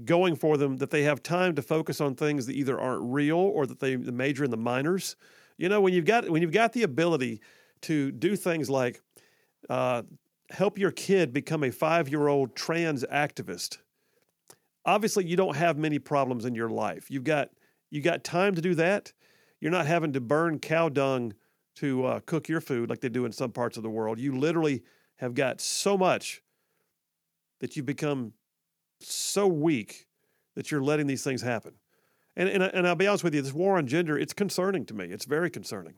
going 0.06 0.36
for 0.36 0.58
them 0.58 0.78
that 0.78 0.92
they 0.92 1.04
have 1.04 1.22
time 1.22 1.56
to 1.56 1.62
focus 1.62 2.00
on 2.02 2.16
things 2.16 2.46
that 2.46 2.56
either 2.56 2.80
aren't 2.80 3.04
real 3.04 3.38
or 3.38 3.66
that 3.66 3.80
they 3.80 3.96
the 3.96 4.12
major 4.12 4.44
in 4.44 4.52
the 4.52 4.58
minors 4.58 5.16
you 5.58 5.70
know, 5.70 5.82
when 5.82 5.94
you've 5.94 6.06
got 6.06 6.30
when 6.30 6.42
you've 6.42 6.52
got 6.52 6.74
the 6.74 6.84
ability 6.84 7.42
to 7.84 8.12
do 8.12 8.36
things 8.36 8.70
like 8.70 9.02
uh, 9.70 10.04
help 10.50 10.78
your 10.78 10.92
kid 10.92 11.34
become 11.34 11.64
a 11.64 11.72
five 11.72 12.10
year 12.10 12.28
old 12.28 12.56
trans 12.56 13.04
activist, 13.06 13.78
obviously 14.86 15.26
you 15.26 15.36
don't 15.36 15.56
have 15.56 15.78
many 15.78 16.00
problems 16.00 16.46
in 16.46 16.56
your 16.56 16.70
life. 16.70 17.10
You've 17.10 17.24
got 17.24 17.50
you 17.90 18.02
got 18.02 18.24
time 18.24 18.56
to 18.56 18.62
do 18.62 18.76
that. 18.76 19.14
You're 19.62 19.72
not 19.72 19.86
having 19.86 20.14
to 20.14 20.22
burn 20.22 20.60
cow 20.60 20.90
dung 20.90 21.34
to 21.76 22.06
uh, 22.06 22.20
cook 22.26 22.48
your 22.50 22.62
food 22.62 22.90
like 22.90 23.02
they 23.02 23.10
do 23.10 23.26
in 23.26 23.32
some 23.32 23.52
parts 23.52 23.78
of 23.78 23.84
the 23.84 23.90
world. 23.90 24.20
You 24.20 24.38
literally 24.38 24.84
have 25.18 25.34
got 25.34 25.62
so 25.62 25.98
much 25.98 26.42
that 27.62 27.76
you've 27.76 27.86
become 27.86 28.34
so 29.00 29.48
weak 29.48 30.08
that 30.56 30.70
you're 30.70 30.84
letting 30.84 31.08
these 31.08 31.24
things 31.24 31.42
happen. 31.42 31.74
And, 32.36 32.50
and, 32.50 32.64
and 32.64 32.88
I'll 32.88 32.96
be 32.96 33.08
honest 33.08 33.24
with 33.24 33.36
you, 33.36 33.42
this 33.42 33.54
war 33.54 33.78
on 33.78 33.88
gender, 33.88 34.18
it's 34.18 34.34
concerning 34.34 34.86
to 34.88 34.94
me. 34.94 35.06
It's 35.06 35.26
very 35.26 35.50
concerning. 35.50 35.96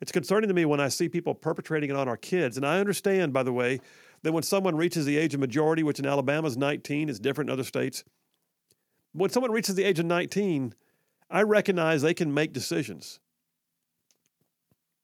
It's 0.00 0.12
concerning 0.12 0.48
to 0.48 0.54
me 0.54 0.64
when 0.64 0.80
I 0.80 0.88
see 0.88 1.08
people 1.08 1.34
perpetrating 1.34 1.90
it 1.90 1.96
on 1.96 2.08
our 2.08 2.16
kids. 2.16 2.56
And 2.56 2.66
I 2.66 2.80
understand, 2.80 3.32
by 3.32 3.42
the 3.42 3.52
way, 3.52 3.80
that 4.22 4.32
when 4.32 4.42
someone 4.42 4.76
reaches 4.76 5.04
the 5.04 5.18
age 5.18 5.34
of 5.34 5.40
majority, 5.40 5.82
which 5.82 5.98
in 5.98 6.06
Alabama 6.06 6.48
is 6.48 6.56
19, 6.56 7.08
is 7.08 7.20
different 7.20 7.50
in 7.50 7.52
other 7.52 7.64
states. 7.64 8.04
When 9.12 9.30
someone 9.30 9.50
reaches 9.50 9.74
the 9.74 9.84
age 9.84 9.98
of 9.98 10.06
19, 10.06 10.74
I 11.30 11.42
recognize 11.42 12.00
they 12.00 12.14
can 12.14 12.32
make 12.32 12.52
decisions. 12.52 13.20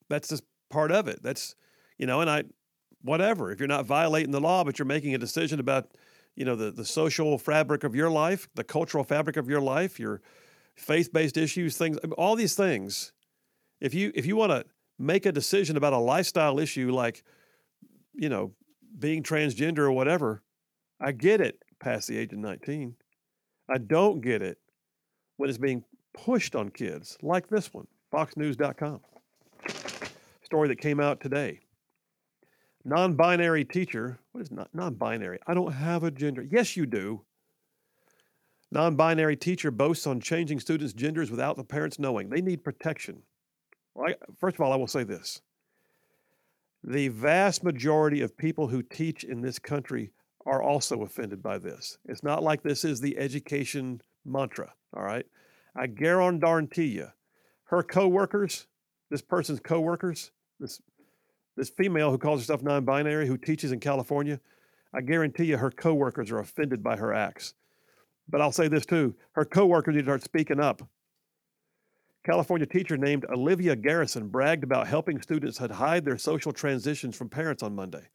That's 0.08 0.28
just 0.28 0.44
part 0.70 0.92
of 0.92 1.08
it. 1.08 1.22
That's, 1.22 1.54
you 1.98 2.06
know, 2.06 2.20
and 2.20 2.30
I, 2.30 2.44
whatever. 3.02 3.52
If 3.52 3.60
you're 3.60 3.68
not 3.68 3.84
violating 3.84 4.32
the 4.32 4.40
law, 4.40 4.64
but 4.64 4.78
you're 4.78 4.86
making 4.86 5.14
a 5.14 5.18
decision 5.18 5.60
about, 5.60 5.90
you 6.34 6.44
know, 6.44 6.56
the, 6.56 6.70
the 6.70 6.84
social 6.84 7.36
fabric 7.38 7.84
of 7.84 7.94
your 7.94 8.10
life, 8.10 8.48
the 8.54 8.64
cultural 8.64 9.04
fabric 9.04 9.36
of 9.36 9.48
your 9.48 9.60
life, 9.60 9.98
you're 10.76 10.84
faith-based 10.84 11.36
issues, 11.36 11.76
things, 11.76 11.98
all 12.16 12.36
these 12.36 12.54
things. 12.54 13.12
If 13.80 13.94
you 13.94 14.12
if 14.14 14.26
you 14.26 14.36
want 14.36 14.52
to 14.52 14.64
make 14.98 15.26
a 15.26 15.32
decision 15.32 15.76
about 15.76 15.92
a 15.92 15.98
lifestyle 15.98 16.58
issue 16.58 16.90
like, 16.90 17.22
you 18.14 18.28
know, 18.28 18.52
being 18.98 19.22
transgender 19.22 19.80
or 19.80 19.92
whatever, 19.92 20.42
I 21.00 21.12
get 21.12 21.40
it. 21.40 21.62
past 21.78 22.08
the 22.08 22.16
age 22.16 22.32
of 22.32 22.38
19. 22.38 22.94
I 23.68 23.78
don't 23.78 24.20
get 24.22 24.42
it 24.42 24.58
when 25.36 25.50
it's 25.50 25.58
being 25.58 25.84
pushed 26.14 26.56
on 26.56 26.70
kids 26.70 27.18
like 27.22 27.48
this 27.48 27.74
one, 27.74 27.86
foxnews.com. 28.12 29.00
Story 30.42 30.68
that 30.68 30.80
came 30.80 31.00
out 31.00 31.20
today. 31.20 31.60
Non-binary 32.84 33.64
teacher, 33.64 34.18
what 34.32 34.40
is 34.42 34.50
not 34.52 34.70
non-binary? 34.72 35.40
I 35.46 35.54
don't 35.54 35.72
have 35.72 36.04
a 36.04 36.10
gender. 36.10 36.46
Yes, 36.48 36.76
you 36.76 36.86
do. 36.86 37.25
Non-binary 38.72 39.36
teacher 39.36 39.70
boasts 39.70 40.06
on 40.06 40.20
changing 40.20 40.60
students' 40.60 40.93
genders 40.93 41.30
without 41.30 41.56
the 41.56 41.64
parents 41.64 41.98
knowing. 41.98 42.28
They 42.28 42.40
need 42.40 42.64
protection. 42.64 43.22
Well, 43.94 44.10
I, 44.10 44.14
first 44.38 44.56
of 44.56 44.60
all, 44.60 44.72
I 44.72 44.76
will 44.76 44.86
say 44.86 45.05
this. 45.05 45.40
The 46.82 47.09
vast 47.09 47.64
majority 47.64 48.22
of 48.22 48.36
people 48.36 48.68
who 48.68 48.82
teach 48.82 49.24
in 49.24 49.40
this 49.40 49.59
country 49.59 50.12
are 50.44 50.62
also 50.62 51.02
offended 51.02 51.43
by 51.43 51.59
this. 51.59 51.98
It's 52.05 52.22
not 52.22 52.43
like 52.43 52.62
this 52.62 52.84
is 52.84 53.01
the 53.01 53.16
education 53.18 54.01
mantra, 54.24 54.72
all 54.94 55.02
right? 55.02 55.26
I 55.74 55.86
guarantee 55.86 56.86
you, 56.86 57.09
her 57.64 57.82
coworkers, 57.82 58.66
this 59.10 59.22
person's 59.22 59.60
coworkers, 59.60 60.30
this 60.60 60.80
this 61.56 61.70
female 61.70 62.10
who 62.10 62.18
calls 62.18 62.40
herself 62.40 62.62
non-binary 62.62 63.26
who 63.26 63.38
teaches 63.38 63.72
in 63.72 63.80
California, 63.80 64.38
I 64.93 65.01
guarantee 65.01 65.47
you 65.47 65.56
her 65.56 65.70
coworkers 65.70 66.30
are 66.30 66.38
offended 66.38 66.82
by 66.82 66.97
her 66.97 67.14
acts. 67.14 67.55
But 68.28 68.40
I'll 68.40 68.52
say 68.52 68.68
this 68.68 68.86
too, 68.86 69.14
her 69.32 69.44
coworkers 69.44 69.94
need 69.94 70.02
to 70.02 70.06
start 70.06 70.22
speaking 70.22 70.60
up. 70.60 70.82
California 72.24 72.66
teacher 72.66 72.96
named 72.96 73.24
Olivia 73.30 73.76
Garrison 73.76 74.26
bragged 74.26 74.64
about 74.64 74.88
helping 74.88 75.22
students 75.22 75.58
hide 75.58 76.04
their 76.04 76.18
social 76.18 76.52
transitions 76.52 77.16
from 77.16 77.28
parents 77.28 77.62
on 77.62 77.74
Monday. 77.74 78.08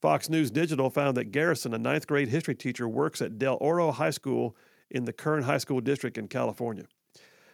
Fox 0.00 0.28
News 0.28 0.50
Digital 0.50 0.90
found 0.90 1.16
that 1.16 1.30
Garrison, 1.30 1.74
a 1.74 1.78
ninth 1.78 2.06
grade 2.06 2.28
history 2.28 2.54
teacher, 2.54 2.88
works 2.88 3.22
at 3.22 3.38
Del 3.38 3.56
Oro 3.60 3.92
High 3.92 4.10
School 4.10 4.56
in 4.90 5.04
the 5.04 5.12
Kern 5.12 5.42
High 5.42 5.58
School 5.58 5.80
District 5.80 6.18
in 6.18 6.26
California. 6.26 6.84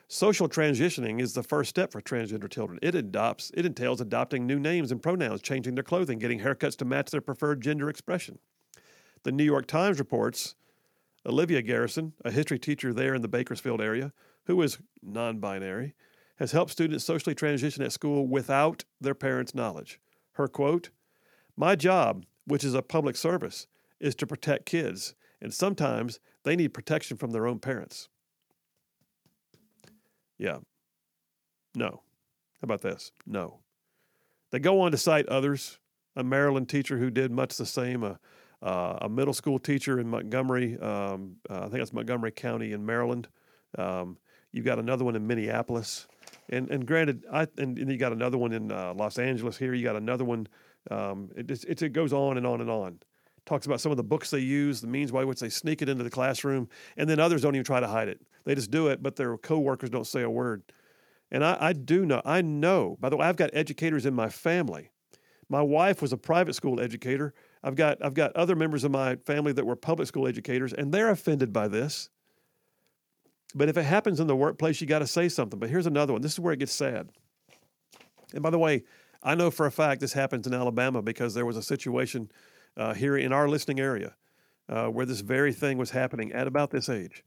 Social 0.09 0.49
transitioning 0.49 1.21
is 1.21 1.33
the 1.33 1.43
first 1.43 1.71
step 1.71 1.91
for 1.91 2.01
transgender 2.01 2.51
children. 2.51 2.79
It 2.83 2.95
adopts 2.95 3.51
it 3.55 3.65
entails 3.65 4.01
adopting 4.01 4.47
new 4.47 4.59
names 4.59 4.93
and 4.93 5.03
pronouns, 5.03 5.41
changing 5.43 5.75
their 5.75 5.85
clothing, 5.85 6.19
getting 6.19 6.41
haircuts 6.41 6.77
to 6.77 6.85
match 6.85 7.11
their 7.11 7.23
preferred 7.23 7.63
gender 7.63 7.89
expression. 7.89 8.39
The 9.23 9.33
New 9.33 9.45
York 9.45 9.67
Times 9.67 9.99
reports 9.99 10.55
Olivia 11.27 11.63
Garrison, 11.63 12.13
a 12.25 12.31
history 12.31 12.59
teacher 12.59 12.93
there 12.93 13.15
in 13.15 13.23
the 13.23 13.29
Bakersfield 13.29 13.81
area, 13.81 14.13
who 14.45 14.61
is 14.63 14.79
non-binary, 15.03 15.95
has 16.37 16.53
helped 16.53 16.73
students 16.73 17.05
socially 17.05 17.35
transition 17.35 17.83
at 17.83 17.93
school 17.93 18.27
without 18.27 18.85
their 19.01 19.15
parents' 19.15 19.55
knowledge. 19.55 20.01
Her 20.33 20.49
quote, 20.49 20.91
"My 21.57 21.77
job 21.77 22.25
which 22.47 22.65
is 22.65 22.75
a 22.75 22.83
public 22.83 23.17
service, 23.17 23.67
is 24.01 24.15
to 24.17 24.27
protect 24.27 24.67
kids. 24.67 25.15
And 25.41 25.53
sometimes 25.53 26.21
they 26.43 26.57
need 26.57 26.75
protection 26.75 27.17
from 27.17 27.31
their 27.31 27.47
own 27.47 27.59
parents. 27.59 28.09
Yeah. 30.39 30.59
No. 31.75 32.03
How 32.61 32.65
about 32.65 32.83
this? 32.83 33.13
No. 33.27 33.61
They 34.51 34.59
go 34.59 34.81
on 34.81 34.93
to 34.93 34.99
cite 34.99 35.27
others. 35.29 35.79
A 36.17 36.23
Maryland 36.23 36.69
teacher 36.69 36.99
who 36.99 37.11
did 37.11 37.33
much 37.33 37.57
the 37.57 37.67
same, 37.67 38.05
a, 38.05 38.21
uh, 38.65 38.99
a 39.03 39.09
middle 39.09 39.35
school 39.35 39.59
teacher 39.59 40.01
in 40.01 40.09
Montgomery, 40.09 40.79
um, 40.81 41.37
uh, 41.49 41.61
I 41.61 41.69
think 41.69 41.83
it's 41.83 41.93
Montgomery 41.93 42.33
County 42.33 42.73
in 42.73 42.85
Maryland. 42.85 43.29
Um, 43.79 44.17
you've 44.51 44.65
got 44.65 44.79
another 44.79 45.05
one 45.05 45.15
in 45.15 45.27
Minneapolis. 45.27 46.09
And, 46.49 46.71
and 46.71 46.87
granted, 46.87 47.25
I, 47.33 47.47
and, 47.59 47.79
and 47.79 47.91
you 47.91 47.97
got 47.97 48.13
another 48.13 48.39
one 48.39 48.53
in 48.53 48.73
uh, 48.73 48.95
Los 48.95 49.19
Angeles 49.19 49.57
here. 49.57 49.75
You 49.75 49.85
got 49.85 49.97
another 49.97 50.25
one 50.25 50.49
um, 50.91 51.31
it, 51.37 51.51
it, 51.51 51.83
it 51.83 51.93
goes 51.93 52.13
on 52.13 52.37
and 52.37 52.47
on 52.47 52.61
and 52.61 52.71
on. 52.71 52.99
Talks 53.47 53.67
about 53.67 53.81
some 53.81 53.91
of 53.93 53.97
the 53.97 54.05
books 54.05 54.31
they 54.31 54.39
use, 54.39 54.81
the 54.81 54.87
means 54.87 55.11
by 55.11 55.25
which 55.25 55.41
they 55.41 55.51
sneak 55.51 55.83
it 55.83 55.89
into 55.89 56.03
the 56.03 56.11
classroom, 56.11 56.69
and 56.97 57.09
then 57.09 57.21
others 57.21 57.43
don't 57.43 57.55
even 57.55 57.65
try 57.65 57.81
to 57.81 57.89
hide 57.89 58.09
it. 58.09 58.21
They 58.45 58.55
just 58.55 58.71
do 58.71 58.89
it, 58.89 59.03
but 59.03 59.17
their 59.17 59.37
coworkers 59.37 59.91
don't 59.91 60.07
say 60.07 60.23
a 60.23 60.31
word. 60.31 60.63
And 61.31 61.45
I, 61.45 61.57
I 61.61 61.73
do 61.73 62.07
know, 62.07 62.23
I 62.25 62.43
know, 62.43 62.97
by 63.01 63.09
the 63.09 63.17
way, 63.17 63.27
I've 63.27 63.37
got 63.37 63.51
educators 63.53 64.07
in 64.07 64.15
my 64.15 64.29
family. 64.29 64.91
My 65.49 65.61
wife 65.61 66.01
was 66.01 66.13
a 66.13 66.17
private 66.17 66.55
school 66.55 66.81
educator. 66.81 67.35
I've 67.65 67.77
got, 67.77 68.05
I've 68.05 68.13
got 68.13 68.37
other 68.37 68.55
members 68.55 68.85
of 68.85 68.91
my 68.91 69.17
family 69.17 69.53
that 69.55 69.65
were 69.65 69.75
public 69.75 70.07
school 70.07 70.29
educators, 70.29 70.75
and 70.75 70.93
they're 70.93 71.09
offended 71.09 71.51
by 71.51 71.67
this. 71.67 72.11
But 73.55 73.71
if 73.71 73.79
it 73.79 73.85
happens 73.85 74.21
in 74.21 74.27
the 74.27 74.37
workplace, 74.37 74.83
you 74.83 74.87
got 74.87 74.99
to 74.99 75.07
say 75.07 75.31
something. 75.31 75.59
But 75.59 75.71
here's 75.71 75.87
another 75.87 76.13
one. 76.13 76.21
This 76.21 76.35
is 76.35 76.41
where 76.41 76.53
it 76.53 76.59
gets 76.59 76.73
sad. 76.73 77.09
And 78.35 78.43
by 78.43 78.51
the 78.51 78.59
way, 78.59 78.85
I 79.23 79.35
know 79.35 79.51
for 79.51 79.65
a 79.65 79.73
fact 79.73 80.03
this 80.03 80.13
happens 80.13 80.47
in 80.47 80.53
Alabama 80.53 81.01
because 81.01 81.33
there 81.33 81.47
was 81.47 81.57
a 81.57 81.63
situation 81.63 82.31
uh, 82.77 82.93
here 82.93 83.17
in 83.17 83.33
our 83.33 83.49
listening 83.49 83.81
area 83.81 84.15
uh, 84.69 84.89
where 84.89 85.07
this 85.07 85.21
very 85.21 85.53
thing 85.53 85.79
was 85.79 85.91
happening 85.91 86.33
at 86.33 86.47
about 86.47 86.71
this 86.71 86.91
age. 86.91 87.25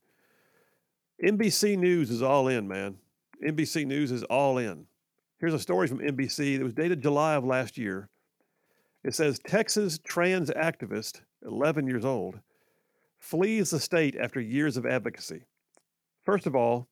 NBC 1.23 1.80
News 1.80 2.11
is 2.11 2.22
all 2.22 2.47
in, 2.47 2.68
man. 2.68 2.97
NBC 3.43 3.88
News 3.88 4.11
is 4.11 4.22
all 4.23 4.59
in. 4.59 4.85
Here's 5.39 5.53
a 5.53 5.59
story 5.59 5.88
from 5.88 5.99
NBC 5.99 6.59
that 6.59 6.64
was 6.64 6.73
dated 6.73 7.01
July 7.01 7.34
of 7.34 7.43
last 7.43 7.77
year. 7.77 8.09
It 9.07 9.15
says 9.15 9.39
Texas 9.39 9.99
trans 10.03 10.51
activist, 10.51 11.21
11 11.43 11.88
years 11.88 12.05
old, 12.05 12.39
flees 13.19 13.71
the 13.71 13.79
state 13.79 14.15
after 14.15 14.39
years 14.39 14.77
of 14.77 14.85
advocacy. 14.85 15.45
First 16.25 16.45
of 16.45 16.55
all, 16.55 16.88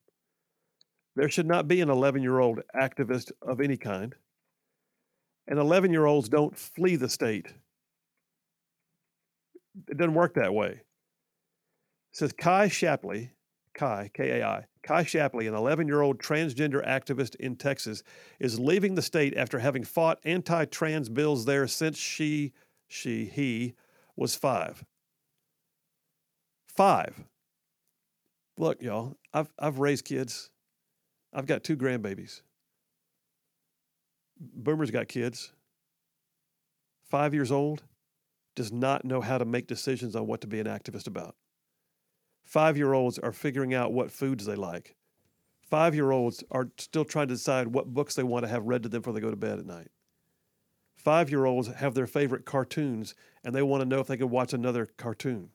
there 1.14 1.28
should 1.28 1.46
not 1.46 1.68
be 1.68 1.80
an 1.80 1.90
11 1.90 2.22
year 2.22 2.40
old 2.40 2.60
activist 2.74 3.30
of 3.42 3.60
any 3.60 3.76
kind 3.76 4.14
and 5.48 5.58
11 5.58 5.92
year 5.92 6.06
olds 6.06 6.28
don't 6.28 6.56
flee 6.56 6.96
the 6.96 7.08
state. 7.08 7.52
It 9.88 9.96
doesn't 9.96 10.14
work 10.14 10.34
that 10.34 10.54
way. 10.54 10.68
It 10.68 10.82
says 12.12 12.32
Kai 12.32 12.68
Shappley, 12.68 13.30
Kai, 13.74 14.10
K 14.14 14.40
A 14.40 14.46
I, 14.46 14.64
Kai 14.86 15.02
Shappley, 15.02 15.48
an 15.48 15.54
11 15.54 15.88
year 15.88 16.00
old 16.00 16.18
transgender 16.18 16.86
activist 16.86 17.34
in 17.36 17.56
Texas, 17.56 18.04
is 18.38 18.60
leaving 18.60 18.94
the 18.94 19.02
state 19.02 19.36
after 19.36 19.58
having 19.58 19.82
fought 19.82 20.20
anti 20.22 20.64
trans 20.66 21.08
bills 21.08 21.44
there 21.44 21.66
since 21.66 21.98
she, 21.98 22.52
she, 22.86 23.24
he 23.24 23.74
was 24.14 24.36
five. 24.36 24.84
Five. 26.68 27.24
Look, 28.56 28.80
y'all, 28.80 29.16
I've, 29.34 29.52
I've 29.58 29.80
raised 29.80 30.04
kids. 30.04 30.50
I've 31.34 31.46
got 31.46 31.64
two 31.64 31.76
grandbabies. 31.76 32.42
Boomer's 34.38 34.92
got 34.92 35.08
kids. 35.08 35.52
Five 37.10 37.34
years 37.34 37.50
old, 37.50 37.82
does 38.54 38.70
not 38.70 39.04
know 39.04 39.20
how 39.20 39.36
to 39.36 39.44
make 39.44 39.66
decisions 39.66 40.14
on 40.14 40.28
what 40.28 40.42
to 40.42 40.46
be 40.46 40.60
an 40.60 40.66
activist 40.66 41.08
about. 41.08 41.34
Five 42.46 42.76
year 42.78 42.92
olds 42.92 43.18
are 43.18 43.32
figuring 43.32 43.74
out 43.74 43.92
what 43.92 44.12
foods 44.12 44.46
they 44.46 44.54
like. 44.54 44.94
Five 45.60 45.96
year 45.96 46.12
olds 46.12 46.44
are 46.52 46.70
still 46.78 47.04
trying 47.04 47.26
to 47.26 47.34
decide 47.34 47.66
what 47.66 47.92
books 47.92 48.14
they 48.14 48.22
want 48.22 48.44
to 48.44 48.48
have 48.48 48.66
read 48.66 48.84
to 48.84 48.88
them 48.88 49.00
before 49.00 49.12
they 49.12 49.20
go 49.20 49.30
to 49.30 49.36
bed 49.36 49.58
at 49.58 49.66
night. 49.66 49.88
Five 50.94 51.28
year 51.28 51.44
olds 51.44 51.66
have 51.66 51.94
their 51.94 52.06
favorite 52.06 52.44
cartoons 52.44 53.16
and 53.42 53.52
they 53.52 53.62
want 53.62 53.80
to 53.82 53.88
know 53.88 53.98
if 53.98 54.06
they 54.06 54.16
can 54.16 54.30
watch 54.30 54.52
another 54.52 54.86
cartoon. 54.86 55.50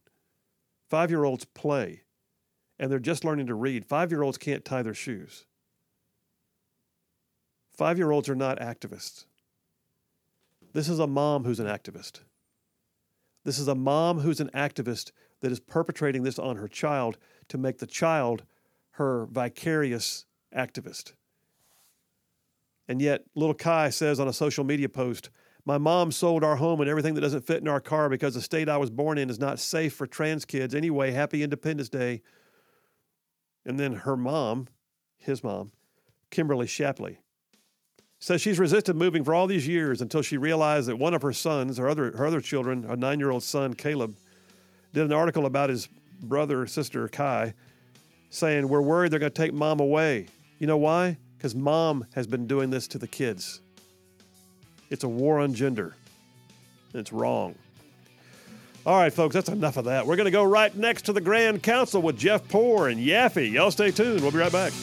Five 0.90 1.10
year 1.10 1.24
olds 1.24 1.46
play 1.46 2.02
and 2.78 2.92
they're 2.92 3.00
just 3.00 3.24
learning 3.24 3.48
to 3.48 3.56
read. 3.56 3.86
Five 3.86 4.12
year 4.12 4.22
olds 4.22 4.38
can't 4.38 4.66
tie 4.66 4.84
their 4.84 4.94
shoes. 4.94 5.46
Five 7.74 7.98
year 7.98 8.12
olds 8.12 8.28
are 8.28 8.36
not 8.36 8.60
activists. 8.60 9.24
This 10.74 10.90
is 10.90 11.00
a 11.00 11.08
mom 11.08 11.46
who's 11.46 11.62
an 11.62 11.68
activist. 11.68 12.20
This 13.46 13.60
is 13.60 13.70
a 13.70 13.76
mom 13.76 14.20
who's 14.20 14.42
an 14.42 14.50
activist 14.54 15.12
that 15.42 15.52
is 15.52 15.60
perpetrating 15.60 16.24
this 16.24 16.40
on 16.40 16.56
her 16.56 16.68
child 16.68 17.18
to 17.50 17.58
make 17.58 17.80
the 17.80 17.88
child 17.88 18.44
her 18.92 19.26
vicarious 19.26 20.26
activist. 20.56 21.14
And 22.88 23.02
yet, 23.02 23.24
little 23.36 23.54
Kai 23.54 23.90
says 23.90 24.20
on 24.20 24.28
a 24.28 24.34
social 24.34 24.64
media 24.64 24.90
post, 24.90 25.30
My 25.66 25.78
mom 25.78 26.12
sold 26.12 26.44
our 26.44 26.56
home 26.56 26.82
and 26.82 26.90
everything 26.90 27.14
that 27.16 27.22
doesn't 27.22 27.46
fit 27.46 27.62
in 27.62 27.68
our 27.68 27.80
car 27.80 28.10
because 28.10 28.34
the 28.34 28.42
state 28.42 28.70
I 28.70 28.78
was 28.78 28.90
born 28.90 29.18
in 29.18 29.30
is 29.30 29.40
not 29.40 29.60
safe 29.60 29.94
for 29.94 30.08
trans 30.08 30.46
kids. 30.46 30.76
Anyway, 30.76 31.12
happy 31.12 31.44
Independence 31.44 31.90
Day. 31.90 32.22
And 33.66 33.80
then 33.80 33.94
her 33.94 34.18
mom, 34.18 34.68
his 35.18 35.44
mom, 35.44 35.72
Kimberly 36.32 36.66
Shappley, 36.66 37.18
says 38.20 38.42
she's 38.42 38.60
resisted 38.60 38.96
moving 38.96 39.24
for 39.24 39.34
all 39.34 39.48
these 39.48 39.68
years 39.68 40.02
until 40.02 40.22
she 40.22 40.38
realized 40.38 40.88
that 40.88 40.98
one 40.98 41.14
of 41.14 41.22
her 41.22 41.34
sons, 41.34 41.78
her 41.78 41.88
other, 41.88 42.12
her 42.12 42.26
other 42.26 42.42
children, 42.42 42.86
a 42.88 42.96
nine 42.96 43.20
year 43.20 43.32
old 43.32 43.44
son, 43.44 43.74
Caleb, 43.74 44.16
did 44.94 45.06
an 45.06 45.14
article 45.14 45.46
about 45.46 45.70
his 45.70 45.88
brother 46.22 46.62
or 46.62 46.68
sister, 46.68 47.08
Kai, 47.08 47.54
saying, 48.30 48.68
We're 48.68 48.82
worried 48.82 49.12
they're 49.12 49.20
going 49.20 49.32
to 49.32 49.42
take 49.42 49.54
mom 49.54 49.80
away. 49.80 50.28
You 50.60 50.68
know 50.68 50.78
why? 50.78 51.18
Because 51.38 51.56
mom 51.56 52.06
has 52.14 52.28
been 52.28 52.48
doing 52.48 52.70
this 52.70 52.88
to 52.90 52.98
the 52.98 53.08
kids. 53.08 53.62
It's 54.90 55.04
a 55.04 55.10
war 55.10 55.40
on 55.40 55.54
gender. 55.54 55.96
It's 56.94 57.14
wrong. 57.14 57.56
All 58.86 58.98
right, 58.98 59.14
folks, 59.14 59.34
that's 59.34 59.50
enough 59.50 59.78
of 59.78 59.86
that. 59.86 60.08
We're 60.08 60.16
going 60.16 60.26
to 60.26 60.32
go 60.32 60.44
right 60.44 60.76
next 60.76 61.04
to 61.04 61.14
the 61.14 61.22
Grand 61.22 61.62
Council 61.62 62.02
with 62.02 62.18
Jeff 62.18 62.48
Poor 62.48 62.90
and 62.90 63.00
Yaffee. 63.00 63.52
Y'all 63.52 63.72
stay 63.72 63.92
tuned. 63.92 64.22
We'll 64.22 64.32
be 64.32 64.40
right 64.40 64.52
back. 64.52 64.74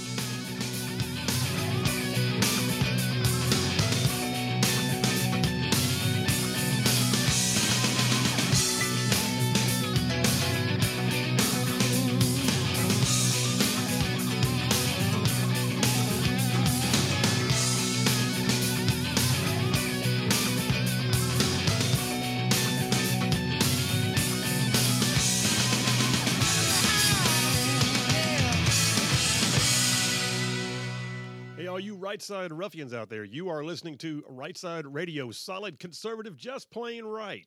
Side 32.29 32.53
ruffians 32.53 32.93
out 32.93 33.09
there, 33.09 33.25
you 33.25 33.49
are 33.49 33.65
listening 33.65 33.97
to 33.97 34.23
Right 34.29 34.57
Side 34.57 34.87
Radio, 34.87 35.31
solid 35.31 35.79
conservative, 35.81 36.37
just 36.37 36.71
plain 36.71 37.07
right. 37.07 37.47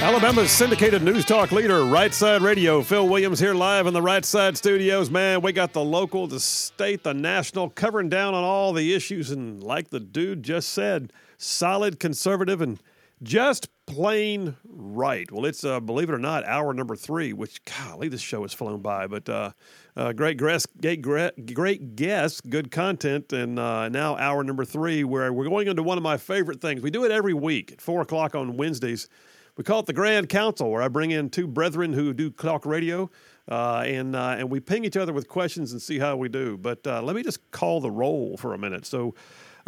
Alabama's 0.00 0.50
syndicated 0.50 1.02
news 1.02 1.24
talk 1.24 1.52
leader, 1.52 1.82
Right 1.84 2.12
Side 2.12 2.42
Radio. 2.42 2.82
Phil 2.82 3.08
Williams 3.08 3.40
here 3.40 3.54
live 3.54 3.86
in 3.86 3.94
the 3.94 4.02
Right 4.02 4.24
Side 4.24 4.56
studios. 4.56 5.10
Man, 5.10 5.40
we 5.40 5.52
got 5.52 5.72
the 5.72 5.82
local, 5.82 6.26
the 6.26 6.38
state, 6.38 7.02
the 7.02 7.14
national, 7.14 7.70
covering 7.70 8.10
down 8.10 8.34
on 8.34 8.44
all 8.44 8.74
the 8.74 8.94
issues. 8.94 9.30
And 9.30 9.62
like 9.62 9.88
the 9.88 9.98
dude 9.98 10.42
just 10.42 10.68
said, 10.68 11.14
solid, 11.38 11.98
conservative, 11.98 12.60
and 12.60 12.78
just 13.22 13.68
plain 13.86 14.56
right. 14.68 15.32
Well, 15.32 15.46
it's, 15.46 15.64
uh, 15.64 15.80
believe 15.80 16.10
it 16.10 16.14
or 16.14 16.18
not, 16.18 16.44
hour 16.44 16.74
number 16.74 16.94
three, 16.94 17.32
which, 17.32 17.64
golly, 17.64 18.08
this 18.08 18.20
show 18.20 18.42
has 18.42 18.52
flown 18.52 18.82
by. 18.82 19.06
But 19.06 19.28
uh, 19.30 19.52
uh, 19.96 20.12
great, 20.12 20.36
great, 20.36 20.66
great, 21.00 21.54
great 21.54 21.96
guests, 21.96 22.42
good 22.42 22.70
content. 22.70 23.32
And 23.32 23.58
uh, 23.58 23.88
now, 23.88 24.14
hour 24.18 24.44
number 24.44 24.66
three, 24.66 25.04
where 25.04 25.32
we're 25.32 25.48
going 25.48 25.68
into 25.68 25.82
one 25.82 25.96
of 25.96 26.04
my 26.04 26.18
favorite 26.18 26.60
things. 26.60 26.82
We 26.82 26.90
do 26.90 27.04
it 27.04 27.10
every 27.10 27.34
week 27.34 27.72
at 27.72 27.80
4 27.80 28.02
o'clock 28.02 28.34
on 28.34 28.58
Wednesdays. 28.58 29.08
We 29.56 29.64
call 29.64 29.80
it 29.80 29.86
the 29.86 29.94
Grand 29.94 30.28
Council, 30.28 30.70
where 30.70 30.82
I 30.82 30.88
bring 30.88 31.10
in 31.10 31.30
two 31.30 31.46
brethren 31.46 31.94
who 31.94 32.12
do 32.12 32.30
talk 32.30 32.66
radio, 32.66 33.10
uh, 33.50 33.84
and 33.86 34.14
uh, 34.14 34.36
and 34.38 34.50
we 34.50 34.60
ping 34.60 34.84
each 34.84 34.96
other 34.96 35.12
with 35.12 35.28
questions 35.28 35.72
and 35.72 35.80
see 35.80 35.98
how 35.98 36.16
we 36.16 36.28
do. 36.28 36.58
But 36.58 36.86
uh, 36.86 37.02
let 37.02 37.16
me 37.16 37.22
just 37.22 37.50
call 37.50 37.80
the 37.80 37.90
roll 37.90 38.36
for 38.36 38.54
a 38.54 38.58
minute. 38.58 38.86
So. 38.86 39.14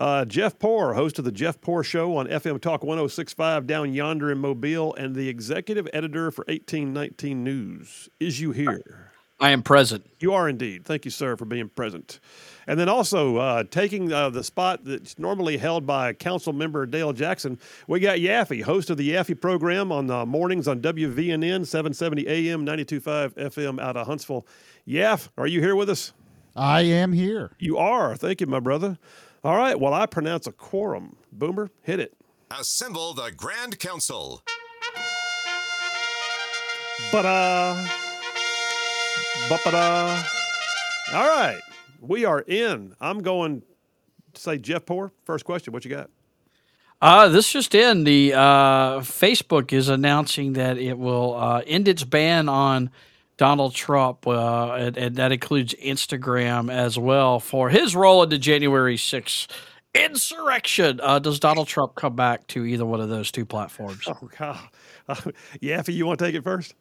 Uh, 0.00 0.24
Jeff 0.24 0.56
Poor, 0.60 0.94
host 0.94 1.18
of 1.18 1.24
the 1.24 1.32
Jeff 1.32 1.60
Poor 1.60 1.82
Show 1.82 2.16
on 2.18 2.28
FM 2.28 2.60
Talk 2.60 2.84
1065 2.84 3.66
down 3.66 3.92
yonder 3.92 4.30
in 4.30 4.38
Mobile, 4.38 4.94
and 4.94 5.16
the 5.16 5.28
executive 5.28 5.88
editor 5.92 6.30
for 6.30 6.44
1819 6.46 7.42
News. 7.42 8.08
Is 8.20 8.40
you 8.40 8.52
here? 8.52 9.07
I 9.40 9.50
am 9.50 9.62
present. 9.62 10.04
You 10.18 10.32
are 10.32 10.48
indeed. 10.48 10.84
Thank 10.84 11.04
you, 11.04 11.12
sir, 11.12 11.36
for 11.36 11.44
being 11.44 11.68
present. 11.68 12.18
And 12.66 12.78
then 12.78 12.88
also 12.88 13.36
uh, 13.36 13.64
taking 13.70 14.12
uh, 14.12 14.30
the 14.30 14.42
spot 14.42 14.84
that's 14.84 15.16
normally 15.18 15.58
held 15.58 15.86
by 15.86 16.12
Council 16.12 16.52
Member 16.52 16.86
Dale 16.86 17.12
Jackson, 17.12 17.58
we 17.86 18.00
got 18.00 18.18
Yaffee, 18.18 18.62
host 18.62 18.90
of 18.90 18.96
the 18.96 19.10
Yaffee 19.12 19.40
program 19.40 19.92
on 19.92 20.10
uh, 20.10 20.26
mornings 20.26 20.66
on 20.66 20.80
WVNN 20.80 21.64
770 21.66 22.26
AM, 22.26 22.66
92.5 22.66 23.34
FM 23.34 23.80
out 23.80 23.96
of 23.96 24.06
Huntsville. 24.08 24.44
Yaff, 24.86 25.28
are 25.38 25.46
you 25.46 25.60
here 25.60 25.76
with 25.76 25.88
us? 25.88 26.12
I 26.56 26.82
am 26.82 27.12
here. 27.12 27.52
You 27.60 27.78
are. 27.78 28.16
Thank 28.16 28.40
you, 28.40 28.48
my 28.48 28.60
brother. 28.60 28.98
All 29.44 29.56
right. 29.56 29.78
Well, 29.78 29.94
I 29.94 30.06
pronounce 30.06 30.48
a 30.48 30.52
quorum. 30.52 31.16
Boomer, 31.30 31.70
hit 31.82 32.00
it. 32.00 32.12
Assemble 32.50 33.14
the 33.14 33.30
Grand 33.30 33.78
Council. 33.78 34.42
Ba-da. 37.12 38.07
Ba-ba-da. 39.48 40.22
All 41.14 41.26
right. 41.26 41.60
We 42.00 42.24
are 42.24 42.40
in. 42.40 42.94
I'm 43.00 43.22
going 43.22 43.62
to 44.34 44.40
say 44.40 44.58
Jeff 44.58 44.86
Poor. 44.86 45.12
First 45.24 45.44
question. 45.44 45.72
What 45.72 45.84
you 45.84 45.90
got? 45.90 46.10
Uh, 47.00 47.28
this 47.28 47.50
just 47.52 47.74
in. 47.74 48.04
The 48.04 48.34
uh, 48.34 49.00
Facebook 49.00 49.72
is 49.72 49.88
announcing 49.88 50.54
that 50.54 50.78
it 50.78 50.98
will 50.98 51.34
uh, 51.34 51.62
end 51.66 51.88
its 51.88 52.04
ban 52.04 52.48
on 52.48 52.90
Donald 53.36 53.74
Trump, 53.74 54.26
uh, 54.26 54.72
and, 54.72 54.96
and, 54.96 55.16
that 55.16 55.30
includes 55.30 55.72
Instagram 55.74 56.72
as 56.72 56.98
well, 56.98 57.38
for 57.38 57.70
his 57.70 57.94
role 57.94 58.24
in 58.24 58.28
the 58.30 58.38
January 58.38 58.96
6th 58.96 59.46
insurrection. 59.94 61.00
Uh, 61.00 61.20
does 61.20 61.38
Donald 61.38 61.68
Trump 61.68 61.94
come 61.94 62.16
back 62.16 62.48
to 62.48 62.64
either 62.64 62.84
one 62.84 63.00
of 63.00 63.08
those 63.08 63.30
two 63.30 63.46
platforms? 63.46 64.06
Oh, 64.08 64.28
God. 64.38 64.58
Uh, 65.08 65.14
Yaffee, 65.62 65.94
you 65.94 66.04
want 66.04 66.18
to 66.18 66.26
take 66.26 66.34
it 66.34 66.44
first? 66.44 66.74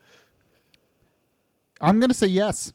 I'm 1.81 1.99
going 1.99 2.09
to 2.09 2.15
say 2.15 2.27
yes. 2.27 2.73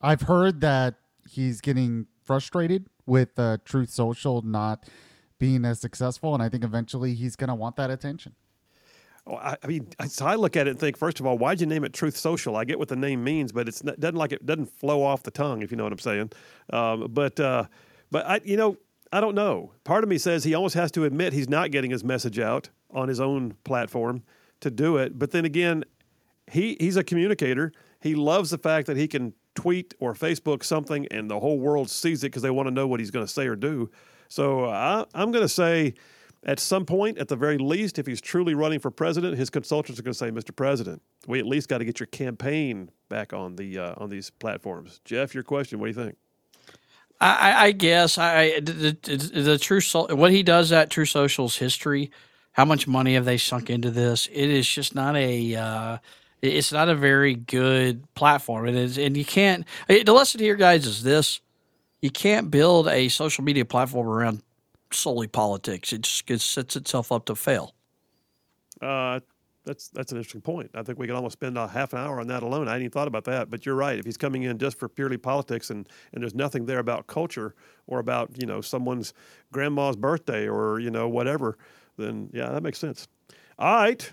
I've 0.00 0.22
heard 0.22 0.60
that 0.60 0.94
he's 1.28 1.60
getting 1.60 2.06
frustrated 2.24 2.86
with 3.06 3.38
uh, 3.38 3.58
Truth 3.64 3.90
Social 3.90 4.42
not 4.42 4.88
being 5.38 5.64
as 5.64 5.80
successful, 5.80 6.34
and 6.34 6.42
I 6.42 6.48
think 6.48 6.64
eventually 6.64 7.14
he's 7.14 7.36
going 7.36 7.48
to 7.48 7.54
want 7.54 7.76
that 7.76 7.90
attention. 7.90 8.34
Oh, 9.26 9.36
I, 9.36 9.56
I, 9.62 9.66
mean, 9.66 9.88
so 10.08 10.26
I 10.26 10.36
look 10.36 10.56
at 10.56 10.66
it 10.66 10.70
and 10.70 10.80
think, 10.80 10.96
first 10.96 11.20
of 11.20 11.26
all, 11.26 11.36
why'd 11.36 11.60
you 11.60 11.66
name 11.66 11.84
it 11.84 11.92
Truth 11.92 12.16
Social? 12.16 12.56
I 12.56 12.64
get 12.64 12.78
what 12.78 12.88
the 12.88 12.96
name 12.96 13.22
means, 13.22 13.52
but 13.52 13.68
it's 13.68 13.84
not, 13.84 14.00
doesn't 14.00 14.16
like 14.16 14.32
it 14.32 14.44
doesn't 14.46 14.66
flow 14.66 15.02
off 15.02 15.22
the 15.22 15.30
tongue, 15.30 15.62
if 15.62 15.70
you 15.70 15.76
know 15.76 15.84
what 15.84 15.92
I'm 15.92 15.98
saying. 15.98 16.30
Um, 16.72 17.08
but 17.10 17.38
uh, 17.38 17.64
but 18.10 18.26
I, 18.26 18.40
you 18.44 18.56
know, 18.56 18.78
I 19.12 19.20
don't 19.20 19.34
know. 19.34 19.72
Part 19.84 20.02
of 20.02 20.10
me 20.10 20.18
says 20.18 20.44
he 20.44 20.54
almost 20.54 20.74
has 20.74 20.90
to 20.92 21.04
admit 21.04 21.32
he's 21.32 21.48
not 21.48 21.70
getting 21.70 21.90
his 21.90 22.04
message 22.04 22.38
out 22.38 22.70
on 22.90 23.08
his 23.08 23.20
own 23.20 23.54
platform 23.64 24.22
to 24.60 24.70
do 24.70 24.96
it. 24.96 25.18
But 25.18 25.30
then 25.30 25.44
again, 25.44 25.84
he 26.50 26.76
he's 26.80 26.96
a 26.96 27.04
communicator. 27.04 27.72
He 28.00 28.14
loves 28.14 28.50
the 28.50 28.58
fact 28.58 28.86
that 28.86 28.96
he 28.96 29.08
can 29.08 29.34
tweet 29.54 29.94
or 29.98 30.14
Facebook 30.14 30.62
something 30.62 31.06
and 31.08 31.28
the 31.28 31.40
whole 31.40 31.58
world 31.58 31.90
sees 31.90 32.22
it 32.22 32.28
because 32.28 32.42
they 32.42 32.50
want 32.50 32.68
to 32.68 32.70
know 32.70 32.86
what 32.86 33.00
he's 33.00 33.10
going 33.10 33.26
to 33.26 33.32
say 33.32 33.46
or 33.46 33.56
do. 33.56 33.90
So 34.28 34.66
uh, 34.66 35.04
I, 35.14 35.20
I'm 35.20 35.32
going 35.32 35.44
to 35.44 35.48
say 35.48 35.94
at 36.44 36.60
some 36.60 36.86
point, 36.86 37.18
at 37.18 37.28
the 37.28 37.36
very 37.36 37.58
least, 37.58 37.98
if 37.98 38.06
he's 38.06 38.20
truly 38.20 38.54
running 38.54 38.78
for 38.78 38.90
president, 38.90 39.36
his 39.36 39.50
consultants 39.50 39.98
are 39.98 40.02
going 40.02 40.12
to 40.12 40.18
say, 40.18 40.30
"Mr. 40.30 40.54
President, 40.54 41.02
we 41.26 41.38
at 41.38 41.46
least 41.46 41.68
got 41.68 41.78
to 41.78 41.84
get 41.84 41.98
your 41.98 42.06
campaign 42.06 42.90
back 43.08 43.32
on 43.32 43.56
the 43.56 43.78
uh, 43.78 43.94
on 43.96 44.08
these 44.08 44.30
platforms." 44.30 45.00
Jeff, 45.04 45.34
your 45.34 45.42
question. 45.42 45.80
What 45.80 45.92
do 45.92 46.00
you 46.00 46.06
think? 46.06 46.16
I, 47.20 47.66
I 47.66 47.72
guess 47.72 48.16
I 48.16 48.60
the, 48.60 48.96
the, 49.02 49.16
the 49.40 49.58
true 49.58 49.80
what 50.14 50.30
he 50.30 50.44
does 50.44 50.70
at 50.70 50.90
True 50.90 51.04
Social's 51.04 51.56
history. 51.56 52.12
How 52.52 52.64
much 52.64 52.86
money 52.86 53.14
have 53.14 53.24
they 53.24 53.38
sunk 53.38 53.70
into 53.70 53.90
this? 53.90 54.28
It 54.32 54.48
is 54.48 54.68
just 54.68 54.94
not 54.94 55.16
a. 55.16 55.56
Uh, 55.56 55.98
it's 56.42 56.72
not 56.72 56.88
a 56.88 56.94
very 56.94 57.34
good 57.34 58.02
platform. 58.14 58.66
It 58.68 58.74
is, 58.74 58.98
and 58.98 59.16
you 59.16 59.24
can't. 59.24 59.64
The 59.88 60.12
lesson 60.12 60.40
here, 60.40 60.56
guys, 60.56 60.86
is 60.86 61.02
this: 61.02 61.40
you 62.00 62.10
can't 62.10 62.50
build 62.50 62.88
a 62.88 63.08
social 63.08 63.44
media 63.44 63.64
platform 63.64 64.06
around 64.06 64.42
solely 64.92 65.26
politics. 65.26 65.92
It 65.92 66.02
just 66.02 66.30
it 66.30 66.40
sets 66.40 66.76
itself 66.76 67.12
up 67.12 67.26
to 67.26 67.34
fail. 67.34 67.74
Uh, 68.80 69.20
that's 69.68 69.88
that's 69.88 70.12
an 70.12 70.18
interesting 70.18 70.40
point. 70.40 70.70
I 70.74 70.82
think 70.82 70.98
we 70.98 71.06
could 71.06 71.14
almost 71.14 71.34
spend 71.34 71.58
a 71.58 71.68
half 71.68 71.92
an 71.92 71.98
hour 71.98 72.20
on 72.20 72.26
that 72.28 72.42
alone. 72.42 72.68
I 72.68 72.72
hadn't 72.72 72.84
even 72.84 72.92
thought 72.92 73.08
about 73.08 73.24
that, 73.24 73.50
but 73.50 73.66
you're 73.66 73.74
right. 73.74 73.98
If 73.98 74.04
he's 74.04 74.16
coming 74.16 74.44
in 74.44 74.58
just 74.58 74.78
for 74.78 74.88
purely 74.88 75.18
politics 75.18 75.70
and, 75.70 75.86
and 76.12 76.22
there's 76.22 76.34
nothing 76.34 76.64
there 76.64 76.78
about 76.78 77.06
culture 77.06 77.54
or 77.86 77.98
about 77.98 78.30
you 78.40 78.46
know 78.46 78.60
someone's 78.60 79.12
grandma's 79.52 79.96
birthday 79.96 80.48
or 80.48 80.80
you 80.80 80.90
know 80.90 81.08
whatever, 81.08 81.58
then 81.98 82.30
yeah, 82.32 82.50
that 82.50 82.62
makes 82.62 82.78
sense. 82.78 83.08
All 83.58 83.74
right, 83.74 84.10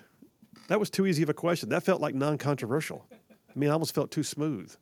that 0.68 0.80
was 0.80 0.90
too 0.90 1.06
easy 1.06 1.24
of 1.24 1.30
a 1.30 1.34
question. 1.34 1.70
That 1.70 1.84
felt 1.84 2.02
like 2.02 2.16
non 2.16 2.38
controversial. 2.38 3.06
I 3.12 3.60
mean, 3.60 3.70
I 3.70 3.74
almost 3.74 3.96
felt 3.96 4.12
too 4.12 4.24
smooth. 4.24 4.74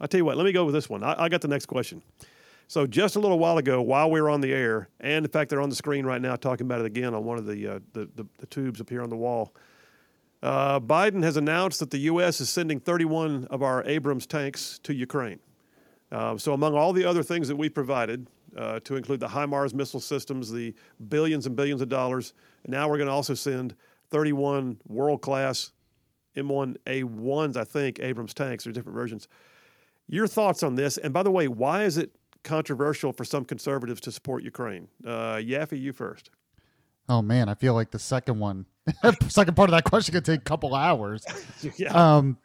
I'll 0.00 0.08
tell 0.08 0.18
you 0.18 0.24
what, 0.24 0.36
let 0.36 0.44
me 0.44 0.52
go 0.52 0.64
with 0.64 0.74
this 0.74 0.88
one. 0.88 1.02
I, 1.02 1.24
I, 1.24 1.28
got 1.28 1.40
the 1.40 1.48
next 1.48 1.66
question. 1.66 2.02
So, 2.68 2.86
just 2.86 3.16
a 3.16 3.20
little 3.20 3.38
while 3.38 3.58
ago, 3.58 3.82
while 3.82 4.10
we 4.10 4.20
were 4.20 4.30
on 4.30 4.40
the 4.40 4.52
air, 4.52 4.88
and 5.00 5.24
in 5.24 5.30
fact, 5.30 5.50
they're 5.50 5.60
on 5.60 5.68
the 5.68 5.74
screen 5.74 6.06
right 6.06 6.20
now 6.20 6.36
talking 6.36 6.66
about 6.66 6.80
it 6.80 6.86
again 6.86 7.14
on 7.14 7.24
one 7.24 7.36
of 7.36 7.46
the, 7.46 7.66
uh, 7.66 7.78
the, 7.92 8.08
the, 8.14 8.26
the, 8.38 8.46
tubes 8.46 8.80
up 8.80 8.88
here 8.88 9.02
on 9.02 9.10
the 9.10 9.16
wall. 9.16 9.52
Uh, 10.42 10.80
Biden 10.80 11.22
has 11.22 11.36
announced 11.36 11.80
that 11.80 11.90
the 11.90 11.98
U.S. 11.98 12.40
is 12.40 12.48
sending 12.48 12.80
31 12.80 13.46
of 13.50 13.62
our 13.62 13.84
Abrams 13.84 14.26
tanks 14.26 14.80
to 14.84 14.94
Ukraine. 14.94 15.40
Uh, 16.10 16.38
so, 16.38 16.54
among 16.54 16.74
all 16.74 16.92
the 16.92 17.04
other 17.04 17.22
things 17.22 17.48
that 17.48 17.56
we 17.56 17.68
provided, 17.68 18.26
uh, 18.56 18.80
to 18.80 18.96
include 18.96 19.20
the 19.20 19.28
HIMARS 19.28 19.74
missile 19.74 20.00
systems, 20.00 20.50
the 20.50 20.74
billions 21.08 21.46
and 21.46 21.56
billions 21.56 21.80
of 21.80 21.88
dollars, 21.88 22.32
and 22.64 22.72
now 22.72 22.88
we're 22.88 22.98
going 22.98 23.08
to 23.08 23.12
also 23.12 23.34
send 23.34 23.74
31 24.12 24.78
world 24.86 25.22
class 25.22 25.72
M1A1s, 26.36 27.56
I 27.56 27.64
think, 27.64 27.98
Abrams 28.00 28.34
tanks. 28.34 28.64
There's 28.64 28.74
different 28.74 28.96
versions. 28.96 29.26
Your 30.06 30.26
thoughts 30.26 30.62
on 30.62 30.74
this? 30.74 30.98
And 30.98 31.12
by 31.12 31.22
the 31.22 31.30
way, 31.30 31.48
why 31.48 31.84
is 31.84 31.96
it 31.96 32.14
controversial 32.44 33.12
for 33.12 33.24
some 33.24 33.44
conservatives 33.44 34.00
to 34.02 34.12
support 34.12 34.42
Ukraine? 34.44 34.88
Uh, 35.04 35.36
Yaffee, 35.36 35.80
you 35.80 35.92
first. 35.92 36.30
Oh 37.08 37.22
man, 37.22 37.48
I 37.48 37.54
feel 37.54 37.74
like 37.74 37.90
the 37.90 37.98
second 37.98 38.38
one, 38.38 38.66
second 39.28 39.56
part 39.56 39.68
of 39.68 39.72
that 39.72 39.84
question 39.84 40.14
could 40.14 40.24
take 40.24 40.40
a 40.40 40.44
couple 40.44 40.74
hours. 40.74 41.24
yeah. 41.76 41.88
Um, 41.92 42.38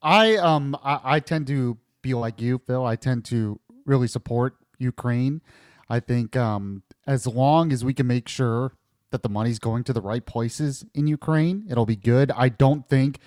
I 0.00 0.36
um 0.36 0.76
I, 0.82 1.00
I 1.04 1.20
tend 1.20 1.46
to 1.48 1.76
be 2.00 2.14
like 2.14 2.40
you, 2.40 2.58
Phil. 2.66 2.84
I 2.86 2.96
tend 2.96 3.24
to 3.26 3.60
really 3.84 4.08
support 4.08 4.56
Ukraine. 4.78 5.42
I 5.90 6.00
think 6.00 6.36
um 6.36 6.84
as 7.06 7.26
long 7.26 7.72
as 7.72 7.84
we 7.84 7.92
can 7.92 8.06
make 8.06 8.28
sure 8.28 8.72
that 9.10 9.22
the 9.22 9.28
money's 9.28 9.58
going 9.58 9.84
to 9.84 9.92
the 9.92 10.00
right 10.00 10.24
places 10.24 10.84
in 10.94 11.06
Ukraine. 11.06 11.66
It'll 11.70 11.86
be 11.86 11.96
good. 11.96 12.30
I 12.32 12.48
don't 12.48 12.88
think 12.88 13.18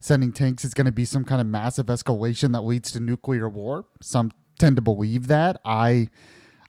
sending 0.00 0.32
tanks 0.32 0.64
is 0.64 0.74
going 0.74 0.86
to 0.86 0.92
be 0.92 1.04
some 1.04 1.24
kind 1.24 1.40
of 1.40 1.46
massive 1.46 1.86
escalation 1.86 2.52
that 2.52 2.62
leads 2.62 2.92
to 2.92 3.00
nuclear 3.00 3.48
war. 3.48 3.86
Some 4.00 4.32
tend 4.58 4.76
to 4.76 4.82
believe 4.82 5.26
that. 5.28 5.60
I 5.64 6.08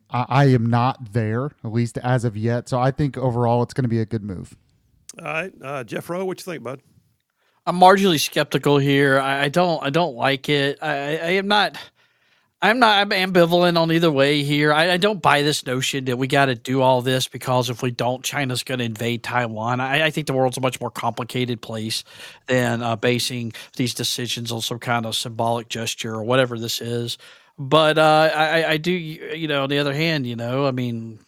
I, 0.09 0.25
I 0.29 0.45
am 0.45 0.65
not 0.65 1.13
there, 1.13 1.51
at 1.63 1.71
least 1.71 1.97
as 1.97 2.23
of 2.23 2.37
yet. 2.37 2.69
So 2.69 2.79
I 2.79 2.91
think 2.91 3.17
overall 3.17 3.63
it's 3.63 3.73
going 3.73 3.83
to 3.83 3.89
be 3.89 3.99
a 3.99 4.05
good 4.05 4.23
move. 4.23 4.55
All 5.19 5.25
right, 5.25 5.53
uh, 5.61 5.83
Jeff 5.83 6.07
Poor, 6.07 6.23
what 6.23 6.39
you 6.39 6.43
think, 6.51 6.63
bud? 6.63 6.81
I'm 7.65 7.79
marginally 7.79 8.19
skeptical 8.19 8.77
here. 8.77 9.19
I, 9.19 9.43
I 9.45 9.49
don't. 9.49 9.83
I 9.83 9.89
don't 9.89 10.15
like 10.15 10.47
it. 10.47 10.79
I, 10.81 10.93
I 11.17 11.29
am 11.31 11.47
not. 11.47 11.77
I'm 12.59 12.79
not. 12.79 12.97
I'm 12.97 13.09
ambivalent 13.31 13.79
on 13.79 13.91
either 13.91 14.11
way 14.11 14.41
here. 14.41 14.73
I, 14.73 14.93
I 14.93 14.97
don't 14.97 15.21
buy 15.21 15.43
this 15.43 15.65
notion 15.67 16.05
that 16.05 16.17
we 16.17 16.25
got 16.27 16.45
to 16.45 16.55
do 16.55 16.81
all 16.81 17.03
this 17.03 17.27
because 17.27 17.69
if 17.69 17.83
we 17.83 17.91
don't, 17.91 18.23
China's 18.23 18.63
going 18.63 18.79
to 18.79 18.85
invade 18.85 19.21
Taiwan. 19.21 19.79
I, 19.79 20.05
I, 20.05 20.09
think 20.09 20.25
the 20.25 20.33
world's 20.33 20.57
a 20.57 20.61
much 20.61 20.81
more 20.81 20.89
complicated 20.89 21.61
place 21.61 22.03
than 22.47 22.81
uh, 22.81 22.95
basing 22.95 23.53
these 23.75 23.93
decisions 23.93 24.51
on 24.51 24.61
some 24.61 24.79
kind 24.79 25.05
of 25.05 25.15
symbolic 25.15 25.69
gesture 25.69 26.15
or 26.15 26.23
whatever 26.23 26.57
this 26.57 26.81
is. 26.81 27.19
But 27.59 27.99
uh, 27.99 28.31
I, 28.33 28.65
I 28.71 28.77
do. 28.77 28.91
You 28.91 29.47
know, 29.47 29.63
on 29.63 29.69
the 29.69 29.77
other 29.77 29.93
hand, 29.93 30.25
you 30.25 30.35
know, 30.35 30.65
I 30.65 30.71
mean, 30.71 31.19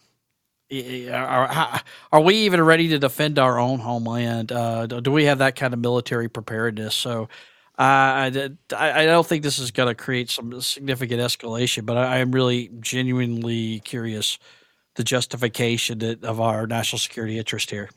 are, 1.12 1.80
are 2.10 2.20
we 2.20 2.34
even 2.38 2.60
ready 2.60 2.88
to 2.88 2.98
defend 2.98 3.38
our 3.38 3.58
own 3.60 3.78
homeland? 3.78 4.50
Uh, 4.50 4.86
do 4.86 5.12
we 5.12 5.26
have 5.26 5.38
that 5.38 5.54
kind 5.54 5.74
of 5.74 5.80
military 5.80 6.28
preparedness? 6.28 6.96
So 6.96 7.28
I, 7.80 8.26
I 8.76 9.06
don't 9.06 9.26
think 9.26 9.42
this 9.42 9.58
is 9.58 9.70
going 9.70 9.88
to 9.88 9.94
create 9.94 10.28
some 10.28 10.60
significant 10.60 11.20
escalation, 11.20 11.86
but 11.86 11.96
I, 11.96 12.18
am 12.18 12.30
really 12.30 12.70
genuinely 12.80 13.80
curious 13.80 14.38
the 14.96 15.04
justification 15.04 16.02
of 16.24 16.40
our 16.40 16.66
national 16.66 16.98
security 16.98 17.38
interest 17.38 17.70
here. 17.70 17.88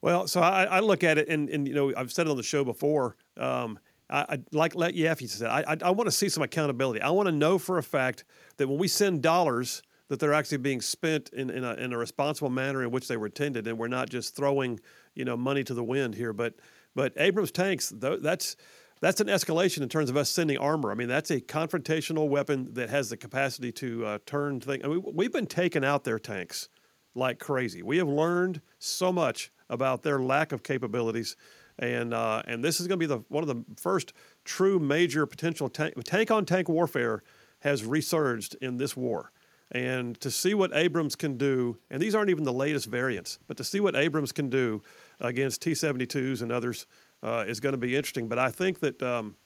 Well, 0.00 0.28
so 0.28 0.40
I, 0.40 0.64
I 0.64 0.80
look 0.80 1.04
at 1.04 1.18
it, 1.18 1.28
and, 1.28 1.50
and 1.50 1.68
you 1.68 1.74
know 1.74 1.92
I've 1.96 2.12
said 2.12 2.26
it 2.26 2.30
on 2.30 2.36
the 2.36 2.42
show 2.42 2.64
before. 2.64 3.16
Um, 3.36 3.78
I, 4.08 4.20
I 4.20 4.38
like 4.52 4.74
let 4.74 4.94
Yaffee 4.94 5.28
said 5.28 5.50
I, 5.50 5.72
I, 5.72 5.76
I 5.82 5.90
want 5.90 6.06
to 6.06 6.12
see 6.12 6.28
some 6.28 6.42
accountability. 6.42 7.02
I 7.02 7.10
want 7.10 7.26
to 7.26 7.32
know 7.32 7.58
for 7.58 7.78
a 7.78 7.82
fact 7.82 8.24
that 8.56 8.68
when 8.68 8.78
we 8.78 8.88
send 8.88 9.22
dollars 9.22 9.82
that 10.08 10.18
they're 10.20 10.32
actually 10.32 10.58
being 10.58 10.80
spent 10.80 11.28
in, 11.34 11.50
in 11.50 11.64
a, 11.64 11.74
in, 11.74 11.92
a, 11.92 11.98
responsible 11.98 12.48
manner 12.48 12.82
in 12.82 12.90
which 12.90 13.08
they 13.08 13.18
were 13.18 13.26
intended, 13.26 13.66
and 13.66 13.76
we're 13.76 13.88
not 13.88 14.08
just 14.08 14.34
throwing 14.34 14.80
you 15.14 15.24
know 15.24 15.36
money 15.36 15.64
to 15.64 15.74
the 15.74 15.84
wind 15.84 16.14
here. 16.14 16.32
But 16.32 16.54
but 16.94 17.12
Abrams 17.16 17.50
tanks, 17.50 17.92
that's 17.94 18.56
that's 19.00 19.20
an 19.20 19.28
escalation 19.28 19.82
in 19.82 19.88
terms 19.88 20.10
of 20.10 20.16
us 20.16 20.30
sending 20.30 20.58
armor. 20.58 20.90
I 20.90 20.94
mean, 20.94 21.08
that's 21.08 21.30
a 21.30 21.40
confrontational 21.40 22.28
weapon 22.28 22.74
that 22.74 22.90
has 22.90 23.10
the 23.10 23.16
capacity 23.16 23.72
to 23.72 24.06
uh, 24.06 24.18
turn 24.26 24.60
things. 24.60 24.84
I 24.84 24.88
mean, 24.88 25.02
we've 25.14 25.32
been 25.32 25.46
taking 25.46 25.84
out 25.84 26.04
their 26.04 26.18
tanks 26.18 26.68
like 27.14 27.38
crazy. 27.38 27.82
We 27.82 27.98
have 27.98 28.08
learned 28.08 28.60
so 28.78 29.12
much 29.12 29.50
about 29.68 30.02
their 30.02 30.20
lack 30.20 30.52
of 30.52 30.62
capabilities, 30.62 31.36
and 31.78 32.14
uh, 32.14 32.42
and 32.46 32.64
this 32.64 32.80
is 32.80 32.86
going 32.86 32.98
to 32.98 33.06
be 33.06 33.14
the 33.14 33.22
one 33.28 33.42
of 33.42 33.48
the 33.48 33.64
first 33.76 34.12
true 34.44 34.78
major 34.78 35.26
potential 35.26 35.68
tank 35.68 36.30
on 36.30 36.44
tank 36.44 36.68
warfare 36.68 37.22
has 37.60 37.84
resurged 37.84 38.56
in 38.60 38.76
this 38.76 38.96
war. 38.96 39.32
And 39.70 40.18
to 40.20 40.30
see 40.30 40.54
what 40.54 40.70
Abrams 40.72 41.14
can 41.14 41.36
do, 41.36 41.76
and 41.90 42.00
these 42.00 42.14
aren't 42.14 42.30
even 42.30 42.44
the 42.44 42.52
latest 42.52 42.86
variants, 42.86 43.38
but 43.46 43.58
to 43.58 43.64
see 43.64 43.80
what 43.80 43.94
Abrams 43.94 44.32
can 44.32 44.48
do 44.48 44.82
against 45.20 45.60
T 45.60 45.72
72s 45.72 46.40
and 46.40 46.50
others 46.50 46.86
uh, 47.22 47.44
is 47.46 47.60
going 47.60 47.72
to 47.72 47.78
be 47.78 47.96
interesting. 47.96 48.28
But 48.28 48.38
I 48.38 48.50
think 48.50 48.80
that 48.80 49.02
um, 49.02 49.36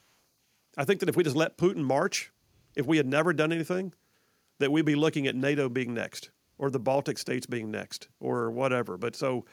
I 0.77 0.85
think 0.85 1.01
that 1.01 1.09
if 1.09 1.17
we 1.17 1.25
just 1.25 1.37
let 1.37 1.59
Putin 1.59 1.85
march, 1.85 2.33
if 2.77 2.87
we 2.87 2.97
had 2.97 3.07
never 3.07 3.33
done 3.33 3.53
anything, 3.53 3.93
that 4.59 4.71
we'd 4.71 4.85
be 4.85 4.95
looking 4.95 5.27
at 5.27 5.35
NATO 5.35 5.69
being 5.69 5.95
next, 5.95 6.31
or 6.59 6.71
the 6.71 6.79
Baltic 6.79 7.19
states 7.19 7.47
being 7.47 7.71
next, 7.71 8.09
or 8.21 8.51
whatever. 8.51 8.97
But 8.97 9.17
so 9.17 9.45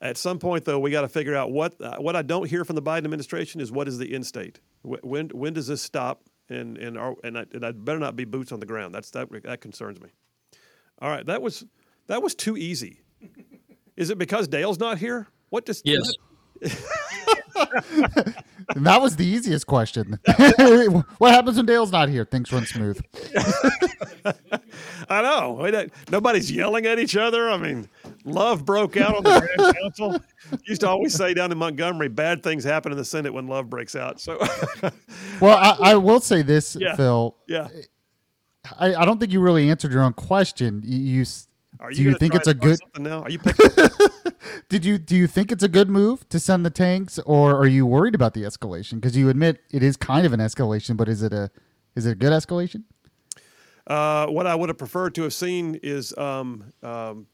at 0.00 0.16
some 0.16 0.38
point, 0.38 0.64
though, 0.64 0.78
we 0.78 0.90
got 0.90 1.02
to 1.02 1.08
figure 1.08 1.34
out 1.34 1.50
what 1.50 1.80
uh, 1.80 1.96
what 1.98 2.16
I 2.16 2.22
don't 2.22 2.48
hear 2.48 2.64
from 2.64 2.76
the 2.76 2.82
Biden 2.82 3.04
administration 3.04 3.60
is 3.60 3.72
what 3.72 3.88
is 3.88 3.98
the 3.98 4.14
end 4.14 4.26
state? 4.26 4.60
When 4.82 5.28
when 5.28 5.52
does 5.52 5.66
this 5.66 5.82
stop? 5.82 6.22
and 6.48 6.78
and 6.78 6.98
our, 6.98 7.14
and, 7.24 7.38
I, 7.38 7.46
and 7.52 7.64
I 7.64 7.72
better 7.72 7.98
not 7.98 8.16
be 8.16 8.24
boots 8.24 8.52
on 8.52 8.60
the 8.60 8.66
ground. 8.66 8.94
That's 8.94 9.10
that 9.10 9.28
that 9.44 9.60
concerns 9.60 10.00
me. 10.00 10.10
All 11.00 11.08
right, 11.08 11.24
that 11.26 11.42
was 11.42 11.64
that 12.06 12.22
was 12.22 12.34
too 12.34 12.56
easy. 12.56 13.00
Is 13.96 14.10
it 14.10 14.18
because 14.18 14.48
Dale's 14.48 14.78
not 14.78 14.98
here? 14.98 15.28
What 15.50 15.66
does 15.66 15.82
yes? 15.84 16.12
that 18.76 19.00
was 19.00 19.16
the 19.16 19.26
easiest 19.26 19.66
question. 19.66 20.18
what 21.18 21.32
happens 21.32 21.56
when 21.56 21.66
Dale's 21.66 21.92
not 21.92 22.08
here? 22.08 22.24
Things 22.24 22.52
run 22.52 22.66
smooth. 22.66 23.00
I 25.08 25.22
know. 25.22 25.86
Nobody's 26.10 26.50
yelling 26.50 26.86
at 26.86 26.98
each 26.98 27.16
other. 27.16 27.50
I 27.50 27.56
mean, 27.56 27.88
love 28.24 28.64
broke 28.64 28.96
out 28.96 29.16
on 29.16 29.22
the 29.24 29.50
Grand 29.56 29.76
Council. 29.82 30.20
Used 30.66 30.82
to 30.82 30.88
always 30.88 31.14
say 31.14 31.34
down 31.34 31.52
in 31.52 31.58
Montgomery, 31.58 32.08
bad 32.08 32.42
things 32.42 32.64
happen 32.64 32.92
in 32.92 32.98
the 32.98 33.04
Senate 33.04 33.32
when 33.32 33.46
love 33.46 33.68
breaks 33.70 33.96
out. 33.96 34.20
So, 34.20 34.38
well, 35.40 35.56
I, 35.56 35.92
I, 35.92 35.94
will 35.96 36.20
say 36.20 36.42
this, 36.42 36.76
yeah. 36.78 36.94
Phil. 36.96 37.36
Yeah. 37.48 37.68
I, 38.78 38.94
I 38.94 39.04
don't 39.04 39.18
think 39.18 39.32
you 39.32 39.40
really 39.40 39.70
answered 39.70 39.92
your 39.92 40.02
own 40.02 40.12
question. 40.12 40.82
You, 40.84 40.98
you 40.98 41.24
are 41.80 41.90
you 41.90 41.96
do 41.96 42.02
you 42.04 42.18
think 42.18 42.34
it's 42.34 42.46
a 42.46 42.54
good 42.54 42.78
now? 42.96 43.22
Are 43.22 43.30
you 43.30 43.38
picking? 43.38 43.88
Did 44.68 44.84
you 44.84 44.98
do 44.98 45.16
you 45.16 45.26
think 45.26 45.52
it's 45.52 45.62
a 45.62 45.68
good 45.68 45.88
move 45.88 46.28
to 46.28 46.40
send 46.40 46.64
the 46.64 46.70
tanks, 46.70 47.18
or 47.20 47.56
are 47.56 47.66
you 47.66 47.86
worried 47.86 48.14
about 48.14 48.34
the 48.34 48.42
escalation? 48.42 48.94
Because 48.94 49.16
you 49.16 49.28
admit 49.28 49.60
it 49.70 49.82
is 49.82 49.96
kind 49.96 50.26
of 50.26 50.32
an 50.32 50.40
escalation, 50.40 50.96
but 50.96 51.08
is 51.08 51.22
it 51.22 51.32
a 51.32 51.50
is 51.94 52.06
it 52.06 52.12
a 52.12 52.14
good 52.14 52.32
escalation? 52.32 52.84
Uh, 53.86 54.26
what 54.26 54.46
I 54.46 54.54
would 54.54 54.68
have 54.68 54.78
preferred 54.78 55.14
to 55.16 55.22
have 55.22 55.34
seen 55.34 55.78
is 55.82 56.16
um, 56.16 56.72
um, 56.82 57.26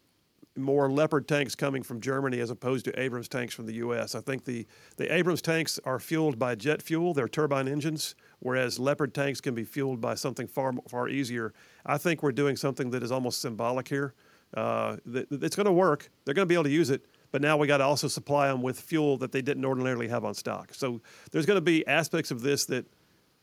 more 0.59 0.91
Leopard 0.91 1.29
tanks 1.29 1.55
coming 1.55 1.83
from 1.83 2.01
Germany 2.01 2.41
as 2.41 2.51
opposed 2.51 2.85
to 2.87 3.01
Abrams 3.01 3.29
tanks 3.29 3.55
from 3.55 3.67
the 3.67 3.75
U.S. 3.75 4.15
I 4.15 4.21
think 4.21 4.45
the, 4.45 4.67
the 4.97 5.13
Abrams 5.13 5.43
tanks 5.43 5.79
are 5.85 5.99
fueled 5.99 6.39
by 6.39 6.55
jet 6.55 6.83
fuel, 6.83 7.15
they're 7.15 7.29
turbine 7.29 7.69
engines, 7.69 8.15
whereas 8.41 8.79
Leopard 8.79 9.15
tanks 9.15 9.41
can 9.41 9.55
be 9.55 9.65
fueled 9.65 10.01
by 10.01 10.15
something 10.15 10.47
far 10.47 10.73
far 10.89 11.09
easier. 11.09 11.53
I 11.87 11.99
think 11.99 12.23
we're 12.23 12.33
doing 12.33 12.57
something 12.57 12.91
that 12.91 13.03
is 13.03 13.13
almost 13.13 13.41
symbolic 13.41 13.89
here. 13.89 14.15
Uh, 14.55 14.97
it's 15.07 15.57
going 15.57 15.67
to 15.67 15.73
work. 15.73 16.11
They're 16.25 16.35
going 16.35 16.47
to 16.47 16.49
be 16.49 16.55
able 16.55 16.65
to 16.65 16.71
use 16.71 16.91
it, 16.91 17.05
but 17.31 17.43
now 17.43 17.57
we 17.57 17.67
got 17.67 17.79
to 17.79 17.85
also 17.85 18.09
supply 18.09 18.49
them 18.49 18.63
with 18.63 18.81
fuel 18.81 19.19
that 19.19 19.33
they 19.33 19.43
didn't 19.43 19.65
ordinarily 19.65 20.09
have 20.09 20.25
on 20.25 20.35
stock. 20.35 20.73
So 20.73 21.01
there's 21.31 21.47
going 21.47 21.59
to 21.59 21.63
be 21.63 21.87
aspects 21.87 22.31
of 22.31 22.41
this 22.41 22.65
that 22.67 22.87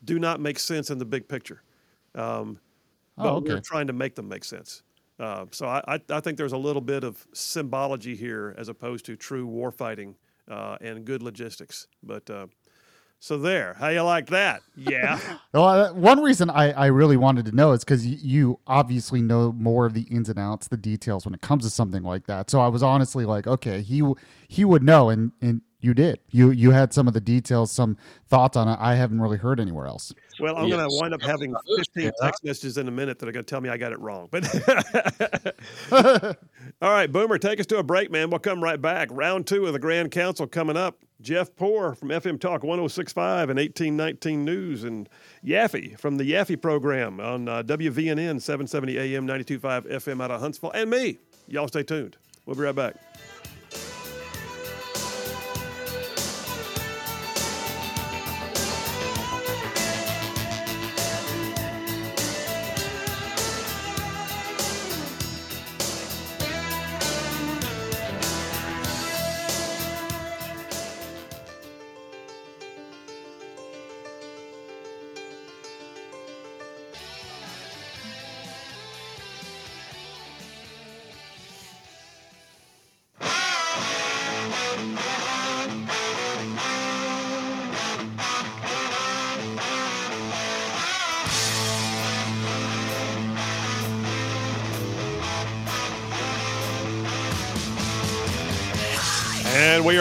do 0.04 0.18
not 0.18 0.40
make 0.40 0.58
sense 0.58 0.90
in 0.90 0.98
the 0.98 1.04
big 1.04 1.28
picture. 1.28 1.62
Um, 2.14 2.58
but 3.16 3.26
oh, 3.26 3.36
okay. 3.36 3.54
we're 3.54 3.60
trying 3.60 3.86
to 3.86 3.92
make 3.92 4.14
them 4.14 4.28
make 4.28 4.44
sense. 4.44 4.82
Uh, 5.18 5.46
so 5.50 5.66
I, 5.66 5.98
I, 6.10 6.20
think 6.20 6.36
there's 6.36 6.52
a 6.52 6.58
little 6.58 6.82
bit 6.82 7.02
of 7.02 7.26
symbology 7.32 8.14
here 8.14 8.54
as 8.58 8.68
opposed 8.68 9.06
to 9.06 9.16
true 9.16 9.46
war 9.46 9.72
fighting 9.72 10.14
uh, 10.50 10.76
and 10.82 11.06
good 11.06 11.22
logistics. 11.22 11.86
But 12.02 12.28
uh, 12.28 12.48
so 13.18 13.38
there, 13.38 13.74
how 13.74 13.88
you 13.88 14.02
like 14.02 14.28
that? 14.28 14.62
Yeah. 14.76 15.18
well, 15.52 15.64
uh, 15.64 15.92
one 15.92 16.22
reason 16.22 16.50
I, 16.50 16.72
I 16.72 16.86
really 16.86 17.16
wanted 17.16 17.46
to 17.46 17.52
know 17.52 17.72
is 17.72 17.84
because 17.84 18.06
you 18.06 18.60
obviously 18.66 19.22
know 19.22 19.52
more 19.52 19.86
of 19.86 19.94
the 19.94 20.02
ins 20.02 20.28
and 20.28 20.38
outs, 20.38 20.68
the 20.68 20.76
details 20.76 21.24
when 21.24 21.34
it 21.34 21.40
comes 21.40 21.64
to 21.64 21.70
something 21.70 22.02
like 22.02 22.26
that. 22.26 22.50
So 22.50 22.60
I 22.60 22.68
was 22.68 22.82
honestly 22.82 23.24
like, 23.24 23.46
okay, 23.46 23.82
he 23.82 24.02
he 24.48 24.64
would 24.64 24.82
know, 24.82 25.08
and 25.08 25.32
and 25.40 25.62
you 25.86 25.94
did. 25.94 26.18
You 26.30 26.50
you 26.50 26.72
had 26.72 26.92
some 26.92 27.06
of 27.06 27.14
the 27.14 27.20
details, 27.20 27.70
some 27.70 27.96
thoughts 28.28 28.56
on 28.56 28.68
it. 28.68 28.76
I 28.80 28.96
haven't 28.96 29.20
really 29.20 29.38
heard 29.38 29.60
anywhere 29.60 29.86
else. 29.86 30.12
Well, 30.40 30.56
I'm 30.56 30.66
yes. 30.66 30.76
going 30.76 30.90
to 30.90 30.96
wind 31.00 31.14
up 31.14 31.22
having 31.22 31.54
15 31.76 32.12
text 32.20 32.44
messages 32.44 32.76
in 32.76 32.88
a 32.88 32.90
minute 32.90 33.20
that 33.20 33.28
are 33.28 33.32
going 33.32 33.44
to 33.44 33.48
tell 33.48 33.60
me 33.60 33.68
I 33.68 33.76
got 33.76 33.92
it 33.92 34.00
wrong. 34.00 34.28
But 34.30 34.44
all 36.82 36.90
right, 36.90 37.10
Boomer, 37.10 37.38
take 37.38 37.60
us 37.60 37.66
to 37.66 37.78
a 37.78 37.82
break, 37.82 38.10
man. 38.10 38.28
We'll 38.28 38.40
come 38.40 38.62
right 38.62 38.80
back. 38.82 39.08
Round 39.12 39.46
two 39.46 39.66
of 39.66 39.72
the 39.72 39.78
Grand 39.78 40.10
Council 40.10 40.46
coming 40.46 40.76
up. 40.76 40.98
Jeff 41.22 41.54
Poor 41.56 41.94
from 41.94 42.08
FM 42.08 42.38
Talk 42.38 42.62
1065 42.62 43.48
and 43.48 43.58
1819 43.58 44.44
News, 44.44 44.84
and 44.84 45.08
Yaffee 45.42 45.98
from 45.98 46.18
the 46.18 46.24
Yaffee 46.24 46.60
program 46.60 47.20
on 47.20 47.48
uh, 47.48 47.62
WVNN 47.62 48.42
770 48.42 48.98
AM 48.98 49.24
925 49.24 49.84
FM 49.84 50.22
out 50.22 50.30
of 50.30 50.40
Huntsville, 50.40 50.72
and 50.72 50.90
me. 50.90 51.18
Y'all 51.48 51.68
stay 51.68 51.84
tuned. 51.84 52.16
We'll 52.44 52.56
be 52.56 52.62
right 52.62 52.74
back. 52.74 52.96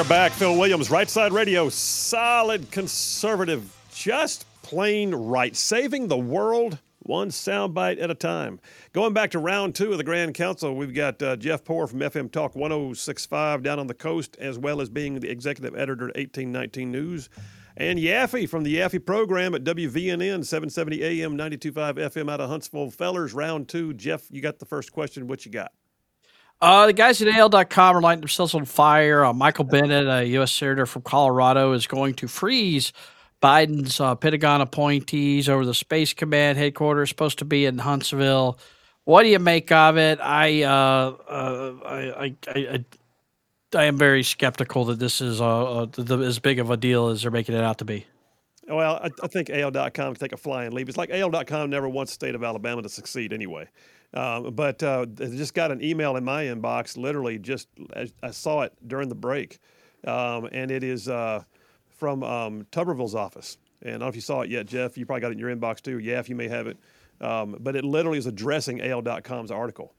Back. 0.10 0.34
Phil 0.34 0.56
Williams, 0.56 0.92
Right 0.92 1.10
Side 1.10 1.32
Radio, 1.32 1.68
solid 1.68 2.70
conservative, 2.70 3.76
just 3.92 4.46
plain 4.62 5.16
right, 5.16 5.56
saving 5.56 6.10
the 6.10 6.18
world 6.18 6.78
one 7.00 7.30
soundbite 7.30 8.00
at 8.00 8.12
a 8.12 8.16
time. 8.16 8.60
Going 8.94 9.14
back 9.14 9.32
to 9.32 9.40
round 9.40 9.74
two 9.74 9.92
of 9.92 9.98
the 9.98 10.04
Grand 10.04 10.36
Council, 10.36 10.76
we've 10.76 10.94
got 10.94 11.22
uh, 11.24 11.38
Jeff 11.38 11.64
Poor 11.64 11.88
from 11.88 12.02
FM 12.02 12.32
Talk 12.32 12.56
1065 12.56 13.64
down 13.64 13.80
on 13.80 13.88
the 13.88 13.96
coast, 13.96 14.38
as 14.40 14.60
well 14.60 14.80
as 14.80 14.90
being 14.90 15.20
the 15.20 15.30
executive 15.30 15.76
editor 15.76 16.10
at 16.10 16.16
1819 16.16 16.92
News. 16.92 17.30
And 17.76 17.98
Yaffee 17.98 18.48
from 18.48 18.64
the 18.64 18.78
Yaffee 18.78 19.04
program 19.04 19.56
at 19.56 19.64
WVNN 19.64 20.46
770 20.46 21.04
AM 21.04 21.32
925 21.32 21.96
FM 21.96 22.32
out 22.32 22.42
of 22.42 22.50
Huntsville. 22.50 22.92
Fellers, 22.92 23.34
round 23.34 23.70
two. 23.70 23.94
Jeff, 23.96 24.28
you 24.30 24.42
got 24.42 24.60
the 24.60 24.66
first 24.66 24.92
question. 24.92 25.28
What 25.28 25.46
you 25.46 25.52
got? 25.52 25.72
Uh, 26.62 26.88
the 26.88 26.94
guys 26.94 27.22
at 27.22 27.28
AL.com 27.28 27.98
are 27.98 28.02
lighting 28.02 28.22
themselves 28.22 28.56
on 28.56 28.66
fire. 28.66 29.26
Uh, 29.26 29.34
Michael 29.34 29.66
Bennet, 29.66 30.08
a 30.08 30.26
U.S. 30.26 30.52
Senator 30.52 30.86
from 30.86 31.02
Colorado, 31.02 31.74
is 31.74 31.86
going 31.86 32.14
to 32.16 32.28
freeze 32.28 32.94
Biden's 33.42 34.00
uh, 34.00 34.16
Pentagon 34.16 34.62
appointees 34.62 35.50
over 35.50 35.66
the 35.66 35.74
Space 35.74 36.14
Command 36.14 36.58
headquarters, 36.58 37.10
supposed 37.10 37.40
to 37.40 37.46
be 37.46 37.66
in 37.66 37.78
Huntsville. 37.78 38.58
What 39.04 39.24
do 39.24 39.30
you 39.30 39.40
make 39.40 39.72
of 39.72 39.98
it? 39.98 40.20
I, 40.20 40.64
uh, 40.64 41.16
uh, 41.30 41.74
I, 41.86 41.96
I, 41.96 42.36
I, 42.48 42.86
I, 43.76 43.84
am 43.84 43.98
very 43.98 44.24
skeptical 44.24 44.86
that 44.86 44.98
this 44.98 45.22
is 45.22 45.42
uh, 45.42 45.86
the, 45.92 46.18
as 46.20 46.40
big 46.40 46.60
of 46.60 46.72
a 46.72 46.78
deal 46.78 47.10
as 47.10 47.22
they're 47.22 47.32
making 47.32 47.54
it 47.54 47.64
out 47.64 47.78
to 47.80 47.86
be. 47.86 48.06
Well, 48.68 48.96
I, 48.96 49.10
I 49.22 49.28
think 49.28 49.52
AL.com 49.52 49.92
can 49.92 50.16
take 50.16 50.34
a 50.34 50.38
flying 50.38 50.72
leap. 50.72 50.90
It's 50.90 50.98
like 50.98 51.12
AL.com 51.12 51.70
never 51.70 51.88
wants 51.88 52.14
the 52.14 52.16
state 52.16 52.34
of 52.34 52.44
Alabama 52.44 52.82
to 52.82 52.90
succeed 52.90 53.32
anyway. 53.32 53.68
Um, 54.16 54.54
but 54.54 54.82
uh, 54.82 55.06
just 55.06 55.54
got 55.54 55.72
an 55.72 55.84
email 55.84 56.16
in 56.16 56.24
my 56.24 56.46
inbox, 56.46 56.96
literally 56.96 57.38
just 57.38 57.68
I 58.24 58.32
saw 58.32 58.62
it 58.62 58.74
during 58.88 59.10
the 59.10 59.16
break, 59.16 59.60
um, 60.08 60.48
and 60.54 60.72
it 60.72 60.84
is 60.84 61.10
uh, 61.10 61.44
from 61.90 62.24
um, 62.24 62.66
Tuberville's 62.72 63.14
office. 63.14 63.58
And 63.82 63.90
I 63.90 63.92
don't 63.92 64.00
know 64.02 64.08
if 64.08 64.16
you 64.16 64.22
saw 64.22 64.42
it 64.42 64.50
yet, 64.50 64.68
Jeff. 64.68 64.98
You 64.98 65.06
probably 65.06 65.22
got 65.22 65.32
it 65.32 65.34
in 65.34 65.40
your 65.40 65.54
inbox 65.54 65.82
too. 65.82 66.00
Yeah, 66.00 66.20
if 66.20 66.30
you 66.30 66.36
may 66.36 66.48
have 66.48 66.68
it. 66.68 66.78
Um, 67.20 67.58
but 67.60 67.76
it 67.76 67.84
literally 67.84 68.18
is 68.18 68.26
addressing 68.26 68.82
AL.com's 68.82 69.52
article 69.52 69.94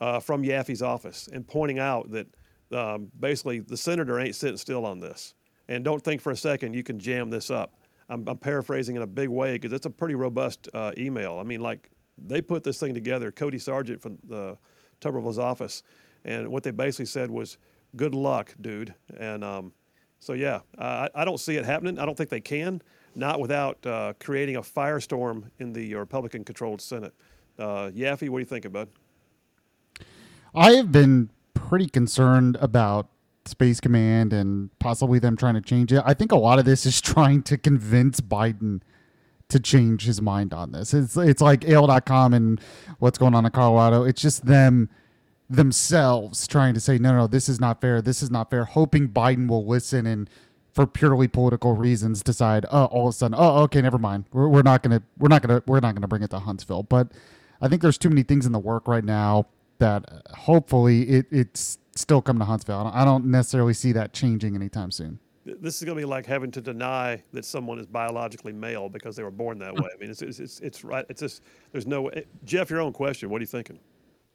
uh, 0.00 0.20
from 0.20 0.42
Yaffee's 0.42 0.82
office 0.82 1.28
and 1.32 1.46
pointing 1.46 1.78
out 1.78 2.10
that 2.10 2.26
um, 2.72 3.10
basically 3.18 3.60
the 3.60 3.76
senator 3.76 4.18
ain't 4.18 4.34
sitting 4.34 4.56
still 4.56 4.86
on 4.86 5.00
this. 5.00 5.34
And 5.68 5.84
don't 5.84 6.02
think 6.02 6.20
for 6.20 6.32
a 6.32 6.36
second 6.36 6.74
you 6.74 6.82
can 6.82 6.98
jam 6.98 7.30
this 7.30 7.50
up. 7.50 7.74
I'm, 8.08 8.26
I'm 8.26 8.38
paraphrasing 8.38 8.96
in 8.96 9.02
a 9.02 9.06
big 9.06 9.28
way 9.28 9.52
because 9.52 9.72
it's 9.72 9.86
a 9.86 9.90
pretty 9.90 10.14
robust 10.14 10.68
uh, 10.74 10.92
email. 10.98 11.38
I 11.38 11.44
mean, 11.44 11.60
like 11.60 11.90
they 12.26 12.40
put 12.42 12.64
this 12.64 12.78
thing 12.78 12.94
together. 12.94 13.30
Cody 13.30 13.58
Sargent 13.58 14.00
from 14.00 14.18
the 14.28 14.56
Tuberville's 15.00 15.38
office, 15.38 15.82
and 16.24 16.48
what 16.48 16.62
they 16.62 16.70
basically 16.70 17.06
said 17.06 17.30
was, 17.30 17.58
"Good 17.96 18.14
luck, 18.14 18.54
dude." 18.60 18.94
And 19.16 19.44
um, 19.44 19.72
so 20.18 20.34
yeah, 20.34 20.60
I, 20.78 21.08
I, 21.14 21.24
don't 21.24 21.40
see 21.40 21.56
it 21.56 21.64
happening. 21.64 21.98
I 21.98 22.04
don't 22.04 22.16
think 22.16 22.30
they 22.30 22.40
can, 22.40 22.82
not 23.14 23.40
without 23.40 23.84
uh, 23.86 24.12
creating 24.20 24.56
a 24.56 24.62
firestorm 24.62 25.44
in 25.58 25.72
the 25.72 25.94
Republican-controlled 25.94 26.80
Senate. 26.80 27.14
Uh, 27.58 27.90
Yaffee, 27.94 28.28
what 28.28 28.38
do 28.38 28.40
you 28.40 28.44
think, 28.44 28.70
bud? 28.70 28.88
I 30.54 30.72
have 30.72 30.92
been 30.92 31.30
pretty 31.54 31.88
concerned 31.88 32.56
about 32.60 33.08
Space 33.46 33.80
Command 33.80 34.32
and 34.32 34.70
possibly 34.78 35.18
them 35.18 35.36
trying 35.36 35.54
to 35.54 35.60
change 35.60 35.92
it. 35.92 36.02
I 36.04 36.14
think 36.14 36.32
a 36.32 36.38
lot 36.38 36.58
of 36.58 36.64
this 36.64 36.84
is 36.84 37.00
trying 37.00 37.42
to 37.44 37.56
convince 37.56 38.20
Biden 38.20 38.82
to 39.50 39.60
change 39.60 40.04
his 40.04 40.20
mind 40.22 40.54
on 40.54 40.72
this. 40.72 40.94
It's 40.94 41.16
it's 41.16 41.42
like 41.42 41.68
AL.com 41.68 42.34
and 42.34 42.60
what's 42.98 43.18
going 43.18 43.34
on 43.34 43.44
in 43.44 43.52
Colorado. 43.52 44.04
It's 44.04 44.20
just 44.20 44.46
them 44.46 44.88
themselves 45.48 46.46
trying 46.46 46.74
to 46.74 46.80
say 46.80 46.98
no, 46.98 47.12
no, 47.12 47.26
this 47.26 47.48
is 47.48 47.60
not 47.60 47.80
fair. 47.80 48.00
This 48.00 48.22
is 48.22 48.30
not 48.30 48.50
fair. 48.50 48.64
Hoping 48.64 49.08
Biden 49.08 49.48
will 49.48 49.66
listen 49.66 50.06
and 50.06 50.30
for 50.72 50.86
purely 50.86 51.28
political 51.28 51.74
reasons 51.74 52.22
decide. 52.22 52.64
Oh, 52.70 52.84
all 52.86 53.08
of 53.08 53.14
a 53.14 53.16
sudden, 53.16 53.36
oh, 53.38 53.62
okay, 53.62 53.82
never 53.82 53.98
mind. 53.98 54.24
We're, 54.32 54.48
we're 54.48 54.62
not 54.62 54.82
gonna 54.82 55.02
we're 55.18 55.28
not 55.28 55.42
gonna 55.42 55.62
we're 55.66 55.80
not 55.80 55.94
gonna 55.94 56.08
bring 56.08 56.22
it 56.22 56.30
to 56.30 56.38
Huntsville. 56.38 56.84
But 56.84 57.12
I 57.60 57.68
think 57.68 57.82
there's 57.82 57.98
too 57.98 58.08
many 58.08 58.22
things 58.22 58.46
in 58.46 58.52
the 58.52 58.58
work 58.58 58.86
right 58.86 59.04
now 59.04 59.46
that 59.78 60.04
uh, 60.10 60.34
hopefully 60.36 61.02
it, 61.02 61.26
it's 61.30 61.78
still 61.96 62.22
come 62.22 62.38
to 62.38 62.44
Huntsville. 62.44 62.90
I 62.94 63.04
don't 63.04 63.26
necessarily 63.26 63.74
see 63.74 63.92
that 63.92 64.12
changing 64.12 64.54
anytime 64.54 64.90
soon 64.90 65.18
this 65.44 65.78
is 65.78 65.84
going 65.84 65.96
to 65.96 66.00
be 66.00 66.06
like 66.06 66.26
having 66.26 66.50
to 66.50 66.60
deny 66.60 67.22
that 67.32 67.44
someone 67.44 67.78
is 67.78 67.86
biologically 67.86 68.52
male 68.52 68.88
because 68.88 69.16
they 69.16 69.22
were 69.22 69.30
born 69.30 69.58
that 69.58 69.74
way. 69.74 69.88
I 69.94 69.98
mean, 69.98 70.10
it's, 70.10 70.22
it's, 70.22 70.60
it's, 70.60 70.84
right. 70.84 71.04
It's 71.08 71.20
just, 71.20 71.42
there's 71.72 71.86
no, 71.86 72.10
Jeff, 72.44 72.70
your 72.70 72.80
own 72.80 72.92
question. 72.92 73.30
What 73.30 73.38
are 73.38 73.42
you 73.42 73.46
thinking? 73.46 73.78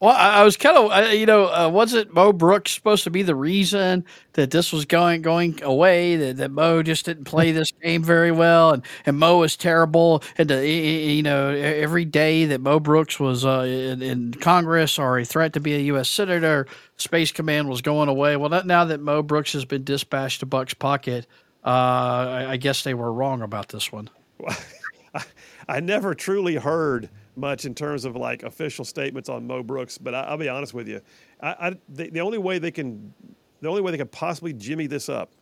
Well, 0.02 0.14
I 0.14 0.44
was 0.44 0.58
kind 0.58 0.78
of, 0.78 1.14
you 1.14 1.26
know, 1.26 1.46
uh, 1.46 1.70
wasn't 1.70 2.14
Mo 2.14 2.34
Brooks 2.34 2.72
supposed 2.72 3.06
to 3.06 3.10
be 3.10 3.24
the 3.24 3.34
reason 3.34 4.04
that 4.34 4.52
this 4.52 4.74
was 4.74 4.84
going 4.84 5.22
going 5.22 5.64
away? 5.64 6.18
That, 6.18 6.36
that 6.38 6.52
Mo 6.52 6.84
just 6.84 7.06
didn't 7.06 7.24
play 7.24 7.54
this 7.54 7.72
game 7.72 8.04
very 8.04 8.30
well, 8.30 8.72
and, 8.72 8.84
and 9.06 9.18
Mo 9.18 9.38
was 9.38 9.56
terrible. 9.56 10.22
And 10.38 10.52
uh, 10.52 10.58
you 10.58 11.24
know, 11.24 11.48
every 11.48 12.04
day 12.04 12.44
that 12.44 12.60
Mo 12.60 12.82
Brooks 12.82 13.22
was 13.22 13.46
uh, 13.46 13.62
in, 13.62 14.02
in, 14.02 14.34
Congress 14.34 15.00
or 15.00 15.18
a 15.18 15.24
threat 15.24 15.54
to 15.54 15.62
be 15.62 15.74
a 15.76 15.80
U.S. 15.80 16.10
senator, 16.10 16.68
Space 16.98 17.32
Command 17.32 17.70
was 17.70 17.82
going 17.82 18.10
away. 18.10 18.36
Well, 18.36 18.50
now 18.66 18.84
that 18.84 19.00
Mo 19.00 19.24
Brooks 19.24 19.54
has 19.54 19.64
been 19.64 19.86
dispatched 19.86 20.42
to 20.42 20.46
Buck's 20.46 20.74
pocket, 20.74 21.26
uh, 21.64 21.70
I, 21.70 22.46
I, 22.52 22.58
guess 22.58 22.84
they 22.84 22.94
were 22.94 23.14
wrong 23.14 23.42
about 23.42 23.70
this 23.70 23.94
one. 23.94 24.10
I, 25.16 25.24
I 25.70 25.80
never 25.80 26.14
truly 26.14 26.56
heard 26.56 27.10
much 27.38 27.66
in 27.66 27.74
terms 27.76 28.06
of 28.06 28.16
like 28.16 28.44
official 28.44 28.86
statements 28.86 29.30
on 29.30 29.46
Mo 29.46 29.64
Brooks, 29.64 29.98
but 29.98 30.14
I, 30.14 30.32
will 30.32 30.38
be 30.38 30.50
honest 30.50 30.74
with 30.74 30.88
you. 30.88 31.02
I, 31.42 31.50
I 31.50 31.70
the, 31.90 32.10
the, 32.10 32.22
only 32.22 32.38
way 32.38 32.60
they 32.60 32.72
can, 32.72 33.14
the 33.62 33.70
only 33.70 33.82
way 33.82 33.92
they 33.92 33.98
could 33.98 34.12
possibly 34.12 34.54
jimmy 34.54 34.88
this 34.88 35.10
up, 35.10 35.34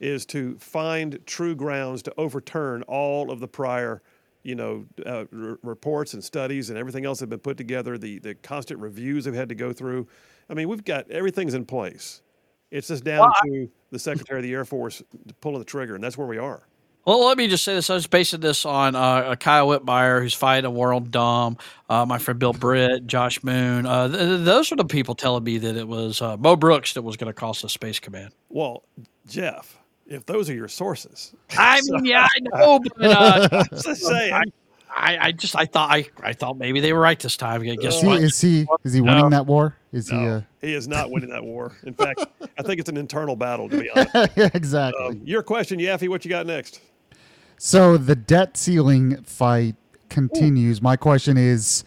is 0.00 0.24
to 0.26 0.56
find 0.58 1.18
true 1.26 1.54
grounds 1.54 2.02
to 2.02 2.14
overturn 2.16 2.82
all 2.84 3.30
of 3.30 3.38
the 3.38 3.48
prior, 3.48 4.02
you 4.42 4.54
know, 4.54 4.86
uh, 5.04 5.24
r- 5.32 5.58
reports 5.62 6.14
and 6.14 6.24
studies 6.24 6.70
and 6.70 6.78
everything 6.78 7.04
else 7.04 7.18
that 7.18 7.24
have 7.24 7.30
been 7.30 7.38
put 7.38 7.56
together. 7.56 7.98
The 7.98 8.18
the 8.18 8.34
constant 8.36 8.80
reviews 8.80 9.24
they've 9.24 9.34
had 9.34 9.50
to 9.50 9.54
go 9.54 9.72
through. 9.72 10.08
I 10.48 10.54
mean, 10.54 10.68
we've 10.68 10.84
got 10.84 11.10
everything's 11.10 11.54
in 11.54 11.66
place. 11.66 12.22
It's 12.70 12.88
just 12.88 13.04
down 13.04 13.20
well, 13.20 13.34
to 13.44 13.70
the 13.90 13.98
Secretary 13.98 14.38
of 14.38 14.44
the 14.44 14.52
Air 14.52 14.64
Force 14.64 15.02
pulling 15.40 15.58
the 15.58 15.64
trigger, 15.64 15.96
and 15.96 16.02
that's 16.02 16.16
where 16.16 16.26
we 16.26 16.38
are. 16.38 16.66
Well, 17.06 17.26
let 17.26 17.38
me 17.38 17.48
just 17.48 17.64
say 17.64 17.74
this. 17.74 17.88
I 17.88 17.94
was 17.94 18.06
basing 18.06 18.40
this 18.40 18.64
on 18.64 18.94
uh, 18.94 19.34
Kyle 19.36 19.68
Whitmire, 19.68 20.22
who's 20.22 20.34
fighting 20.34 20.66
a 20.66 20.70
world 20.70 21.10
dumb. 21.10 21.56
Uh, 21.88 22.04
my 22.04 22.18
friend 22.18 22.38
Bill 22.38 22.52
Britt, 22.52 23.06
Josh 23.06 23.42
Moon. 23.42 23.86
Uh, 23.86 24.08
th- 24.08 24.44
those 24.44 24.70
are 24.70 24.76
the 24.76 24.84
people 24.84 25.14
telling 25.14 25.42
me 25.42 25.58
that 25.58 25.76
it 25.76 25.88
was 25.88 26.20
uh, 26.20 26.36
Mo 26.36 26.56
Brooks 26.56 26.92
that 26.94 27.02
was 27.02 27.16
going 27.16 27.32
to 27.32 27.34
cost 27.34 27.64
us 27.64 27.72
Space 27.72 27.98
Command. 27.98 28.34
Well, 28.50 28.84
Jeff, 29.26 29.78
if 30.06 30.26
those 30.26 30.50
are 30.50 30.54
your 30.54 30.68
sources, 30.68 31.34
I 31.56 31.80
mean, 31.84 32.04
yeah, 32.04 32.26
I 32.26 32.40
know, 32.40 32.80
but 32.80 33.06
uh, 33.06 33.64
just 33.70 34.02
saying. 34.02 34.32
I, 34.32 34.42
I, 34.92 35.18
I, 35.18 35.32
just 35.32 35.56
I 35.56 35.66
thought 35.66 35.90
I, 35.90 36.06
I 36.22 36.32
thought 36.32 36.58
maybe 36.58 36.80
they 36.80 36.92
were 36.92 37.00
right 37.00 37.18
this 37.18 37.36
time. 37.36 37.62
Guess 37.62 37.94
is 37.94 38.00
he, 38.00 38.06
what? 38.06 38.20
Is 38.20 38.40
he 38.40 38.66
is 38.84 38.92
he 38.92 39.00
winning 39.00 39.22
no. 39.22 39.30
that 39.30 39.46
war? 39.46 39.76
Is 39.92 40.10
no, 40.10 40.18
he? 40.18 40.26
Uh... 40.26 40.40
He 40.60 40.74
is 40.74 40.88
not 40.88 41.10
winning 41.10 41.30
that 41.30 41.44
war. 41.44 41.72
In 41.84 41.94
fact, 41.94 42.26
I 42.58 42.62
think 42.62 42.80
it's 42.80 42.88
an 42.88 42.96
internal 42.96 43.36
battle. 43.36 43.68
To 43.68 43.80
be 43.80 43.88
honest, 43.90 44.14
yeah, 44.36 44.50
exactly. 44.54 45.04
Um, 45.04 45.20
your 45.24 45.42
question, 45.42 45.78
Yaffee. 45.78 46.08
What 46.08 46.24
you 46.24 46.28
got 46.28 46.46
next? 46.46 46.80
So 47.62 47.98
the 47.98 48.16
debt 48.16 48.56
ceiling 48.56 49.22
fight 49.22 49.76
continues. 50.08 50.78
Ooh. 50.78 50.82
My 50.82 50.96
question 50.96 51.36
is 51.36 51.84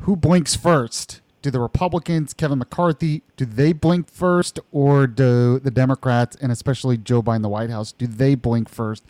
who 0.00 0.14
blinks 0.14 0.54
first? 0.54 1.22
Do 1.40 1.50
the 1.50 1.58
Republicans, 1.58 2.34
Kevin 2.34 2.58
McCarthy, 2.58 3.22
do 3.38 3.46
they 3.46 3.72
blink 3.72 4.10
first, 4.10 4.60
or 4.72 5.06
do 5.06 5.58
the 5.58 5.70
Democrats, 5.70 6.36
and 6.36 6.52
especially 6.52 6.98
Joe 6.98 7.22
Biden, 7.22 7.40
the 7.40 7.48
White 7.48 7.70
House, 7.70 7.92
do 7.92 8.06
they 8.06 8.34
blink 8.34 8.68
first 8.68 9.04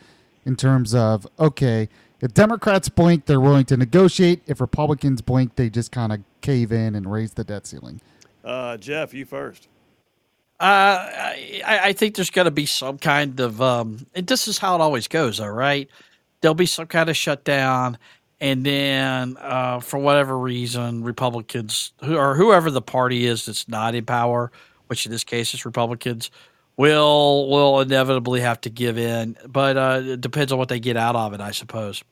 in 0.44 0.54
terms 0.54 0.94
of, 0.94 1.26
okay, 1.40 1.88
if 2.20 2.32
Democrats 2.32 2.88
blink, 2.88 3.26
they're 3.26 3.40
willing 3.40 3.64
to 3.64 3.76
negotiate. 3.76 4.42
If 4.46 4.60
Republicans 4.60 5.22
blink, 5.22 5.56
they 5.56 5.68
just 5.68 5.90
kind 5.90 6.12
of 6.12 6.20
cave 6.40 6.70
in 6.70 6.94
and 6.94 7.10
raise 7.10 7.32
the 7.32 7.42
debt 7.42 7.66
ceiling. 7.66 8.00
Uh, 8.44 8.76
Jeff, 8.76 9.12
you 9.12 9.24
first. 9.24 9.66
Uh, 10.58 11.04
I, 11.66 11.80
I 11.84 11.92
think 11.92 12.14
there's 12.14 12.30
going 12.30 12.46
to 12.46 12.50
be 12.50 12.64
some 12.64 12.96
kind 12.96 13.38
of, 13.40 13.60
um, 13.60 14.06
and 14.14 14.26
this 14.26 14.48
is 14.48 14.56
how 14.56 14.74
it 14.74 14.80
always 14.80 15.06
goes, 15.06 15.38
all 15.38 15.50
right? 15.50 15.88
There'll 16.40 16.54
be 16.54 16.64
some 16.64 16.86
kind 16.86 17.10
of 17.10 17.16
shutdown, 17.16 17.98
and 18.40 18.64
then 18.64 19.36
uh, 19.38 19.80
for 19.80 19.98
whatever 19.98 20.38
reason, 20.38 21.04
Republicans, 21.04 21.92
who, 22.02 22.16
or 22.16 22.36
whoever 22.36 22.70
the 22.70 22.80
party 22.80 23.26
is 23.26 23.44
that's 23.44 23.68
not 23.68 23.94
in 23.94 24.06
power, 24.06 24.50
which 24.86 25.04
in 25.04 25.12
this 25.12 25.24
case 25.24 25.52
is 25.52 25.66
Republicans, 25.66 26.30
will 26.78 27.48
will 27.50 27.80
inevitably 27.80 28.40
have 28.40 28.60
to 28.62 28.70
give 28.70 28.96
in. 28.96 29.36
But 29.46 29.76
uh, 29.76 30.00
it 30.04 30.20
depends 30.22 30.52
on 30.52 30.58
what 30.58 30.68
they 30.70 30.80
get 30.80 30.96
out 30.96 31.16
of 31.16 31.34
it, 31.34 31.40
I 31.40 31.50
suppose. 31.50 32.02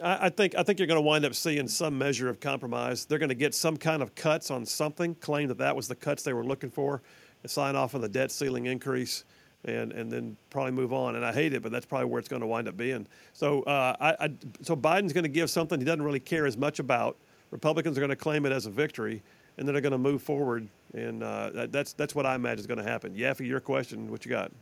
I, 0.00 0.26
I 0.26 0.28
think 0.28 0.54
I 0.56 0.62
think 0.62 0.78
you're 0.78 0.88
going 0.88 0.98
to 0.98 1.06
wind 1.06 1.24
up 1.24 1.34
seeing 1.34 1.66
some 1.66 1.98
measure 1.98 2.28
of 2.28 2.38
compromise. 2.38 3.06
They're 3.06 3.18
going 3.18 3.28
to 3.28 3.34
get 3.34 3.54
some 3.54 3.76
kind 3.76 4.02
of 4.02 4.14
cuts 4.14 4.50
on 4.52 4.66
something, 4.66 5.16
claim 5.16 5.48
that 5.48 5.58
that 5.58 5.74
was 5.74 5.88
the 5.88 5.96
cuts 5.96 6.22
they 6.22 6.32
were 6.32 6.44
looking 6.44 6.70
for 6.70 7.02
sign 7.48 7.76
off 7.76 7.94
on 7.94 8.00
the 8.00 8.08
debt 8.08 8.30
ceiling 8.30 8.66
increase 8.66 9.24
and 9.64 9.92
and 9.92 10.10
then 10.10 10.36
probably 10.50 10.72
move 10.72 10.92
on. 10.92 11.16
And 11.16 11.24
I 11.24 11.32
hate 11.32 11.52
it, 11.54 11.62
but 11.62 11.72
that's 11.72 11.86
probably 11.86 12.06
where 12.06 12.18
it's 12.18 12.28
going 12.28 12.42
to 12.42 12.46
wind 12.46 12.68
up 12.68 12.76
being. 12.76 13.06
So 13.32 13.62
uh, 13.62 13.96
I, 14.00 14.26
I, 14.26 14.30
so 14.60 14.74
Biden's 14.74 15.12
going 15.12 15.24
to 15.24 15.30
give 15.30 15.50
something 15.50 15.78
he 15.78 15.84
doesn't 15.84 16.02
really 16.02 16.20
care 16.20 16.46
as 16.46 16.56
much 16.56 16.78
about. 16.78 17.16
Republicans 17.50 17.96
are 17.96 18.00
going 18.00 18.10
to 18.10 18.16
claim 18.16 18.46
it 18.46 18.52
as 18.52 18.66
a 18.66 18.70
victory. 18.70 19.22
and 19.56 19.66
then 19.66 19.74
they're 19.74 19.82
going 19.82 19.92
to 19.92 19.98
move 19.98 20.22
forward. 20.22 20.68
And 20.94 21.22
uh, 21.22 21.50
that, 21.54 21.72
that's 21.72 21.92
that's 21.92 22.14
what 22.14 22.26
I 22.26 22.34
imagine 22.34 22.60
is 22.60 22.66
going 22.66 22.82
to 22.82 22.88
happen. 22.88 23.14
Yaffee, 23.14 23.46
your 23.46 23.60
question, 23.60 24.10
what 24.10 24.24
you 24.24 24.30
got? 24.30 24.52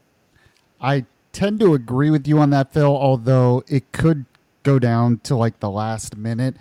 I 0.80 1.04
tend 1.32 1.60
to 1.60 1.74
agree 1.74 2.10
with 2.10 2.26
you 2.26 2.38
on 2.38 2.50
that, 2.50 2.72
Phil. 2.72 2.96
Although 2.96 3.62
it 3.68 3.92
could 3.92 4.26
go 4.62 4.78
down 4.78 5.18
to 5.24 5.36
like 5.36 5.60
the 5.60 5.70
last 5.70 6.16
minute, 6.16 6.56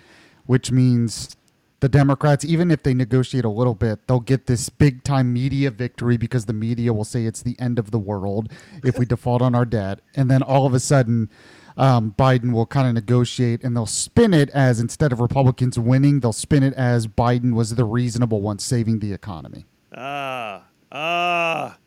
which 0.46 0.72
means 0.72 1.36
the 1.80 1.88
Democrats, 1.88 2.44
even 2.44 2.70
if 2.70 2.82
they 2.82 2.94
negotiate 2.94 3.44
a 3.44 3.50
little 3.50 3.74
bit, 3.74 4.06
they'll 4.06 4.20
get 4.20 4.46
this 4.46 4.68
big 4.68 5.02
time 5.02 5.32
media 5.32 5.70
victory 5.70 6.16
because 6.16 6.46
the 6.46 6.52
media 6.52 6.92
will 6.92 7.04
say 7.04 7.24
it's 7.24 7.42
the 7.42 7.58
end 7.58 7.78
of 7.78 7.90
the 7.90 7.98
world 7.98 8.52
if 8.84 8.98
we 8.98 9.06
default 9.06 9.42
on 9.42 9.54
our 9.54 9.64
debt. 9.64 10.00
And 10.14 10.30
then 10.30 10.42
all 10.42 10.66
of 10.66 10.74
a 10.74 10.80
sudden, 10.80 11.30
um, 11.76 12.14
Biden 12.18 12.52
will 12.52 12.66
kind 12.66 12.86
of 12.86 12.94
negotiate 12.94 13.64
and 13.64 13.74
they'll 13.74 13.86
spin 13.86 14.34
it 14.34 14.50
as 14.50 14.80
instead 14.80 15.12
of 15.12 15.20
Republicans 15.20 15.78
winning, 15.78 16.20
they'll 16.20 16.32
spin 16.32 16.62
it 16.62 16.74
as 16.74 17.06
Biden 17.06 17.54
was 17.54 17.74
the 17.74 17.84
reasonable 17.84 18.42
one 18.42 18.58
saving 18.58 18.98
the 18.98 19.12
economy. 19.12 19.64
Ah, 19.96 20.64
ah, 20.92 21.78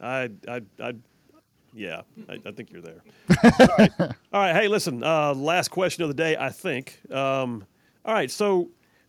I, 0.00 0.30
I, 0.46 0.60
I, 0.80 0.94
yeah, 1.72 2.02
I, 2.28 2.38
I 2.44 2.52
think 2.52 2.70
you're 2.70 2.82
there. 2.82 3.02
all, 3.42 3.68
right. 3.78 3.90
all 4.00 4.08
right. 4.32 4.54
Hey, 4.54 4.68
listen, 4.68 5.02
uh, 5.02 5.32
last 5.34 5.68
question 5.68 6.02
of 6.02 6.08
the 6.08 6.14
day, 6.14 6.36
I 6.36 6.50
think. 6.50 7.00
Um, 7.10 7.64
all 8.04 8.14
right. 8.14 8.30
So 8.30 8.68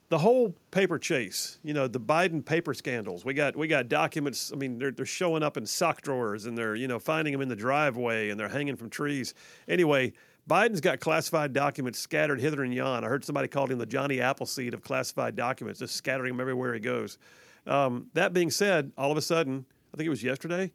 the 0.10 0.18
whole 0.18 0.56
paper 0.72 0.98
chase, 0.98 1.60
you 1.64 1.74
know, 1.74 1.88
the 1.88 2.00
Biden 2.00 2.44
paper 2.44 2.74
scandals. 2.74 3.24
We 3.24 3.36
got 3.36 3.56
we 3.56 3.68
got 3.68 3.88
documents. 3.88 4.52
I 4.52 4.56
mean, 4.56 4.80
they're 4.80 4.92
they're 4.92 5.06
showing 5.06 5.44
up 5.44 5.56
in 5.56 5.66
sock 5.66 6.02
drawers, 6.02 6.46
and 6.46 6.58
they're 6.58 6.76
you 6.76 6.88
know 6.88 7.00
finding 7.00 7.32
them 7.32 7.42
in 7.42 7.48
the 7.48 7.56
driveway, 7.56 8.30
and 8.30 8.40
they're 8.40 8.50
hanging 8.50 8.76
from 8.76 8.90
trees. 8.90 9.36
Anyway, 9.68 10.14
Biden's 10.50 10.82
got 10.82 11.00
classified 11.00 11.54
documents 11.54 12.00
scattered 12.00 12.40
hither 12.42 12.64
and 12.64 12.74
yon. 12.74 13.04
I 13.04 13.08
heard 13.08 13.24
somebody 13.24 13.48
called 13.48 13.72
him 13.72 13.78
the 13.78 13.86
Johnny 13.86 14.20
Appleseed 14.20 14.74
of 14.74 14.82
classified 14.82 15.36
documents, 15.36 15.80
just 15.80 15.96
scattering 15.96 16.34
them 16.34 16.42
everywhere 16.42 16.74
he 16.74 16.80
goes. 16.80 17.20
Um, 17.68 18.08
that 18.16 18.34
being 18.34 18.50
said, 18.50 18.92
all 18.98 19.12
of 19.12 19.18
a 19.18 19.22
sudden, 19.22 19.64
I 19.94 19.98
think 19.98 20.08
it 20.08 20.12
was 20.12 20.24
yesterday, 20.24 20.72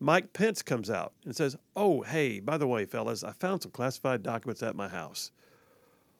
Mike 0.00 0.34
Pence 0.34 0.60
comes 0.60 0.90
out 0.90 1.14
and 1.24 1.34
says, 1.34 1.56
"Oh, 1.74 2.02
hey, 2.02 2.40
by 2.40 2.58
the 2.58 2.66
way, 2.66 2.84
fellas, 2.84 3.24
I 3.24 3.32
found 3.32 3.62
some 3.62 3.72
classified 3.72 4.22
documents 4.22 4.62
at 4.62 4.76
my 4.76 4.88
house." 4.88 5.32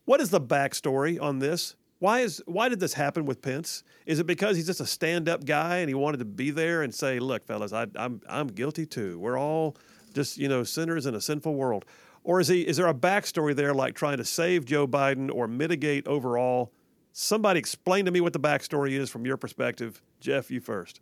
What 0.06 0.22
is 0.22 0.30
the 0.30 0.40
backstory 0.40 1.20
on 1.20 1.40
this? 1.40 1.74
Why 1.98 2.20
is 2.20 2.42
why 2.46 2.68
did 2.68 2.80
this 2.80 2.92
happen 2.92 3.24
with 3.24 3.40
Pence? 3.40 3.82
Is 4.04 4.18
it 4.18 4.26
because 4.26 4.56
he's 4.56 4.66
just 4.66 4.80
a 4.80 4.86
stand-up 4.86 5.44
guy 5.44 5.78
and 5.78 5.88
he 5.88 5.94
wanted 5.94 6.18
to 6.18 6.26
be 6.26 6.50
there 6.50 6.82
and 6.82 6.94
say, 6.94 7.18
"Look, 7.18 7.46
fellas, 7.46 7.72
I, 7.72 7.86
I'm 7.96 8.20
I'm 8.28 8.48
guilty 8.48 8.84
too. 8.84 9.18
We're 9.18 9.38
all 9.38 9.76
just 10.12 10.36
you 10.36 10.48
know 10.48 10.62
sinners 10.62 11.06
in 11.06 11.14
a 11.14 11.20
sinful 11.20 11.54
world," 11.54 11.86
or 12.22 12.40
is 12.40 12.48
he 12.48 12.66
is 12.66 12.76
there 12.76 12.88
a 12.88 12.94
backstory 12.94 13.54
there, 13.56 13.72
like 13.72 13.94
trying 13.94 14.18
to 14.18 14.24
save 14.24 14.66
Joe 14.66 14.86
Biden 14.86 15.30
or 15.32 15.48
mitigate 15.48 16.06
overall? 16.06 16.72
Somebody 17.12 17.58
explain 17.58 18.04
to 18.04 18.10
me 18.10 18.20
what 18.20 18.34
the 18.34 18.40
backstory 18.40 18.92
is 18.92 19.08
from 19.08 19.24
your 19.24 19.38
perspective, 19.38 20.02
Jeff. 20.20 20.50
You 20.50 20.60
first. 20.60 21.00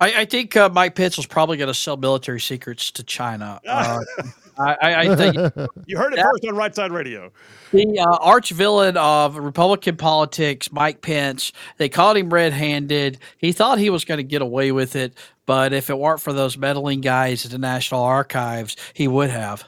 I, 0.00 0.20
I 0.20 0.24
think 0.24 0.56
uh, 0.56 0.70
Mike 0.72 0.94
Pence 0.94 1.16
was 1.16 1.26
probably 1.26 1.56
going 1.56 1.68
to 1.68 1.74
sell 1.74 1.96
military 1.96 2.40
secrets 2.40 2.90
to 2.92 3.02
China. 3.02 3.60
Uh, 3.70 3.98
I, 4.60 5.10
I, 5.10 5.16
think 5.16 5.36
you 5.86 5.96
heard 5.96 6.12
it 6.12 6.16
that, 6.16 6.24
first 6.24 6.46
on 6.46 6.54
Right 6.54 6.74
Side 6.74 6.92
Radio. 6.92 7.30
The 7.72 7.98
uh, 7.98 8.16
arch 8.16 8.50
villain 8.50 8.96
of 8.96 9.36
Republican 9.36 9.96
politics, 9.96 10.70
Mike 10.72 11.02
Pence. 11.02 11.52
They 11.78 11.88
called 11.88 12.16
him 12.16 12.30
red-handed. 12.30 13.18
He 13.38 13.52
thought 13.52 13.78
he 13.78 13.90
was 13.90 14.04
going 14.04 14.18
to 14.18 14.24
get 14.24 14.42
away 14.42 14.72
with 14.72 14.96
it, 14.96 15.14
but 15.46 15.72
if 15.72 15.90
it 15.90 15.98
weren't 15.98 16.20
for 16.20 16.32
those 16.32 16.58
meddling 16.58 17.00
guys 17.00 17.44
at 17.44 17.52
the 17.52 17.58
National 17.58 18.02
Archives, 18.02 18.76
he 18.92 19.08
would 19.08 19.30
have. 19.30 19.64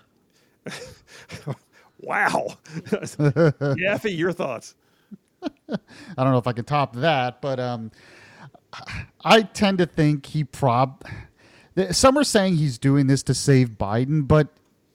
wow, 2.01 2.56
Yaffee, 2.77 4.16
your 4.16 4.32
thoughts? 4.32 4.74
I 5.43 5.78
don't 6.16 6.32
know 6.32 6.39
if 6.39 6.47
I 6.47 6.52
can 6.52 6.64
top 6.64 6.94
that, 6.97 7.40
but 7.40 7.59
um, 7.59 7.90
I 9.24 9.43
tend 9.43 9.78
to 9.78 9.86
think 9.86 10.27
he 10.27 10.44
prob. 10.44 11.05
Some 11.90 12.19
are 12.19 12.24
saying 12.24 12.56
he's 12.56 12.78
doing 12.78 13.06
this 13.06 13.23
to 13.24 13.35
save 13.35 13.70
Biden, 13.70 14.28
but 14.28 14.48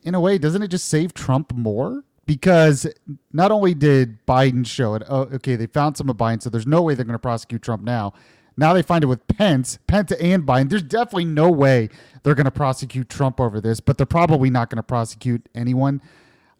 in 0.07 0.15
a 0.15 0.21
way, 0.21 0.37
doesn't 0.37 0.63
it 0.63 0.69
just 0.69 0.87
save 0.87 1.13
Trump 1.13 1.53
more? 1.53 2.03
Because 2.25 2.87
not 3.33 3.51
only 3.51 3.73
did 3.73 4.25
Biden 4.25 4.65
show 4.65 4.95
it, 4.95 5.03
oh, 5.09 5.23
okay, 5.33 5.57
they 5.57 5.67
found 5.67 5.97
some 5.97 6.09
of 6.09 6.15
Biden, 6.15 6.41
so 6.41 6.49
there's 6.49 6.65
no 6.65 6.81
way 6.81 6.95
they're 6.95 7.05
going 7.05 7.13
to 7.13 7.19
prosecute 7.19 7.61
Trump 7.61 7.83
now. 7.83 8.13
Now 8.55 8.73
they 8.73 8.81
find 8.81 9.03
it 9.03 9.07
with 9.07 9.27
Pence, 9.27 9.79
Pence 9.85 10.13
and 10.13 10.43
Biden. 10.43 10.69
There's 10.69 10.81
definitely 10.81 11.25
no 11.25 11.51
way 11.51 11.89
they're 12.23 12.35
going 12.35 12.45
to 12.45 12.51
prosecute 12.51 13.09
Trump 13.09 13.39
over 13.39 13.59
this, 13.59 13.81
but 13.81 13.97
they're 13.97 14.05
probably 14.05 14.49
not 14.49 14.69
going 14.69 14.77
to 14.77 14.83
prosecute 14.83 15.47
anyone. 15.53 16.01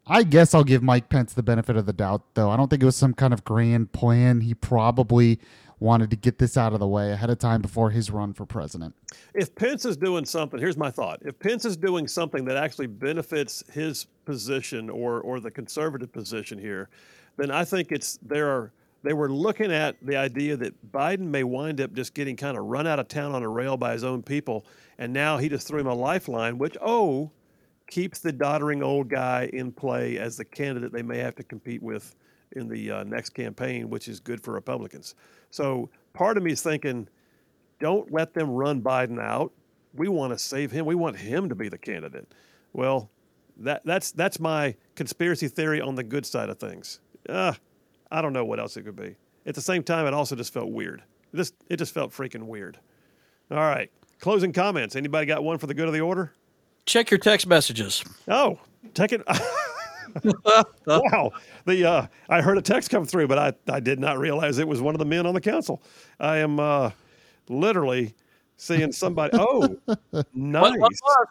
I 0.06 0.24
guess 0.24 0.54
I'll 0.54 0.64
give 0.64 0.82
Mike 0.82 1.08
Pence 1.08 1.32
the 1.32 1.42
benefit 1.42 1.76
of 1.76 1.86
the 1.86 1.92
doubt, 1.92 2.22
though. 2.34 2.50
I 2.50 2.56
don't 2.56 2.68
think 2.68 2.82
it 2.82 2.86
was 2.86 2.96
some 2.96 3.14
kind 3.14 3.32
of 3.32 3.44
grand 3.44 3.92
plan. 3.92 4.42
He 4.42 4.54
probably 4.54 5.40
wanted 5.80 6.10
to 6.10 6.16
get 6.16 6.38
this 6.38 6.56
out 6.56 6.72
of 6.72 6.80
the 6.80 6.86
way 6.86 7.12
ahead 7.12 7.30
of 7.30 7.38
time 7.38 7.62
before 7.62 7.90
his 7.90 8.10
run 8.10 8.32
for 8.32 8.44
president. 8.44 8.94
If 9.34 9.54
Pence 9.54 9.84
is 9.84 9.96
doing 9.96 10.24
something, 10.24 10.58
here's 10.58 10.76
my 10.76 10.90
thought. 10.90 11.20
If 11.24 11.38
Pence 11.38 11.64
is 11.64 11.76
doing 11.76 12.08
something 12.08 12.44
that 12.46 12.56
actually 12.56 12.88
benefits 12.88 13.62
his 13.72 14.06
position 14.24 14.90
or 14.90 15.20
or 15.20 15.40
the 15.40 15.50
conservative 15.50 16.12
position 16.12 16.58
here, 16.58 16.88
then 17.36 17.50
I 17.50 17.64
think 17.64 17.92
it's 17.92 18.18
there 18.22 18.48
are 18.48 18.72
they 19.02 19.12
were 19.12 19.30
looking 19.30 19.72
at 19.72 19.96
the 20.02 20.16
idea 20.16 20.56
that 20.56 20.92
Biden 20.92 21.28
may 21.28 21.44
wind 21.44 21.80
up 21.80 21.92
just 21.92 22.14
getting 22.14 22.36
kind 22.36 22.58
of 22.58 22.64
run 22.64 22.86
out 22.86 22.98
of 22.98 23.06
town 23.06 23.32
on 23.32 23.42
a 23.44 23.48
rail 23.48 23.76
by 23.76 23.92
his 23.92 24.02
own 24.02 24.22
people, 24.22 24.66
and 24.98 25.12
now 25.12 25.38
he 25.38 25.48
just 25.48 25.68
threw 25.68 25.80
him 25.80 25.86
a 25.86 25.94
lifeline, 25.94 26.58
which 26.58 26.76
oh 26.80 27.30
keeps 27.86 28.18
the 28.18 28.32
doddering 28.32 28.82
old 28.82 29.08
guy 29.08 29.48
in 29.52 29.72
play 29.72 30.18
as 30.18 30.36
the 30.36 30.44
candidate 30.44 30.92
they 30.92 31.02
may 31.02 31.18
have 31.18 31.34
to 31.36 31.42
compete 31.42 31.82
with 31.82 32.16
in 32.52 32.68
the 32.68 32.90
uh, 32.90 33.04
next 33.04 33.30
campaign, 33.30 33.90
which 33.90 34.08
is 34.08 34.20
good 34.20 34.42
for 34.42 34.52
Republicans. 34.52 35.14
So 35.50 35.90
part 36.12 36.36
of 36.36 36.42
me 36.42 36.52
is 36.52 36.62
thinking, 36.62 37.08
don't 37.80 38.12
let 38.12 38.34
them 38.34 38.50
run 38.50 38.82
Biden 38.82 39.20
out. 39.20 39.52
We 39.94 40.08
want 40.08 40.32
to 40.32 40.38
save 40.38 40.70
him. 40.70 40.86
We 40.86 40.94
want 40.94 41.16
him 41.16 41.48
to 41.48 41.54
be 41.54 41.68
the 41.68 41.78
candidate. 41.78 42.32
Well, 42.72 43.10
that 43.58 43.84
that's 43.84 44.12
that's 44.12 44.38
my 44.38 44.74
conspiracy 44.94 45.48
theory 45.48 45.80
on 45.80 45.94
the 45.94 46.04
good 46.04 46.24
side 46.26 46.48
of 46.48 46.58
things. 46.58 47.00
Uh, 47.28 47.54
I 48.10 48.22
don't 48.22 48.32
know 48.32 48.44
what 48.44 48.60
else 48.60 48.76
it 48.76 48.82
could 48.82 48.96
be. 48.96 49.16
At 49.46 49.54
the 49.54 49.60
same 49.60 49.82
time, 49.82 50.06
it 50.06 50.14
also 50.14 50.36
just 50.36 50.52
felt 50.52 50.70
weird. 50.70 51.02
It 51.32 51.36
just 51.36 51.54
it 51.68 51.76
just 51.78 51.94
felt 51.94 52.12
freaking 52.12 52.44
weird. 52.44 52.78
All 53.50 53.58
right. 53.58 53.90
Closing 54.20 54.52
comments. 54.52 54.96
Anybody 54.96 55.26
got 55.26 55.42
one 55.42 55.58
for 55.58 55.66
the 55.66 55.74
good 55.74 55.86
of 55.86 55.94
the 55.94 56.00
order? 56.00 56.32
Check 56.86 57.10
your 57.10 57.18
text 57.18 57.46
messages. 57.46 58.04
Oh, 58.26 58.58
take 58.94 59.12
it. 59.12 59.22
wow. 60.86 61.32
The 61.66 61.84
uh, 61.88 62.06
I 62.28 62.40
heard 62.40 62.58
a 62.58 62.62
text 62.62 62.90
come 62.90 63.04
through, 63.04 63.28
but 63.28 63.38
I, 63.38 63.72
I 63.72 63.80
did 63.80 63.98
not 63.98 64.18
realize 64.18 64.58
it 64.58 64.68
was 64.68 64.80
one 64.80 64.94
of 64.94 64.98
the 64.98 65.04
men 65.04 65.26
on 65.26 65.34
the 65.34 65.40
council. 65.40 65.82
I 66.18 66.38
am 66.38 66.60
uh, 66.60 66.90
literally 67.48 68.14
seeing 68.56 68.92
somebody. 68.92 69.38
Oh, 69.40 69.76
nice. 70.34 70.72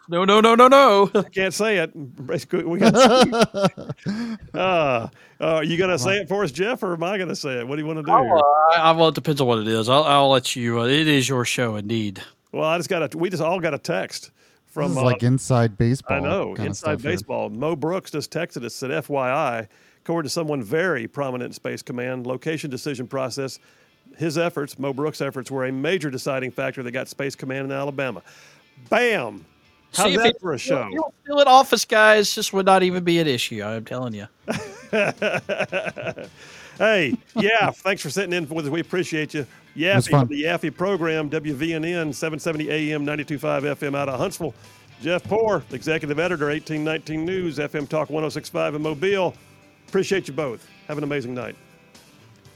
No, 0.08 0.24
no, 0.24 0.40
no, 0.40 0.54
no, 0.54 0.68
no. 0.68 1.10
I 1.14 1.22
can't 1.22 1.54
say 1.54 1.78
it. 1.78 1.94
We 1.94 2.78
got. 2.78 2.94
uh, 4.54 4.54
uh, 4.54 5.08
are 5.40 5.64
you 5.64 5.76
going 5.76 5.90
to 5.90 5.98
say 5.98 6.18
it 6.18 6.28
for 6.28 6.42
us, 6.42 6.50
Jeff, 6.50 6.82
or 6.82 6.94
am 6.94 7.04
I 7.04 7.16
going 7.16 7.28
to 7.28 7.36
say 7.36 7.60
it? 7.60 7.68
What 7.68 7.76
do 7.76 7.82
you 7.82 7.86
want 7.86 7.98
to 7.98 8.02
do? 8.02 8.12
Uh, 8.12 8.42
I, 8.76 8.92
well, 8.92 9.08
it 9.08 9.14
depends 9.14 9.40
on 9.40 9.46
what 9.46 9.58
it 9.58 9.68
is. 9.68 9.88
I'll, 9.88 10.04
I'll 10.04 10.30
let 10.30 10.56
you. 10.56 10.80
Uh, 10.80 10.86
it 10.86 11.06
is 11.06 11.28
your 11.28 11.44
show, 11.44 11.76
indeed. 11.76 12.22
Well, 12.52 12.64
I 12.64 12.76
just 12.78 12.88
got 12.88 13.14
a. 13.14 13.16
We 13.16 13.30
just 13.30 13.42
all 13.42 13.60
got 13.60 13.74
a 13.74 13.78
text 13.78 14.30
from 14.78 14.96
uh, 14.96 15.02
like 15.02 15.22
inside 15.22 15.76
baseball. 15.76 16.16
I 16.16 16.20
know 16.20 16.54
inside 16.54 17.02
baseball. 17.02 17.50
Here. 17.50 17.58
Mo 17.58 17.76
Brooks 17.76 18.10
just 18.10 18.30
texted 18.30 18.64
us 18.64 18.74
said, 18.74 18.90
"FYI, 18.90 19.66
according 20.04 20.28
to 20.28 20.32
someone 20.32 20.62
very 20.62 21.08
prominent 21.08 21.48
in 21.48 21.52
Space 21.52 21.82
Command, 21.82 22.26
location 22.26 22.70
decision 22.70 23.06
process, 23.06 23.58
his 24.16 24.38
efforts, 24.38 24.78
Mo 24.78 24.92
Brooks' 24.92 25.20
efforts, 25.20 25.50
were 25.50 25.66
a 25.66 25.72
major 25.72 26.10
deciding 26.10 26.50
factor 26.50 26.82
that 26.82 26.92
got 26.92 27.08
Space 27.08 27.34
Command 27.34 27.64
in 27.66 27.72
Alabama." 27.72 28.22
Bam. 28.88 29.44
How's 29.94 30.06
See, 30.06 30.16
that 30.16 30.26
it, 30.26 30.40
for 30.40 30.52
a 30.52 30.58
show? 30.58 30.88
You 30.92 31.02
still 31.24 31.40
at 31.40 31.46
office, 31.46 31.84
guys. 31.84 32.34
This 32.34 32.52
would 32.52 32.66
not 32.66 32.82
even 32.82 33.04
be 33.04 33.18
an 33.18 33.26
issue. 33.26 33.62
I'm 33.62 33.84
telling 33.84 34.14
you. 34.14 34.26
hey, 36.78 37.16
yeah, 37.36 37.70
thanks 37.70 38.02
for 38.02 38.10
sitting 38.10 38.32
in 38.32 38.48
with 38.48 38.66
us. 38.66 38.70
We 38.70 38.80
appreciate 38.80 39.34
you. 39.34 39.46
Yaffee, 39.76 40.26
the 40.28 40.44
Yaffee 40.44 40.74
program, 40.74 41.30
WVNN, 41.30 42.12
770 42.14 42.70
AM, 42.70 43.06
92.5 43.06 43.76
FM 43.76 43.96
out 43.96 44.08
of 44.08 44.18
Huntsville. 44.18 44.54
Jeff 45.00 45.22
Poor, 45.24 45.62
executive 45.70 46.18
editor, 46.18 46.46
1819 46.46 47.24
News, 47.24 47.58
FM 47.58 47.88
Talk 47.88 48.10
1065 48.10 48.74
in 48.74 48.82
Mobile. 48.82 49.34
Appreciate 49.86 50.26
you 50.26 50.34
both. 50.34 50.68
Have 50.88 50.98
an 50.98 51.04
amazing 51.04 51.34
night. 51.34 51.54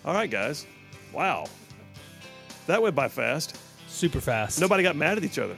All 0.04 0.14
right, 0.14 0.28
guys. 0.28 0.66
Wow. 1.12 1.46
That 2.66 2.82
went 2.82 2.96
by 2.96 3.06
fast. 3.08 3.56
Super 3.86 4.20
fast. 4.20 4.60
Nobody 4.60 4.82
got 4.82 4.96
mad 4.96 5.18
at 5.18 5.24
each 5.24 5.38
other. 5.38 5.56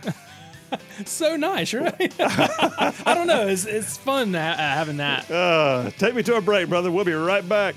so 1.06 1.36
nice, 1.36 1.72
right? 1.72 2.14
I 2.20 3.14
don't 3.14 3.26
know. 3.26 3.46
It's, 3.46 3.64
it's 3.64 3.96
fun 3.96 4.34
having 4.34 4.98
that. 4.98 5.30
Uh, 5.30 5.90
take 5.98 6.14
me 6.14 6.22
to 6.24 6.36
a 6.36 6.40
break, 6.42 6.68
brother. 6.68 6.90
We'll 6.90 7.04
be 7.04 7.12
right 7.12 7.48
back. 7.48 7.74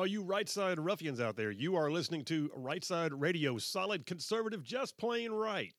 All 0.00 0.06
you 0.06 0.22
right 0.22 0.48
side 0.48 0.80
ruffians 0.80 1.20
out 1.20 1.36
there, 1.36 1.50
you 1.50 1.76
are 1.76 1.90
listening 1.90 2.24
to 2.24 2.50
Right 2.56 2.82
Side 2.82 3.12
Radio, 3.12 3.58
solid 3.58 4.06
conservative, 4.06 4.64
just 4.64 4.96
plain 4.96 5.30
right. 5.30 5.74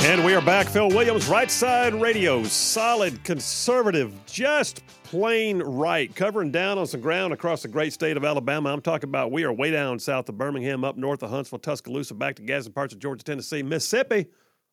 And 0.00 0.24
we 0.24 0.34
are 0.34 0.40
back. 0.40 0.66
Phil 0.66 0.88
Williams, 0.88 1.28
Right 1.28 1.52
Side 1.52 1.94
Radio, 1.94 2.42
solid 2.42 3.22
conservative, 3.22 4.12
just 4.26 4.82
plain 5.10 5.62
right, 5.62 6.14
covering 6.14 6.50
down 6.50 6.76
on 6.76 6.86
some 6.86 7.00
ground 7.00 7.32
across 7.32 7.62
the 7.62 7.68
great 7.68 7.94
state 7.94 8.18
of 8.18 8.26
Alabama. 8.26 8.70
I'm 8.70 8.82
talking 8.82 9.08
about 9.08 9.32
we 9.32 9.42
are 9.44 9.50
way 9.50 9.70
down 9.70 9.98
south 9.98 10.28
of 10.28 10.36
Birmingham, 10.36 10.84
up 10.84 10.98
north 10.98 11.22
of 11.22 11.30
Huntsville, 11.30 11.60
Tuscaloosa, 11.60 12.12
back 12.12 12.36
to 12.36 12.42
Gadsden 12.42 12.74
parts 12.74 12.92
of 12.92 12.98
Georgia, 12.98 13.24
Tennessee, 13.24 13.62
Mississippi, 13.62 14.26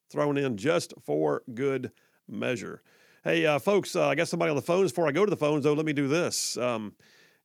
thrown 0.10 0.38
in 0.38 0.58
just 0.58 0.94
for 1.02 1.44
good 1.54 1.90
measure. 2.28 2.82
Hey, 3.24 3.46
uh, 3.46 3.60
folks, 3.60 3.96
uh, 3.96 4.10
I 4.10 4.16
got 4.16 4.28
somebody 4.28 4.50
on 4.50 4.58
the 4.58 4.62
phones. 4.62 4.92
Before 4.92 5.08
I 5.08 5.14
go 5.14 5.24
to 5.24 5.30
the 5.30 5.38
phones, 5.38 5.64
though, 5.64 5.72
let 5.72 5.86
me 5.86 5.94
do 5.94 6.10
this. 6.10 6.58
Um, 6.58 6.96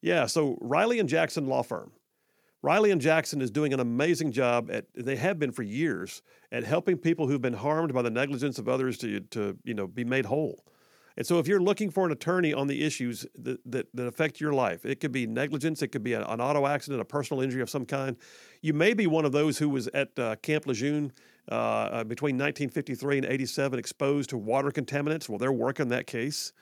yeah, 0.03 0.27
so 0.27 0.59
Riley 0.61 0.99
and 0.99 1.09
Jackson 1.09 1.47
Law 1.47 1.63
Firm. 1.63 1.93
Riley 2.61 2.91
and 2.91 3.01
Jackson 3.01 3.41
is 3.41 3.53
doing 3.53 3.73
an 3.73 3.79
amazing 3.79 4.33
job 4.33 4.69
at 4.69 4.87
they 4.95 5.15
have 5.15 5.39
been 5.39 5.53
for 5.53 5.63
years 5.63 6.23
at 6.51 6.65
helping 6.65 6.99
people 6.99 7.29
who've 7.29 7.41
been 7.41 7.55
harmed 7.55 7.95
by 7.95 8.03
the 8.03 8.11
negligence 8.11 8.59
of 8.59 8.69
others 8.69 8.99
to 8.99 9.21
to 9.21 9.57
you 9.63 9.75
know 9.75 9.87
be 9.87 10.03
made 10.03 10.27
whole. 10.27 10.65
And 11.17 11.27
so 11.27 11.39
if 11.39 11.49
you're 11.49 11.61
looking 11.61 11.91
for 11.91 12.07
an 12.07 12.13
attorney 12.13 12.55
on 12.55 12.67
the 12.67 12.85
issues 12.85 13.27
that, 13.39 13.61
that, 13.71 13.89
that 13.95 14.07
affect 14.07 14.41
your 14.41 14.53
life, 14.53 14.87
it 14.87 15.01
could 15.01 15.13
be 15.13 15.27
negligence, 15.27 15.83
it 15.83 15.89
could 15.89 16.03
be 16.03 16.15
an, 16.15 16.23
auto 16.23 16.67
accident, 16.67 17.01
a 17.01 17.05
personal 17.05 17.43
injury 17.43 17.63
of 17.63 17.71
some 17.71 17.85
kind. 17.85 18.17
You 18.63 18.75
may 18.75 18.95
be 18.95 19.07
one 19.07 19.25
of 19.25 19.33
those 19.33 19.59
who 19.59 19.69
was 19.69 19.89
at 19.89 20.19
uh, 20.19 20.37
Camp 20.37 20.67
Lejeune 20.67 21.13
uh, 21.51 21.55
uh, 21.55 22.05
between 22.05 22.37
1953 22.37 23.19
and 23.19 23.27
87 23.27 23.79
exposed 23.79 24.31
to 24.31 24.39
water 24.39 24.71
contaminants. 24.71 25.29
Well, 25.29 25.39
they're 25.39 25.53
working 25.53 25.89
that 25.89 26.07
case. 26.07 26.53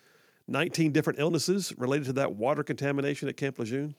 19 0.48 0.92
different 0.92 1.18
illnesses 1.18 1.74
related 1.76 2.06
to 2.06 2.12
that 2.14 2.34
water 2.34 2.62
contamination 2.62 3.28
at 3.28 3.36
Camp 3.36 3.58
Lejeune. 3.58 3.94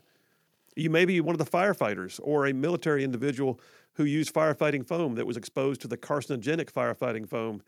You 0.75 0.89
may 0.89 1.05
be 1.05 1.21
one 1.21 1.35
of 1.35 1.39
the 1.39 1.45
firefighters 1.45 2.19
or 2.23 2.47
a 2.47 2.53
military 2.53 3.03
individual 3.03 3.59
who 3.93 4.05
used 4.05 4.33
firefighting 4.33 4.87
foam 4.87 5.15
that 5.15 5.27
was 5.27 5.37
exposed 5.37 5.81
to 5.81 5.87
the 5.87 5.97
carcinogenic 5.97 6.71
firefighting 6.71 7.27
foam. 7.27 7.61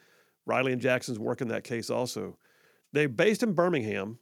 Riley 0.46 0.72
and 0.72 0.82
Jackson's 0.82 1.20
working 1.20 1.50
that 1.50 1.64
case 1.64 1.90
also. 1.90 2.38
They're 2.94 3.10
based 3.10 3.44
in 3.44 3.54
Birmingham, 3.54 4.20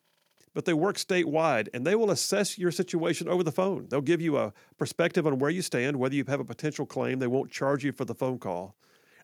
but 0.53 0.65
they 0.65 0.73
work 0.73 0.97
statewide 0.97 1.69
and 1.73 1.85
they 1.85 1.95
will 1.95 2.11
assess 2.11 2.57
your 2.57 2.71
situation 2.71 3.27
over 3.27 3.43
the 3.43 3.51
phone. 3.51 3.87
They'll 3.89 4.01
give 4.01 4.21
you 4.21 4.37
a 4.37 4.53
perspective 4.77 5.25
on 5.25 5.39
where 5.39 5.49
you 5.49 5.61
stand, 5.61 5.97
whether 5.97 6.15
you 6.15 6.23
have 6.27 6.39
a 6.39 6.45
potential 6.45 6.85
claim. 6.85 7.19
They 7.19 7.27
won't 7.27 7.51
charge 7.51 7.83
you 7.83 7.91
for 7.91 8.05
the 8.05 8.15
phone 8.15 8.39
call. 8.39 8.75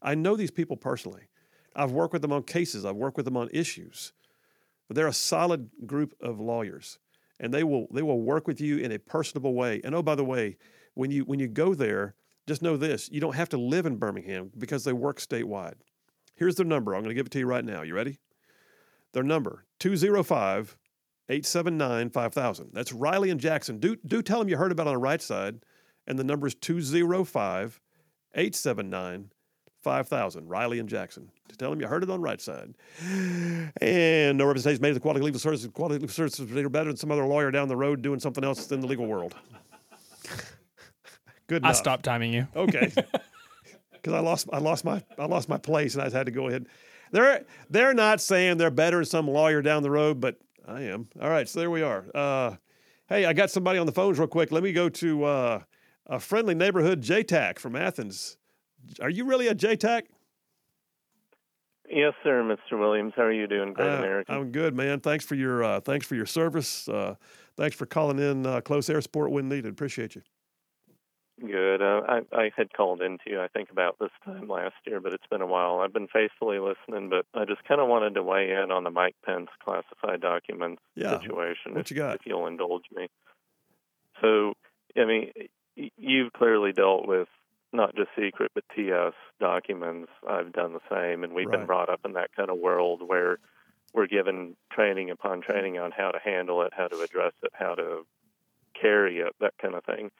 I 0.01 0.15
know 0.15 0.35
these 0.35 0.51
people 0.51 0.77
personally. 0.77 1.29
I've 1.75 1.91
worked 1.91 2.13
with 2.13 2.21
them 2.21 2.31
on 2.31 2.43
cases, 2.43 2.85
I've 2.85 2.95
worked 2.95 3.17
with 3.17 3.25
them 3.25 3.37
on 3.37 3.49
issues. 3.51 4.13
But 4.87 4.95
they're 4.95 5.07
a 5.07 5.13
solid 5.13 5.69
group 5.85 6.15
of 6.21 6.39
lawyers 6.39 6.99
and 7.39 7.53
they 7.53 7.63
will 7.63 7.87
they 7.91 8.01
will 8.01 8.21
work 8.21 8.47
with 8.47 8.61
you 8.61 8.77
in 8.77 8.91
a 8.91 8.99
personable 8.99 9.53
way. 9.53 9.81
And 9.83 9.93
oh, 9.93 10.01
by 10.01 10.15
the 10.15 10.23
way, 10.23 10.57
when 10.93 11.11
you 11.11 11.23
when 11.23 11.39
you 11.39 11.47
go 11.47 11.73
there, 11.73 12.15
just 12.47 12.61
know 12.61 12.77
this: 12.77 13.09
you 13.11 13.19
don't 13.19 13.35
have 13.35 13.49
to 13.49 13.57
live 13.57 13.85
in 13.85 13.97
Birmingham 13.97 14.51
because 14.57 14.83
they 14.83 14.93
work 14.93 15.19
statewide. 15.19 15.75
Here's 16.35 16.55
their 16.55 16.65
number. 16.65 16.93
I'm 16.93 17.01
going 17.01 17.09
to 17.09 17.15
give 17.15 17.27
it 17.27 17.31
to 17.33 17.39
you 17.39 17.45
right 17.45 17.63
now. 17.63 17.81
You 17.81 17.95
ready? 17.95 18.19
Their 19.15 19.23
number 19.23 19.63
205 19.79 20.77
879 21.29 22.09
5000. 22.09 22.69
That's 22.73 22.91
Riley 22.91 23.29
and 23.29 23.39
Jackson. 23.39 23.79
Do, 23.79 23.95
do 24.05 24.21
tell 24.21 24.39
them 24.39 24.49
you 24.49 24.57
heard 24.57 24.73
about 24.73 24.87
it 24.87 24.89
on 24.89 24.95
the 24.95 24.99
right 24.99 25.21
side. 25.21 25.61
And 26.05 26.19
the 26.19 26.25
number 26.25 26.47
is 26.47 26.55
205 26.55 27.79
879 28.33 29.31
5000. 29.81 30.49
Riley 30.49 30.79
and 30.79 30.89
Jackson. 30.89 31.31
To 31.47 31.55
tell 31.55 31.69
them 31.69 31.79
you 31.79 31.87
heard 31.87 32.03
it 32.03 32.09
on 32.09 32.17
the 32.17 32.23
right 32.23 32.41
side. 32.41 32.73
And 33.81 34.37
no 34.37 34.45
representation 34.47 34.81
made 34.81 34.89
of 34.89 34.95
the 34.95 34.99
quality 34.99 35.23
legal 35.23 35.39
services. 35.39 35.69
Quality 35.73 35.95
legal 35.95 36.09
services 36.09 36.51
are 36.51 36.69
better 36.69 36.89
than 36.89 36.97
some 36.97 37.09
other 37.09 37.25
lawyer 37.25 37.51
down 37.51 37.69
the 37.69 37.77
road 37.77 38.01
doing 38.01 38.19
something 38.19 38.43
else 38.43 38.67
than 38.67 38.81
the 38.81 38.87
legal 38.87 39.05
world. 39.05 39.33
Good 41.47 41.61
enough. 41.63 41.69
I 41.69 41.73
stopped 41.73 42.03
timing 42.03 42.33
you. 42.33 42.49
Okay. 42.53 42.91
Because 44.05 44.19
I 44.19 44.21
lost 44.21 44.49
I 44.53 44.59
lost 44.59 44.85
my 44.85 45.03
I 45.17 45.25
lost 45.25 45.49
my 45.49 45.57
place 45.57 45.95
and 45.95 46.03
I 46.03 46.15
had 46.15 46.27
to 46.27 46.31
go 46.31 46.47
ahead. 46.47 46.67
They're 47.15 47.45
they're 47.69 47.93
not 47.93 48.19
saying 48.19 48.57
they're 48.57 48.69
better 48.69 48.97
than 48.97 49.05
some 49.05 49.25
lawyer 49.29 49.61
down 49.61 49.83
the 49.83 49.89
road, 49.89 50.19
but 50.19 50.37
I 50.67 50.81
am. 50.81 51.07
All 51.21 51.29
right, 51.29 51.47
so 51.47 51.61
there 51.61 51.71
we 51.71 51.81
are. 51.81 52.05
Uh, 52.13 52.55
hey, 53.07 53.25
I 53.25 53.31
got 53.31 53.49
somebody 53.49 53.79
on 53.79 53.85
the 53.85 53.93
phones 53.93 54.19
real 54.19 54.27
quick. 54.27 54.51
Let 54.51 54.63
me 54.63 54.73
go 54.73 54.89
to 54.89 55.23
uh, 55.23 55.59
a 56.07 56.19
friendly 56.19 56.55
neighborhood 56.55 57.01
JTAC 57.01 57.57
from 57.57 57.77
Athens. 57.77 58.35
Are 59.01 59.09
you 59.09 59.23
really 59.23 59.47
a 59.47 59.55
JTAC? 59.55 60.07
Yes, 61.89 62.13
sir, 62.21 62.43
Mr. 62.43 62.77
Williams. 62.77 63.13
How 63.15 63.23
are 63.23 63.31
you 63.31 63.47
doing, 63.47 63.71
Great 63.71 63.87
Uh, 63.87 63.97
American? 63.99 64.35
I'm 64.35 64.51
good, 64.51 64.75
man. 64.75 64.99
Thanks 64.99 65.23
for 65.23 65.35
your 65.35 65.63
uh, 65.63 65.79
thanks 65.79 66.05
for 66.05 66.15
your 66.15 66.25
service. 66.25 66.89
Uh, 66.89 67.15
thanks 67.55 67.77
for 67.77 67.85
calling 67.85 68.19
in 68.19 68.45
uh, 68.45 68.59
close 68.59 68.89
air 68.89 68.99
support 68.99 69.31
when 69.31 69.47
needed. 69.47 69.71
Appreciate 69.71 70.15
you. 70.15 70.21
Good. 71.39 71.81
Uh, 71.81 72.01
I, 72.07 72.21
I 72.31 72.51
had 72.55 72.71
called 72.73 73.01
into 73.01 73.23
you, 73.25 73.41
I 73.41 73.47
think, 73.49 73.69
about 73.69 73.97
this 73.99 74.11
time 74.23 74.47
last 74.47 74.75
year, 74.85 75.01
but 75.01 75.13
it's 75.13 75.27
been 75.29 75.41
a 75.41 75.45
while. 75.47 75.79
I've 75.79 75.91
been 75.91 76.07
faithfully 76.07 76.59
listening, 76.59 77.09
but 77.09 77.25
I 77.33 77.43
just 77.43 77.63
kind 77.67 77.81
of 77.81 77.89
wanted 77.89 78.15
to 78.15 78.23
weigh 78.23 78.51
in 78.51 78.71
on 78.71 78.85
the 78.85 78.89
Mike 78.89 79.15
Pence 79.25 79.49
classified 79.63 80.21
documents 80.21 80.81
Yeah. 80.95 81.19
situation, 81.19 81.73
What 81.73 81.81
if, 81.81 81.91
you 81.91 81.97
got? 81.97 82.15
if 82.15 82.25
you'll 82.25 82.47
indulge 82.47 82.85
me. 82.95 83.09
So, 84.21 84.53
I 84.97 85.03
mean, 85.03 85.31
you've 85.75 86.31
clearly 86.31 86.71
dealt 86.71 87.05
with 87.05 87.27
not 87.73 87.93
just 87.95 88.09
secret, 88.17 88.51
but 88.55 88.63
TS 88.73 89.13
documents. 89.41 90.09
I've 90.25 90.53
done 90.53 90.71
the 90.71 90.79
same, 90.89 91.25
and 91.25 91.33
we've 91.33 91.47
Right. 91.47 91.57
been 91.59 91.65
brought 91.67 91.89
up 91.89 91.99
in 92.05 92.13
that 92.13 92.33
kind 92.33 92.49
of 92.49 92.57
world 92.59 93.01
where 93.05 93.39
we're 93.93 94.07
given 94.07 94.55
training 94.71 95.09
upon 95.09 95.41
training 95.41 95.79
on 95.79 95.91
how 95.91 96.11
to 96.11 96.19
handle 96.19 96.61
it, 96.61 96.71
how 96.73 96.87
to 96.87 97.01
address 97.01 97.33
it, 97.43 97.51
how 97.53 97.75
to 97.75 98.05
carry 98.73 99.19
it, 99.19 99.35
that 99.41 99.53
kind 99.61 99.75
of 99.75 99.83
thing. 99.83 100.11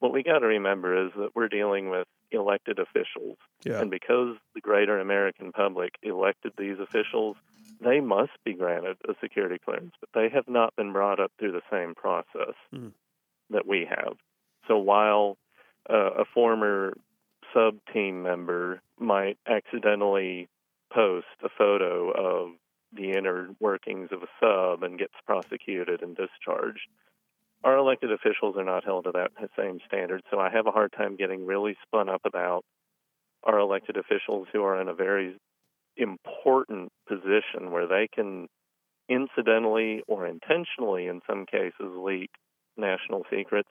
What 0.00 0.12
we 0.12 0.22
got 0.22 0.40
to 0.40 0.46
remember 0.46 1.06
is 1.06 1.12
that 1.16 1.34
we're 1.34 1.48
dealing 1.48 1.90
with 1.90 2.06
elected 2.30 2.78
officials. 2.78 3.36
Yeah. 3.64 3.80
And 3.80 3.90
because 3.90 4.36
the 4.54 4.60
greater 4.60 4.98
American 5.00 5.50
public 5.52 5.94
elected 6.02 6.52
these 6.56 6.78
officials, 6.78 7.36
they 7.80 8.00
must 8.00 8.32
be 8.44 8.54
granted 8.54 8.96
a 9.08 9.14
security 9.20 9.58
clearance, 9.64 9.94
but 10.00 10.10
they 10.14 10.28
have 10.28 10.48
not 10.48 10.76
been 10.76 10.92
brought 10.92 11.20
up 11.20 11.32
through 11.38 11.52
the 11.52 11.62
same 11.70 11.94
process 11.94 12.54
Hmm. 12.72 12.88
that 13.50 13.66
we 13.66 13.86
have. 13.88 14.16
So 14.66 14.78
while 14.78 15.36
uh, 15.88 16.10
a 16.18 16.24
former 16.24 16.94
sub 17.54 17.78
team 17.92 18.22
member 18.22 18.82
might 18.98 19.38
accidentally 19.46 20.48
post 20.92 21.26
a 21.42 21.48
photo 21.48 22.10
of 22.10 22.52
the 22.92 23.12
inner 23.12 23.48
workings 23.60 24.10
of 24.12 24.22
a 24.22 24.28
sub 24.40 24.82
and 24.82 24.98
gets 24.98 25.14
prosecuted 25.26 26.02
and 26.02 26.16
discharged, 26.16 26.88
our 27.64 27.76
elected 27.76 28.12
officials 28.12 28.56
are 28.56 28.64
not 28.64 28.84
held 28.84 29.04
to 29.04 29.12
that 29.12 29.32
same 29.58 29.78
standard. 29.86 30.22
So 30.30 30.38
I 30.38 30.50
have 30.50 30.66
a 30.66 30.70
hard 30.70 30.92
time 30.96 31.16
getting 31.16 31.44
really 31.44 31.76
spun 31.86 32.08
up 32.08 32.22
about 32.24 32.64
our 33.42 33.58
elected 33.58 33.96
officials 33.96 34.48
who 34.52 34.62
are 34.62 34.80
in 34.80 34.88
a 34.88 34.94
very 34.94 35.36
important 35.96 36.92
position 37.08 37.70
where 37.70 37.86
they 37.86 38.08
can 38.12 38.46
incidentally 39.08 40.02
or 40.06 40.26
intentionally, 40.26 41.06
in 41.06 41.20
some 41.28 41.46
cases, 41.46 41.96
leak 41.96 42.30
national 42.76 43.24
secrets. 43.30 43.70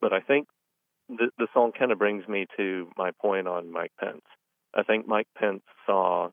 But 0.00 0.12
I 0.12 0.20
think 0.20 0.46
th- 1.08 1.30
this 1.38 1.48
all 1.56 1.72
kind 1.72 1.90
of 1.90 1.98
brings 1.98 2.26
me 2.28 2.46
to 2.56 2.88
my 2.96 3.10
point 3.20 3.48
on 3.48 3.72
Mike 3.72 3.92
Pence. 3.98 4.22
I 4.74 4.82
think 4.82 5.08
Mike 5.08 5.28
Pence 5.36 5.62
saw 5.86 6.28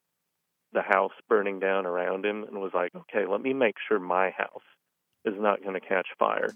the 0.73 0.81
house 0.81 1.13
burning 1.29 1.59
down 1.59 1.85
around 1.85 2.25
him 2.25 2.43
and 2.43 2.59
was 2.59 2.71
like, 2.73 2.91
okay, 2.95 3.25
let 3.25 3.41
me 3.41 3.53
make 3.53 3.75
sure 3.87 3.99
my 3.99 4.31
house 4.31 4.61
is 5.23 5.35
not 5.37 5.61
going 5.63 5.73
to 5.73 5.79
catch 5.79 6.07
fire. 6.19 6.49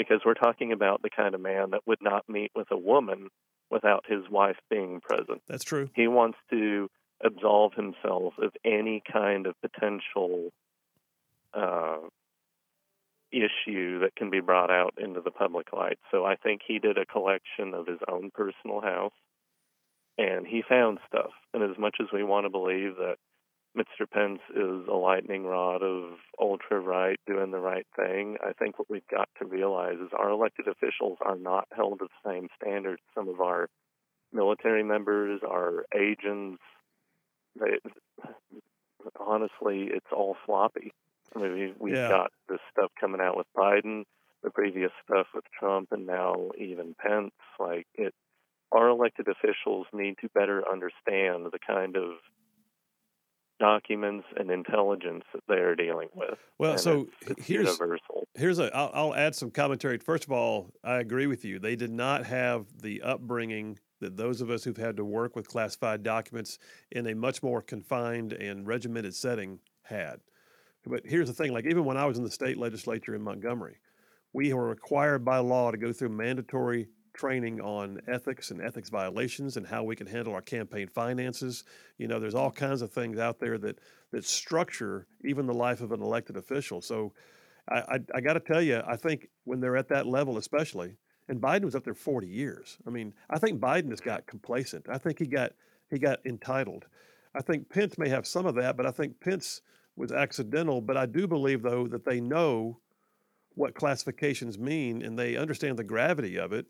Because 0.00 0.22
we're 0.24 0.32
talking 0.32 0.72
about 0.72 1.02
the 1.02 1.10
kind 1.10 1.34
of 1.34 1.42
man 1.42 1.72
that 1.72 1.82
would 1.86 2.00
not 2.00 2.26
meet 2.26 2.52
with 2.54 2.68
a 2.70 2.76
woman 2.78 3.28
without 3.70 4.06
his 4.08 4.22
wife 4.30 4.56
being 4.70 5.02
present. 5.02 5.42
That's 5.46 5.62
true. 5.62 5.90
He 5.94 6.08
wants 6.08 6.38
to 6.48 6.88
absolve 7.22 7.74
himself 7.74 8.32
of 8.38 8.52
any 8.64 9.02
kind 9.12 9.46
of 9.46 9.54
potential 9.60 10.52
uh, 11.52 11.98
issue 13.30 14.00
that 14.00 14.16
can 14.16 14.30
be 14.30 14.40
brought 14.40 14.70
out 14.70 14.94
into 14.96 15.20
the 15.20 15.30
public 15.30 15.70
light. 15.74 15.98
So 16.10 16.24
I 16.24 16.36
think 16.36 16.62
he 16.66 16.78
did 16.78 16.96
a 16.96 17.04
collection 17.04 17.74
of 17.74 17.86
his 17.86 17.98
own 18.10 18.30
personal 18.32 18.80
house 18.80 19.12
and 20.16 20.46
he 20.46 20.62
found 20.66 20.98
stuff. 21.06 21.32
And 21.52 21.62
as 21.62 21.78
much 21.78 21.96
as 22.00 22.06
we 22.10 22.24
want 22.24 22.46
to 22.46 22.50
believe 22.50 22.96
that 22.96 23.16
Mr. 23.76 24.10
Pence 24.10 24.40
is 24.50 24.88
a 24.88 24.94
lightning 24.96 25.44
rod 25.44 25.82
of 25.82 26.14
ultra 26.40 26.80
right 26.80 27.18
doing 27.26 27.52
the 27.52 27.58
right 27.60 27.86
thing, 27.96 28.36
I 28.44 28.52
think 28.52 28.78
what 28.78 28.90
we've 28.90 29.06
got 29.08 29.28
to 29.38 29.46
realize 29.46 29.98
is 30.00 30.10
our 30.18 30.30
elected 30.30 30.66
officials 30.66 31.18
are 31.24 31.36
not 31.36 31.68
held 31.72 32.00
to 32.00 32.06
the 32.08 32.30
same 32.30 32.48
standards 32.60 33.02
some 33.14 33.28
of 33.28 33.40
our 33.40 33.68
military 34.32 34.82
members, 34.82 35.40
our 35.48 35.84
agents. 35.94 36.60
They, 37.60 37.78
honestly, 39.18 39.88
it's 39.92 40.12
all 40.12 40.36
sloppy. 40.46 40.92
I 41.36 41.38
mean, 41.40 41.52
we- 41.54 41.74
we've 41.78 41.94
Yeah. 41.94 42.08
got 42.08 42.32
this 42.48 42.60
stuff 42.70 42.92
coming 42.96 43.20
out 43.20 43.36
with 43.36 43.46
Biden. 43.54 44.04
the 44.42 44.50
previous 44.50 44.90
stuff 45.04 45.26
with 45.34 45.44
Trump 45.52 45.92
and 45.92 46.06
now 46.06 46.50
even 46.56 46.94
Pence, 46.94 47.34
like 47.58 47.86
it, 47.94 48.14
our 48.72 48.88
elected 48.88 49.28
officials 49.28 49.86
need 49.92 50.16
to 50.18 50.30
better 50.30 50.66
understand 50.66 51.46
the 51.52 51.58
kind 51.58 51.96
of 51.96 52.20
documents 53.60 54.26
and 54.36 54.50
intelligence 54.50 55.22
that 55.32 55.42
they 55.48 55.56
are 55.56 55.76
dealing 55.76 56.08
with. 56.14 56.38
Well, 56.58 56.72
And 56.72 56.80
so 56.80 57.08
it's, 57.22 57.32
it's 57.32 57.46
here's 57.46 57.66
universal. 57.66 58.26
here's 58.34 58.58
a 58.58 58.74
I'll, 58.76 58.90
I'll 58.92 59.14
add 59.14 59.36
some 59.36 59.50
commentary. 59.52 59.98
First 59.98 60.24
of 60.24 60.32
all, 60.32 60.70
I 60.82 60.96
agree 60.96 61.28
with 61.28 61.44
you. 61.44 61.60
They 61.60 61.76
did 61.76 61.92
not 61.92 62.26
have 62.26 62.66
the 62.80 63.02
upbringing 63.02 63.78
that 64.00 64.16
those 64.16 64.40
of 64.40 64.50
us 64.50 64.64
who've 64.64 64.76
had 64.76 64.96
to 64.96 65.04
work 65.04 65.36
with 65.36 65.46
classified 65.46 66.02
documents 66.02 66.58
in 66.90 67.06
a 67.06 67.14
much 67.14 67.42
more 67.42 67.60
confined 67.62 68.32
and 68.32 68.66
regimented 68.66 69.14
setting 69.14 69.60
had. 69.82 70.16
But 70.86 71.02
here's 71.04 71.28
the 71.28 71.34
thing: 71.34 71.52
like 71.52 71.66
even 71.66 71.84
when 71.84 71.98
I 71.98 72.06
was 72.06 72.16
in 72.18 72.24
the 72.24 72.30
state 72.30 72.56
legislature 72.56 73.14
in 73.14 73.22
Montgomery, 73.22 73.76
we 74.32 74.52
were 74.52 74.66
required 74.68 75.24
by 75.24 75.38
law 75.38 75.70
to 75.70 75.76
go 75.76 75.92
through 75.92 76.08
mandatory 76.08 76.88
training 77.12 77.60
on 77.60 78.00
ethics 78.06 78.50
and 78.50 78.60
ethics 78.60 78.88
violations 78.88 79.56
and 79.56 79.66
how 79.66 79.82
we 79.82 79.96
can 79.96 80.06
handle 80.06 80.34
our 80.34 80.42
campaign 80.42 80.88
finances. 80.88 81.64
You 81.98 82.08
know, 82.08 82.20
there's 82.20 82.34
all 82.34 82.50
kinds 82.50 82.82
of 82.82 82.92
things 82.92 83.18
out 83.18 83.38
there 83.38 83.58
that 83.58 83.78
that 84.12 84.24
structure 84.24 85.06
even 85.24 85.46
the 85.46 85.54
life 85.54 85.80
of 85.80 85.92
an 85.92 86.02
elected 86.02 86.36
official. 86.36 86.80
So 86.80 87.12
I, 87.68 87.78
I, 87.78 87.98
I 88.16 88.20
got 88.20 88.34
to 88.34 88.40
tell 88.40 88.62
you, 88.62 88.82
I 88.86 88.96
think 88.96 89.28
when 89.44 89.60
they're 89.60 89.76
at 89.76 89.88
that 89.88 90.06
level, 90.06 90.38
especially, 90.38 90.96
and 91.28 91.40
Biden 91.40 91.64
was 91.64 91.76
up 91.76 91.84
there 91.84 91.94
40 91.94 92.26
years. 92.26 92.76
I 92.86 92.90
mean, 92.90 93.14
I 93.28 93.38
think 93.38 93.60
Biden 93.60 93.90
has 93.90 94.00
got 94.00 94.26
complacent. 94.26 94.86
I 94.88 94.98
think 94.98 95.18
he 95.18 95.26
got 95.26 95.52
he 95.90 95.98
got 95.98 96.24
entitled. 96.24 96.86
I 97.34 97.42
think 97.42 97.68
Pence 97.68 97.98
may 97.98 98.08
have 98.08 98.26
some 98.26 98.46
of 98.46 98.56
that, 98.56 98.76
but 98.76 98.86
I 98.86 98.90
think 98.90 99.20
Pence 99.20 99.62
was 99.96 100.12
accidental. 100.12 100.80
But 100.80 100.96
I 100.96 101.06
do 101.06 101.26
believe, 101.26 101.62
though, 101.62 101.86
that 101.86 102.04
they 102.04 102.20
know 102.20 102.78
what 103.54 103.74
classifications 103.74 104.58
mean 104.58 105.02
and 105.02 105.18
they 105.18 105.36
understand 105.36 105.78
the 105.78 105.84
gravity 105.84 106.38
of 106.38 106.52
it. 106.52 106.66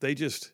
They 0.00 0.14
just 0.14 0.52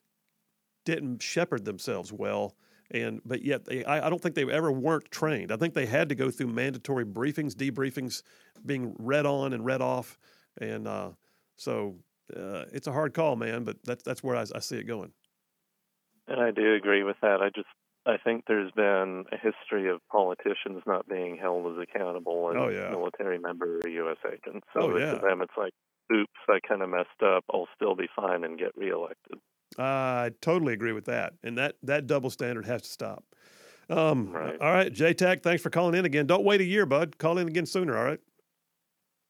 didn't 0.84 1.22
shepherd 1.22 1.64
themselves 1.64 2.12
well. 2.12 2.54
And 2.90 3.20
but 3.24 3.42
yet 3.42 3.64
they, 3.64 3.84
I, 3.84 4.06
I 4.06 4.10
don't 4.10 4.20
think 4.22 4.34
they 4.34 4.44
ever 4.50 4.70
weren't 4.70 5.10
trained. 5.10 5.50
I 5.50 5.56
think 5.56 5.74
they 5.74 5.86
had 5.86 6.10
to 6.10 6.14
go 6.14 6.30
through 6.30 6.48
mandatory 6.48 7.04
briefings, 7.06 7.54
debriefings, 7.54 8.22
being 8.64 8.94
read 8.98 9.24
on 9.26 9.52
and 9.54 9.64
read 9.64 9.80
off, 9.80 10.18
and 10.60 10.86
uh, 10.86 11.10
so 11.56 11.96
uh, 12.36 12.64
it's 12.72 12.86
a 12.86 12.92
hard 12.92 13.14
call, 13.14 13.36
man. 13.36 13.64
But 13.64 13.78
that's 13.84 14.02
that's 14.02 14.22
where 14.22 14.36
I, 14.36 14.44
I 14.54 14.58
see 14.60 14.76
it 14.76 14.84
going. 14.84 15.12
And 16.28 16.40
I 16.40 16.50
do 16.50 16.74
agree 16.74 17.02
with 17.02 17.16
that. 17.22 17.40
I 17.40 17.48
just 17.48 17.68
I 18.06 18.18
think 18.18 18.44
there's 18.46 18.70
been 18.72 19.24
a 19.32 19.36
history 19.38 19.88
of 19.90 20.00
politicians 20.12 20.82
not 20.86 21.08
being 21.08 21.38
held 21.38 21.72
as 21.72 21.82
accountable 21.82 22.50
as 22.50 22.56
Oh, 22.58 22.68
yeah. 22.68 22.90
military 22.90 23.38
member 23.38 23.80
or 23.82 23.88
U.S. 23.88 24.18
agents. 24.30 24.66
So 24.74 24.92
Oh, 24.92 24.98
yeah. 24.98 25.12
to 25.14 25.18
them, 25.26 25.40
it's 25.40 25.56
like, 25.56 25.72
oops, 26.12 26.30
I 26.48 26.58
kind 26.66 26.82
of 26.82 26.88
messed 26.88 27.22
up. 27.24 27.44
I'll 27.52 27.68
still 27.74 27.94
be 27.94 28.08
fine 28.14 28.44
and 28.44 28.58
get 28.58 28.76
reelected. 28.76 29.38
I 29.78 30.30
totally 30.40 30.72
agree 30.72 30.92
with 30.92 31.06
that, 31.06 31.34
and 31.42 31.58
that 31.58 31.76
that 31.82 32.06
double 32.06 32.30
standard 32.30 32.64
has 32.66 32.82
to 32.82 32.88
stop. 32.88 33.24
Um, 33.90 34.30
Right. 34.30 34.56
All 34.60 34.72
right, 34.72 34.92
JTAC, 34.92 35.42
thanks 35.42 35.62
for 35.62 35.70
calling 35.70 35.94
in 35.94 36.04
again. 36.04 36.26
Don't 36.26 36.44
wait 36.44 36.60
a 36.60 36.64
year, 36.64 36.86
bud. 36.86 37.18
Call 37.18 37.38
in 37.38 37.48
again 37.48 37.66
sooner. 37.66 37.96
All 37.96 38.04
right. 38.04 38.20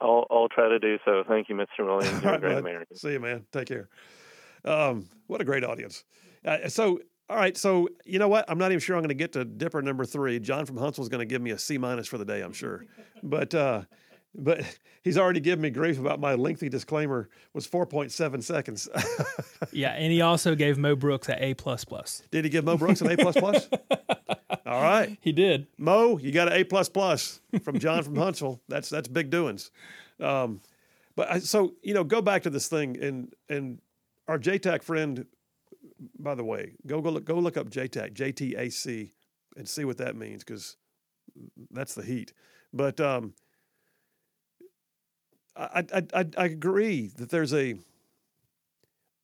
I'll 0.00 0.26
I'll 0.30 0.48
try 0.48 0.68
to 0.68 0.78
do 0.78 0.98
so. 1.04 1.24
Thank 1.26 1.48
you, 1.48 1.54
Mr. 1.54 1.80
Williams. 1.86 2.22
You're 2.22 2.32
All 2.32 2.36
a 2.36 2.40
great. 2.40 2.58
American. 2.58 2.96
See 2.96 3.12
you, 3.12 3.20
man. 3.20 3.46
Take 3.52 3.68
care. 3.68 3.88
Um, 4.64 5.08
what 5.28 5.40
a 5.40 5.44
great 5.44 5.64
audience. 5.64 6.04
Uh, 6.44 6.68
so, 6.68 7.00
all 7.30 7.36
right. 7.36 7.56
So, 7.56 7.88
you 8.04 8.18
know 8.18 8.28
what? 8.28 8.44
I'm 8.48 8.58
not 8.58 8.70
even 8.70 8.80
sure 8.80 8.96
I'm 8.96 9.02
going 9.02 9.08
to 9.08 9.14
get 9.14 9.32
to 9.32 9.44
Dipper 9.44 9.82
number 9.82 10.04
three. 10.04 10.38
John 10.40 10.66
from 10.66 10.76
Huntsville 10.76 11.04
is 11.04 11.08
going 11.08 11.20
to 11.20 11.26
give 11.26 11.40
me 11.40 11.52
a 11.52 11.58
C 11.58 11.78
minus 11.78 12.06
for 12.06 12.18
the 12.18 12.24
day, 12.24 12.42
I'm 12.42 12.52
sure. 12.52 12.84
But, 13.22 13.54
uh, 13.54 13.82
but 14.34 14.64
he's 15.02 15.16
already 15.18 15.40
given 15.40 15.62
me 15.62 15.70
grief 15.70 15.98
about 15.98 16.18
my 16.20 16.34
lengthy 16.34 16.68
disclaimer 16.68 17.28
was 17.52 17.66
4.7 17.66 18.42
seconds. 18.42 18.88
Yeah, 19.72 19.90
and 19.92 20.12
he 20.12 20.20
also 20.20 20.54
gave 20.54 20.78
Mo 20.78 20.94
Brooks 20.94 21.28
an 21.28 21.36
A 21.40 21.54
plus 21.54 21.84
plus. 21.84 22.22
Did 22.30 22.44
he 22.44 22.50
give 22.50 22.64
Mo 22.64 22.76
Brooks 22.76 23.00
an 23.00 23.10
A 23.10 23.16
plus 23.16 23.34
plus? 23.34 23.68
All 24.66 24.82
right. 24.82 25.16
He 25.20 25.32
did. 25.32 25.66
Mo, 25.78 26.18
you 26.18 26.32
got 26.32 26.48
an 26.48 26.54
A 26.54 26.64
plus 26.64 26.88
plus 26.88 27.40
from 27.62 27.78
John 27.78 28.02
from 28.02 28.14
Huntsville. 28.14 28.60
That's 28.68 28.88
that's 28.88 29.08
big 29.08 29.30
doings. 29.30 29.70
Um, 30.20 30.60
but 31.16 31.30
I, 31.30 31.38
so 31.40 31.74
you 31.82 31.94
know, 31.94 32.04
go 32.04 32.22
back 32.22 32.42
to 32.42 32.50
this 32.50 32.68
thing 32.68 33.02
and 33.02 33.34
and 33.48 33.80
our 34.28 34.38
JTAC 34.38 34.82
friend. 34.82 35.26
By 36.18 36.34
the 36.34 36.44
way, 36.44 36.72
go 36.86 37.00
go 37.00 37.10
look 37.10 37.24
go 37.24 37.38
look 37.38 37.56
up 37.56 37.70
JTAC 37.70 38.12
JTAC 38.14 39.10
and 39.56 39.68
see 39.68 39.84
what 39.84 39.98
that 39.98 40.14
means 40.14 40.44
because 40.44 40.76
that's 41.70 41.94
the 41.94 42.02
heat. 42.02 42.32
But 42.72 43.00
um, 43.00 43.34
I, 45.56 45.84
I 45.92 46.02
I 46.12 46.26
I 46.36 46.44
agree 46.46 47.08
that 47.16 47.30
there's 47.30 47.54
a 47.54 47.76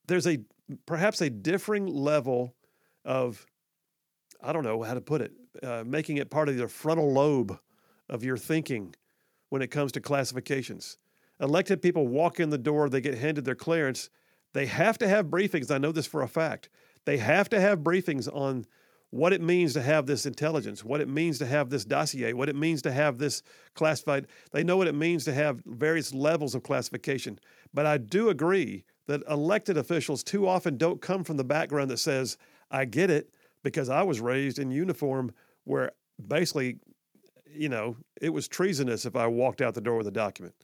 there's 0.06 0.26
a 0.26 0.38
perhaps 0.86 1.20
a 1.20 1.30
differing 1.30 1.86
level 1.86 2.54
of 3.04 3.46
I 4.42 4.52
don't 4.52 4.64
know 4.64 4.82
how 4.82 4.94
to 4.94 5.00
put 5.00 5.20
it, 5.20 5.32
uh, 5.62 5.84
making 5.86 6.16
it 6.16 6.30
part 6.30 6.48
of 6.48 6.56
the 6.56 6.68
frontal 6.68 7.12
lobe 7.12 7.58
of 8.08 8.24
your 8.24 8.36
thinking 8.36 8.94
when 9.50 9.62
it 9.62 9.70
comes 9.70 9.92
to 9.92 10.00
classifications. 10.00 10.98
Elected 11.40 11.82
people 11.82 12.06
walk 12.06 12.38
in 12.40 12.50
the 12.50 12.58
door, 12.58 12.88
they 12.88 13.00
get 13.00 13.18
handed 13.18 13.44
their 13.44 13.54
clearance. 13.54 14.10
They 14.52 14.66
have 14.66 14.98
to 14.98 15.08
have 15.08 15.26
briefings. 15.26 15.70
I 15.70 15.78
know 15.78 15.92
this 15.92 16.06
for 16.06 16.22
a 16.22 16.28
fact. 16.28 16.68
They 17.04 17.18
have 17.18 17.48
to 17.50 17.60
have 17.60 17.80
briefings 17.80 18.28
on 18.32 18.66
what 19.10 19.32
it 19.32 19.40
means 19.40 19.72
to 19.74 19.82
have 19.82 20.06
this 20.06 20.24
intelligence, 20.24 20.84
what 20.84 21.00
it 21.00 21.08
means 21.08 21.38
to 21.38 21.46
have 21.46 21.68
this 21.68 21.84
dossier, 21.84 22.32
what 22.32 22.48
it 22.48 22.56
means 22.56 22.80
to 22.82 22.92
have 22.92 23.18
this 23.18 23.42
classified. 23.74 24.28
They 24.52 24.62
know 24.62 24.76
what 24.76 24.86
it 24.86 24.94
means 24.94 25.24
to 25.24 25.34
have 25.34 25.62
various 25.66 26.14
levels 26.14 26.54
of 26.54 26.62
classification. 26.62 27.38
But 27.74 27.86
I 27.86 27.98
do 27.98 28.28
agree 28.28 28.84
that 29.06 29.22
elected 29.28 29.76
officials 29.76 30.22
too 30.22 30.46
often 30.46 30.76
don't 30.76 31.02
come 31.02 31.24
from 31.24 31.36
the 31.36 31.44
background 31.44 31.90
that 31.90 31.98
says, 31.98 32.38
I 32.70 32.84
get 32.84 33.10
it 33.10 33.34
because 33.64 33.88
I 33.88 34.02
was 34.04 34.20
raised 34.20 34.60
in 34.60 34.70
uniform 34.70 35.32
where 35.64 35.90
basically, 36.28 36.78
you 37.52 37.68
know, 37.68 37.96
it 38.20 38.30
was 38.30 38.46
treasonous 38.46 39.06
if 39.06 39.16
I 39.16 39.26
walked 39.26 39.60
out 39.60 39.74
the 39.74 39.80
door 39.80 39.96
with 39.96 40.06
a 40.06 40.12
document. 40.12 40.54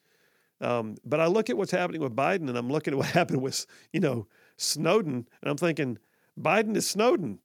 Um, 0.60 0.96
but 1.04 1.20
I 1.20 1.26
look 1.26 1.50
at 1.50 1.56
what's 1.56 1.72
happening 1.72 2.00
with 2.00 2.14
Biden 2.14 2.48
and 2.48 2.56
I'm 2.56 2.70
looking 2.70 2.94
at 2.94 2.98
what 2.98 3.06
happened 3.10 3.42
with, 3.42 3.66
you 3.92 4.00
know, 4.00 4.28
Snowden, 4.56 5.28
and 5.42 5.50
I'm 5.50 5.56
thinking, 5.56 5.98
Biden 6.40 6.76
is 6.76 6.88
Snowden. 6.88 7.40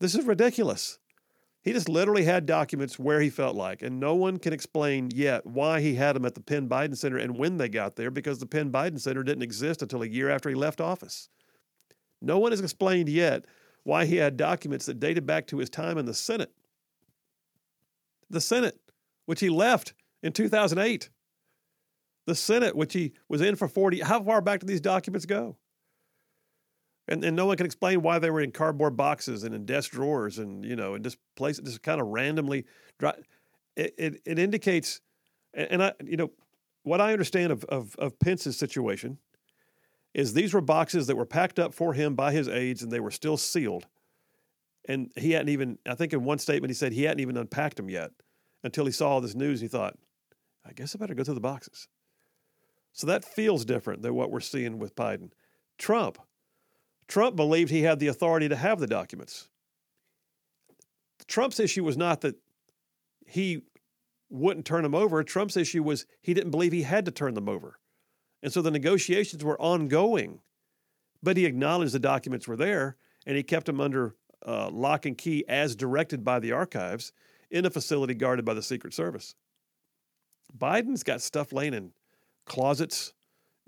This 0.00 0.14
is 0.14 0.24
ridiculous. 0.24 0.98
He 1.62 1.74
just 1.74 1.90
literally 1.90 2.24
had 2.24 2.46
documents 2.46 2.98
where 2.98 3.20
he 3.20 3.28
felt 3.28 3.54
like, 3.54 3.82
and 3.82 4.00
no 4.00 4.14
one 4.14 4.38
can 4.38 4.54
explain 4.54 5.10
yet 5.14 5.44
why 5.44 5.82
he 5.82 5.94
had 5.94 6.16
them 6.16 6.24
at 6.24 6.34
the 6.34 6.40
Penn 6.40 6.70
Biden 6.70 6.96
Center 6.96 7.18
and 7.18 7.36
when 7.36 7.58
they 7.58 7.68
got 7.68 7.96
there 7.96 8.10
because 8.10 8.38
the 8.38 8.46
Penn 8.46 8.72
Biden 8.72 8.98
Center 8.98 9.22
didn't 9.22 9.42
exist 9.42 9.82
until 9.82 10.02
a 10.02 10.08
year 10.08 10.30
after 10.30 10.48
he 10.48 10.54
left 10.54 10.80
office. 10.80 11.28
No 12.22 12.38
one 12.38 12.52
has 12.52 12.60
explained 12.60 13.10
yet 13.10 13.44
why 13.82 14.06
he 14.06 14.16
had 14.16 14.38
documents 14.38 14.86
that 14.86 15.00
dated 15.00 15.26
back 15.26 15.46
to 15.48 15.58
his 15.58 15.68
time 15.68 15.98
in 15.98 16.06
the 16.06 16.14
Senate. 16.14 16.52
The 18.30 18.40
Senate, 18.40 18.80
which 19.26 19.40
he 19.40 19.50
left 19.50 19.92
in 20.22 20.32
2008. 20.32 21.10
The 22.26 22.34
Senate, 22.34 22.74
which 22.74 22.94
he 22.94 23.12
was 23.28 23.42
in 23.42 23.56
for 23.56 23.68
40. 23.68 24.00
How 24.00 24.22
far 24.22 24.40
back 24.40 24.60
do 24.60 24.66
these 24.66 24.80
documents 24.80 25.26
go? 25.26 25.56
And, 27.10 27.24
and 27.24 27.34
no 27.36 27.44
one 27.44 27.56
can 27.56 27.66
explain 27.66 28.02
why 28.02 28.20
they 28.20 28.30
were 28.30 28.40
in 28.40 28.52
cardboard 28.52 28.96
boxes 28.96 29.42
and 29.42 29.52
in 29.54 29.66
desk 29.66 29.90
drawers 29.90 30.38
and, 30.38 30.64
you 30.64 30.76
know, 30.76 30.94
and 30.94 31.02
just 31.02 31.18
place 31.34 31.58
it 31.58 31.64
just 31.64 31.82
kind 31.82 32.00
of 32.00 32.06
randomly. 32.06 32.64
dri- 32.98 33.10
It, 33.76 33.94
it, 33.98 34.22
it 34.24 34.38
indicates, 34.38 35.00
and 35.52 35.82
I, 35.82 35.92
you 36.04 36.16
know, 36.16 36.30
what 36.84 37.00
I 37.00 37.12
understand 37.12 37.50
of, 37.52 37.64
of, 37.64 37.96
of 37.96 38.18
Pence's 38.20 38.56
situation 38.56 39.18
is 40.14 40.32
these 40.32 40.54
were 40.54 40.60
boxes 40.60 41.08
that 41.08 41.16
were 41.16 41.26
packed 41.26 41.58
up 41.58 41.74
for 41.74 41.92
him 41.94 42.14
by 42.14 42.32
his 42.32 42.48
aides 42.48 42.82
and 42.82 42.92
they 42.92 43.00
were 43.00 43.10
still 43.10 43.36
sealed. 43.36 43.86
And 44.88 45.10
he 45.16 45.32
hadn't 45.32 45.50
even, 45.50 45.78
I 45.86 45.96
think 45.96 46.12
in 46.12 46.24
one 46.24 46.38
statement 46.38 46.70
he 46.70 46.74
said 46.74 46.92
he 46.92 47.02
hadn't 47.02 47.20
even 47.20 47.36
unpacked 47.36 47.76
them 47.76 47.90
yet 47.90 48.12
until 48.62 48.86
he 48.86 48.92
saw 48.92 49.20
this 49.20 49.34
news. 49.34 49.60
He 49.60 49.68
thought, 49.68 49.98
I 50.64 50.72
guess 50.72 50.94
I 50.94 50.98
better 50.98 51.14
go 51.14 51.24
through 51.24 51.34
the 51.34 51.40
boxes. 51.40 51.88
So 52.92 53.06
that 53.08 53.24
feels 53.24 53.64
different 53.64 54.02
than 54.02 54.14
what 54.14 54.30
we're 54.30 54.40
seeing 54.40 54.78
with 54.78 54.94
Biden. 54.94 55.30
Trump. 55.76 56.18
Trump 57.10 57.34
believed 57.34 57.72
he 57.72 57.82
had 57.82 57.98
the 57.98 58.06
authority 58.06 58.48
to 58.48 58.54
have 58.54 58.78
the 58.78 58.86
documents. 58.86 59.48
Trump's 61.26 61.58
issue 61.58 61.82
was 61.82 61.96
not 61.96 62.20
that 62.20 62.36
he 63.26 63.62
wouldn't 64.30 64.64
turn 64.64 64.84
them 64.84 64.94
over. 64.94 65.24
Trump's 65.24 65.56
issue 65.56 65.82
was 65.82 66.06
he 66.22 66.34
didn't 66.34 66.52
believe 66.52 66.70
he 66.70 66.82
had 66.82 67.04
to 67.06 67.10
turn 67.10 67.34
them 67.34 67.48
over. 67.48 67.80
And 68.44 68.52
so 68.52 68.62
the 68.62 68.70
negotiations 68.70 69.42
were 69.42 69.60
ongoing, 69.60 70.38
but 71.20 71.36
he 71.36 71.46
acknowledged 71.46 71.92
the 71.92 71.98
documents 71.98 72.46
were 72.46 72.56
there 72.56 72.96
and 73.26 73.36
he 73.36 73.42
kept 73.42 73.66
them 73.66 73.80
under 73.80 74.14
uh, 74.46 74.70
lock 74.70 75.04
and 75.04 75.18
key 75.18 75.44
as 75.48 75.74
directed 75.74 76.22
by 76.22 76.38
the 76.38 76.52
archives 76.52 77.12
in 77.50 77.66
a 77.66 77.70
facility 77.70 78.14
guarded 78.14 78.44
by 78.44 78.54
the 78.54 78.62
Secret 78.62 78.94
Service. 78.94 79.34
Biden's 80.56 81.02
got 81.02 81.22
stuff 81.22 81.52
laying 81.52 81.74
in 81.74 81.90
closets 82.46 83.14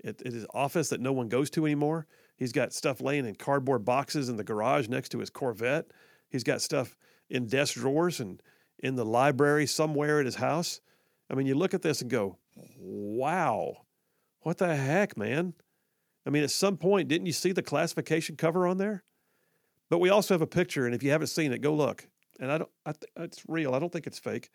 at, 0.05 0.25
at 0.25 0.31
his 0.31 0.45
office 0.53 0.87
that 0.89 1.01
no 1.01 1.11
one 1.11 1.27
goes 1.27 1.49
to 1.49 1.65
anymore. 1.65 2.07
He's 2.35 2.51
got 2.51 2.73
stuff 2.73 3.01
laying 3.01 3.25
in 3.25 3.35
cardboard 3.35 3.85
boxes 3.85 4.29
in 4.29 4.37
the 4.37 4.43
garage 4.43 4.87
next 4.87 5.09
to 5.09 5.19
his 5.19 5.29
Corvette. 5.29 5.85
He's 6.29 6.43
got 6.43 6.61
stuff 6.61 6.95
in 7.29 7.47
desk 7.47 7.75
drawers 7.75 8.19
and 8.19 8.41
in 8.79 8.95
the 8.95 9.05
library 9.05 9.65
somewhere 9.65 10.19
at 10.19 10.25
his 10.25 10.35
house. 10.35 10.81
I 11.29 11.35
mean, 11.35 11.47
you 11.47 11.55
look 11.55 11.73
at 11.73 11.81
this 11.81 12.01
and 12.01 12.09
go, 12.09 12.37
wow, 12.55 13.85
what 14.41 14.57
the 14.57 14.75
heck, 14.75 15.15
man? 15.15 15.53
I 16.25 16.29
mean, 16.29 16.43
at 16.43 16.51
some 16.51 16.77
point, 16.77 17.07
didn't 17.07 17.27
you 17.27 17.33
see 17.33 17.51
the 17.51 17.61
classification 17.61 18.35
cover 18.35 18.67
on 18.67 18.77
there? 18.77 19.03
But 19.89 19.99
we 19.99 20.09
also 20.09 20.33
have 20.33 20.41
a 20.41 20.47
picture, 20.47 20.85
and 20.85 20.95
if 20.95 21.03
you 21.03 21.11
haven't 21.11 21.27
seen 21.27 21.53
it, 21.53 21.61
go 21.61 21.73
look. 21.73 22.07
And 22.39 22.51
I 22.51 22.57
don't, 22.57 22.69
I 22.85 22.93
th- 22.93 23.11
it's 23.17 23.43
real. 23.47 23.75
I 23.75 23.79
don't 23.79 23.91
think 23.91 24.07
it's 24.07 24.19
fake. 24.19 24.49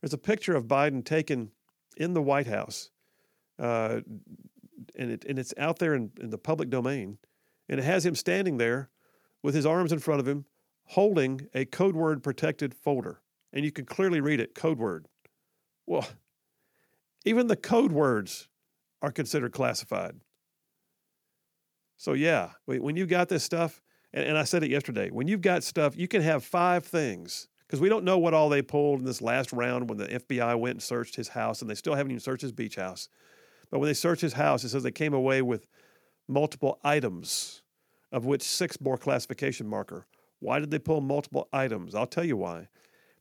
There's 0.00 0.12
a 0.12 0.18
picture 0.18 0.54
of 0.54 0.66
Biden 0.66 1.04
taken 1.04 1.52
in 1.96 2.12
the 2.12 2.22
White 2.22 2.46
House, 2.46 2.90
uh, 3.58 4.00
and 4.96 5.10
it 5.10 5.24
and 5.28 5.38
it's 5.38 5.54
out 5.58 5.78
there 5.78 5.94
in, 5.94 6.10
in 6.20 6.30
the 6.30 6.38
public 6.38 6.70
domain, 6.70 7.18
and 7.68 7.80
it 7.80 7.84
has 7.84 8.04
him 8.04 8.14
standing 8.14 8.58
there 8.58 8.90
with 9.42 9.54
his 9.54 9.66
arms 9.66 9.92
in 9.92 9.98
front 9.98 10.20
of 10.20 10.28
him, 10.28 10.44
holding 10.86 11.48
a 11.54 11.64
code 11.64 11.94
word 11.94 12.22
protected 12.22 12.74
folder, 12.74 13.20
and 13.52 13.64
you 13.64 13.72
can 13.72 13.84
clearly 13.84 14.20
read 14.20 14.40
it, 14.40 14.54
code 14.54 14.78
word. 14.78 15.06
Well, 15.86 16.06
even 17.24 17.46
the 17.46 17.56
code 17.56 17.92
words 17.92 18.48
are 19.02 19.12
considered 19.12 19.52
classified. 19.52 20.16
So 21.96 22.12
yeah, 22.12 22.50
when 22.66 22.96
you've 22.96 23.08
got 23.08 23.28
this 23.28 23.44
stuff, 23.44 23.80
and, 24.12 24.24
and 24.26 24.38
I 24.38 24.44
said 24.44 24.62
it 24.62 24.70
yesterday, 24.70 25.10
when 25.10 25.28
you've 25.28 25.40
got 25.40 25.62
stuff, 25.62 25.96
you 25.96 26.08
can 26.08 26.22
have 26.22 26.44
five 26.44 26.84
things 26.84 27.48
because 27.66 27.80
we 27.80 27.88
don't 27.88 28.04
know 28.04 28.18
what 28.18 28.34
all 28.34 28.48
they 28.48 28.62
pulled 28.62 29.00
in 29.00 29.06
this 29.06 29.22
last 29.22 29.52
round 29.52 29.88
when 29.88 29.98
the 29.98 30.06
FBI 30.06 30.58
went 30.58 30.76
and 30.76 30.82
searched 30.82 31.16
his 31.16 31.28
house, 31.28 31.60
and 31.60 31.70
they 31.70 31.74
still 31.74 31.94
haven't 31.94 32.12
even 32.12 32.20
searched 32.20 32.42
his 32.42 32.52
beach 32.52 32.76
house. 32.76 33.08
But 33.70 33.78
when 33.78 33.88
they 33.88 33.94
searched 33.94 34.22
his 34.22 34.34
house, 34.34 34.64
it 34.64 34.70
says 34.70 34.82
they 34.82 34.90
came 34.90 35.14
away 35.14 35.42
with 35.42 35.66
multiple 36.28 36.78
items, 36.84 37.62
of 38.12 38.24
which 38.24 38.42
six 38.42 38.76
bore 38.76 38.98
classification 38.98 39.66
marker. 39.66 40.06
Why 40.40 40.58
did 40.58 40.70
they 40.70 40.78
pull 40.78 41.00
multiple 41.00 41.48
items? 41.52 41.94
I'll 41.94 42.06
tell 42.06 42.24
you 42.24 42.36
why. 42.36 42.68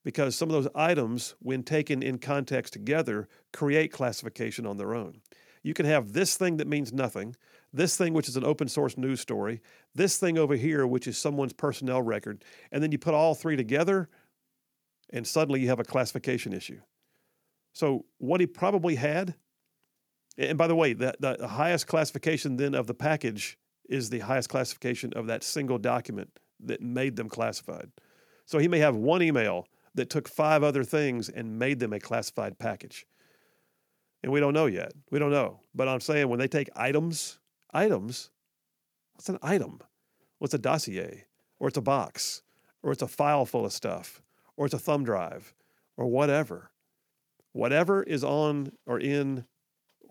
Because 0.04 0.36
some 0.36 0.50
of 0.50 0.54
those 0.54 0.72
items, 0.76 1.36
when 1.40 1.64
taken 1.64 2.04
in 2.04 2.18
context 2.18 2.74
together, 2.74 3.28
create 3.54 3.92
classification 3.92 4.66
on 4.66 4.78
their 4.78 4.94
own. 4.94 5.22
You 5.64 5.74
can 5.74 5.86
have 5.86 6.12
this 6.12 6.36
thing 6.36 6.58
that 6.58 6.68
means 6.68 6.92
nothing, 6.92 7.36
this 7.72 7.96
thing, 7.96 8.14
which 8.14 8.28
is 8.28 8.36
an 8.36 8.44
open 8.44 8.68
source 8.68 8.98
news 8.98 9.22
story, 9.22 9.62
this 9.96 10.18
thing 10.18 10.38
over 10.38 10.56
here, 10.56 10.86
which 10.86 11.08
is 11.08 11.18
someone's 11.18 11.54
personnel 11.54 12.02
record, 12.02 12.44
and 12.72 12.84
then 12.84 12.92
you 12.92 13.00
put 13.00 13.14
all 13.14 13.34
three 13.34 13.56
together, 13.56 14.10
and 15.12 15.26
suddenly 15.26 15.62
you 15.62 15.70
have 15.70 15.80
a 15.80 15.86
classification 15.86 16.52
issue. 16.52 16.82
So, 17.72 18.06
what 18.18 18.42
he 18.42 18.46
probably 18.46 18.96
had, 18.96 19.36
and 20.38 20.58
by 20.58 20.68
the 20.68 20.76
way, 20.76 20.94
the, 20.94 21.16
the 21.20 21.48
highest 21.48 21.88
classification 21.88 22.58
then 22.58 22.74
of 22.74 22.88
the 22.88 22.94
package 22.94 23.58
is 23.90 24.10
the 24.10 24.20
highest 24.20 24.50
classification 24.50 25.14
of 25.14 25.28
that 25.28 25.44
single 25.44 25.78
document 25.78 26.30
that 26.60 26.82
made 26.82 27.16
them 27.16 27.30
classified. 27.30 27.92
So, 28.46 28.58
he 28.58 28.68
may 28.68 28.80
have 28.80 28.96
one 28.96 29.22
email 29.22 29.68
that 29.96 30.10
took 30.10 30.28
five 30.28 30.64
other 30.64 30.84
things 30.84 31.30
and 31.30 31.60
made 31.60 31.80
them 31.80 31.94
a 31.94 32.00
classified 32.00 32.58
package. 32.58 33.06
And 34.24 34.32
we 34.32 34.40
don't 34.40 34.54
know 34.54 34.66
yet. 34.66 34.94
We 35.12 35.20
don't 35.20 35.32
know. 35.32 35.60
But 35.76 35.88
I'm 35.88 36.00
saying 36.00 36.30
when 36.30 36.40
they 36.40 36.48
take 36.48 36.70
items, 36.76 37.40
items, 37.74 38.32
what's 39.14 39.30
an 39.30 39.38
item? 39.42 39.80
What's 40.40 40.54
a 40.54 40.60
dossier? 40.60 41.26
Or 41.60 41.68
it's 41.68 41.78
a 41.78 41.82
box, 41.82 42.42
or 42.82 42.92
it's 42.92 43.02
a 43.02 43.08
file 43.08 43.46
full 43.46 43.66
of 43.66 43.74
stuff, 43.74 44.22
or 44.58 44.66
it's 44.66 44.74
a 44.74 44.80
thumb 44.80 45.04
drive, 45.04 45.54
or 45.96 46.08
whatever. 46.08 46.72
Whatever 47.52 48.02
is 48.02 48.24
on 48.24 48.72
or 48.86 49.00
in 49.00 49.46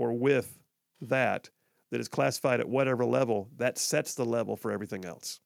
or 0.03 0.12
with 0.12 0.59
that 1.01 1.49
that 1.91 2.01
is 2.01 2.09
classified 2.09 2.59
at 2.59 2.69
whatever 2.69 3.05
level, 3.05 3.49
that 3.59 3.79
sets 3.79 4.15
the 4.15 4.24
level 4.24 4.57
for 4.57 4.73
everything 4.73 5.05
else. 5.05 5.41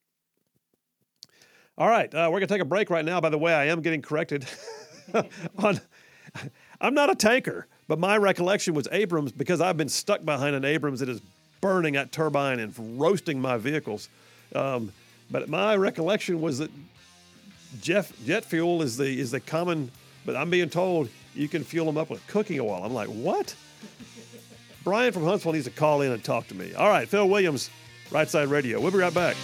All 1.76 1.88
right, 1.88 2.12
uh, 2.14 2.28
we're 2.32 2.38
going 2.38 2.48
to 2.48 2.54
take 2.54 2.62
a 2.62 2.66
break 2.66 2.88
right 2.88 3.04
now. 3.04 3.20
By 3.20 3.28
the 3.28 3.38
way, 3.38 3.52
I 3.52 3.66
am 3.66 3.82
getting 3.82 4.00
corrected 4.00 4.46
on. 5.58 5.80
I'm 6.80 6.94
not 6.94 7.10
a 7.10 7.14
tanker. 7.14 7.66
But 7.88 7.98
my 7.98 8.16
recollection 8.16 8.74
was 8.74 8.88
Abrams 8.90 9.32
because 9.32 9.60
I've 9.60 9.76
been 9.76 9.88
stuck 9.88 10.24
behind 10.24 10.56
an 10.56 10.64
Abrams 10.64 11.00
that 11.00 11.08
is 11.08 11.20
burning 11.60 11.94
that 11.94 12.10
turbine 12.10 12.58
and 12.58 12.98
roasting 12.98 13.40
my 13.40 13.58
vehicles. 13.58 14.08
Um, 14.54 14.92
but 15.30 15.48
my 15.48 15.76
recollection 15.76 16.40
was 16.40 16.58
that 16.58 16.70
jet, 17.80 18.10
jet 18.24 18.44
fuel 18.44 18.82
is 18.82 18.96
the 18.96 19.06
is 19.06 19.30
the 19.30 19.40
common. 19.40 19.90
But 20.24 20.34
I'm 20.34 20.50
being 20.50 20.70
told 20.70 21.08
you 21.34 21.46
can 21.46 21.62
fuel 21.62 21.86
them 21.86 21.96
up 21.96 22.10
with 22.10 22.26
cooking 22.26 22.58
oil. 22.58 22.82
I'm 22.82 22.94
like, 22.94 23.08
what? 23.08 23.54
Brian 24.86 25.12
from 25.12 25.24
Huntsville 25.24 25.52
needs 25.52 25.64
to 25.64 25.72
call 25.72 26.02
in 26.02 26.12
and 26.12 26.22
talk 26.22 26.46
to 26.46 26.54
me. 26.54 26.72
All 26.74 26.88
right, 26.88 27.08
Phil 27.08 27.28
Williams, 27.28 27.70
Right 28.12 28.28
Side 28.28 28.46
Radio. 28.46 28.80
We'll 28.80 28.92
be 28.92 28.98
right 28.98 29.12
back. 29.12 29.34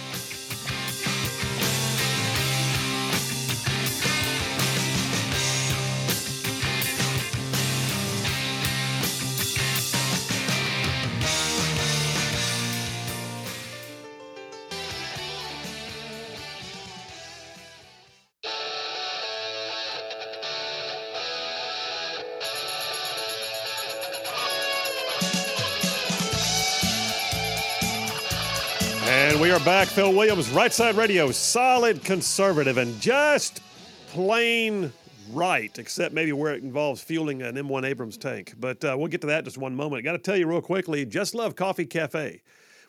Back. 29.63 29.87
Phil 29.87 30.13
Williams, 30.13 30.49
Right 30.49 30.73
Side 30.73 30.95
Radio, 30.95 31.31
solid 31.31 32.03
conservative 32.03 32.77
and 32.77 32.99
just 32.99 33.61
plain 34.07 34.91
right, 35.31 35.77
except 35.79 36.13
maybe 36.13 36.33
where 36.33 36.53
it 36.53 36.63
involves 36.63 37.01
fueling 37.01 37.41
an 37.41 37.55
M1 37.55 37.85
Abrams 37.85 38.17
tank. 38.17 38.55
But 38.59 38.83
uh, 38.83 38.95
we'll 38.97 39.07
get 39.07 39.21
to 39.21 39.27
that 39.27 39.45
just 39.45 39.57
one 39.57 39.73
moment. 39.73 39.99
I 39.99 40.01
got 40.01 40.13
to 40.13 40.17
tell 40.17 40.35
you 40.35 40.47
real 40.47 40.61
quickly 40.61 41.05
Just 41.05 41.33
Love 41.33 41.55
Coffee 41.55 41.85
Cafe 41.85 42.41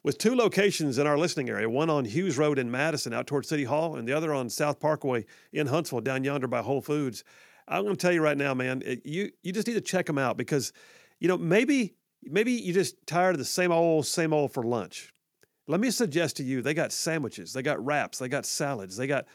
with 0.02 0.18
two 0.18 0.34
locations 0.34 0.98
in 0.98 1.06
our 1.06 1.16
listening 1.16 1.48
area 1.48 1.70
one 1.70 1.90
on 1.90 2.04
Hughes 2.04 2.36
Road 2.36 2.58
in 2.58 2.70
Madison 2.70 3.12
out 3.12 3.28
towards 3.28 3.48
City 3.48 3.64
Hall, 3.64 3.94
and 3.94 4.08
the 4.08 4.12
other 4.12 4.34
on 4.34 4.50
South 4.50 4.80
Parkway 4.80 5.26
in 5.52 5.68
Huntsville 5.68 6.00
down 6.00 6.24
yonder 6.24 6.48
by 6.48 6.60
Whole 6.60 6.82
Foods. 6.82 7.22
I'm 7.68 7.84
going 7.84 7.94
to 7.94 8.00
tell 8.00 8.12
you 8.12 8.22
right 8.22 8.38
now, 8.38 8.52
man, 8.52 8.82
it, 8.84 9.06
you, 9.06 9.30
you 9.44 9.52
just 9.52 9.68
need 9.68 9.74
to 9.74 9.80
check 9.80 10.06
them 10.06 10.18
out 10.18 10.36
because, 10.36 10.72
you 11.20 11.28
know, 11.28 11.38
maybe. 11.38 11.94
Maybe 12.26 12.52
you're 12.52 12.72
just 12.72 13.06
tired 13.06 13.34
of 13.34 13.38
the 13.38 13.44
same 13.44 13.70
old, 13.70 14.06
same 14.06 14.32
old 14.32 14.50
for 14.50 14.62
lunch. 14.62 15.12
Let 15.66 15.80
me 15.80 15.90
suggest 15.90 16.36
to 16.36 16.42
you, 16.42 16.60
they 16.62 16.74
got 16.74 16.92
sandwiches, 16.92 17.52
they 17.52 17.62
got 17.62 17.84
wraps, 17.84 18.18
they 18.18 18.28
got 18.28 18.46
salads, 18.46 18.96
they 18.96 19.06
got. 19.06 19.26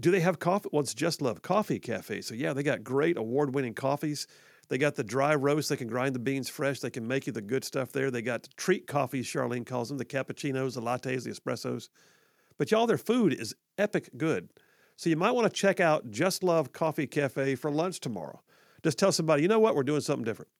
Do 0.00 0.10
they 0.10 0.20
have 0.20 0.38
coffee? 0.38 0.70
Well, 0.72 0.80
it's 0.80 0.94
Just 0.94 1.20
Love 1.20 1.42
Coffee 1.42 1.78
Cafe. 1.78 2.22
So 2.22 2.34
yeah, 2.34 2.54
they 2.54 2.62
got 2.62 2.82
great 2.82 3.18
award-winning 3.18 3.74
coffees. 3.74 4.26
They 4.70 4.78
got 4.78 4.94
the 4.94 5.04
dry 5.04 5.34
roast. 5.34 5.68
They 5.68 5.76
can 5.76 5.88
grind 5.88 6.14
the 6.14 6.20
beans 6.20 6.48
fresh. 6.48 6.80
They 6.80 6.88
can 6.88 7.06
make 7.06 7.26
you 7.26 7.34
the 7.34 7.42
good 7.42 7.64
stuff 7.64 7.92
there. 7.92 8.10
They 8.10 8.22
got 8.22 8.48
treat 8.56 8.86
coffees, 8.86 9.26
Charlene 9.26 9.66
calls 9.66 9.90
them, 9.90 9.98
the 9.98 10.04
cappuccinos, 10.06 10.74
the 10.74 10.80
lattes, 10.80 11.24
the 11.24 11.30
espressos. 11.30 11.90
But 12.56 12.70
y'all, 12.70 12.86
their 12.86 12.96
food 12.96 13.34
is 13.34 13.54
epic 13.76 14.08
good. 14.16 14.48
So 14.96 15.10
you 15.10 15.16
might 15.16 15.32
want 15.32 15.52
to 15.52 15.60
check 15.60 15.80
out 15.80 16.10
Just 16.10 16.42
Love 16.42 16.72
Coffee 16.72 17.06
Cafe 17.06 17.56
for 17.56 17.70
lunch 17.70 18.00
tomorrow. 18.00 18.40
Just 18.82 18.98
tell 18.98 19.12
somebody, 19.12 19.42
you 19.42 19.48
know 19.48 19.58
what, 19.58 19.74
we're 19.74 19.82
doing 19.82 20.00
something 20.00 20.24
different. 20.24 20.50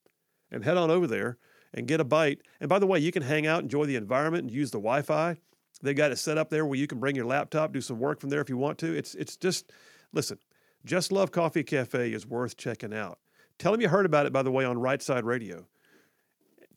And 0.50 0.64
head 0.64 0.76
on 0.76 0.90
over 0.90 1.06
there 1.06 1.38
and 1.74 1.86
get 1.86 2.00
a 2.00 2.04
bite. 2.04 2.40
And 2.60 2.68
by 2.68 2.78
the 2.78 2.86
way, 2.86 2.98
you 3.00 3.12
can 3.12 3.22
hang 3.22 3.46
out, 3.46 3.62
enjoy 3.62 3.84
the 3.84 3.96
environment, 3.96 4.44
and 4.44 4.50
use 4.50 4.70
the 4.70 4.78
Wi 4.78 5.02
Fi. 5.02 5.36
They've 5.82 5.96
got 5.96 6.12
it 6.12 6.16
set 6.16 6.38
up 6.38 6.48
there 6.48 6.64
where 6.64 6.78
you 6.78 6.86
can 6.86 7.00
bring 7.00 7.16
your 7.16 7.26
laptop, 7.26 7.72
do 7.72 7.80
some 7.80 7.98
work 7.98 8.20
from 8.20 8.30
there 8.30 8.40
if 8.40 8.48
you 8.48 8.56
want 8.56 8.78
to. 8.78 8.96
It's, 8.96 9.14
it's 9.14 9.36
just, 9.36 9.70
listen, 10.12 10.38
Just 10.84 11.12
Love 11.12 11.30
Coffee 11.32 11.64
Cafe 11.64 12.12
is 12.12 12.26
worth 12.26 12.56
checking 12.56 12.94
out. 12.94 13.18
Tell 13.58 13.72
them 13.72 13.80
you 13.80 13.88
heard 13.88 14.06
about 14.06 14.24
it, 14.24 14.32
by 14.32 14.42
the 14.42 14.52
way, 14.52 14.64
on 14.64 14.78
Right 14.78 15.02
Side 15.02 15.24
Radio. 15.24 15.66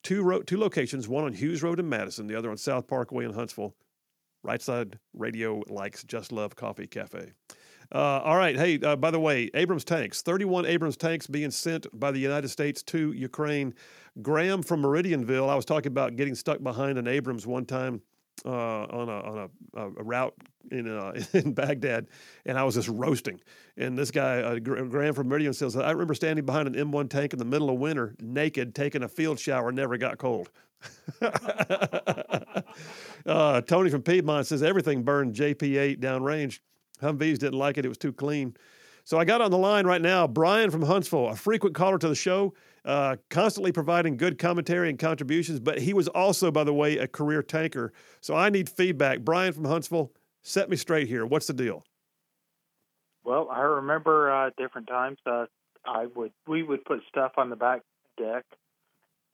Two, 0.04 0.24
ro- 0.24 0.42
two 0.42 0.58
locations, 0.58 1.08
one 1.08 1.24
on 1.24 1.34
Hughes 1.34 1.64
Road 1.64 1.80
in 1.80 1.88
Madison, 1.88 2.28
the 2.28 2.36
other 2.36 2.50
on 2.50 2.58
South 2.58 2.88
Parkway 2.88 3.26
in 3.26 3.34
Huntsville. 3.34 3.76
Right 4.44 4.62
Side 4.62 5.00
Radio 5.14 5.64
likes 5.68 6.04
Just 6.04 6.32
Love 6.32 6.56
Coffee 6.56 6.88
Cafe. 6.88 7.32
Uh, 7.94 8.22
all 8.24 8.36
right. 8.36 8.58
Hey, 8.58 8.80
uh, 8.80 8.96
by 8.96 9.12
the 9.12 9.20
way, 9.20 9.50
Abrams 9.54 9.84
tanks, 9.84 10.22
31 10.22 10.66
Abrams 10.66 10.98
tanks 10.98 11.28
being 11.28 11.52
sent 11.52 11.88
by 11.98 12.12
the 12.12 12.20
United 12.20 12.50
States 12.50 12.84
to 12.84 13.14
Ukraine. 13.14 13.74
Graham 14.22 14.62
from 14.62 14.82
Meridianville, 14.82 15.50
I 15.50 15.56
was 15.56 15.66
talking 15.66 15.92
about 15.92 16.16
getting 16.16 16.36
stuck 16.36 16.62
behind 16.62 16.98
an 16.98 17.08
Abrams 17.08 17.48
one 17.48 17.66
time 17.66 18.02
uh, 18.46 18.50
on 18.50 19.10
a 19.10 19.20
on 19.22 19.50
a, 19.76 19.82
a 19.82 20.04
route 20.04 20.34
in 20.72 20.88
uh, 20.88 21.20
in 21.34 21.54
Baghdad, 21.54 22.08
and 22.46 22.58
I 22.58 22.64
was 22.64 22.76
just 22.76 22.90
roasting. 22.90 23.40
And 23.78 23.98
this 23.98 24.12
guy, 24.12 24.42
uh, 24.42 24.60
Graham 24.60 25.14
from 25.14 25.28
Meridian, 25.28 25.54
says, 25.54 25.76
"I 25.76 25.92
remember 25.92 26.14
standing 26.14 26.46
behind 26.46 26.68
an 26.68 26.76
M1 26.76 27.10
tank 27.10 27.34
in 27.34 27.40
the 27.40 27.46
middle 27.46 27.70
of 27.70 27.78
winter, 27.78 28.16
naked, 28.20 28.76
taking 28.76 29.04
a 29.04 29.08
field 29.08 29.40
shower, 29.40 29.72
never 29.72 29.98
got 29.98 30.18
cold." 30.18 30.50
uh, 33.26 33.62
Tony 33.62 33.90
from 33.90 34.04
Piedmont 34.04 34.46
says 34.46 34.62
everything 34.62 35.04
burned 35.04 35.34
JP8 35.34 36.00
downrange. 36.00 36.60
Humvees 37.02 37.40
didn't 37.40 37.60
like 37.60 37.78
it; 37.78 37.86
it 37.86 37.90
was 37.90 37.98
too 37.98 38.14
clean. 38.14 38.56
So 39.04 39.18
I 39.18 39.26
got 39.26 39.40
on 39.40 39.52
the 39.52 39.58
line 39.58 39.86
right 39.86 40.02
now, 40.02 40.28
Brian 40.28 40.70
from 40.70 40.82
Huntsville, 40.82 41.30
a 41.30 41.36
frequent 41.36 41.76
caller 41.76 41.98
to 41.98 42.10
the 42.10 42.16
show 42.16 42.54
uh, 42.88 43.18
constantly 43.30 43.72
providing 43.72 44.16
good 44.16 44.40
commentary 44.40 44.90
and 44.90 44.98
contributions. 44.98 45.60
But 45.60 45.80
he 45.80 45.94
was 45.94 46.08
also, 46.08 46.50
by 46.50 46.64
the 46.64 46.74
way, 46.74 46.98
a 46.98 47.08
career 47.08 47.44
tanker. 47.44 47.92
So 48.22 48.34
I 48.34 48.50
need 48.50 48.70
feedback. 48.70 49.20
Brian 49.20 49.54
from 49.54 49.66
Huntsville, 49.66 50.12
set 50.42 50.70
me 50.70 50.78
straight 50.78 51.08
here. 51.08 51.26
What's 51.26 51.48
the 51.48 51.54
deal? 51.54 51.84
Well, 53.26 53.50
I 53.52 53.62
remember 53.62 54.32
uh, 54.32 54.52
different 54.58 54.88
times 54.88 55.18
uh, 55.26 55.48
I 55.86 56.08
would 56.16 56.32
we 56.48 56.64
would 56.64 56.86
put 56.86 57.02
stuff 57.10 57.34
on 57.38 57.50
the 57.50 57.58
back 57.58 57.82
deck 58.18 58.46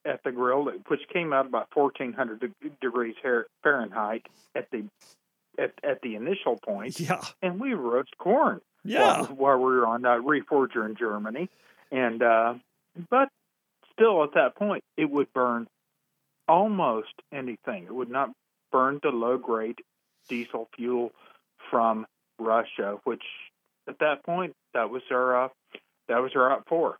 at 0.03 0.23
the 0.23 0.31
grill, 0.31 0.65
which 0.88 1.02
came 1.14 1.31
out 1.31 1.45
about 1.45 1.68
1,400 1.76 2.40
de- 2.40 2.69
degrees 2.81 3.15
Fahrenheit 3.61 4.26
at 4.56 4.69
the 4.72 4.84
at, 5.57 5.73
at 5.84 6.01
the 6.01 6.15
initial 6.15 6.57
point, 6.57 6.99
Yeah. 6.99 7.21
and 7.41 7.59
we 7.59 7.73
roast 7.73 8.17
corn 8.17 8.61
Yeah. 8.84 9.21
while, 9.21 9.25
while 9.35 9.57
we 9.57 9.65
were 9.75 9.88
on 9.88 10.05
uh, 10.05 10.17
Reforger 10.17 10.85
in 10.85 10.95
Germany, 10.95 11.49
and 11.91 12.21
uh, 12.23 12.55
but 13.09 13.30
still 13.91 14.23
at 14.23 14.34
that 14.34 14.55
point 14.55 14.84
it 14.97 15.09
would 15.09 15.31
burn 15.34 15.67
almost 16.47 17.13
anything. 17.31 17.84
It 17.85 17.93
would 17.95 18.09
not 18.09 18.31
burn 18.71 18.99
the 19.03 19.09
low 19.09 19.38
grade 19.38 19.80
diesel 20.27 20.69
fuel 20.75 21.11
from 21.69 22.05
Russia, 22.39 22.99
which 23.03 23.23
at 23.88 23.99
that 23.99 24.23
point 24.23 24.55
that 24.73 24.89
was 24.89 25.03
our 25.11 25.45
uh, 25.45 25.49
that 26.07 26.21
was 26.21 26.31
our 26.35 26.51
out 26.51 26.65
for. 26.67 26.97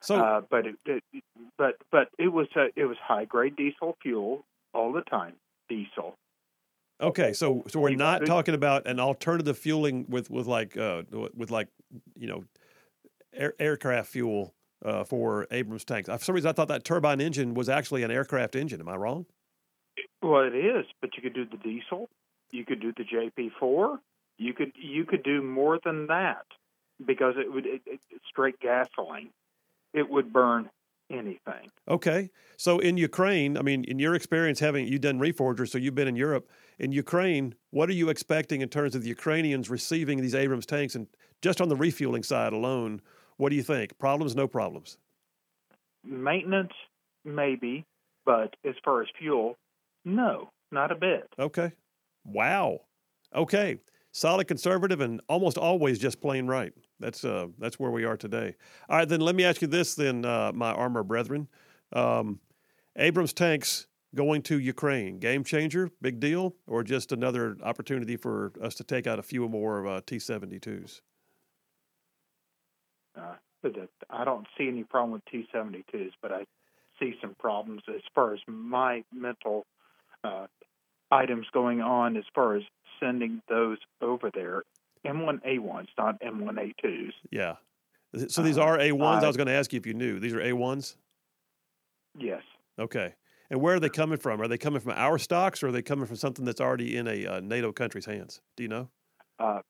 So 0.00 0.16
Uh, 0.16 0.40
but 0.50 0.66
it, 0.66 0.76
it 0.84 1.02
but 1.56 1.76
but 1.90 2.08
it 2.18 2.28
was 2.28 2.48
uh, 2.54 2.66
it 2.76 2.84
was 2.84 2.98
high 3.02 3.24
grade 3.24 3.56
diesel 3.56 3.96
fuel 4.02 4.44
all 4.74 4.92
the 4.92 5.00
time. 5.02 5.34
Diesel. 5.68 6.14
Okay, 7.00 7.32
so 7.32 7.64
so 7.68 7.80
we're 7.80 7.94
not 7.94 8.26
talking 8.26 8.54
about 8.54 8.86
an 8.86 9.00
alternative 9.00 9.58
fueling 9.58 10.06
with 10.08 10.30
with 10.30 10.46
like 10.46 10.76
uh 10.76 11.02
with 11.34 11.50
like 11.50 11.68
you 12.16 12.26
know 12.26 12.44
air, 13.32 13.54
aircraft 13.58 14.08
fuel 14.08 14.54
uh, 14.84 15.04
for 15.04 15.46
Abrams 15.50 15.84
tanks. 15.84 16.08
For 16.08 16.18
some 16.18 16.34
reason, 16.34 16.48
I 16.48 16.52
thought 16.52 16.68
that 16.68 16.84
turbine 16.84 17.20
engine 17.20 17.54
was 17.54 17.68
actually 17.68 18.02
an 18.02 18.10
aircraft 18.10 18.56
engine. 18.56 18.80
Am 18.80 18.88
I 18.88 18.96
wrong? 18.96 19.26
Well, 20.22 20.42
it 20.42 20.54
is, 20.54 20.86
but 21.00 21.10
you 21.16 21.22
could 21.22 21.34
do 21.34 21.44
the 21.44 21.56
diesel. 21.56 22.08
You 22.50 22.64
could 22.64 22.80
do 22.80 22.92
the 22.96 23.04
JP4. 23.04 23.98
You 24.38 24.52
could 24.52 24.72
you 24.76 25.04
could 25.04 25.22
do 25.22 25.42
more 25.42 25.78
than 25.84 26.06
that 26.08 26.46
because 27.04 27.34
it 27.36 27.52
would 27.52 27.66
it, 27.66 27.82
it, 27.86 28.00
straight 28.28 28.58
gasoline. 28.60 29.30
It 29.94 30.08
would 30.10 30.32
burn 30.32 30.68
anything. 31.10 31.70
Okay. 31.88 32.30
So 32.56 32.78
in 32.78 32.96
Ukraine, 32.96 33.56
I 33.56 33.62
mean, 33.62 33.84
in 33.84 33.98
your 33.98 34.14
experience 34.14 34.60
having 34.60 34.86
you 34.86 34.98
done 34.98 35.18
reforgers, 35.18 35.68
so 35.68 35.78
you've 35.78 35.94
been 35.94 36.08
in 36.08 36.16
Europe. 36.16 36.48
In 36.78 36.92
Ukraine, 36.92 37.54
what 37.70 37.88
are 37.88 37.94
you 37.94 38.08
expecting 38.08 38.60
in 38.60 38.68
terms 38.68 38.94
of 38.94 39.02
the 39.02 39.08
Ukrainians 39.08 39.70
receiving 39.70 40.20
these 40.20 40.34
Abrams 40.34 40.66
tanks? 40.66 40.94
And 40.94 41.06
just 41.42 41.60
on 41.60 41.68
the 41.68 41.76
refueling 41.76 42.22
side 42.22 42.52
alone, 42.52 43.00
what 43.36 43.50
do 43.50 43.56
you 43.56 43.62
think? 43.62 43.98
Problems, 43.98 44.34
no 44.34 44.48
problems. 44.48 44.98
Maintenance, 46.04 46.72
maybe, 47.24 47.84
but 48.24 48.54
as 48.64 48.74
far 48.84 49.02
as 49.02 49.08
fuel, 49.18 49.56
no, 50.04 50.50
not 50.70 50.90
a 50.90 50.94
bit. 50.94 51.28
Okay. 51.38 51.72
Wow. 52.24 52.80
Okay. 53.34 53.78
Solid 54.12 54.48
conservative 54.48 55.00
and 55.00 55.20
almost 55.28 55.58
always 55.58 55.98
just 55.98 56.20
plain 56.20 56.46
right. 56.46 56.72
That's 57.00 57.24
uh 57.24 57.48
that's 57.58 57.78
where 57.78 57.90
we 57.90 58.04
are 58.04 58.16
today. 58.16 58.54
All 58.88 58.98
right, 58.98 59.08
then 59.08 59.20
let 59.20 59.34
me 59.34 59.44
ask 59.44 59.60
you 59.60 59.68
this 59.68 59.94
then, 59.94 60.24
uh, 60.24 60.52
my 60.54 60.72
armor 60.72 61.02
brethren. 61.02 61.48
Um, 61.92 62.40
Abrams 62.96 63.32
tanks 63.32 63.86
going 64.14 64.42
to 64.42 64.58
Ukraine, 64.58 65.18
game 65.18 65.44
changer, 65.44 65.90
big 66.00 66.20
deal, 66.20 66.56
or 66.66 66.82
just 66.82 67.12
another 67.12 67.56
opportunity 67.62 68.16
for 68.16 68.52
us 68.62 68.74
to 68.76 68.84
take 68.84 69.06
out 69.06 69.18
a 69.18 69.22
few 69.22 69.48
more 69.48 69.86
uh, 69.86 70.00
T 70.06 70.18
seventy 70.18 70.58
twos? 70.58 71.02
Uh, 73.16 73.34
I 74.10 74.24
don't 74.24 74.46
see 74.56 74.68
any 74.68 74.84
problem 74.84 75.12
with 75.12 75.22
T72s, 75.24 76.12
but 76.22 76.32
I 76.32 76.44
see 77.00 77.14
some 77.20 77.34
problems 77.38 77.82
as 77.88 78.02
far 78.14 78.34
as 78.34 78.40
my 78.46 79.02
mental 79.12 79.66
uh, 80.22 80.46
items 81.10 81.46
going 81.52 81.80
on 81.80 82.16
as 82.16 82.24
far 82.34 82.56
as 82.56 82.62
sending 83.00 83.42
those 83.48 83.78
over 84.00 84.30
there. 84.32 84.62
M1A1s, 85.06 85.88
not 85.98 86.20
M1A2s. 86.20 87.12
Yeah. 87.30 87.56
So 88.28 88.42
these 88.42 88.58
Uh, 88.58 88.62
are 88.62 88.80
A 88.80 88.92
ones. 88.92 89.24
I 89.24 89.26
was 89.26 89.36
going 89.36 89.48
to 89.48 89.52
ask 89.52 89.72
you 89.72 89.78
if 89.78 89.86
you 89.86 89.94
knew. 89.94 90.18
These 90.18 90.34
are 90.34 90.40
A 90.40 90.52
ones. 90.52 90.96
Yes. 92.18 92.42
Okay. 92.78 93.14
And 93.50 93.60
where 93.60 93.74
are 93.76 93.80
they 93.80 93.88
coming 93.88 94.18
from? 94.18 94.40
Are 94.40 94.48
they 94.48 94.58
coming 94.58 94.80
from 94.80 94.92
our 94.92 95.18
stocks, 95.18 95.62
or 95.62 95.68
are 95.68 95.72
they 95.72 95.82
coming 95.82 96.06
from 96.06 96.16
something 96.16 96.44
that's 96.44 96.60
already 96.60 96.96
in 96.96 97.06
a 97.06 97.26
uh, 97.26 97.40
NATO 97.40 97.72
country's 97.72 98.06
hands? 98.06 98.40
Do 98.56 98.62
you 98.62 98.68
know? 98.68 98.88
Uh, 99.38 99.60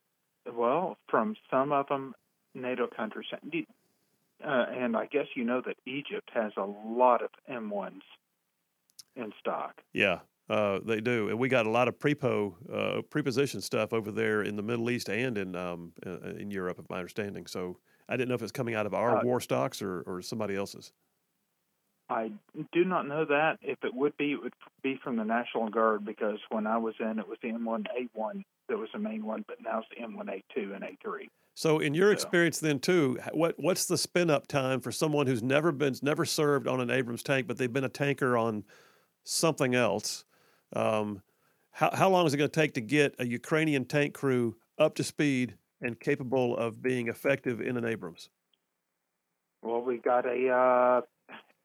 well, 0.50 0.96
from 1.08 1.36
some 1.50 1.72
of 1.72 1.86
them, 1.88 2.14
NATO 2.54 2.86
countries, 2.86 3.26
uh, 3.32 4.48
and 4.48 4.96
I 4.96 5.06
guess 5.06 5.26
you 5.34 5.44
know 5.44 5.60
that 5.66 5.76
Egypt 5.86 6.30
has 6.32 6.52
a 6.56 6.64
lot 6.64 7.22
of 7.22 7.30
M1s 7.50 8.00
in 9.14 9.32
stock. 9.40 9.82
Yeah, 9.92 10.20
uh, 10.48 10.78
they 10.84 11.00
do, 11.00 11.28
and 11.28 11.38
we 11.38 11.48
got 11.48 11.66
a 11.66 11.70
lot 11.70 11.88
of 11.88 11.98
prepo 11.98 12.54
uh, 12.72 13.02
preposition 13.02 13.60
stuff 13.60 13.92
over 13.92 14.12
there 14.12 14.42
in 14.42 14.56
the 14.56 14.62
Middle 14.62 14.90
East 14.90 15.08
and 15.08 15.36
in 15.38 15.56
um, 15.56 15.92
uh, 16.06 16.20
in 16.38 16.50
Europe, 16.50 16.78
if 16.78 16.88
my 16.88 16.98
understanding. 16.98 17.46
So 17.46 17.78
I 18.08 18.16
didn't 18.16 18.28
know 18.28 18.36
if 18.36 18.42
it's 18.42 18.52
coming 18.52 18.74
out 18.74 18.86
of 18.86 18.94
our 18.94 19.18
Uh, 19.18 19.24
war 19.24 19.40
stocks 19.40 19.82
or, 19.82 20.02
or 20.02 20.22
somebody 20.22 20.54
else's. 20.54 20.92
I 22.08 22.30
do 22.72 22.84
not 22.84 23.08
know 23.08 23.24
that. 23.24 23.58
If 23.62 23.78
it 23.82 23.92
would 23.92 24.16
be, 24.16 24.30
it 24.32 24.40
would 24.40 24.52
be 24.80 24.96
from 25.02 25.16
the 25.16 25.24
National 25.24 25.68
Guard 25.68 26.04
because 26.04 26.38
when 26.50 26.64
I 26.64 26.78
was 26.78 26.94
in, 27.00 27.18
it 27.18 27.26
was 27.26 27.38
the 27.42 27.48
M1A1 27.48 28.44
that 28.68 28.78
was 28.78 28.88
the 28.92 29.00
main 29.00 29.24
one, 29.24 29.44
but 29.48 29.56
now 29.60 29.80
it's 29.80 29.88
the 29.90 30.04
M1A2 30.06 30.74
and 30.76 30.84
A3. 30.84 31.28
So 31.54 31.80
in 31.80 31.94
your 31.94 32.08
So- 32.10 32.12
experience, 32.12 32.60
then 32.60 32.78
too, 32.78 33.18
what 33.32 33.54
what's 33.58 33.86
the 33.86 33.98
spin 33.98 34.30
up 34.30 34.46
time 34.46 34.78
for 34.78 34.92
someone 34.92 35.26
who's 35.26 35.42
never 35.42 35.72
been 35.72 35.94
never 36.02 36.24
served 36.24 36.68
on 36.68 36.80
an 36.80 36.90
Abrams 36.90 37.24
tank, 37.24 37.48
but 37.48 37.58
they've 37.58 37.72
been 37.72 37.82
a 37.82 37.88
tanker 37.88 38.36
on 38.36 38.62
something 39.24 39.74
else? 39.74 40.24
Um, 40.74 41.22
how 41.70 41.90
how 41.94 42.08
long 42.08 42.26
is 42.26 42.34
it 42.34 42.38
going 42.38 42.50
to 42.50 42.60
take 42.60 42.74
to 42.74 42.80
get 42.80 43.14
a 43.18 43.26
Ukrainian 43.26 43.84
tank 43.84 44.14
crew 44.14 44.56
up 44.78 44.94
to 44.96 45.04
speed 45.04 45.56
and 45.80 45.98
capable 46.00 46.56
of 46.56 46.82
being 46.82 47.08
effective 47.08 47.60
in 47.60 47.76
an 47.76 47.84
Abrams? 47.84 48.30
Well, 49.62 49.82
we 49.82 49.98
got 49.98 50.26
a, 50.26 50.48
uh, 50.48 51.00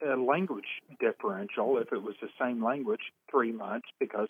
a 0.06 0.16
language 0.18 0.66
differential. 1.00 1.78
If 1.78 1.94
it 1.94 2.02
was 2.02 2.16
the 2.22 2.30
same 2.40 2.64
language, 2.64 3.02
three 3.30 3.52
months 3.52 3.88
because 4.00 4.30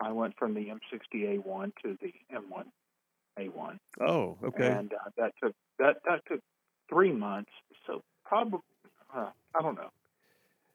I 0.00 0.12
went 0.12 0.34
from 0.38 0.54
the 0.54 0.66
M60A1 0.66 1.72
to 1.84 1.96
the 2.00 2.12
M1A1. 2.34 3.78
Oh, 4.00 4.36
okay. 4.44 4.66
and 4.66 4.92
uh, 4.92 5.10
that 5.16 5.32
took 5.42 5.54
that 5.78 5.96
that 6.06 6.22
took 6.28 6.40
three 6.88 7.12
months. 7.12 7.50
So 7.86 8.02
probably 8.24 8.60
uh, 9.14 9.30
I 9.54 9.62
don't 9.62 9.76
know, 9.76 9.90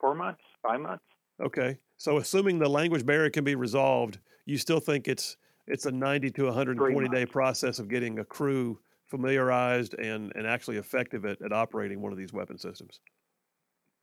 four 0.00 0.14
months, 0.14 0.40
five 0.62 0.80
months. 0.80 1.04
Okay. 1.40 1.78
So 2.04 2.18
assuming 2.18 2.58
the 2.58 2.68
language 2.68 3.06
barrier 3.06 3.30
can 3.30 3.44
be 3.44 3.54
resolved, 3.54 4.18
you 4.44 4.58
still 4.58 4.78
think 4.78 5.08
it's 5.08 5.38
it's 5.66 5.86
a 5.86 5.90
90 5.90 6.32
to 6.32 6.44
120 6.44 7.08
day 7.08 7.24
process 7.24 7.78
of 7.78 7.88
getting 7.88 8.18
a 8.18 8.24
crew 8.26 8.78
familiarized 9.06 9.94
and, 9.94 10.30
and 10.36 10.46
actually 10.46 10.76
effective 10.76 11.24
at, 11.24 11.40
at 11.40 11.50
operating 11.50 12.02
one 12.02 12.12
of 12.12 12.18
these 12.18 12.30
weapon 12.30 12.58
systems. 12.58 13.00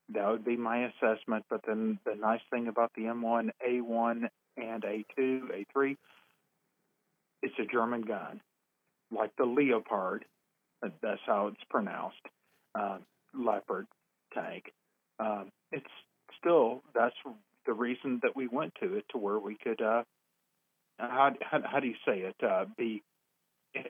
That 0.09 0.27
would 0.27 0.43
be 0.43 0.57
my 0.57 0.87
assessment. 0.87 1.45
But 1.47 1.61
then 1.67 1.99
the 2.03 2.15
nice 2.15 2.39
thing 2.49 2.69
about 2.69 2.91
the 2.95 3.03
M1, 3.03 3.51
A1, 3.69 4.27
and 4.57 4.81
A2, 4.81 5.65
A3, 5.77 5.95
it's 7.43 7.53
a 7.59 7.71
German 7.71 8.01
gun, 8.01 8.41
like 9.11 9.29
the 9.37 9.45
Leopard. 9.45 10.25
That's 10.81 11.21
how 11.27 11.49
it's 11.53 11.63
pronounced. 11.69 12.25
Uh, 12.73 12.97
Leopard 13.35 13.85
tank. 14.33 14.73
Um, 15.19 15.51
it's 15.71 15.85
still 16.39 16.81
that's 16.95 17.15
the 17.65 17.73
reason 17.73 18.19
that 18.23 18.35
we 18.35 18.47
went 18.47 18.73
to 18.81 18.95
it 18.95 19.05
to 19.11 19.17
where 19.17 19.39
we 19.39 19.57
could. 19.61 19.81
Uh, 19.81 20.03
how, 20.99 21.31
how 21.41 21.59
how 21.63 21.79
do 21.79 21.87
you 21.87 21.95
say 22.05 22.19
it? 22.19 22.35
Uh, 22.43 22.65
be 22.77 23.01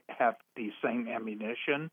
have 0.10 0.35
the 0.56 0.69
same 0.84 1.07
ammunition 1.07 1.89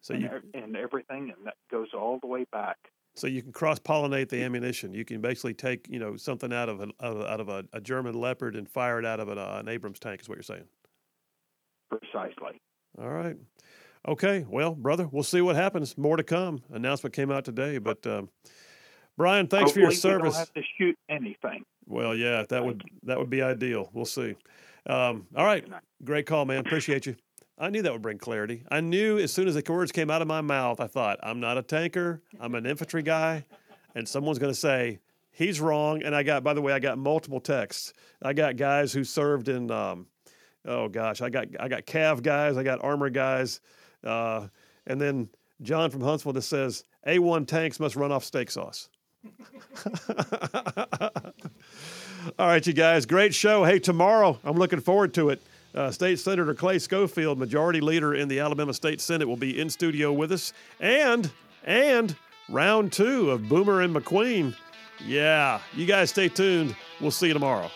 So 0.00 0.14
and, 0.14 0.22
you 0.22 0.28
e- 0.28 0.58
and 0.62 0.76
everything, 0.76 1.32
and 1.36 1.46
that 1.46 1.54
goes 1.70 1.88
all 1.94 2.18
the 2.20 2.26
way 2.26 2.44
back. 2.52 2.76
so 3.16 3.26
you 3.26 3.42
can 3.42 3.52
cross 3.52 3.78
pollinate 3.78 4.28
the 4.28 4.42
ammunition. 4.42 4.92
You 4.94 5.04
can 5.04 5.20
basically 5.20 5.54
take 5.54 5.88
you 5.88 5.98
know 5.98 6.16
something 6.16 6.52
out 6.52 6.68
of 6.68 6.80
a, 6.80 6.88
out 7.00 7.16
of, 7.16 7.22
out 7.22 7.40
of 7.40 7.48
a, 7.48 7.64
a 7.72 7.80
German 7.80 8.14
Leopard 8.14 8.56
and 8.56 8.68
fire 8.68 8.98
it 8.98 9.06
out 9.06 9.20
of 9.20 9.28
an, 9.28 9.38
uh, 9.38 9.56
an 9.60 9.68
Abrams 9.68 9.98
tank. 9.98 10.20
Is 10.20 10.28
what 10.28 10.36
you're 10.36 10.42
saying? 10.42 10.68
Precisely. 11.88 12.60
All 12.98 13.10
right. 13.10 13.36
Okay. 14.06 14.44
Well, 14.48 14.74
brother, 14.74 15.08
we'll 15.10 15.22
see 15.24 15.40
what 15.40 15.56
happens. 15.56 15.98
More 15.98 16.16
to 16.16 16.22
come. 16.22 16.62
Announcement 16.72 17.14
came 17.14 17.30
out 17.30 17.44
today, 17.44 17.78
but 17.78 18.06
um, 18.06 18.28
Brian, 19.20 19.48
thanks 19.48 19.72
for 19.72 19.80
your 19.80 19.90
Hopefully 19.90 20.14
we 20.14 20.18
service. 20.18 20.34
don't 20.34 20.38
have 20.38 20.54
to 20.54 20.62
shoot 20.78 20.98
anything. 21.10 21.66
Well, 21.86 22.14
yeah, 22.14 22.46
that 22.48 22.64
would 22.64 22.82
that 23.02 23.18
would 23.18 23.28
be 23.28 23.42
ideal. 23.42 23.90
We'll 23.92 24.06
see. 24.06 24.34
Um, 24.86 25.26
all 25.36 25.44
right, 25.44 25.62
great 26.02 26.24
call, 26.24 26.46
man. 26.46 26.60
Appreciate 26.60 27.04
you. 27.04 27.16
I 27.58 27.68
knew 27.68 27.82
that 27.82 27.92
would 27.92 28.00
bring 28.00 28.16
clarity. 28.16 28.62
I 28.70 28.80
knew 28.80 29.18
as 29.18 29.30
soon 29.30 29.46
as 29.46 29.54
the 29.54 29.62
words 29.70 29.92
came 29.92 30.10
out 30.10 30.22
of 30.22 30.28
my 30.28 30.40
mouth, 30.40 30.80
I 30.80 30.86
thought, 30.86 31.18
I'm 31.22 31.38
not 31.38 31.58
a 31.58 31.62
tanker. 31.62 32.22
I'm 32.40 32.54
an 32.54 32.64
infantry 32.64 33.02
guy, 33.02 33.44
and 33.94 34.08
someone's 34.08 34.38
going 34.38 34.54
to 34.54 34.58
say 34.58 35.00
he's 35.32 35.60
wrong. 35.60 36.02
And 36.02 36.16
I 36.16 36.22
got, 36.22 36.42
by 36.42 36.54
the 36.54 36.62
way, 36.62 36.72
I 36.72 36.78
got 36.78 36.96
multiple 36.96 37.40
texts. 37.40 37.92
I 38.22 38.32
got 38.32 38.56
guys 38.56 38.90
who 38.90 39.04
served 39.04 39.50
in, 39.50 39.70
um, 39.70 40.06
oh 40.64 40.88
gosh, 40.88 41.20
I 41.20 41.28
got 41.28 41.48
I 41.60 41.68
got 41.68 41.84
Cav 41.84 42.22
guys, 42.22 42.56
I 42.56 42.62
got 42.62 42.82
armor 42.82 43.10
guys, 43.10 43.60
uh, 44.02 44.46
and 44.86 44.98
then 44.98 45.28
John 45.60 45.90
from 45.90 46.00
Huntsville 46.00 46.32
just 46.32 46.48
says 46.48 46.84
A1 47.06 47.46
tanks 47.46 47.78
must 47.78 47.96
run 47.96 48.12
off 48.12 48.24
steak 48.24 48.50
sauce. 48.50 48.88
All 52.38 52.46
right, 52.46 52.66
you 52.66 52.72
guys, 52.72 53.06
great 53.06 53.34
show. 53.34 53.64
Hey, 53.64 53.78
tomorrow, 53.78 54.38
I'm 54.44 54.56
looking 54.56 54.80
forward 54.80 55.14
to 55.14 55.30
it. 55.30 55.42
Uh, 55.74 55.90
State 55.90 56.18
Senator 56.18 56.54
Clay 56.54 56.78
Scofield, 56.78 57.38
Majority 57.38 57.80
Leader 57.80 58.14
in 58.14 58.28
the 58.28 58.40
Alabama 58.40 58.74
State 58.74 59.00
Senate, 59.00 59.26
will 59.26 59.36
be 59.36 59.60
in 59.60 59.70
studio 59.70 60.12
with 60.12 60.32
us, 60.32 60.52
and 60.80 61.30
and 61.64 62.16
round 62.48 62.92
two 62.92 63.30
of 63.30 63.48
Boomer 63.48 63.80
and 63.82 63.94
McQueen. 63.94 64.54
Yeah, 65.06 65.60
you 65.74 65.86
guys 65.86 66.10
stay 66.10 66.28
tuned. 66.28 66.74
We'll 67.00 67.10
see 67.10 67.28
you 67.28 67.34
tomorrow. 67.34 67.70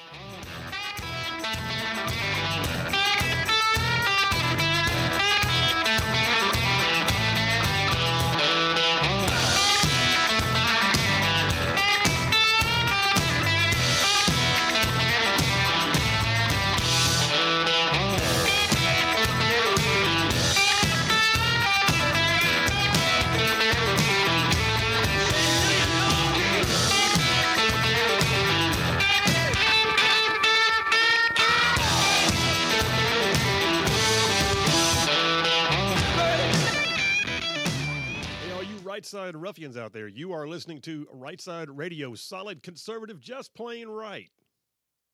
Right 38.95 39.05
side 39.05 39.35
ruffians 39.35 39.77
out 39.77 39.93
there, 39.93 40.07
you 40.07 40.33
are 40.33 40.47
listening 40.47 40.81
to 40.81 41.05
Right 41.11 41.41
Side 41.41 41.69
Radio, 41.69 42.15
solid 42.15 42.63
conservative, 42.63 43.19
just 43.19 43.53
plain 43.53 43.89
right. 43.89 44.31